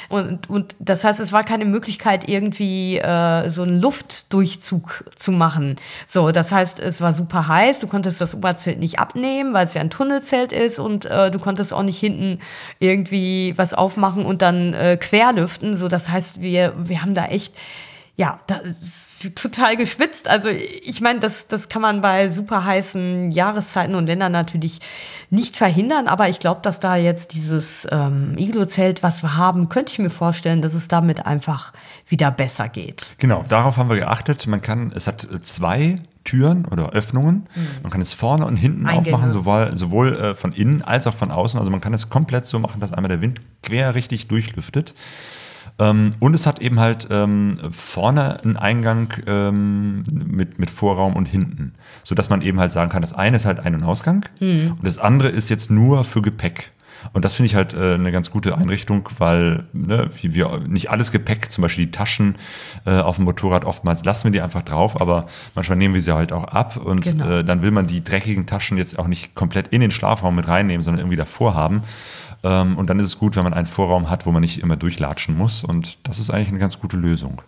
Und, 0.08 0.48
und 0.50 0.76
das 0.78 1.04
heißt, 1.04 1.20
es 1.20 1.32
war 1.32 1.44
keine 1.44 1.64
Möglichkeit, 1.64 2.28
irgendwie 2.28 2.98
äh, 2.98 3.50
so 3.50 3.62
einen 3.62 3.80
Luftdurchzug 3.80 5.04
zu 5.16 5.32
machen. 5.32 5.76
So, 6.06 6.30
das 6.32 6.52
heißt, 6.52 6.80
es 6.80 7.00
war 7.00 7.14
super 7.14 7.48
heiß, 7.48 7.80
du 7.80 7.86
konntest 7.86 8.20
das 8.20 8.34
Oberzelt 8.34 8.78
nicht 8.78 8.98
abnehmen, 8.98 9.54
weil 9.54 9.66
es 9.66 9.74
ja 9.74 9.80
ein 9.80 9.90
Tunnelzelt 9.90 10.52
ist 10.52 10.78
und 10.78 11.06
äh, 11.06 11.30
du 11.30 11.38
konntest 11.38 11.72
auch 11.72 11.82
nicht 11.82 11.98
hinten 11.98 12.40
irgendwie 12.78 13.54
was 13.56 13.74
aufmachen 13.74 14.24
und 14.24 14.42
dann 14.42 14.74
äh, 14.74 14.96
querlüften. 14.96 15.76
So, 15.76 15.88
das 15.88 16.08
heißt, 16.08 16.40
wir, 16.40 16.74
wir 16.76 17.02
haben 17.02 17.14
da 17.14 17.26
echt 17.26 17.54
ja, 18.16 18.38
total 19.34 19.76
geschwitzt. 19.76 20.28
Also 20.28 20.48
ich 20.48 21.00
meine, 21.00 21.18
das, 21.18 21.48
das 21.48 21.68
kann 21.68 21.82
man 21.82 22.00
bei 22.00 22.28
super 22.28 22.64
heißen 22.64 23.32
Jahreszeiten 23.32 23.96
und 23.96 24.06
Ländern 24.06 24.30
natürlich 24.30 24.80
nicht 25.30 25.56
verhindern, 25.56 26.06
aber 26.06 26.28
ich 26.28 26.38
glaube, 26.38 26.60
dass 26.62 26.78
da 26.78 26.94
jetzt 26.94 27.32
dieses 27.32 27.88
ähm, 27.90 28.34
Iglo-Zelt, 28.38 29.02
was 29.02 29.22
wir 29.24 29.36
haben, 29.36 29.68
könnte 29.68 29.92
ich 29.92 29.98
mir 29.98 30.10
vorstellen, 30.10 30.62
dass 30.62 30.74
es 30.74 30.86
damit 30.86 31.26
einfach 31.26 31.72
wieder 32.06 32.30
besser 32.30 32.68
geht. 32.68 33.06
Genau, 33.18 33.44
darauf 33.48 33.78
haben 33.78 33.88
wir 33.88 33.96
geachtet. 33.96 34.46
Man 34.46 34.62
kann, 34.62 34.92
es 34.94 35.08
hat 35.08 35.24
äh, 35.24 35.42
zwei 35.42 35.98
Türen 36.22 36.64
oder 36.66 36.90
Öffnungen. 36.90 37.46
Man 37.82 37.90
kann 37.90 38.00
es 38.00 38.14
vorne 38.14 38.46
und 38.46 38.56
hinten 38.56 38.82
Mhm. 38.82 38.86
Eingänge. 38.86 39.16
aufmachen, 39.16 39.32
sowohl, 39.32 39.76
sowohl 39.76 40.16
äh, 40.16 40.34
von 40.34 40.52
innen 40.52 40.82
als 40.82 41.06
auch 41.06 41.12
von 41.14 41.30
außen. 41.30 41.58
Also 41.58 41.70
man 41.70 41.80
kann 41.80 41.92
es 41.92 42.08
komplett 42.08 42.46
so 42.46 42.58
machen, 42.58 42.80
dass 42.80 42.92
einmal 42.92 43.10
der 43.10 43.20
Wind 43.20 43.40
quer 43.62 43.94
richtig 43.94 44.28
durchlüftet. 44.28 44.94
Ähm, 45.78 46.10
und 46.20 46.34
es 46.34 46.46
hat 46.46 46.60
eben 46.60 46.78
halt 46.78 47.08
ähm, 47.10 47.58
vorne 47.72 48.40
einen 48.44 48.56
Eingang 48.56 49.12
ähm, 49.26 50.04
mit, 50.12 50.58
mit 50.58 50.70
Vorraum 50.70 51.14
und 51.16 51.26
hinten. 51.26 51.72
Sodass 52.04 52.28
man 52.30 52.42
eben 52.42 52.60
halt 52.60 52.72
sagen 52.72 52.90
kann, 52.90 53.02
das 53.02 53.12
eine 53.12 53.36
ist 53.36 53.44
halt 53.44 53.60
Ein- 53.60 53.74
und 53.74 53.82
Ausgang 53.84 54.24
Mhm. 54.40 54.72
und 54.78 54.84
das 54.86 54.98
andere 54.98 55.28
ist 55.30 55.50
jetzt 55.50 55.70
nur 55.70 56.04
für 56.04 56.22
Gepäck. 56.22 56.70
Und 57.12 57.22
das 57.24 57.34
finde 57.34 57.48
ich 57.48 57.54
halt 57.54 57.74
äh, 57.74 57.94
eine 57.94 58.12
ganz 58.12 58.30
gute 58.30 58.56
Einrichtung, 58.56 59.10
weil 59.18 59.64
ne, 59.74 60.08
wir 60.22 60.60
nicht 60.66 60.88
alles 60.90 61.12
Gepäck, 61.12 61.50
zum 61.52 61.60
Beispiel 61.60 61.84
die 61.84 61.90
Taschen 61.90 62.36
äh, 62.86 62.92
auf 62.98 63.16
dem 63.16 63.26
Motorrad, 63.26 63.66
oftmals 63.66 64.02
lassen 64.06 64.24
wir 64.24 64.30
die 64.30 64.40
einfach 64.40 64.62
drauf, 64.62 64.98
aber 65.00 65.26
manchmal 65.54 65.76
nehmen 65.76 65.92
wir 65.92 66.00
sie 66.00 66.14
halt 66.14 66.32
auch 66.32 66.44
ab 66.44 66.78
und 66.78 67.02
Genau. 67.02 67.28
äh, 67.40 67.44
dann 67.44 67.60
will 67.60 67.72
man 67.72 67.86
die 67.88 68.02
dreckigen 68.02 68.46
Taschen 68.46 68.78
jetzt 68.78 68.98
auch 68.98 69.06
nicht 69.06 69.34
komplett 69.34 69.68
in 69.68 69.82
den 69.82 69.90
Schlafraum 69.90 70.34
mit 70.36 70.48
reinnehmen, 70.48 70.82
sondern 70.82 71.00
irgendwie 71.00 71.16
davor 71.18 71.54
haben. 71.54 71.82
Ähm, 72.44 72.76
und 72.78 72.88
dann 72.90 72.98
ist 73.00 73.06
es 73.08 73.18
gut, 73.18 73.34
wenn 73.36 73.42
man 73.44 73.54
einen 73.54 73.66
Vorraum 73.66 74.10
hat, 74.10 74.26
wo 74.26 74.30
man 74.32 74.42
nicht 74.42 74.62
immer 74.62 74.76
durchlatschen 74.76 75.36
muss. 75.36 75.64
Und 75.64 75.98
das 76.06 76.18
ist 76.20 76.30
eigentlich 76.30 76.48
eine 76.48 76.58
ganz 76.58 76.78
gute 76.78 76.96
Lösung. 76.96 77.42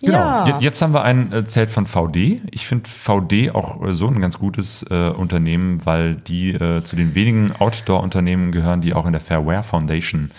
Genau. 0.00 0.12
Ja. 0.16 0.46
Je- 0.46 0.54
Jetzt 0.64 0.80
haben 0.80 0.94
wir 0.94 1.02
ein 1.02 1.32
äh, 1.32 1.44
Zelt 1.44 1.72
von 1.72 1.84
VD. 1.86 2.40
Ich 2.52 2.68
finde 2.68 2.88
VD 2.88 3.50
auch 3.52 3.82
äh, 3.84 3.94
so 3.94 4.06
ein 4.06 4.20
ganz 4.20 4.38
gutes 4.38 4.84
äh, 4.90 5.08
Unternehmen, 5.10 5.84
weil 5.84 6.14
die 6.14 6.52
äh, 6.52 6.84
zu 6.84 6.94
den 6.94 7.16
wenigen 7.16 7.50
Outdoor-Unternehmen 7.58 8.52
gehören, 8.52 8.80
die 8.80 8.94
auch 8.94 9.06
in 9.06 9.12
der 9.12 9.20
Fairware 9.20 9.64
Foundation 9.64 10.30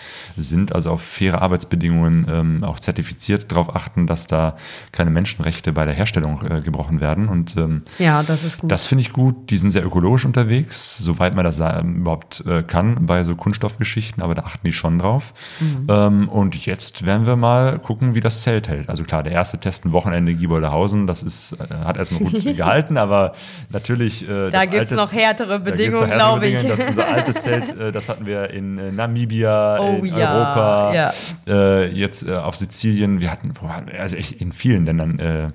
sind, 0.42 0.74
also 0.74 0.90
auf 0.90 1.02
faire 1.02 1.42
Arbeitsbedingungen 1.42 2.26
ähm, 2.30 2.64
auch 2.64 2.80
zertifiziert, 2.80 3.50
darauf 3.52 3.74
achten, 3.74 4.06
dass 4.06 4.26
da 4.26 4.56
keine 4.92 5.10
Menschenrechte 5.10 5.72
bei 5.72 5.84
der 5.84 5.94
Herstellung 5.94 6.40
äh, 6.48 6.60
gebrochen 6.60 7.00
werden. 7.00 7.28
Und 7.28 7.56
ähm, 7.56 7.82
Ja, 7.98 8.22
das 8.22 8.44
ist 8.44 8.58
gut. 8.60 8.70
das 8.70 8.86
finde 8.86 9.02
ich 9.02 9.12
gut. 9.12 9.50
Die 9.50 9.56
sind 9.58 9.70
sehr 9.70 9.84
ökologisch 9.84 10.24
unterwegs, 10.24 10.98
soweit 10.98 11.34
man 11.34 11.44
das 11.44 11.60
ähm, 11.60 11.96
überhaupt 11.96 12.44
äh, 12.46 12.62
kann 12.62 13.06
bei 13.06 13.24
so 13.24 13.34
Kunststoffgeschichten, 13.36 14.22
aber 14.22 14.34
da 14.34 14.42
achten 14.42 14.66
die 14.66 14.72
schon 14.72 14.98
drauf. 14.98 15.32
Mhm. 15.60 15.86
Ähm, 15.88 16.28
und 16.28 16.54
jetzt 16.66 17.06
werden 17.06 17.26
wir 17.26 17.36
mal 17.36 17.78
gucken, 17.78 18.14
wie 18.14 18.20
das 18.20 18.42
Zelt 18.42 18.68
hält. 18.68 18.88
Also 18.88 19.04
klar, 19.04 19.22
der 19.22 19.32
erste 19.32 19.58
Test 19.58 19.84
ein 19.84 19.92
Wochenende 19.92 20.32
in 20.32 20.38
Gieboldehausen, 20.38 21.06
das 21.06 21.22
ist, 21.22 21.52
äh, 21.60 21.74
hat 21.84 21.96
erstmal 21.96 22.20
gut 22.30 22.44
gehalten, 22.56 22.96
aber 22.96 23.34
natürlich. 23.70 24.28
Äh, 24.28 24.50
Da 24.50 24.64
gibt's 24.64 24.90
alte- 24.90 24.94
noch 24.96 25.12
härtere 25.12 25.60
Bedingungen, 25.60 26.10
glaube 26.10 26.46
ich. 26.46 26.62
Das, 26.66 26.80
unser 26.80 27.08
altes 27.08 27.36
Zelt, 27.42 27.76
äh, 27.78 27.92
das 27.92 28.08
hatten 28.08 28.26
wir 28.26 28.50
in 28.50 28.78
äh, 28.78 28.90
Namibia, 28.92 29.78
Oh 29.80 29.98
in 29.98 30.06
ja, 30.06 30.29
Europa, 30.34 30.94
ja. 30.94 31.12
äh, 31.46 31.86
jetzt 31.92 32.26
äh, 32.26 32.34
auf 32.36 32.56
Sizilien. 32.56 33.20
Wir 33.20 33.30
hatten, 33.30 33.52
also 33.98 34.16
echt 34.16 34.32
in 34.32 34.52
vielen 34.52 34.86
Ländern. 34.86 35.18
Äh, 35.18 35.48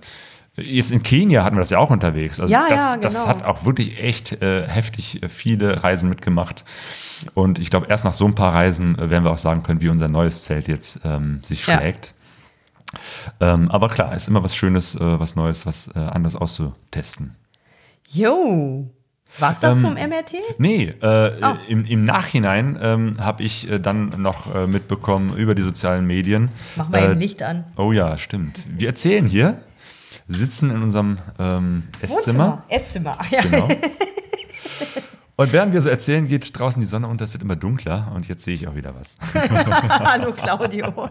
Jetzt 0.57 0.91
in 0.93 1.03
Kenia 1.03 1.43
hatten 1.43 1.57
wir 1.57 1.59
das 1.59 1.69
ja 1.69 1.79
auch 1.79 1.89
unterwegs. 1.89 2.39
Also 2.39 2.53
Ja, 2.53 2.67
das, 2.69 2.79
ja, 2.79 2.95
das 2.95 3.15
genau. 3.15 3.27
hat 3.27 3.43
auch 3.43 3.65
wirklich 3.65 4.01
echt 4.01 4.41
äh, 4.41 4.65
heftig 4.65 5.21
äh, 5.21 5.27
viele 5.27 5.83
Reisen 5.83 6.07
mitgemacht. 6.07 6.63
Und 7.33 7.59
ich 7.59 7.69
glaube, 7.69 7.87
erst 7.89 8.05
nach 8.05 8.13
so 8.13 8.23
ein 8.25 8.35
paar 8.35 8.53
Reisen 8.53 8.97
äh, 8.97 9.09
werden 9.09 9.25
wir 9.25 9.31
auch 9.31 9.37
sagen 9.37 9.63
können, 9.63 9.81
wie 9.81 9.89
unser 9.89 10.07
neues 10.07 10.43
Zelt 10.43 10.69
jetzt 10.69 11.01
ähm, 11.03 11.41
sich 11.43 11.67
Ja. 11.67 11.77
schlägt. 11.77 12.13
Ähm, 13.41 13.69
aber 13.69 13.89
klar, 13.89 14.15
ist 14.15 14.29
immer 14.29 14.43
was 14.43 14.55
Schönes, 14.55 14.95
äh, 14.95 15.19
was 15.19 15.35
Neues, 15.35 15.65
was 15.65 15.89
äh, 15.93 15.99
anderes 15.99 16.37
auszutesten. 16.37 17.35
Jo. 18.07 18.89
Was 19.39 19.59
das 19.59 19.75
Ähm, 19.75 19.81
zum 19.81 19.93
MRT? 19.95 20.33
Nee, 20.57 20.93
äh, 21.01 21.31
Oh. 21.41 21.55
im, 21.67 21.85
im 21.85 22.03
Nachhinein 22.03 22.77
ähm, 22.81 23.13
habe 23.19 23.43
ich 23.43 23.69
äh, 23.69 23.79
dann 23.79 24.09
noch 24.21 24.53
äh, 24.55 24.67
mitbekommen 24.67 25.35
über 25.35 25.55
die 25.55 25.61
sozialen 25.61 26.05
Medien. 26.07 26.49
Mach 26.75 26.89
mal 26.89 26.99
äh, 26.99 27.05
eben 27.11 27.19
Licht 27.19 27.43
an. 27.43 27.65
Oh 27.75 27.91
ja, 27.91 28.17
stimmt. 28.17 28.59
Wir 28.69 28.87
erzählen 28.89 29.25
hier, 29.25 29.61
sitzen 30.27 30.69
in 30.71 30.81
unserem 30.81 31.17
ähm, 31.39 31.83
Esszimmer. 32.01 32.63
Esszimmer. 32.69 33.17
Ja. 33.29 33.41
Genau. 33.41 33.67
Und 35.37 35.51
während 35.51 35.73
wir 35.73 35.81
so 35.81 35.89
erzählen, 35.89 36.29
geht 36.29 36.57
draußen 36.57 36.79
die 36.79 36.85
Sonne 36.85 37.09
unter, 37.09 37.25
es 37.25 37.33
wird 37.33 37.43
immer 37.43 37.57
dunkler 37.57 38.09
und 38.15 38.25
jetzt 38.29 38.45
sehe 38.45 38.55
ich 38.55 38.69
auch 38.69 38.75
wieder 38.75 38.93
was. 38.97 39.17
Hallo 39.89 40.31
Claudio. 40.31 41.09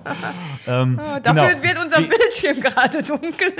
ähm, 0.66 0.98
Oh, 0.98 1.18
dafür 1.22 1.50
genau. 1.50 1.62
wird 1.62 1.84
unser 1.84 1.98
Die- 2.00 2.06
Bildschirm 2.06 2.58
gerade 2.62 3.02
dunkel. 3.02 3.52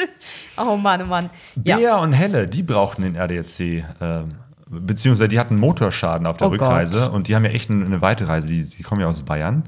Oh 0.56 0.76
Mann, 0.76 1.02
oh 1.02 1.04
Mann. 1.04 1.28
Ja. 1.62 1.76
Bea 1.76 1.96
und 1.98 2.14
Helle, 2.14 2.48
die 2.48 2.62
brauchten 2.62 3.02
den 3.02 3.14
RDLC, 3.14 3.84
ähm, 4.00 4.36
beziehungsweise 4.81 5.29
die 5.29 5.39
hatten 5.39 5.59
Motorschaden 5.59 6.27
auf 6.27 6.37
der 6.37 6.49
Oh 6.49 6.51
Rückreise 6.51 7.01
Gott. 7.01 7.12
und 7.12 7.29
die 7.29 7.35
haben 7.35 7.45
ja 7.45 7.51
echt 7.51 7.70
eine, 7.70 7.85
eine 7.85 8.01
weite 8.01 8.29
Reise, 8.29 8.49
die, 8.49 8.64
die 8.64 8.83
kommen 8.83 9.01
ja 9.01 9.07
aus 9.07 9.22
Bayern. 9.22 9.64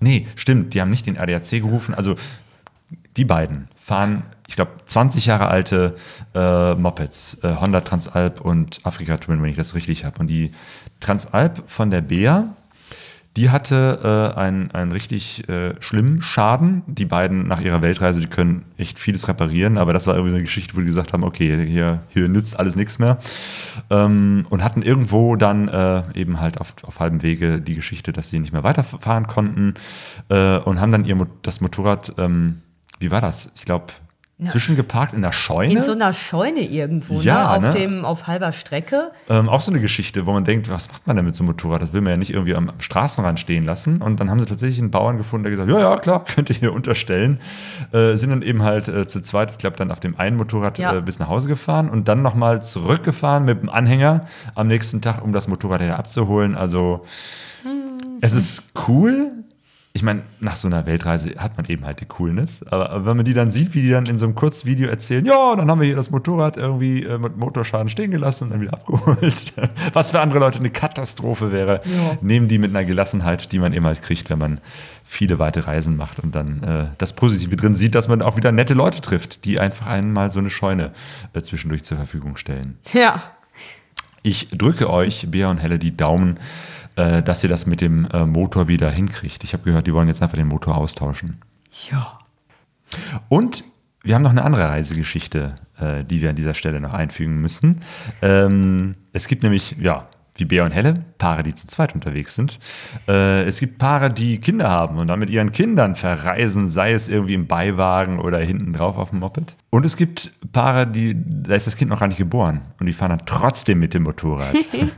Nee, 0.00 0.26
stimmt, 0.36 0.74
die 0.74 0.80
haben 0.80 0.90
nicht 0.90 1.06
den 1.06 1.16
RDAC 1.16 1.50
gerufen, 1.62 1.94
also 1.94 2.16
die 3.16 3.24
beiden 3.24 3.66
fahren 3.76 4.22
ich 4.48 4.54
glaube, 4.56 4.72
20 4.86 5.26
Jahre 5.26 5.48
alte 5.48 5.96
äh, 6.34 6.74
Mopeds, 6.74 7.38
äh, 7.42 7.56
Honda 7.56 7.80
Transalp 7.80 8.40
und 8.40 8.80
Afrika 8.84 9.16
Twin, 9.16 9.42
wenn 9.42 9.50
ich 9.50 9.56
das 9.56 9.74
richtig 9.74 10.04
habe. 10.04 10.20
Und 10.20 10.28
die 10.28 10.52
Transalp 11.00 11.62
von 11.66 11.90
der 11.90 12.00
Bea, 12.00 12.44
die 13.36 13.50
hatte 13.50 14.32
äh, 14.34 14.38
einen, 14.38 14.70
einen 14.70 14.92
richtig 14.92 15.46
äh, 15.48 15.74
schlimmen 15.80 16.22
Schaden. 16.22 16.82
Die 16.86 17.04
beiden 17.04 17.46
nach 17.46 17.60
ihrer 17.60 17.82
Weltreise, 17.82 18.20
die 18.20 18.26
können 18.26 18.64
echt 18.78 18.98
vieles 18.98 19.28
reparieren, 19.28 19.76
aber 19.76 19.92
das 19.92 20.06
war 20.06 20.14
irgendwie 20.14 20.34
eine 20.34 20.42
Geschichte, 20.42 20.74
wo 20.74 20.80
die 20.80 20.86
gesagt 20.86 21.12
haben, 21.12 21.22
okay, 21.22 21.66
hier, 21.66 22.00
hier 22.08 22.28
nützt 22.28 22.58
alles 22.58 22.76
nichts 22.76 22.98
mehr. 22.98 23.18
Ähm, 23.90 24.46
und 24.48 24.64
hatten 24.64 24.80
irgendwo 24.80 25.36
dann 25.36 25.68
äh, 25.68 26.02
eben 26.14 26.40
halt 26.40 26.60
auf, 26.60 26.74
auf 26.82 26.98
halbem 26.98 27.22
Wege 27.22 27.60
die 27.60 27.74
Geschichte, 27.74 28.12
dass 28.12 28.30
sie 28.30 28.38
nicht 28.38 28.54
mehr 28.54 28.64
weiterfahren 28.64 29.26
konnten 29.26 29.74
äh, 30.30 30.58
und 30.58 30.80
haben 30.80 30.92
dann 30.92 31.04
ihr 31.04 31.14
Mo 31.14 31.26
das 31.42 31.60
Motorrad, 31.60 32.14
ähm, 32.16 32.62
wie 33.00 33.10
war 33.10 33.20
das? 33.20 33.52
Ich 33.54 33.66
glaube, 33.66 33.92
Ja. 34.38 34.48
zwischengeparkt 34.48 35.14
in 35.14 35.22
der 35.22 35.32
Scheune. 35.32 35.72
In 35.72 35.82
so 35.82 35.92
einer 35.92 36.12
Scheune 36.12 36.60
irgendwo, 36.60 37.22
Ja, 37.22 37.52
ne? 37.52 37.56
Auf, 37.56 37.62
ne? 37.62 37.70
Dem, 37.70 38.04
auf 38.04 38.26
halber 38.26 38.52
Strecke. 38.52 39.10
Ähm, 39.30 39.48
auch 39.48 39.62
so 39.62 39.70
eine 39.72 39.80
Geschichte, 39.80 40.26
wo 40.26 40.32
man 40.32 40.44
denkt, 40.44 40.68
was 40.68 40.92
macht 40.92 41.06
man 41.06 41.16
denn 41.16 41.24
mit 41.24 41.34
so 41.34 41.42
einem 41.42 41.52
Motorrad? 41.52 41.80
Das 41.80 41.94
will 41.94 42.02
man 42.02 42.10
ja 42.10 42.16
nicht 42.18 42.34
irgendwie 42.34 42.54
am, 42.54 42.68
am 42.68 42.78
Straßenrand 42.82 43.40
stehen 43.40 43.64
lassen. 43.64 44.02
Und 44.02 44.20
dann 44.20 44.28
haben 44.28 44.38
sie 44.38 44.44
tatsächlich 44.44 44.78
einen 44.78 44.90
Bauern 44.90 45.16
gefunden, 45.16 45.44
der 45.44 45.52
gesagt 45.52 45.70
hat, 45.70 45.74
ja, 45.80 45.90
ja, 45.90 45.96
klar, 45.98 46.22
könnt 46.34 46.50
ihr 46.50 46.56
hier 46.56 46.74
unterstellen. 46.74 47.40
Äh, 47.92 48.16
sind 48.18 48.28
dann 48.28 48.42
eben 48.42 48.62
halt 48.62 48.88
äh, 48.88 49.06
zu 49.06 49.22
zweit, 49.22 49.52
ich 49.52 49.58
glaube, 49.58 49.76
dann 49.78 49.90
auf 49.90 50.00
dem 50.00 50.18
einen 50.18 50.36
Motorrad 50.36 50.76
Ja. 50.78 50.94
äh, 50.98 51.00
bis 51.00 51.18
nach 51.18 51.28
Hause 51.28 51.48
gefahren 51.48 51.88
und 51.88 52.06
dann 52.06 52.20
nochmal 52.20 52.62
zurückgefahren 52.62 53.46
mit 53.46 53.62
dem 53.62 53.70
Anhänger 53.70 54.26
am 54.54 54.66
nächsten 54.66 55.00
Tag, 55.00 55.24
um 55.24 55.32
das 55.32 55.48
Motorrad 55.48 55.80
wieder 55.80 55.98
abzuholen. 55.98 56.56
Also 56.56 57.06
es 58.20 58.34
ist 58.34 58.64
cool. 58.86 59.32
Ich 59.96 60.02
meine, 60.02 60.24
nach 60.40 60.56
so 60.56 60.68
einer 60.68 60.84
Weltreise 60.84 61.30
hat 61.38 61.56
man 61.56 61.64
eben 61.66 61.86
halt 61.86 62.02
die 62.02 62.04
Coolness. 62.04 62.62
Aber, 62.68 63.06
wenn 63.06 63.16
man 63.16 63.24
die 63.24 63.32
dann 63.32 63.50
sieht, 63.50 63.72
wie 63.72 63.80
die 63.80 63.88
dann 63.88 64.04
in 64.04 64.18
so 64.18 64.26
einem 64.26 64.34
Kurzvideo 64.34 64.90
erzählen, 64.90 65.24
ja, 65.24 65.56
dann 65.56 65.70
haben 65.70 65.80
wir 65.80 65.86
hier 65.86 65.96
das 65.96 66.10
Motorrad 66.10 66.58
irgendwie 66.58 67.02
äh, 67.02 67.16
mit 67.16 67.38
Motorschaden 67.38 67.88
stehen 67.88 68.10
gelassen 68.10 68.44
und 68.44 68.50
dann 68.50 68.60
wieder 68.60 68.74
abgeholt. 68.74 69.54
Was 69.94 70.10
für 70.10 70.20
andere 70.20 70.38
Leute 70.40 70.58
eine 70.58 70.68
Katastrophe 70.68 71.50
wäre, 71.50 71.80
Ja. 71.86 72.18
nehmen 72.20 72.46
die 72.46 72.58
mit 72.58 72.76
einer 72.76 72.84
Gelassenheit, 72.84 73.50
die 73.52 73.58
man 73.58 73.72
eben 73.72 73.86
halt 73.86 74.02
kriegt, 74.02 74.28
wenn 74.28 74.38
man 74.38 74.60
viele 75.02 75.38
weite 75.38 75.66
Reisen 75.66 75.96
macht 75.96 76.20
und 76.20 76.34
dann 76.34 76.62
äh, 76.62 76.84
das 76.98 77.14
Positive 77.14 77.56
drin 77.56 77.74
sieht, 77.74 77.94
dass 77.94 78.06
man 78.06 78.20
auch 78.20 78.36
wieder 78.36 78.52
nette 78.52 78.74
Leute 78.74 79.00
trifft, 79.00 79.46
die 79.46 79.58
einfach 79.58 79.86
einen 79.86 80.12
mal 80.12 80.30
so 80.30 80.40
eine 80.40 80.50
Scheune 80.50 80.90
äh, 81.32 81.40
zwischendurch 81.40 81.84
zur 81.84 81.96
Verfügung 81.96 82.36
stellen. 82.36 82.76
Ja. 82.92 83.22
Ich 84.22 84.48
drücke 84.50 84.90
euch, 84.90 85.28
Bea 85.30 85.48
und 85.48 85.58
Helle, 85.58 85.78
die 85.78 85.96
Daumen, 85.96 86.38
äh, 86.96 87.22
dass 87.22 87.42
ihr 87.42 87.48
das 87.48 87.66
mit 87.66 87.80
dem 87.80 88.06
äh, 88.06 88.26
Motor 88.26 88.68
wieder 88.68 88.90
hinkriegt. 88.90 89.44
Ich 89.44 89.52
habe 89.52 89.64
gehört, 89.64 89.86
die 89.86 89.94
wollen 89.94 90.08
jetzt 90.08 90.22
einfach 90.22 90.36
den 90.36 90.48
Motor 90.48 90.76
austauschen. 90.76 91.40
Ja. 91.90 92.18
Und 93.28 93.64
wir 94.02 94.14
haben 94.14 94.22
noch 94.22 94.30
eine 94.30 94.44
andere 94.44 94.68
Reisegeschichte, 94.68 95.56
äh, 95.78 96.04
die 96.04 96.22
wir 96.22 96.30
an 96.30 96.36
dieser 96.36 96.54
Stelle 96.54 96.80
noch 96.80 96.92
einfügen 96.94 97.40
müssen. 97.40 97.82
Ähm, 98.22 98.94
es 99.12 99.28
gibt 99.28 99.42
nämlich, 99.42 99.76
ja, 99.80 100.08
wie 100.38 100.44
Bea 100.44 100.64
und 100.64 100.72
Helle, 100.72 101.02
Paare, 101.18 101.42
die 101.42 101.54
zu 101.54 101.66
zweit 101.66 101.94
unterwegs 101.94 102.34
sind. 102.34 102.58
Äh, 103.08 103.44
es 103.44 103.60
gibt 103.60 103.78
Paare, 103.78 104.10
die 104.10 104.38
Kinder 104.38 104.70
haben 104.70 104.98
und 104.98 105.06
dann 105.06 105.18
mit 105.18 105.30
ihren 105.30 105.52
Kindern 105.52 105.94
verreisen, 105.94 106.68
sei 106.68 106.92
es 106.92 107.08
irgendwie 107.08 107.34
im 107.34 107.46
Beiwagen 107.46 108.18
oder 108.18 108.38
hinten 108.38 108.72
drauf 108.72 108.98
auf 108.98 109.10
dem 109.10 109.20
Moped. 109.20 109.56
Und 109.70 109.84
es 109.84 109.96
gibt 109.96 110.30
Paare, 110.52 110.86
die, 110.86 111.16
da 111.16 111.54
ist 111.54 111.66
das 111.66 111.76
Kind 111.76 111.90
noch 111.90 112.00
gar 112.00 112.08
nicht 112.08 112.18
geboren 112.18 112.60
und 112.80 112.86
die 112.86 112.92
fahren 112.92 113.10
dann 113.10 113.26
trotzdem 113.26 113.78
mit 113.78 113.94
dem 113.94 114.04
Motorrad. 114.04 114.54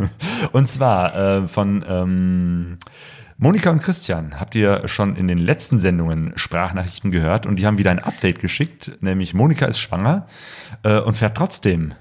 und 0.53 0.69
zwar 0.69 1.17
äh, 1.17 1.47
von 1.47 1.85
ähm, 1.89 2.79
Monika 3.41 3.71
und 3.71 3.81
Christian 3.81 4.41
habt 4.41 4.57
ihr 4.57 4.89
schon 4.89 5.15
in 5.15 5.29
den 5.29 5.39
letzten 5.39 5.79
Sendungen 5.79 6.33
Sprachnachrichten 6.35 7.13
gehört 7.13 7.47
und 7.47 7.57
die 7.57 7.67
haben 7.67 7.79
wieder 7.79 7.93
ein 7.93 8.01
Update 8.01 8.41
geschickt, 8.41 8.91
nämlich 9.01 9.33
Monika 9.33 9.67
ist 9.67 9.79
schwanger 9.79 10.27
äh, 10.83 10.99
und 10.99 11.17
fährt 11.17 11.37
trotzdem 11.37 11.95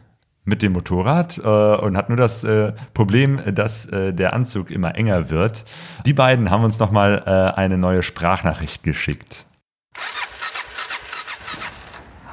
mit 0.48 0.62
dem 0.62 0.74
Motorrad 0.74 1.38
äh, 1.38 1.42
und 1.76 1.98
hat 1.98 2.10
nur 2.10 2.18
das 2.18 2.44
äh, 2.44 2.72
Problem, 2.94 3.40
dass 3.54 3.86
äh, 3.86 4.14
der 4.14 4.34
Anzug 4.34 4.72
immer 4.72 4.96
enger 4.96 5.30
wird. 5.30 5.66
Die 6.06 6.14
beiden 6.14 6.50
haben 6.50 6.64
uns 6.64 6.80
nochmal 6.80 7.24
äh, 7.26 7.60
eine 7.60 7.78
neue 7.78 8.02
Sprachnachricht 8.02 8.82
geschickt. 8.82 9.46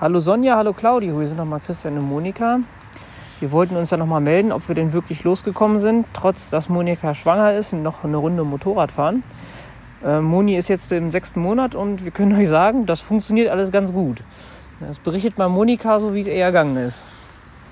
Hallo 0.00 0.20
Sonja, 0.20 0.56
hallo 0.56 0.72
Claudio, 0.72 1.18
hier 1.18 1.28
sind 1.28 1.38
nochmal 1.38 1.60
Christian 1.60 1.98
und 1.98 2.08
Monika. 2.08 2.60
Wir 3.40 3.50
wollten 3.50 3.76
uns 3.76 3.90
ja 3.90 3.96
nochmal 3.96 4.20
melden, 4.20 4.52
ob 4.52 4.68
wir 4.68 4.74
denn 4.74 4.92
wirklich 4.92 5.24
losgekommen 5.24 5.78
sind, 5.78 6.06
trotz 6.12 6.50
dass 6.50 6.68
Monika 6.68 7.14
schwanger 7.14 7.54
ist 7.54 7.72
und 7.72 7.82
noch 7.82 8.04
eine 8.04 8.16
Runde 8.16 8.44
Motorrad 8.44 8.92
fahren. 8.92 9.24
Äh, 10.04 10.20
Moni 10.20 10.56
ist 10.56 10.68
jetzt 10.68 10.92
im 10.92 11.10
sechsten 11.10 11.40
Monat 11.40 11.74
und 11.74 12.04
wir 12.04 12.12
können 12.12 12.38
euch 12.38 12.48
sagen, 12.48 12.86
das 12.86 13.00
funktioniert 13.00 13.48
alles 13.48 13.72
ganz 13.72 13.92
gut. 13.92 14.22
Das 14.78 14.98
berichtet 15.00 15.36
mal 15.36 15.48
Monika, 15.48 15.98
so 15.98 16.14
wie 16.14 16.20
es 16.20 16.26
ihr 16.26 16.34
ergangen 16.34 16.76
ist. 16.76 17.04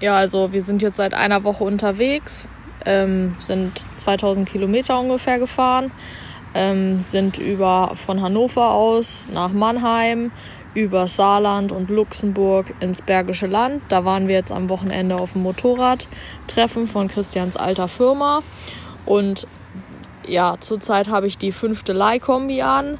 Ja, 0.02 0.16
also 0.16 0.52
wir 0.52 0.62
sind 0.62 0.82
jetzt 0.82 0.96
seit 0.96 1.14
einer 1.14 1.44
Woche 1.44 1.62
unterwegs, 1.62 2.48
ähm, 2.84 3.36
sind 3.38 3.78
2000 3.94 4.48
Kilometer 4.48 4.98
ungefähr 4.98 5.38
gefahren, 5.38 5.92
ähm, 6.54 7.02
sind 7.02 7.38
über 7.38 7.92
von 7.94 8.20
Hannover 8.20 8.72
aus 8.72 9.26
nach 9.32 9.52
Mannheim, 9.52 10.32
über 10.74 11.06
Saarland 11.06 11.70
und 11.70 11.88
Luxemburg 11.88 12.74
ins 12.80 13.00
Bergische 13.00 13.46
Land. 13.46 13.80
Da 13.90 14.04
waren 14.04 14.26
wir 14.26 14.34
jetzt 14.34 14.50
am 14.50 14.68
Wochenende 14.70 15.14
auf 15.14 15.34
dem 15.34 15.42
Motorradtreffen 15.44 16.88
von 16.88 17.06
Christians 17.06 17.56
alter 17.56 17.86
Firma. 17.86 18.42
Und 19.06 19.46
ja, 20.26 20.56
zurzeit 20.58 21.06
habe 21.10 21.28
ich 21.28 21.38
die 21.38 21.52
fünfte 21.52 21.92
Leihkombi 21.92 22.62
an. 22.62 22.98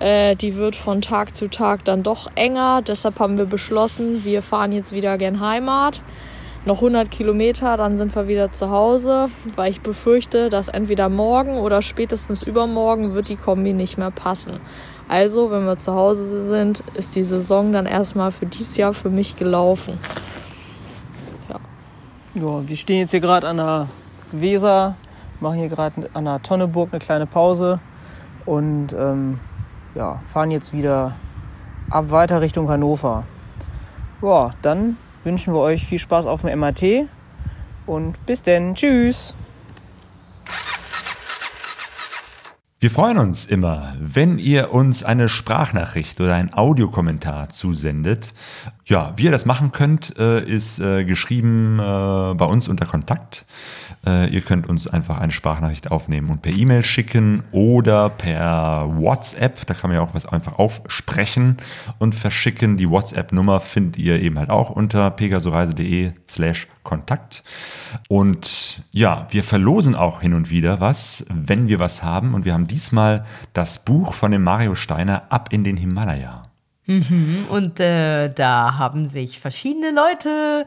Äh, 0.00 0.36
die 0.36 0.54
wird 0.54 0.76
von 0.76 1.02
Tag 1.02 1.34
zu 1.34 1.48
Tag 1.48 1.84
dann 1.84 2.02
doch 2.02 2.30
enger. 2.34 2.82
Deshalb 2.82 3.18
haben 3.18 3.38
wir 3.38 3.46
beschlossen, 3.46 4.24
wir 4.24 4.42
fahren 4.42 4.72
jetzt 4.72 4.92
wieder 4.92 5.18
gen 5.18 5.40
Heimat. 5.40 6.02
Noch 6.64 6.76
100 6.76 7.10
Kilometer, 7.10 7.76
dann 7.76 7.96
sind 7.96 8.14
wir 8.14 8.28
wieder 8.28 8.52
zu 8.52 8.70
Hause, 8.70 9.30
weil 9.56 9.70
ich 9.70 9.80
befürchte, 9.80 10.50
dass 10.50 10.68
entweder 10.68 11.08
morgen 11.08 11.58
oder 11.58 11.82
spätestens 11.82 12.42
übermorgen 12.42 13.14
wird 13.14 13.28
die 13.28 13.36
Kombi 13.36 13.72
nicht 13.72 13.96
mehr 13.96 14.10
passen. 14.10 14.60
Also, 15.08 15.50
wenn 15.50 15.64
wir 15.64 15.78
zu 15.78 15.94
Hause 15.94 16.46
sind, 16.46 16.82
ist 16.94 17.16
die 17.16 17.22
Saison 17.22 17.72
dann 17.72 17.86
erstmal 17.86 18.32
für 18.32 18.44
dieses 18.44 18.76
Jahr 18.76 18.92
für 18.92 19.08
mich 19.08 19.36
gelaufen. 19.36 19.98
Ja, 22.34 22.68
wir 22.68 22.76
stehen 22.76 22.98
jetzt 22.98 23.12
hier 23.12 23.20
gerade 23.20 23.48
an 23.48 23.56
der 23.56 23.88
Weser, 24.32 24.96
machen 25.40 25.58
hier 25.58 25.68
gerade 25.68 26.10
an 26.12 26.26
der 26.26 26.42
Tonneburg 26.42 26.90
eine 26.92 26.98
kleine 26.98 27.26
Pause 27.26 27.80
und 28.44 28.92
ähm, 28.92 29.40
ja, 29.98 30.20
fahren 30.32 30.52
jetzt 30.52 30.72
wieder 30.72 31.16
ab 31.90 32.10
weiter 32.10 32.40
Richtung 32.40 32.68
Hannover. 32.68 33.24
Ja, 34.22 34.52
dann 34.62 34.96
wünschen 35.24 35.52
wir 35.52 35.60
euch 35.60 35.84
viel 35.84 35.98
Spaß 35.98 36.24
auf 36.24 36.42
dem 36.42 36.58
MAT 36.58 36.82
und 37.84 38.24
bis 38.24 38.42
denn. 38.42 38.76
Tschüss! 38.76 39.34
Wir 42.80 42.92
freuen 42.92 43.18
uns 43.18 43.44
immer, 43.44 43.96
wenn 43.98 44.38
ihr 44.38 44.72
uns 44.72 45.02
eine 45.02 45.28
Sprachnachricht 45.28 46.20
oder 46.20 46.36
einen 46.36 46.54
Audiokommentar 46.54 47.48
zusendet. 47.48 48.32
Ja, 48.84 49.10
wie 49.16 49.24
ihr 49.24 49.32
das 49.32 49.46
machen 49.46 49.72
könnt, 49.72 50.16
äh, 50.16 50.44
ist 50.44 50.78
äh, 50.78 51.04
geschrieben 51.04 51.80
äh, 51.80 51.82
bei 52.34 52.44
uns 52.44 52.68
unter 52.68 52.86
Kontakt. 52.86 53.46
Ihr 54.30 54.40
könnt 54.40 54.68
uns 54.68 54.86
einfach 54.86 55.18
eine 55.18 55.32
Sprachnachricht 55.32 55.90
aufnehmen 55.90 56.30
und 56.30 56.40
per 56.40 56.56
E-Mail 56.56 56.82
schicken 56.82 57.42
oder 57.50 58.08
per 58.08 58.88
WhatsApp. 58.94 59.66
Da 59.66 59.74
kann 59.74 59.90
man 59.90 59.98
ja 59.98 60.02
auch 60.02 60.14
was 60.14 60.24
einfach 60.24 60.58
aufsprechen 60.58 61.58
und 61.98 62.14
verschicken. 62.14 62.78
Die 62.78 62.88
WhatsApp-Nummer 62.88 63.60
findet 63.60 63.98
ihr 63.98 64.22
eben 64.22 64.38
halt 64.38 64.48
auch 64.48 64.70
unter 64.70 65.10
pegasoreise.de 65.10 66.12
slash 66.26 66.68
Kontakt. 66.84 67.42
Und 68.08 68.82
ja, 68.92 69.26
wir 69.28 69.44
verlosen 69.44 69.94
auch 69.94 70.22
hin 70.22 70.32
und 70.32 70.48
wieder 70.48 70.80
was, 70.80 71.26
wenn 71.28 71.68
wir 71.68 71.80
was 71.80 72.02
haben. 72.02 72.32
Und 72.32 72.46
wir 72.46 72.54
haben 72.54 72.66
diesmal 72.68 73.24
das 73.52 73.84
Buch 73.84 74.14
von 74.14 74.30
dem 74.30 74.44
Mario 74.44 74.74
Steiner 74.76 75.24
Ab 75.30 75.48
in 75.52 75.64
den 75.64 75.76
Himalaya. 75.76 76.44
Mhm. 76.86 77.46
Und 77.50 77.80
äh, 77.80 78.32
da 78.32 78.78
haben 78.78 79.08
sich 79.08 79.40
verschiedene 79.40 79.90
Leute 79.90 80.64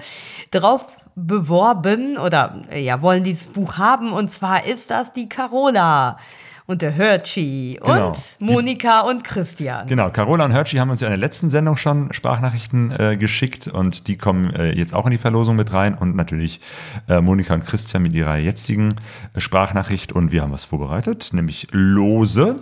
drauf 0.51 0.85
beworben 1.15 2.17
oder 2.17 2.61
ja, 2.75 3.01
wollen 3.01 3.23
dieses 3.23 3.47
Buch 3.47 3.77
haben. 3.77 4.13
Und 4.13 4.31
zwar 4.31 4.65
ist 4.65 4.91
das 4.91 5.13
die 5.13 5.29
Carola 5.29 6.17
und 6.65 6.81
der 6.81 6.95
Hörchi 6.95 7.79
Genau. 7.81 8.07
und 8.09 8.35
Monika 8.39 9.01
und 9.01 9.23
Christian. 9.23 9.87
Genau, 9.87 10.09
Carola 10.09 10.45
und 10.45 10.51
Hertschi 10.51 10.77
haben 10.77 10.89
uns 10.89 11.01
ja 11.01 11.07
in 11.07 11.11
der 11.11 11.19
letzten 11.19 11.49
Sendung 11.49 11.77
schon 11.77 12.11
Sprachnachrichten 12.13 12.91
äh, 12.91 13.17
geschickt 13.17 13.67
und 13.67 14.07
die 14.07 14.17
kommen 14.17 14.53
äh, 14.53 14.71
jetzt 14.73 14.93
auch 14.93 15.05
in 15.05 15.11
die 15.11 15.17
Verlosung 15.17 15.55
mit 15.55 15.73
rein 15.73 15.95
und 15.95 16.15
natürlich 16.15 16.59
äh, 17.07 17.21
Monika 17.21 17.53
und 17.53 17.65
Christian 17.65 18.03
mit 18.03 18.13
ihrer 18.13 18.37
jetzigen 18.37 18.95
äh, 19.33 19.39
Sprachnachricht 19.41 20.11
und 20.11 20.31
wir 20.31 20.41
haben 20.41 20.51
was 20.51 20.63
vorbereitet, 20.65 21.29
nämlich 21.33 21.67
Lose. 21.71 22.55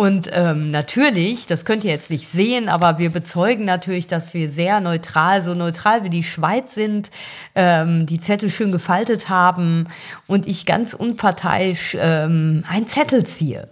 Und 0.00 0.30
ähm, 0.32 0.70
natürlich, 0.70 1.46
das 1.46 1.66
könnt 1.66 1.84
ihr 1.84 1.90
jetzt 1.90 2.08
nicht 2.08 2.26
sehen, 2.26 2.70
aber 2.70 2.96
wir 2.96 3.10
bezeugen 3.10 3.66
natürlich, 3.66 4.06
dass 4.06 4.32
wir 4.32 4.48
sehr 4.48 4.80
neutral, 4.80 5.42
so 5.42 5.52
neutral 5.52 6.04
wie 6.04 6.08
die 6.08 6.22
Schweiz 6.22 6.72
sind, 6.72 7.10
ähm, 7.54 8.06
die 8.06 8.18
Zettel 8.18 8.48
schön 8.48 8.72
gefaltet 8.72 9.28
haben 9.28 9.88
und 10.26 10.48
ich 10.48 10.64
ganz 10.64 10.94
unparteiisch 10.94 11.98
ähm, 12.00 12.64
einen 12.66 12.88
Zettel 12.88 13.26
ziehe. 13.26 13.68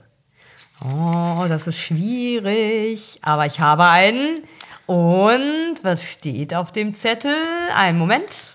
Oh, 0.85 1.47
das 1.49 1.67
ist 1.67 1.79
schwierig, 1.79 3.21
aber 3.23 3.47
ich 3.47 3.59
habe 3.61 3.87
einen 3.87 4.43
Und 4.85 5.77
was 5.83 6.03
steht 6.05 6.53
auf 6.53 6.73
dem 6.73 6.95
Zettel? 6.95 7.35
Einen 7.75 7.97
Moment. 7.97 8.55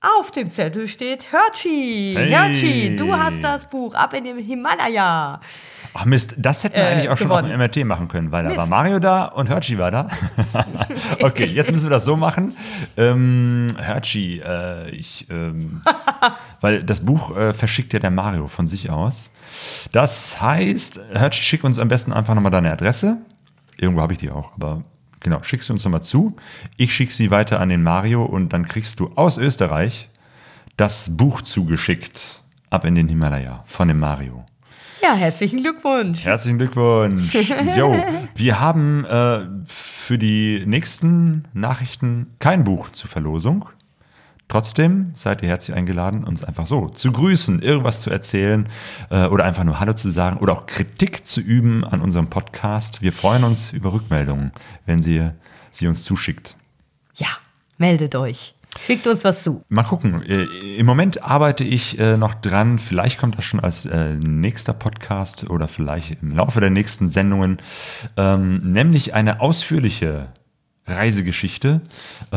Auf 0.00 0.30
dem 0.30 0.50
Zettel 0.50 0.88
steht 0.88 1.32
Herchi. 1.32 2.14
Hey. 2.14 2.28
Herchi, 2.28 2.96
du 2.96 3.16
hast 3.16 3.42
das 3.42 3.68
Buch 3.70 3.94
ab 3.94 4.12
in 4.12 4.24
dem 4.24 4.38
Himalaya. 4.38 5.40
Ach 5.94 6.04
Mist, 6.04 6.34
das 6.38 6.62
hätten 6.64 6.76
wir 6.76 6.82
Äh, 6.82 6.92
eigentlich 6.92 7.08
auch 7.08 7.18
schon 7.18 7.28
gewonnen. 7.28 7.46
auf 7.46 7.50
dem 7.52 7.58
MRT 7.58 7.84
machen 7.86 8.08
können, 8.08 8.30
weil 8.30 8.44
da 8.44 8.50
war 8.50 8.56
Mist. 8.58 8.70
Mario 8.70 8.98
da 8.98 9.24
und 9.26 9.48
Herchi 9.48 9.78
war 9.78 9.90
da. 9.90 10.08
okay, 11.22 11.46
jetzt 11.46 11.72
müssen 11.72 11.84
wir 11.86 11.90
das 11.90 12.04
so 12.04 12.16
machen. 12.16 12.54
Ähm, 12.96 13.66
Herchi, 13.78 14.40
äh, 14.44 14.90
ich, 14.90 15.26
ähm, 15.30 15.82
weil 16.60 16.82
das 16.84 17.00
Buch 17.00 17.36
äh, 17.36 17.52
verschickt 17.52 17.92
ja 17.92 17.98
der 17.98 18.10
Mario 18.10 18.46
von 18.48 18.66
sich 18.66 18.90
aus. 18.90 19.30
Das 19.92 20.40
heißt, 20.40 21.00
Herchi, 21.14 21.42
schick 21.42 21.64
uns 21.64 21.78
am 21.78 21.88
besten 21.88 22.12
einfach 22.12 22.34
nochmal 22.34 22.52
deine 22.52 22.70
Adresse. 22.72 23.16
Irgendwo 23.76 24.02
habe 24.02 24.12
ich 24.12 24.18
die 24.18 24.30
auch, 24.30 24.52
aber 24.54 24.82
genau, 25.20 25.42
schick 25.42 25.62
sie 25.62 25.72
uns 25.72 25.84
nochmal 25.84 26.02
zu. 26.02 26.36
Ich 26.76 26.92
schicke 26.94 27.12
sie 27.12 27.30
weiter 27.30 27.60
an 27.60 27.68
den 27.70 27.82
Mario 27.82 28.24
und 28.24 28.52
dann 28.52 28.66
kriegst 28.68 29.00
du 29.00 29.10
aus 29.14 29.38
Österreich 29.38 30.08
das 30.76 31.16
Buch 31.16 31.42
zugeschickt. 31.42 32.42
Ab 32.70 32.84
in 32.84 32.94
den 32.94 33.08
Himalaya 33.08 33.62
von 33.64 33.88
dem 33.88 33.98
Mario. 33.98 34.44
Ja, 35.02 35.14
herzlichen 35.14 35.60
Glückwunsch. 35.60 36.24
Herzlichen 36.24 36.58
Glückwunsch. 36.58 37.32
Jo, 37.76 37.96
wir 38.34 38.60
haben 38.60 39.04
äh, 39.04 39.46
für 39.66 40.18
die 40.18 40.64
nächsten 40.66 41.44
Nachrichten 41.52 42.34
kein 42.38 42.64
Buch 42.64 42.90
zur 42.90 43.08
Verlosung. 43.08 43.68
Trotzdem 44.48 45.10
seid 45.14 45.42
ihr 45.42 45.48
herzlich 45.48 45.76
eingeladen, 45.76 46.24
uns 46.24 46.42
einfach 46.42 46.66
so 46.66 46.88
zu 46.88 47.12
grüßen, 47.12 47.60
irgendwas 47.60 48.00
zu 48.00 48.10
erzählen 48.10 48.66
äh, 49.10 49.26
oder 49.26 49.44
einfach 49.44 49.64
nur 49.64 49.78
Hallo 49.78 49.92
zu 49.92 50.10
sagen 50.10 50.38
oder 50.38 50.54
auch 50.54 50.66
Kritik 50.66 51.26
zu 51.26 51.40
üben 51.40 51.84
an 51.84 52.00
unserem 52.00 52.28
Podcast. 52.28 53.02
Wir 53.02 53.12
freuen 53.12 53.44
uns 53.44 53.72
über 53.72 53.92
Rückmeldungen, 53.92 54.52
wenn 54.86 55.02
sie 55.02 55.30
sie 55.70 55.86
uns 55.86 56.04
zuschickt. 56.04 56.56
Ja, 57.14 57.28
meldet 57.76 58.16
euch. 58.16 58.54
Schickt 58.78 59.06
uns 59.06 59.24
was 59.24 59.42
zu. 59.42 59.62
Mal 59.68 59.82
gucken. 59.82 60.22
Äh, 60.22 60.44
Im 60.76 60.86
Moment 60.86 61.22
arbeite 61.22 61.64
ich 61.64 61.98
äh, 61.98 62.16
noch 62.16 62.34
dran. 62.34 62.78
Vielleicht 62.78 63.18
kommt 63.18 63.36
das 63.38 63.44
schon 63.44 63.60
als 63.60 63.86
äh, 63.86 64.14
nächster 64.14 64.72
Podcast 64.72 65.48
oder 65.48 65.68
vielleicht 65.68 66.22
im 66.22 66.34
Laufe 66.36 66.60
der 66.60 66.70
nächsten 66.70 67.08
Sendungen. 67.08 67.58
Ähm, 68.16 68.58
nämlich 68.72 69.14
eine 69.14 69.40
ausführliche 69.40 70.28
Reisegeschichte 70.86 71.82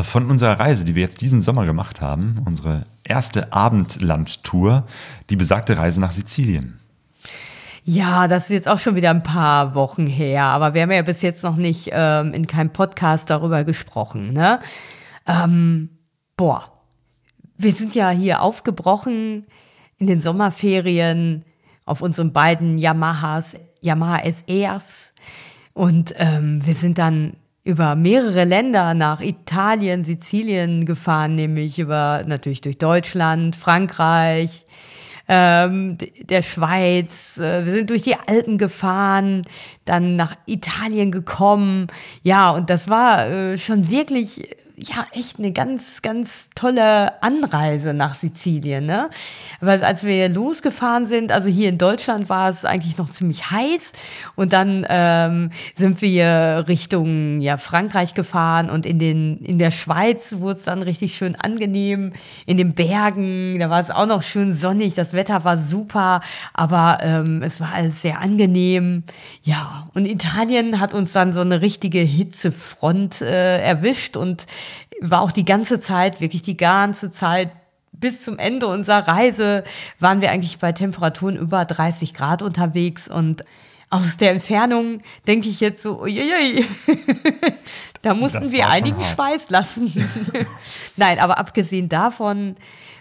von 0.02 0.30
unserer 0.30 0.60
Reise, 0.60 0.84
die 0.84 0.94
wir 0.94 1.02
jetzt 1.02 1.22
diesen 1.22 1.42
Sommer 1.42 1.64
gemacht 1.64 2.00
haben. 2.00 2.42
Unsere 2.44 2.84
erste 3.02 3.52
Abendlandtour, 3.52 4.86
die 5.30 5.36
besagte 5.36 5.78
Reise 5.78 6.00
nach 6.00 6.12
Sizilien. 6.12 6.78
Ja, 7.84 8.28
das 8.28 8.44
ist 8.44 8.50
jetzt 8.50 8.68
auch 8.68 8.78
schon 8.78 8.94
wieder 8.94 9.10
ein 9.10 9.24
paar 9.24 9.74
Wochen 9.74 10.06
her, 10.06 10.44
aber 10.44 10.74
wir 10.74 10.82
haben 10.82 10.92
ja 10.92 11.02
bis 11.02 11.22
jetzt 11.22 11.42
noch 11.42 11.56
nicht 11.56 11.90
ähm, 11.92 12.32
in 12.32 12.46
keinem 12.46 12.70
Podcast 12.70 13.28
darüber 13.28 13.64
gesprochen. 13.64 14.32
Ne? 14.32 14.60
Ähm, 15.26 15.88
boah, 16.42 16.72
wir 17.56 17.72
sind 17.72 17.94
ja 17.94 18.10
hier 18.10 18.42
aufgebrochen 18.42 19.46
in 19.98 20.08
den 20.08 20.20
Sommerferien 20.20 21.44
auf 21.84 22.02
unseren 22.02 22.32
beiden 22.32 22.78
Yamahas, 22.78 23.54
Yamaha 23.80 24.24
SRs 24.24 25.14
und 25.72 26.12
ähm, 26.16 26.66
wir 26.66 26.74
sind 26.74 26.98
dann 26.98 27.34
über 27.62 27.94
mehrere 27.94 28.42
Länder 28.42 28.94
nach 28.94 29.20
Italien, 29.20 30.02
Sizilien 30.02 30.84
gefahren, 30.84 31.36
nämlich 31.36 31.78
über 31.78 32.24
natürlich 32.26 32.60
durch 32.60 32.76
Deutschland, 32.76 33.54
Frankreich, 33.54 34.66
ähm, 35.28 35.96
der 36.28 36.42
Schweiz. 36.42 37.38
Äh, 37.38 37.64
wir 37.64 37.72
sind 37.72 37.90
durch 37.90 38.02
die 38.02 38.16
Alpen 38.16 38.58
gefahren, 38.58 39.44
dann 39.84 40.16
nach 40.16 40.34
Italien 40.46 41.12
gekommen. 41.12 41.86
Ja, 42.24 42.50
und 42.50 42.68
das 42.68 42.88
war 42.88 43.28
äh, 43.28 43.58
schon 43.58 43.88
wirklich, 43.92 44.56
ja, 44.76 45.04
echt 45.12 45.38
eine 45.38 45.52
ganz, 45.52 46.02
ganz 46.02 46.48
tolle 46.54 47.22
Anreise 47.22 47.94
nach 47.94 48.14
Sizilien. 48.14 48.86
Ne? 48.86 49.10
Weil 49.60 49.84
als 49.84 50.04
wir 50.04 50.28
losgefahren 50.28 51.06
sind, 51.06 51.30
also 51.30 51.48
hier 51.48 51.68
in 51.68 51.78
Deutschland 51.78 52.28
war 52.28 52.48
es 52.48 52.64
eigentlich 52.64 52.96
noch 52.96 53.10
ziemlich 53.10 53.50
heiß 53.50 53.92
und 54.34 54.52
dann 54.52 54.86
ähm, 54.88 55.50
sind 55.76 56.00
wir 56.00 56.64
Richtung 56.68 57.40
ja, 57.40 57.56
Frankreich 57.56 58.14
gefahren 58.14 58.70
und 58.70 58.86
in, 58.86 58.98
den, 58.98 59.38
in 59.38 59.58
der 59.58 59.70
Schweiz 59.70 60.36
wurde 60.38 60.58
es 60.58 60.64
dann 60.64 60.82
richtig 60.82 61.16
schön 61.16 61.36
angenehm. 61.36 62.12
In 62.46 62.56
den 62.56 62.74
Bergen, 62.74 63.58
da 63.58 63.70
war 63.70 63.80
es 63.80 63.90
auch 63.90 64.06
noch 64.06 64.22
schön 64.22 64.54
sonnig, 64.54 64.94
das 64.94 65.12
Wetter 65.12 65.44
war 65.44 65.58
super, 65.58 66.22
aber 66.54 66.98
ähm, 67.02 67.42
es 67.42 67.60
war 67.60 67.72
alles 67.74 68.02
sehr 68.02 68.20
angenehm. 68.20 69.04
Ja, 69.42 69.88
und 69.94 70.06
Italien 70.06 70.80
hat 70.80 70.94
uns 70.94 71.12
dann 71.12 71.32
so 71.32 71.40
eine 71.40 71.60
richtige 71.60 72.00
Hitzefront 72.00 73.20
äh, 73.20 73.60
erwischt 73.62 74.16
und 74.16 74.46
war 75.02 75.20
auch 75.20 75.32
die 75.32 75.44
ganze 75.44 75.80
Zeit, 75.80 76.20
wirklich 76.20 76.42
die 76.42 76.56
ganze 76.56 77.12
Zeit 77.12 77.50
bis 77.92 78.22
zum 78.22 78.38
Ende 78.38 78.66
unserer 78.66 79.06
Reise 79.06 79.64
waren 80.00 80.20
wir 80.20 80.30
eigentlich 80.30 80.58
bei 80.58 80.72
Temperaturen 80.72 81.36
über 81.36 81.64
30 81.64 82.14
Grad 82.14 82.42
unterwegs 82.42 83.08
und 83.08 83.44
aus 83.90 84.16
der 84.16 84.30
Entfernung 84.30 85.02
denke 85.26 85.50
ich 85.50 85.60
jetzt 85.60 85.82
so, 85.82 86.00
uiuiui, 86.00 86.64
da 88.02 88.14
mussten 88.14 88.50
wir 88.50 88.70
einigen. 88.70 89.00
Schweiß 89.02 89.50
lassen. 89.50 89.92
Nein, 90.96 91.18
aber 91.18 91.38
abgesehen 91.38 91.90
davon 91.90 92.56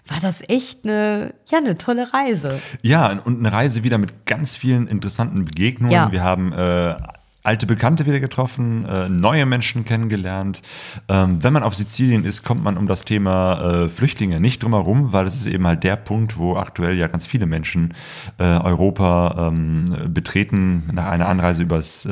war 0.08 0.20
das 0.20 0.44
echt 0.50 0.84
eine, 0.84 1.34
ja, 1.50 1.60
eine 1.60 1.78
tolle 1.78 2.14
Reise. 2.14 2.60
Ja, 2.82 3.10
und 3.24 3.40
eine 3.40 3.54
Reise 3.54 3.86
wieder 3.86 3.98
mit 3.98 4.26
ganz 4.26 4.58
vielen 4.58 4.88
interessanten 4.88 5.46
Begegnungen. 5.46 5.94
Ja. 5.94 6.12
Wir 6.12 6.24
haben 6.24 6.52
äh, 6.52 6.96
alte 7.44 7.66
Bekannte 7.66 8.06
wieder 8.06 8.20
getroffen, 8.20 8.86
äh, 8.86 9.10
neue 9.10 9.46
Menschen 9.46 9.84
kennengelernt. 9.84 10.62
Ähm, 11.10 11.44
wenn 11.44 11.54
man 11.54 11.64
auf 11.64 11.74
Sizilien 11.74 12.24
ist, 12.24 12.44
kommt 12.44 12.64
man 12.64 12.78
um 12.78 12.86
das 12.86 13.04
Thema 13.04 13.84
äh, 13.84 13.90
Flüchtlinge 13.90 14.40
nicht 14.40 14.62
drum 14.62 14.74
herum, 14.74 15.12
weil 15.12 15.26
das 15.26 15.36
ist 15.36 15.48
eben 15.48 15.66
halt 15.66 15.84
der 15.84 15.96
Punkt, 15.96 16.38
wo 16.38 16.56
aktuell 16.56 16.96
ja 16.96 17.08
ganz 17.08 17.26
viele 17.26 17.48
Menschen 17.48 17.96
äh, 18.38 18.44
Europa 18.44 19.48
ähm, 19.48 19.86
betreten 20.10 20.84
nach 20.94 21.08
einer 21.08 21.28
Anreise 21.28 21.64
übers 21.64 22.08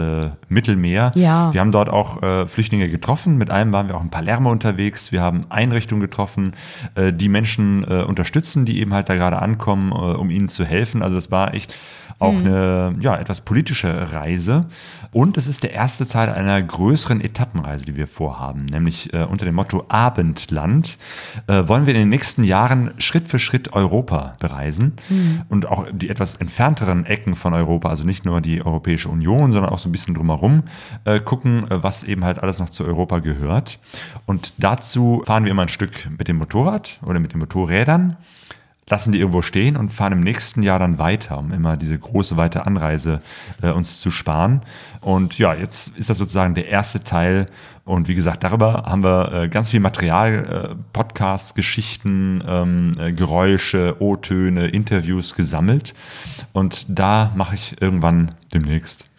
Mittelmeer. 0.48 1.12
Ja. 1.16 1.54
Wir 1.54 1.62
haben 1.62 1.72
dort 1.72 1.90
auch 1.90 2.48
Flüchtlinge 2.48 2.90
getroffen. 2.90 3.38
Mit 3.38 3.50
einem 3.50 3.72
waren 3.74 3.88
wir 3.88 3.96
auch 3.96 4.04
in 4.04 4.10
Palermo 4.10 4.52
unterwegs. 4.52 5.12
Wir 5.12 5.22
haben 5.22 5.46
Einrichtungen 5.50 6.02
getroffen, 6.02 6.54
die 6.98 7.30
Menschen 7.30 7.84
unterstützen, 7.84 8.66
die 8.66 8.80
eben 8.80 8.94
halt 8.94 9.10
da 9.10 9.16
gerade 9.16 9.42
ankommen, 9.42 9.92
um 9.92 10.30
ihnen 10.30 10.48
zu 10.48 10.66
helfen. 10.66 11.02
Also 11.02 11.16
das 11.16 11.32
war 11.32 11.54
echt 11.54 11.76
auch 12.20 12.34
Mhm. 12.34 12.46
eine 12.46 12.96
ja, 13.00 13.16
etwas 13.18 13.42
politische 13.42 14.14
Reise. 14.14 14.66
Und 15.12 15.38
es 15.38 15.48
ist 15.48 15.64
der 15.64 15.72
erste 15.74 16.06
Teil 16.08 16.30
einer 16.30 16.62
größeren 16.62 17.22
Etappenreise, 17.22 17.86
die 17.86 17.96
wir 17.96 18.08
vorhaben, 18.08 18.66
nämlich 18.66 19.14
äh, 19.14 19.24
unter 19.24 19.46
dem 19.46 19.56
Motto 19.56 19.86
Abendland 19.88 20.98
äh, 21.48 21.68
wollen 21.68 21.86
wir 21.86 21.96
in 21.96 22.02
den 22.02 22.10
nächsten 22.10 22.44
Jahren 22.44 22.92
Schritt 23.00 23.28
für 23.28 23.40
Schritt 23.40 23.74
Europa 23.74 24.36
bereisen 24.40 24.94
Mhm. 25.10 25.42
und 25.50 25.66
auch 25.68 25.88
die 25.92 26.10
etwas 26.10 26.36
entfernteren 26.36 27.06
Ecken 27.06 27.36
von 27.36 27.54
Europa, 27.54 27.90
also 27.90 28.04
nicht 28.04 28.26
nur 28.26 28.42
die 28.42 28.64
Europäische 28.64 29.10
Union, 29.10 29.52
sondern 29.52 29.72
auch 29.72 29.80
so 29.80 29.90
ein 29.90 29.92
bisschen 29.92 30.14
drumherum 30.14 30.64
äh, 31.06 31.20
gucken, 31.20 31.70
äh, 31.72 31.82
was 31.82 32.04
eben 32.04 32.24
halt 32.24 32.44
alles 32.44 32.60
noch 32.60 32.70
zu 32.70 32.86
Europa 32.86 33.20
gehört. 33.20 33.80
Und 34.26 34.54
dazu 34.58 35.24
fahren 35.26 35.46
wir 35.46 35.52
immer 35.52 35.64
ein 35.64 35.70
Stück 35.70 36.10
mit 36.18 36.28
dem 36.28 36.38
Motorrad 36.38 37.00
oder 37.06 37.20
mit 37.20 37.34
den 37.34 37.40
Motorrädern 37.40 38.18
lassen 38.90 39.12
die 39.12 39.20
irgendwo 39.20 39.42
stehen 39.42 39.78
und 39.78 39.90
fahren 39.90 40.14
im 40.14 40.20
nächsten 40.20 40.64
Jahr 40.64 40.80
dann 40.80 41.00
weiter, 41.00 41.38
um 41.38 41.52
immer 41.52 41.78
diese 41.78 41.98
große 41.98 42.38
weite 42.38 42.66
Anreise 42.66 43.22
äh, 43.62 43.72
uns 43.72 44.02
zu 44.02 44.12
sparen. 44.12 44.62
Und 45.02 45.38
ja, 45.38 45.54
jetzt 45.54 45.98
ist 45.98 46.10
das 46.10 46.18
sozusagen 46.18 46.56
der 46.56 46.68
erste 46.68 47.04
Teil. 47.04 47.48
Und 47.86 48.08
wie 48.08 48.16
gesagt, 48.16 48.44
darüber 48.44 48.84
haben 48.86 49.04
wir 49.04 49.32
äh, 49.34 49.50
ganz 49.50 49.70
viel 49.70 49.80
Material, 49.80 50.70
äh, 50.72 50.76
Podcasts, 50.94 51.54
Geschichten, 51.54 52.44
ähm, 52.48 52.92
äh, 53.00 53.14
Geräusche, 53.14 53.96
O-Töne, 54.00 54.68
Interviews 54.68 55.36
gesammelt. 55.36 55.94
Und 56.54 56.86
da 56.90 57.32
mache 57.36 57.56
ich 57.56 57.82
irgendwann 57.82 58.36
demnächst 58.54 59.10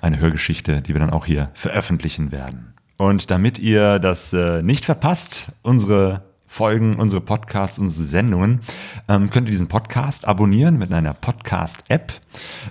eine 0.00 0.18
Hörgeschichte, 0.18 0.82
die 0.82 0.94
wir 0.94 1.00
dann 1.00 1.10
auch 1.10 1.26
hier 1.26 1.50
veröffentlichen 1.54 2.32
werden. 2.32 2.74
Und 2.96 3.30
damit 3.30 3.58
ihr 3.58 3.98
das 3.98 4.32
äh, 4.32 4.62
nicht 4.62 4.84
verpasst, 4.84 5.52
unsere 5.62 6.29
Folgen, 6.52 6.96
unsere 6.96 7.22
Podcasts, 7.22 7.78
unsere 7.78 8.04
Sendungen, 8.04 8.60
ähm, 9.08 9.30
könnt 9.30 9.46
ihr 9.46 9.52
diesen 9.52 9.68
Podcast 9.68 10.26
abonnieren 10.26 10.78
mit 10.78 10.92
einer 10.92 11.14
Podcast-App. 11.14 12.12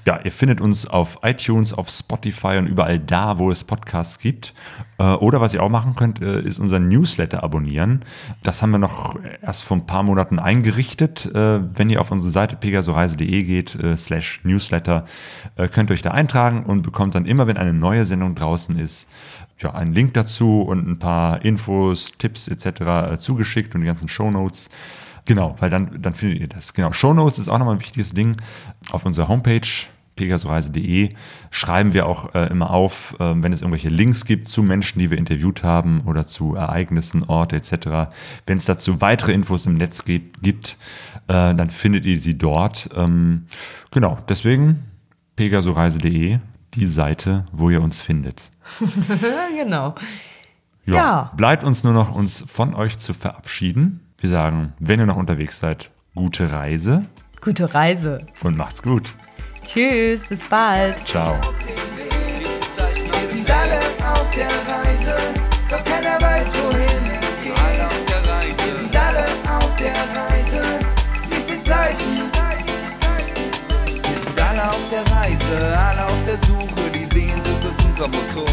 Ja, 0.06 0.20
ihr 0.22 0.34
findet 0.34 0.60
uns 0.60 0.86
auf 0.86 1.20
iTunes, 1.24 1.72
auf 1.72 1.90
Spotify 1.90 2.58
und 2.58 2.68
überall 2.68 3.00
da, 3.00 3.40
wo 3.40 3.50
es 3.50 3.64
Podcasts 3.64 4.20
gibt. 4.20 4.54
Äh, 4.98 5.14
oder 5.14 5.40
was 5.40 5.54
ihr 5.54 5.64
auch 5.64 5.70
machen 5.70 5.96
könnt, 5.96 6.22
äh, 6.22 6.42
ist 6.42 6.60
unseren 6.60 6.90
Newsletter 6.90 7.42
abonnieren. 7.42 8.04
Das 8.44 8.62
haben 8.62 8.72
wir 8.72 8.80
noch 8.80 9.18
erst 9.42 9.64
vor 9.64 9.78
ein 9.78 9.86
paar 9.86 10.04
Monaten 10.04 10.40
eingerichtet. 10.40 11.26
Äh, 11.34 11.62
wenn 11.74 11.90
ihr 11.90 12.02
auf 12.02 12.12
unsere 12.12 12.32
Seite 12.32 12.58
pegasoreise.de 12.58 13.44
geht, 13.44 13.76
äh, 13.76 13.96
slash 13.96 14.42
Newsletter, 14.44 15.06
äh, 15.56 15.70
könnt 15.70 15.90
ihr 15.90 15.94
euch 15.94 16.02
da 16.02 16.12
eintragen 16.12 16.64
und 16.66 16.82
bekommt 16.82 17.16
dann 17.16 17.26
immer, 17.26 17.48
wenn 17.48 17.58
eine 17.58 17.74
neue 17.74 18.04
Sendung 18.04 18.36
draußen 18.36 18.78
ist, 18.78 19.08
ja, 19.60 19.74
einen 19.74 19.94
Link 19.94 20.14
dazu 20.14 20.62
und 20.62 20.88
ein 20.88 21.00
paar 21.00 21.44
Infos, 21.44 22.14
Tipps 22.18 22.48
etc. 22.48 22.66
äh, 22.82 23.18
zugeschickt 23.18 23.76
und 23.76 23.82
die 23.82 23.88
ganzen 23.88 24.10
Shownotes. 24.10 24.70
Genau, 25.26 25.56
weil 25.60 25.70
dann, 25.70 26.02
dann 26.02 26.16
findet 26.16 26.40
ihr 26.40 26.48
das. 26.48 26.74
Genau, 26.74 26.92
Shownotes 26.92 27.40
ist 27.40 27.50
auch 27.50 27.60
nochmal 27.60 27.76
ein 27.76 27.82
wichtiges 27.82 28.14
Ding 28.14 28.38
auf 28.92 29.06
unserer 29.06 29.28
Homepage 29.28 29.62
pegasoreise.de 30.20 31.14
schreiben 31.50 31.94
wir 31.94 32.06
auch 32.06 32.36
äh, 32.36 32.48
immer 32.48 32.72
auf, 32.72 33.16
äh, 33.20 33.42
wenn 33.42 33.54
es 33.54 33.62
irgendwelche 33.62 33.88
Links 33.88 34.26
gibt 34.26 34.50
zu 34.50 34.62
Menschen, 34.62 35.00
die 35.00 35.10
wir 35.10 35.18
interviewt 35.18 35.64
haben 35.64 36.02
oder 36.02 36.28
zu 36.28 36.56
Ereignissen, 36.56 37.24
Orte 37.24 37.56
etc. 37.56 38.12
Wenn 38.46 38.58
es 38.58 38.66
dazu 38.66 39.00
weitere 39.00 39.32
Infos 39.32 39.66
im 39.66 39.76
Netz 39.76 40.04
gibt, 40.04 40.78
äh, 41.28 41.56
dann 41.56 41.70
findet 41.70 42.06
ihr 42.06 42.20
sie 42.20 42.38
dort. 42.38 42.90
Ähm, 42.96 43.46
genau, 43.92 44.18
deswegen 44.28 44.84
pegasoreise.de, 45.38 46.40
die 46.80 46.88
Seite, 46.88 47.46
wo 47.52 47.70
ihr 47.70 47.82
uns 47.82 48.02
findet. 48.02 48.50
genau. 49.56 49.96
Ja, 50.86 50.96
Ja. 50.96 51.32
Bleibt 51.38 51.64
uns 51.64 51.84
nur 51.84 51.94
noch, 51.94 52.14
uns 52.14 52.44
von 52.48 52.74
euch 52.74 52.98
zu 52.98 53.14
verabschieden. 53.14 54.00
Wir 54.18 54.30
sagen, 54.30 54.74
wenn 54.80 55.00
ihr 55.00 55.06
noch 55.06 55.16
unterwegs 55.18 55.60
seid, 55.60 55.92
gute 56.16 56.52
Reise 56.52 57.06
Gute 57.42 57.74
Reise. 57.74 58.20
und 58.44 58.58
macht's 58.58 58.82
gut. 58.84 59.14
Tschüss, 59.64 60.24
bis 60.28 60.44
bald. 60.50 60.98
Ciao. 61.06 61.36
Wir 61.40 63.28
sind 63.30 63.50
alle 63.50 63.80
auf 64.12 64.30
der 64.32 64.48
Reise, 64.48 65.16
doch 65.70 65.84
keiner 65.86 66.20
weiß, 66.20 66.48
wohin 66.56 67.06
es 67.22 67.44
geht. 67.44 67.54
Alle 67.58 67.86
auf 67.88 68.06
der 68.08 68.22
Reise. 68.34 68.66
Wir 68.66 68.76
sind 68.76 68.96
alle 68.96 69.26
auf 69.58 69.76
der 69.78 69.94
Reise, 70.18 70.62
Zeichen. 71.64 72.14
Wir 74.04 74.20
sind 74.22 74.42
alle 74.42 74.64
auf 74.70 74.90
der 74.90 75.04
Reise, 75.16 75.80
alle 75.80 75.99
Motor. 78.08 78.48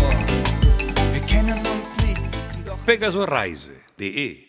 Wir 1.13 1.21
kennen 1.23 1.59
uns 1.59 1.97
nicht, 2.05 2.19
sitzen 2.19 2.65
doch 2.65 2.85
Pegasoreise.de 2.85 4.46